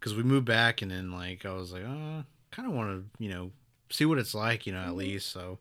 cuz 0.00 0.14
we 0.14 0.22
moved 0.22 0.46
back 0.46 0.82
and 0.82 0.90
then 0.90 1.10
like 1.10 1.44
I 1.44 1.52
was 1.52 1.72
like, 1.72 1.82
"Uh, 1.84 2.22
kind 2.52 2.68
of 2.68 2.74
want 2.74 2.90
to, 2.90 3.22
you 3.24 3.30
know, 3.30 3.50
see 3.90 4.04
what 4.04 4.18
it's 4.18 4.34
like, 4.34 4.66
you 4.66 4.72
know, 4.72 4.80
at 4.80 4.94
least." 4.94 5.28
So 5.30 5.58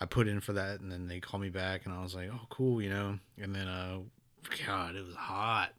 I 0.00 0.06
put 0.06 0.28
in 0.28 0.40
for 0.40 0.52
that 0.54 0.80
and 0.80 0.90
then 0.90 1.06
they 1.08 1.20
called 1.20 1.42
me 1.42 1.48
back 1.50 1.84
and 1.86 1.94
I 1.94 2.02
was 2.02 2.14
like, 2.14 2.28
"Oh, 2.32 2.46
cool," 2.50 2.80
you 2.82 2.90
know. 2.90 3.18
And 3.40 3.54
then 3.54 3.68
uh 3.68 3.98
god, 4.66 4.96
it 4.96 5.04
was 5.06 5.14
hot. 5.14 5.70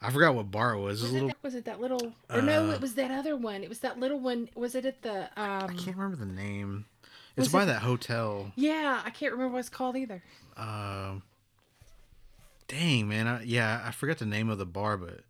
I 0.00 0.10
forgot 0.10 0.34
what 0.34 0.50
bar 0.50 0.74
it 0.74 0.80
was. 0.80 1.00
It 1.02 1.04
was 1.04 1.12
Was 1.12 1.12
it, 1.12 1.14
little 1.14 1.28
that, 1.28 1.42
was 1.42 1.54
it 1.54 1.64
that 1.64 1.80
little? 1.80 2.12
Or 2.30 2.42
no, 2.42 2.68
Uh, 2.68 2.72
it 2.74 2.80
was 2.80 2.94
that 2.94 3.10
other 3.10 3.36
one. 3.36 3.62
It 3.62 3.68
was 3.70 3.78
that 3.80 3.98
little 3.98 4.20
one. 4.20 4.48
Was 4.54 4.74
it 4.74 4.84
at 4.84 5.00
the? 5.02 5.22
Um, 5.40 5.70
I 5.70 5.74
can't 5.78 5.96
remember 5.96 6.16
the 6.16 6.26
name. 6.30 6.84
It's 7.36 7.46
Was 7.46 7.52
by 7.52 7.62
it- 7.64 7.66
that 7.66 7.82
hotel. 7.82 8.52
yeah, 8.54 9.00
I 9.04 9.10
can't 9.10 9.32
remember 9.32 9.54
what 9.54 9.60
it's 9.60 9.68
called 9.70 9.96
either. 9.96 10.22
Um, 10.56 11.22
dang 12.68 13.08
man, 13.08 13.26
I, 13.26 13.42
yeah, 13.42 13.82
I 13.84 13.90
forgot 13.90 14.18
the 14.18 14.26
name 14.26 14.48
of 14.48 14.58
the 14.58 14.66
bar, 14.66 14.96
but 14.96 15.20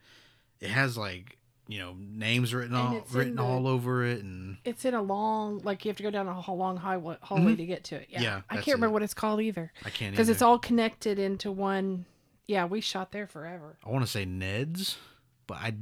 it 0.60 0.68
has 0.70 0.96
like 0.98 1.38
you 1.66 1.78
know 1.78 1.95
names 1.99 2.53
written 2.55 2.74
all 2.74 3.03
written 3.12 3.36
the- 3.36 3.43
all 3.43 3.66
over 3.66 4.05
it, 4.05 4.23
and 4.23 4.59
It's 4.65 4.85
in 4.85 4.95
a 4.95 5.03
long, 5.03 5.59
like 5.65 5.85
you 5.85 5.89
have 5.89 5.97
to 5.97 6.03
go 6.03 6.11
down 6.11 6.27
a 6.27 6.55
long 6.55 6.77
highway, 6.77 7.16
hallway 7.23 7.57
to 7.57 7.66
get 7.66 7.85
to 7.85 7.97
it. 7.97 8.09
Yeah, 8.11 8.19
Mm-hmm. 8.19 8.24
Yeah, 8.24 8.41
I 8.51 8.55
can't 8.57 8.66
remember 8.77 8.86
it. 8.89 8.93
what 8.93 9.03
it's 9.03 9.15
called 9.15 9.41
either 9.41 9.73
I 9.85 9.91
can't 9.91 10.12
because 10.12 10.28
it's 10.28 10.43
all 10.43 10.59
connected 10.59 11.19
into 11.19 11.51
one. 11.53 12.05
Yeah, 12.47 12.66
we 12.66 12.81
shot 12.82 13.11
there 13.12 13.27
forever. 13.27 13.78
I 13.85 13.89
want 13.91 14.05
to 14.05 14.11
say 14.11 14.24
Ned's, 14.27 14.99
but 15.47 15.57
I 15.59 15.74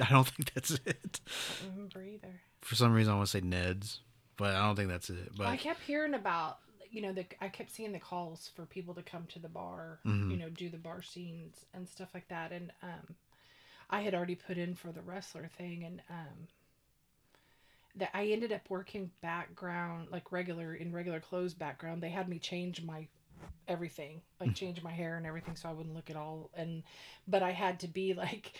I 0.00 0.08
don't 0.10 0.26
think 0.28 0.52
that's 0.54 0.70
it. 0.72 1.20
I 1.26 1.64
don't 1.64 1.74
remember 1.74 2.02
either. 2.02 2.40
For 2.62 2.74
some 2.74 2.92
reason, 2.94 3.12
I 3.12 3.16
want 3.16 3.28
to 3.28 3.30
say 3.38 3.40
Ned's, 3.46 4.00
but 4.36 4.54
I 4.54 4.66
don't 4.66 4.76
think 4.76 4.88
that's 4.88 5.10
it. 5.10 5.32
But 5.36 5.46
I 5.48 5.56
kept 5.56 5.82
hearing 5.82 6.14
about, 6.14 6.58
you 6.90 7.02
know, 7.02 7.12
the 7.12 7.26
I 7.40 7.48
kept 7.48 7.70
seeing 7.70 7.92
the 7.92 7.98
calls 7.98 8.50
for 8.56 8.64
people 8.64 8.94
to 8.94 9.02
come 9.02 9.26
to 9.34 9.38
the 9.38 9.48
bar, 9.48 10.00
Mm-hmm. 10.06 10.30
you 10.30 10.36
know, 10.38 10.48
do 10.48 10.70
the 10.70 10.78
bar 10.78 11.02
scenes 11.02 11.66
and 11.74 11.86
stuff 11.88 12.08
like 12.14 12.28
that, 12.28 12.50
and 12.52 12.72
um, 12.82 13.14
I 13.90 14.00
had 14.02 14.14
already 14.14 14.34
put 14.34 14.58
in 14.58 14.74
for 14.74 14.92
the 14.92 15.02
wrestler 15.02 15.48
thing, 15.58 15.84
and 15.84 16.02
um, 16.10 16.48
that 17.96 18.10
I 18.14 18.26
ended 18.26 18.52
up 18.52 18.68
working 18.68 19.10
background, 19.22 20.08
like 20.10 20.32
regular 20.32 20.74
in 20.74 20.92
regular 20.92 21.20
clothes 21.20 21.54
background. 21.54 22.02
They 22.02 22.10
had 22.10 22.28
me 22.28 22.38
change 22.38 22.82
my 22.82 23.06
everything 23.68 24.20
like 24.40 24.54
change 24.54 24.82
my 24.82 24.90
hair 24.90 25.16
and 25.16 25.26
everything 25.26 25.54
so 25.56 25.68
i 25.68 25.72
wouldn't 25.72 25.94
look 25.94 26.08
at 26.08 26.16
all 26.16 26.50
and 26.54 26.82
but 27.28 27.42
i 27.42 27.50
had 27.50 27.78
to 27.80 27.88
be 27.88 28.14
like 28.16 28.54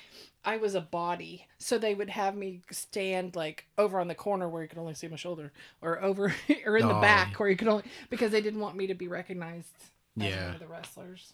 i 0.45 0.57
was 0.57 0.75
a 0.75 0.81
body 0.81 1.47
so 1.59 1.79
they 1.79 1.95
would 1.95 2.11
have 2.11 2.37
me 2.37 2.61
stand 2.71 3.35
like 3.37 3.67
over 3.79 3.99
on 4.01 4.09
the 4.09 4.15
corner 4.15 4.49
where 4.49 4.63
you 4.63 4.69
could 4.69 4.79
only 4.79 4.95
see 4.95 5.09
my 5.09 5.17
shoulder 5.17 5.51
or 5.81 6.03
over 6.03 6.35
or 6.67 6.77
in 6.77 6.89
the 6.89 6.95
Oh. 6.95 7.01
back 7.01 7.39
where 7.39 7.49
you 7.49 7.57
could 7.57 7.69
only 7.69 7.85
because 8.11 8.33
they 8.33 8.41
didn't 8.43 8.61
want 8.61 8.77
me 8.77 8.87
to 8.89 8.95
be 8.95 9.09
recognized 9.09 9.75
as 10.21 10.29
Yeah. 10.29 10.45
one 10.47 10.55
of 10.55 10.61
the 10.61 10.67
wrestlers 10.67 11.33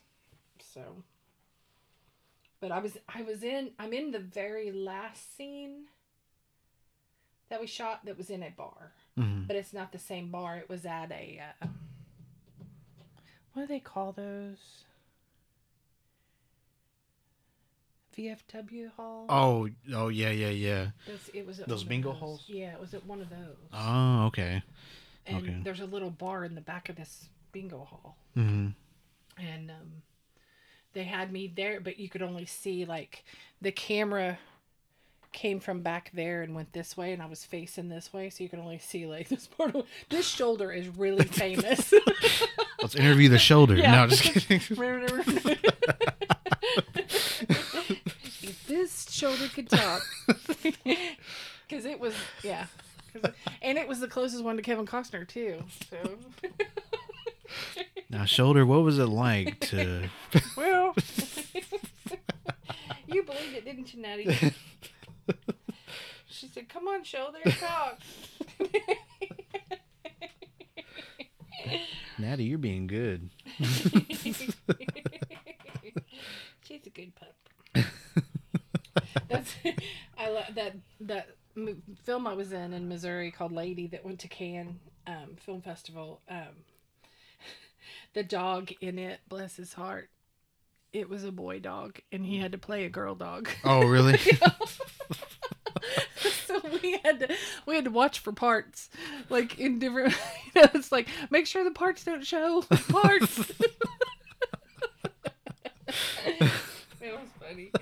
so 0.61 1.03
but 2.63 2.71
i 2.73 2.79
was 2.79 2.97
i 3.09 3.21
was 3.23 3.43
in 3.43 3.71
i'm 3.79 3.93
in 3.93 4.11
the 4.13 4.19
very 4.19 4.71
last 4.73 5.37
scene 5.37 5.87
that 7.51 7.61
we 7.61 7.67
shot 7.67 8.05
that 8.07 8.17
was 8.17 8.31
in 8.31 8.43
a 8.43 8.51
bar 8.51 8.93
Mhm. 9.19 9.47
but 9.47 9.57
it's 9.57 9.75
not 9.75 9.93
the 9.93 9.99
same 9.99 10.31
bar. 10.31 10.57
It 10.57 10.71
was 10.71 10.87
at 10.87 11.13
a 11.13 11.43
uh, 11.61 11.67
what 13.53 13.65
do 13.65 13.67
they 13.67 13.79
call 13.81 14.13
those? 14.13 14.57
VFW 18.17 18.91
hall. 18.97 19.27
Oh, 19.29 19.69
oh 19.95 20.09
yeah, 20.09 20.31
yeah, 20.31 20.49
yeah. 20.49 20.87
It 21.07 21.13
was, 21.13 21.31
it 21.35 21.47
was 21.47 21.57
Those 21.59 21.85
bingo 21.85 22.13
those. 22.13 22.21
halls? 22.21 22.45
Yeah, 22.47 22.73
it 22.75 22.81
was 22.81 22.95
at 22.95 23.05
one 23.07 23.21
of 23.21 23.31
those. 23.31 23.57
Oh, 23.73 24.27
okay. 24.27 24.63
and 25.27 25.37
okay. 25.43 25.61
there's 25.63 25.81
a 25.81 25.87
little 25.87 26.11
bar 26.11 26.45
in 26.45 26.55
the 26.55 26.61
back 26.63 26.89
of 26.89 26.97
this 26.97 27.29
bingo 27.53 27.85
hall. 27.85 28.17
hmm 28.35 28.69
and 29.39 29.71
um, 29.71 30.03
they 30.93 31.05
had 31.05 31.33
me 31.33 31.53
there, 31.55 31.81
but 31.81 31.99
you 31.99 32.09
could 32.09 32.23
only 32.23 32.47
see 32.47 32.85
like 32.85 33.25
the 33.61 33.73
camera 33.73 34.39
came 35.33 35.61
from 35.61 35.81
back 35.81 36.11
there 36.13 36.43
and 36.43 36.55
went 36.55 36.73
this 36.75 36.97
way, 36.97 37.13
and 37.13 37.23
I 37.23 37.27
was 37.27 37.45
facing 37.45 37.89
this 37.89 38.13
way, 38.13 38.29
so 38.31 38.43
you 38.45 38.51
could 38.51 38.59
only 38.59 38.79
see 38.79 39.07
like 39.07 39.29
this 39.31 39.47
part 39.47 39.75
of 39.75 39.87
this 40.11 40.27
shoulder 40.29 40.71
is 40.73 40.89
really 40.89 41.25
famous. 41.29 41.93
Let's 42.81 42.95
interview 42.95 43.29
the 43.29 43.39
shoulder. 43.39 43.77
Yeah. 43.77 43.93
No, 44.05 44.07
just 44.09 44.23
kidding. 44.25 44.61
if 48.43 48.65
this 48.67 49.11
shoulder 49.11 49.49
could 49.55 49.69
talk, 49.69 50.03
because 51.67 51.85
it 51.87 51.99
was 52.01 52.15
yeah. 52.43 52.67
it- 53.15 53.35
and 53.63 53.79
it 53.79 53.87
was 53.89 54.01
the 54.01 54.09
closest 54.09 54.43
one 54.45 54.57
to 54.57 54.63
Kevin 54.63 54.87
Costner 54.87 55.27
too. 55.27 55.63
So 55.91 56.19
now, 58.13 58.25
shoulder. 58.27 58.67
What 58.67 58.83
was 58.83 58.99
it 58.99 59.07
like 59.07 59.59
to? 59.61 60.11
well, 60.57 60.95
you 63.07 63.23
believed 63.23 63.55
it, 63.57 63.65
didn't 63.65 63.95
you, 63.95 64.03
Natty? 64.03 64.53
She 66.27 66.49
said, 66.49 66.69
"Come 66.69 66.89
on, 66.89 67.05
shoulder, 67.05 67.39
talk." 67.59 67.99
Natty, 72.19 72.45
you're 72.45 72.59
being 72.59 72.87
good. 72.87 73.31
She's 76.63 76.87
a 76.87 76.91
good 76.91 77.13
pup. 77.15 77.35
That's 79.29 79.55
I 80.19 80.29
love 80.29 80.55
that 80.55 80.77
that 81.01 81.29
film 82.05 82.27
I 82.27 82.35
was 82.35 82.53
in 82.53 82.75
in 82.75 82.89
Missouri 82.89 83.31
called 83.31 83.53
Lady 83.53 83.87
that 83.89 84.05
went 84.05 84.19
to 84.21 84.29
Cannes 84.29 84.79
um, 85.07 85.37
Film 85.37 85.63
Festival. 85.63 86.21
Um, 86.29 86.65
the 88.15 88.23
dog 88.23 88.73
in 88.81 88.99
it, 88.99 89.21
bless 89.29 89.57
his 89.57 89.73
heart, 89.75 90.11
it 90.93 91.09
was 91.09 91.25
a 91.25 91.33
boy 91.33 91.59
dog, 91.59 91.99
and 92.11 92.25
he 92.25 92.39
had 92.39 92.53
to 92.53 92.59
play 92.59 92.85
a 92.85 92.91
girl 92.91 93.15
dog. 93.15 93.49
Oh, 93.65 93.87
really? 93.87 94.19
so 96.47 96.61
we 96.83 96.99
had 97.05 97.21
to 97.21 97.35
we 97.67 97.75
had 97.75 97.85
to 97.85 97.91
watch 97.91 98.19
for 98.21 98.33
parts, 98.33 98.91
like 99.29 99.59
in 99.59 99.79
different. 99.79 100.15
You 100.55 100.63
know, 100.63 100.69
it's 100.75 100.93
like 100.93 101.09
make 101.31 101.47
sure 101.47 101.65
the 101.65 101.71
parts 101.71 102.05
don't 102.05 102.27
show 102.27 102.63
parts. 102.91 103.39
it 106.29 106.43
was 107.01 107.29
funny. 107.41 107.73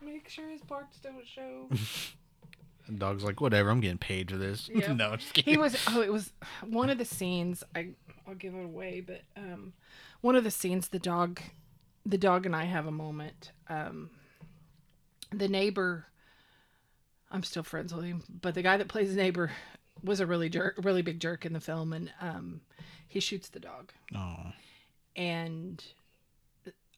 make 0.00 0.28
sure 0.28 0.48
his 0.48 0.62
parts 0.62 0.98
don't 1.00 1.26
show. 1.26 1.68
And 2.88 2.98
dog's 2.98 3.22
like, 3.24 3.40
whatever. 3.40 3.70
I'm 3.70 3.80
getting 3.80 3.98
paid 3.98 4.30
for 4.30 4.36
this. 4.36 4.68
No, 4.88 5.16
just 5.16 5.34
kidding. 5.34 5.54
He 5.54 5.58
was. 5.58 5.76
Oh, 5.88 6.00
it 6.02 6.12
was 6.12 6.32
one 6.66 6.90
of 6.90 6.98
the 6.98 7.04
scenes. 7.04 7.62
I 7.74 7.90
I'll 8.26 8.34
give 8.34 8.54
it 8.54 8.64
away, 8.64 9.00
but 9.00 9.22
um, 9.36 9.72
one 10.20 10.36
of 10.36 10.44
the 10.44 10.50
scenes, 10.50 10.88
the 10.88 10.98
dog, 10.98 11.40
the 12.06 12.18
dog 12.18 12.46
and 12.46 12.54
I 12.54 12.64
have 12.64 12.86
a 12.86 12.92
moment. 12.92 13.52
Um, 13.68 14.10
the 15.32 15.48
neighbor. 15.48 16.06
I'm 17.30 17.42
still 17.42 17.62
friends 17.62 17.94
with 17.94 18.04
him, 18.04 18.22
but 18.42 18.54
the 18.54 18.60
guy 18.62 18.76
that 18.76 18.88
plays 18.88 19.14
the 19.14 19.16
neighbor 19.22 19.50
was 20.04 20.20
a 20.20 20.26
really 20.26 20.50
jerk, 20.50 20.78
really 20.82 21.00
big 21.00 21.18
jerk 21.18 21.46
in 21.46 21.54
the 21.54 21.60
film, 21.60 21.92
and 21.94 22.12
um, 22.20 22.60
he 23.08 23.20
shoots 23.20 23.48
the 23.48 23.60
dog. 23.60 23.92
Oh, 24.14 24.52
and 25.16 25.82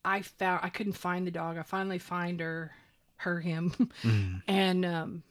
I 0.04 0.22
found 0.22 0.60
I 0.64 0.70
couldn't 0.70 0.94
find 0.94 1.24
the 1.26 1.30
dog. 1.30 1.56
I 1.56 1.62
finally 1.62 1.98
find 2.00 2.40
her, 2.40 2.72
her 3.16 3.38
him, 3.40 3.90
Mm. 4.02 4.42
and 4.48 4.84
um, 4.84 5.22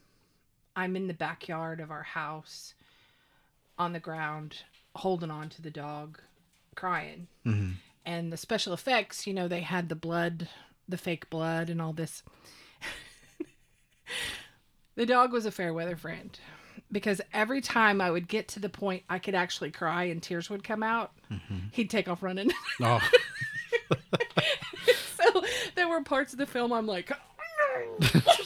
I'm 0.76 0.96
in 0.96 1.06
the 1.06 1.14
backyard 1.14 1.80
of 1.80 1.90
our 1.90 2.02
house, 2.02 2.74
on 3.78 3.92
the 3.92 4.00
ground, 4.00 4.56
holding 4.96 5.30
on 5.30 5.48
to 5.50 5.62
the 5.62 5.70
dog, 5.70 6.20
crying. 6.74 7.28
Mhm. 7.46 7.74
And 8.06 8.32
the 8.32 8.36
special 8.36 8.72
effects, 8.72 9.26
you 9.26 9.34
know, 9.34 9.48
they 9.48 9.60
had 9.62 9.88
the 9.88 9.94
blood, 9.94 10.48
the 10.88 10.98
fake 10.98 11.30
blood, 11.30 11.70
and 11.70 11.80
all 11.80 11.92
this. 11.92 12.22
the 14.94 15.06
dog 15.06 15.32
was 15.32 15.46
a 15.46 15.50
fair 15.50 15.72
weather 15.72 15.96
friend 15.96 16.38
because 16.92 17.20
every 17.32 17.60
time 17.60 18.00
I 18.00 18.10
would 18.10 18.28
get 18.28 18.48
to 18.48 18.60
the 18.60 18.68
point 18.68 19.02
I 19.08 19.18
could 19.18 19.34
actually 19.34 19.70
cry 19.70 20.04
and 20.04 20.22
tears 20.22 20.50
would 20.50 20.64
come 20.64 20.82
out, 20.82 21.12
he'd 21.72 21.90
take 21.90 22.08
off 22.08 22.22
running. 22.22 22.52
oh, 22.82 23.00
so 25.16 25.44
there 25.74 25.88
were 25.88 26.02
parts 26.02 26.32
of 26.32 26.38
the 26.38 26.46
film 26.46 26.72
I'm 26.72 26.86
like, 26.86 27.10
Stop 28.02 28.38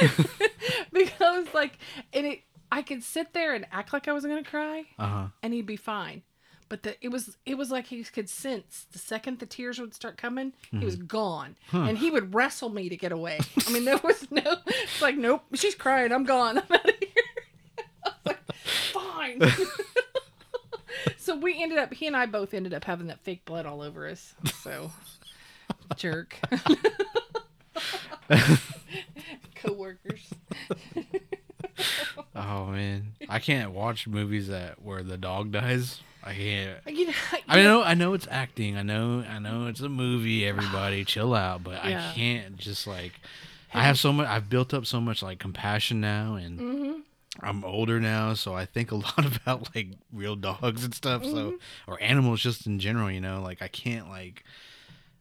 because 0.92 1.46
like, 1.54 1.78
and 2.12 2.26
it, 2.26 2.40
I 2.72 2.82
could 2.82 3.02
sit 3.02 3.32
there 3.32 3.54
and 3.54 3.66
act 3.72 3.92
like 3.92 4.08
I 4.08 4.12
wasn't 4.12 4.32
gonna 4.32 4.44
cry, 4.44 4.84
uh 4.98 5.06
huh. 5.06 5.26
and 5.42 5.52
he'd 5.52 5.66
be 5.66 5.76
fine. 5.76 6.22
But 6.68 6.84
the, 6.84 7.04
it 7.04 7.08
was 7.08 7.36
it 7.44 7.58
was 7.58 7.72
like 7.72 7.86
he 7.86 8.04
could 8.04 8.28
sense 8.28 8.86
the 8.92 8.98
second 9.00 9.40
the 9.40 9.46
tears 9.46 9.80
would 9.80 9.92
start 9.92 10.16
coming, 10.16 10.52
he 10.70 10.84
was 10.84 10.94
gone, 10.94 11.56
and 11.72 11.98
he 11.98 12.10
would 12.12 12.32
wrestle 12.32 12.68
me 12.68 12.88
to 12.88 12.96
get 12.96 13.10
away. 13.10 13.40
I 13.66 13.72
mean, 13.72 13.84
there 13.84 13.98
was 14.04 14.28
no, 14.30 14.56
it's 14.66 15.02
like 15.02 15.16
nope, 15.16 15.42
she's 15.54 15.74
crying, 15.74 16.12
I'm 16.12 16.22
gone, 16.24 16.58
I'm 16.70 16.72
out 16.72 16.88
of 16.88 16.94
here. 17.00 17.08
I 18.04 18.08
was 18.08 18.14
like, 18.24 18.52
fine. 18.92 19.42
so 21.18 21.36
we 21.36 21.60
ended 21.60 21.78
up, 21.78 21.92
he 21.92 22.06
and 22.06 22.16
I 22.16 22.26
both 22.26 22.54
ended 22.54 22.72
up 22.72 22.84
having 22.84 23.08
that 23.08 23.18
fake 23.20 23.44
blood 23.44 23.66
all 23.66 23.82
over 23.82 24.06
us. 24.08 24.34
So, 24.62 24.92
jerk. 25.96 26.36
Co-workers. 30.04 30.30
Oh 32.34 32.66
man, 32.66 33.12
I 33.28 33.38
can't 33.38 33.72
watch 33.72 34.06
movies 34.06 34.48
that 34.48 34.82
where 34.82 35.02
the 35.02 35.16
dog 35.16 35.50
dies. 35.52 36.00
I 36.22 36.34
can't. 36.34 36.86
Know, 36.86 37.12
I 37.48 37.56
know, 37.62 37.82
I 37.82 37.94
know 37.94 38.12
it's 38.14 38.26
acting. 38.30 38.76
I 38.76 38.82
know, 38.82 39.24
I 39.28 39.38
know 39.38 39.66
it's 39.66 39.80
a 39.80 39.88
movie. 39.88 40.46
Everybody, 40.46 41.04
chill 41.06 41.34
out. 41.34 41.62
But 41.64 41.84
Yeah. 41.84 42.10
I 42.10 42.14
can't 42.14 42.56
just 42.56 42.86
like. 42.86 43.12
I 43.72 43.82
have 43.82 43.98
so 43.98 44.12
much. 44.12 44.26
I've 44.28 44.48
built 44.50 44.74
up 44.74 44.84
so 44.86 45.00
much 45.00 45.22
like 45.22 45.38
compassion 45.38 46.00
now, 46.00 46.34
and 46.34 46.58
Mm-hmm. 46.60 46.92
I'm 47.42 47.64
older 47.64 48.00
now, 48.00 48.34
so 48.34 48.54
I 48.54 48.66
think 48.66 48.90
a 48.90 48.96
lot 48.96 49.24
about 49.36 49.74
like 49.74 49.88
real 50.12 50.36
dogs 50.36 50.84
and 50.84 50.94
stuff. 50.94 51.22
Mm-hmm. 51.22 51.34
So 51.34 51.54
or 51.86 52.02
animals 52.02 52.40
just 52.42 52.66
in 52.66 52.78
general. 52.78 53.10
You 53.10 53.20
know, 53.20 53.40
like 53.42 53.62
I 53.62 53.68
can't 53.68 54.08
like. 54.08 54.44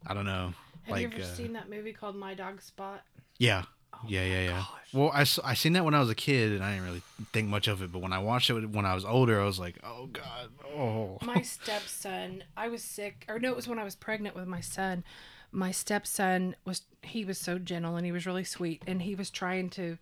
I 0.05 0.13
don't 0.13 0.25
know. 0.25 0.53
Have 0.83 0.91
like 0.91 1.01
you 1.01 1.07
ever 1.13 1.21
uh, 1.23 1.35
seen 1.35 1.53
that 1.53 1.69
movie 1.69 1.93
called 1.93 2.15
My 2.15 2.33
Dog 2.33 2.61
Spot? 2.61 3.01
yeah. 3.37 3.63
Oh 4.01 4.05
yeah, 4.07 4.23
yeah, 4.23 4.41
yeah. 4.41 4.63
Well, 4.91 5.11
I, 5.13 5.21
I 5.43 5.53
seen 5.53 5.73
that 5.73 5.85
when 5.85 5.93
I 5.93 5.99
was 5.99 6.09
a 6.09 6.15
kid, 6.15 6.53
and 6.53 6.63
I 6.63 6.73
didn't 6.73 6.85
really 6.85 7.01
think 7.31 7.47
much 7.47 7.67
of 7.67 7.83
it. 7.83 7.91
But 7.91 8.01
when 8.01 8.13
I 8.13 8.19
watched 8.19 8.49
it 8.49 8.69
when 8.69 8.85
I 8.85 8.95
was 8.95 9.05
older, 9.05 9.39
I 9.39 9.45
was 9.45 9.59
like, 9.59 9.75
"Oh 9.83 10.07
God, 10.07 10.49
oh." 10.75 11.17
my 11.21 11.41
stepson 11.41 12.43
i 12.57 12.67
was 12.67 12.83
sick 12.83 13.25
or 13.27 13.39
no 13.39 13.49
it 13.49 13.55
was 13.55 13.67
when 13.67 13.79
i 13.79 13.83
was 13.83 13.95
pregnant 13.95 14.35
with 14.35 14.47
my 14.47 14.61
son 14.61 15.03
my 15.51 15.71
stepson 15.71 16.55
was 16.65 16.83
he 17.01 17.25
was 17.25 17.37
so 17.37 17.57
gentle 17.57 17.95
and 17.95 18.05
he 18.05 18.11
was 18.11 18.25
really 18.25 18.43
sweet 18.43 18.81
and 18.87 19.01
he 19.01 19.15
was 19.15 19.29
trying 19.29 19.69
to 19.69 19.97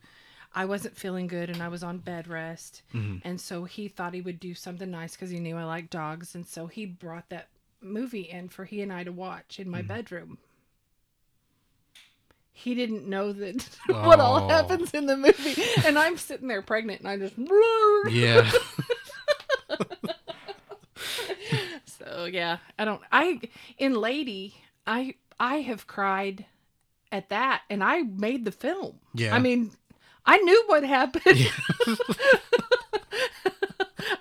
i 0.53 0.65
wasn't 0.65 0.95
feeling 0.95 1.27
good 1.27 1.49
and 1.49 1.61
i 1.61 1.67
was 1.67 1.83
on 1.83 1.97
bed 1.97 2.27
rest 2.27 2.81
mm-hmm. 2.93 3.17
and 3.23 3.39
so 3.39 3.63
he 3.63 3.87
thought 3.87 4.13
he 4.13 4.21
would 4.21 4.39
do 4.39 4.53
something 4.53 4.91
nice 4.91 5.13
because 5.13 5.29
he 5.29 5.39
knew 5.39 5.57
i 5.57 5.63
liked 5.63 5.89
dogs 5.89 6.35
and 6.35 6.45
so 6.45 6.67
he 6.67 6.85
brought 6.85 7.29
that 7.29 7.47
movie 7.81 8.21
in 8.21 8.49
for 8.49 8.65
he 8.65 8.81
and 8.81 8.91
i 8.91 9.03
to 9.03 9.11
watch 9.11 9.59
in 9.59 9.69
my 9.69 9.79
mm-hmm. 9.79 9.87
bedroom 9.87 10.37
he 12.59 12.73
didn't 12.75 13.07
know 13.07 13.31
that 13.33 13.69
what 13.87 14.19
all 14.19 14.43
Oh. 14.43 14.47
happens 14.47 14.91
in 14.91 15.05
the 15.05 15.15
movie 15.15 15.61
and 15.85 15.97
i'm 15.97 16.17
sitting 16.17 16.47
there 16.47 16.61
pregnant 16.63 17.01
and 17.01 17.09
i 17.09 17.17
just 17.17 17.35
Yeah. 18.09 18.49
So 21.85 22.25
yeah, 22.25 22.57
I 22.79 22.85
don't. 22.85 23.01
I 23.11 23.39
in 23.77 23.93
Lady, 23.93 24.55
I 24.85 25.15
I 25.39 25.55
have 25.57 25.87
cried 25.87 26.45
at 27.11 27.29
that, 27.29 27.61
and 27.69 27.83
I 27.83 28.01
made 28.03 28.45
the 28.45 28.51
film. 28.51 28.99
Yeah. 29.13 29.35
I 29.35 29.39
mean, 29.39 29.71
I 30.25 30.37
knew 30.37 30.63
what 30.67 30.83
happened. 30.83 31.23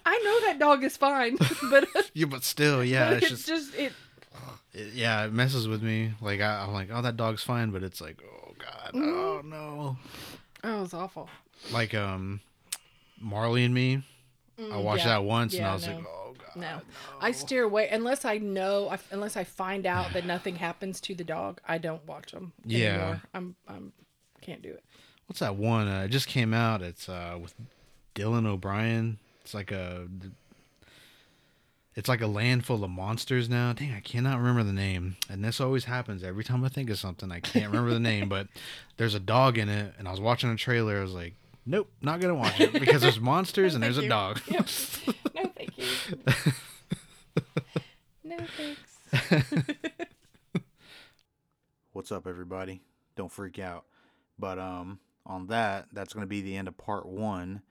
I 0.05 0.19
know 0.25 0.41
that 0.47 0.57
dog 0.59 0.85
is 0.85 0.97
fine, 0.97 1.37
but, 1.71 1.87
yeah, 2.15 2.27
but 2.27 2.45
still, 2.45 2.83
yeah, 2.85 3.11
but 3.15 3.23
it's 3.23 3.33
it's 3.33 3.45
just, 3.47 3.73
just 3.73 3.79
it. 3.81 3.93
It, 4.77 4.93
yeah, 4.95 5.25
it 5.25 5.33
messes 5.33 5.67
with 5.69 5.83
me. 5.83 6.13
Like 6.21 6.41
I, 6.41 6.63
I'm 6.65 6.73
like, 6.73 6.89
oh, 6.93 7.03
that 7.03 7.17
dog's 7.17 7.43
fine, 7.43 7.71
but 7.71 7.83
it's 7.83 8.01
like, 8.01 8.23
oh 8.25 8.53
God, 8.59 8.91
oh 8.95 9.41
no. 9.45 9.97
Oh, 10.65 10.79
it 10.79 10.81
was 10.81 10.95
awful. 10.95 11.29
Like 11.73 11.95
um, 11.95 12.41
Marley 13.21 13.65
and 13.65 13.75
Me. 13.75 14.03
I 14.59 14.79
watched 14.79 15.03
Mm, 15.03 15.07
yeah. 15.07 15.13
that 15.17 15.25
once, 15.25 15.55
and 15.55 15.67
I 15.67 15.75
was 15.75 15.87
no. 15.87 15.97
like, 15.97 16.05
oh 16.07 16.35
God. 16.39 16.57
No, 16.57 16.81
I 17.21 17.33
steer 17.33 17.65
away 17.65 17.89
unless 17.91 18.25
I 18.25 18.39
know, 18.39 18.97
unless 19.11 19.37
I 19.37 19.45
find 19.45 19.85
out 19.85 20.13
that 20.15 20.25
nothing 20.25 20.57
happens 20.57 20.99
to 21.03 21.15
the 21.15 21.25
dog. 21.25 21.61
I 21.69 21.77
don't 21.77 22.07
watch 22.07 22.33
them. 22.33 22.53
Yeah. 22.65 22.89
anymore. 22.95 23.23
I'm 23.35 23.57
I'm 23.69 23.93
can't 24.41 24.63
do 24.63 24.71
it. 24.71 24.83
What's 25.27 25.41
that 25.41 25.57
one? 25.57 25.89
Uh, 25.89 26.03
it 26.05 26.09
just 26.09 26.29
came 26.29 26.55
out. 26.55 26.81
It's 26.81 27.07
uh 27.09 27.37
with 27.41 27.53
Dylan 28.15 28.47
O'Brien. 28.47 29.19
It's 29.43 29.53
like 29.53 29.71
a. 29.73 30.09
it's 31.97 32.09
like 32.09 32.21
a 32.21 32.27
land 32.27 32.65
full 32.67 32.85
of 32.85 32.91
monsters 32.91 33.49
now. 33.49 33.73
Dang, 33.73 33.93
I 33.93 34.01
cannot 34.01 34.39
remember 34.39 34.63
the 34.63 34.73
name. 34.73 35.17
And 35.31 35.43
this 35.43 35.61
always 35.61 35.85
happens 35.85 36.23
every 36.23 36.45
time 36.45 36.63
I 36.65 36.69
think 36.69 36.91
of 36.91 36.99
something. 36.99 37.33
I 37.33 37.41
can't 37.41 37.67
remember 37.67 37.91
the 37.93 37.99
name, 38.01 38.29
but 38.29 38.49
there's 38.99 39.15
a 39.15 39.21
dog 39.21 39.57
in 39.59 39.69
it. 39.71 39.95
And 39.99 40.07
I 40.07 40.11
was 40.11 40.21
watching 40.21 40.51
a 40.51 40.57
trailer. 40.57 40.99
I 40.99 41.03
was 41.03 41.15
like, 41.15 41.35
nope, 41.65 41.91
not 42.03 42.21
going 42.21 42.35
to 42.35 42.39
watch 42.39 42.61
it 42.61 42.73
because 42.75 43.01
there's 43.03 43.19
monsters 43.19 43.75
and 43.75 43.81
No, 43.81 43.87
there's 43.87 43.99
a 43.99 44.09
dog. 44.09 44.41
you. 44.47 44.59
no, 45.35 45.51
thank 45.57 45.79
you. 45.79 45.85
No 48.25 48.37
thanks. 48.57 49.65
What's 51.93 52.11
up, 52.13 52.27
everybody? 52.27 52.83
Don't 53.15 53.31
freak 53.33 53.59
out. 53.59 53.85
But 54.39 54.59
um, 54.59 54.99
on 55.25 55.47
that, 55.47 55.87
that's 55.93 56.13
going 56.13 56.25
to 56.25 56.29
be 56.29 56.43
the 56.43 56.57
end 56.57 56.69
of 56.69 56.77
part 56.77 57.07
one, 57.07 57.63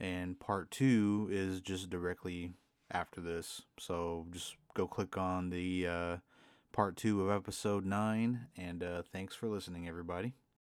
and 0.00 0.38
part 0.38 0.70
two 0.70 1.28
is 1.30 1.60
just 1.60 1.90
directly 1.90 2.52
after 2.94 3.20
this. 3.20 3.62
So 3.78 4.26
just 4.30 4.56
go 4.74 4.86
click 4.86 5.18
on 5.18 5.50
the 5.50 5.86
uh, 5.86 6.16
part 6.72 6.96
two 6.96 7.22
of 7.22 7.30
episode 7.30 7.84
nine, 7.84 8.46
and 8.56 8.82
uh, 8.82 9.02
thanks 9.12 9.34
for 9.34 9.48
listening, 9.48 9.86
everybody. 9.86 10.34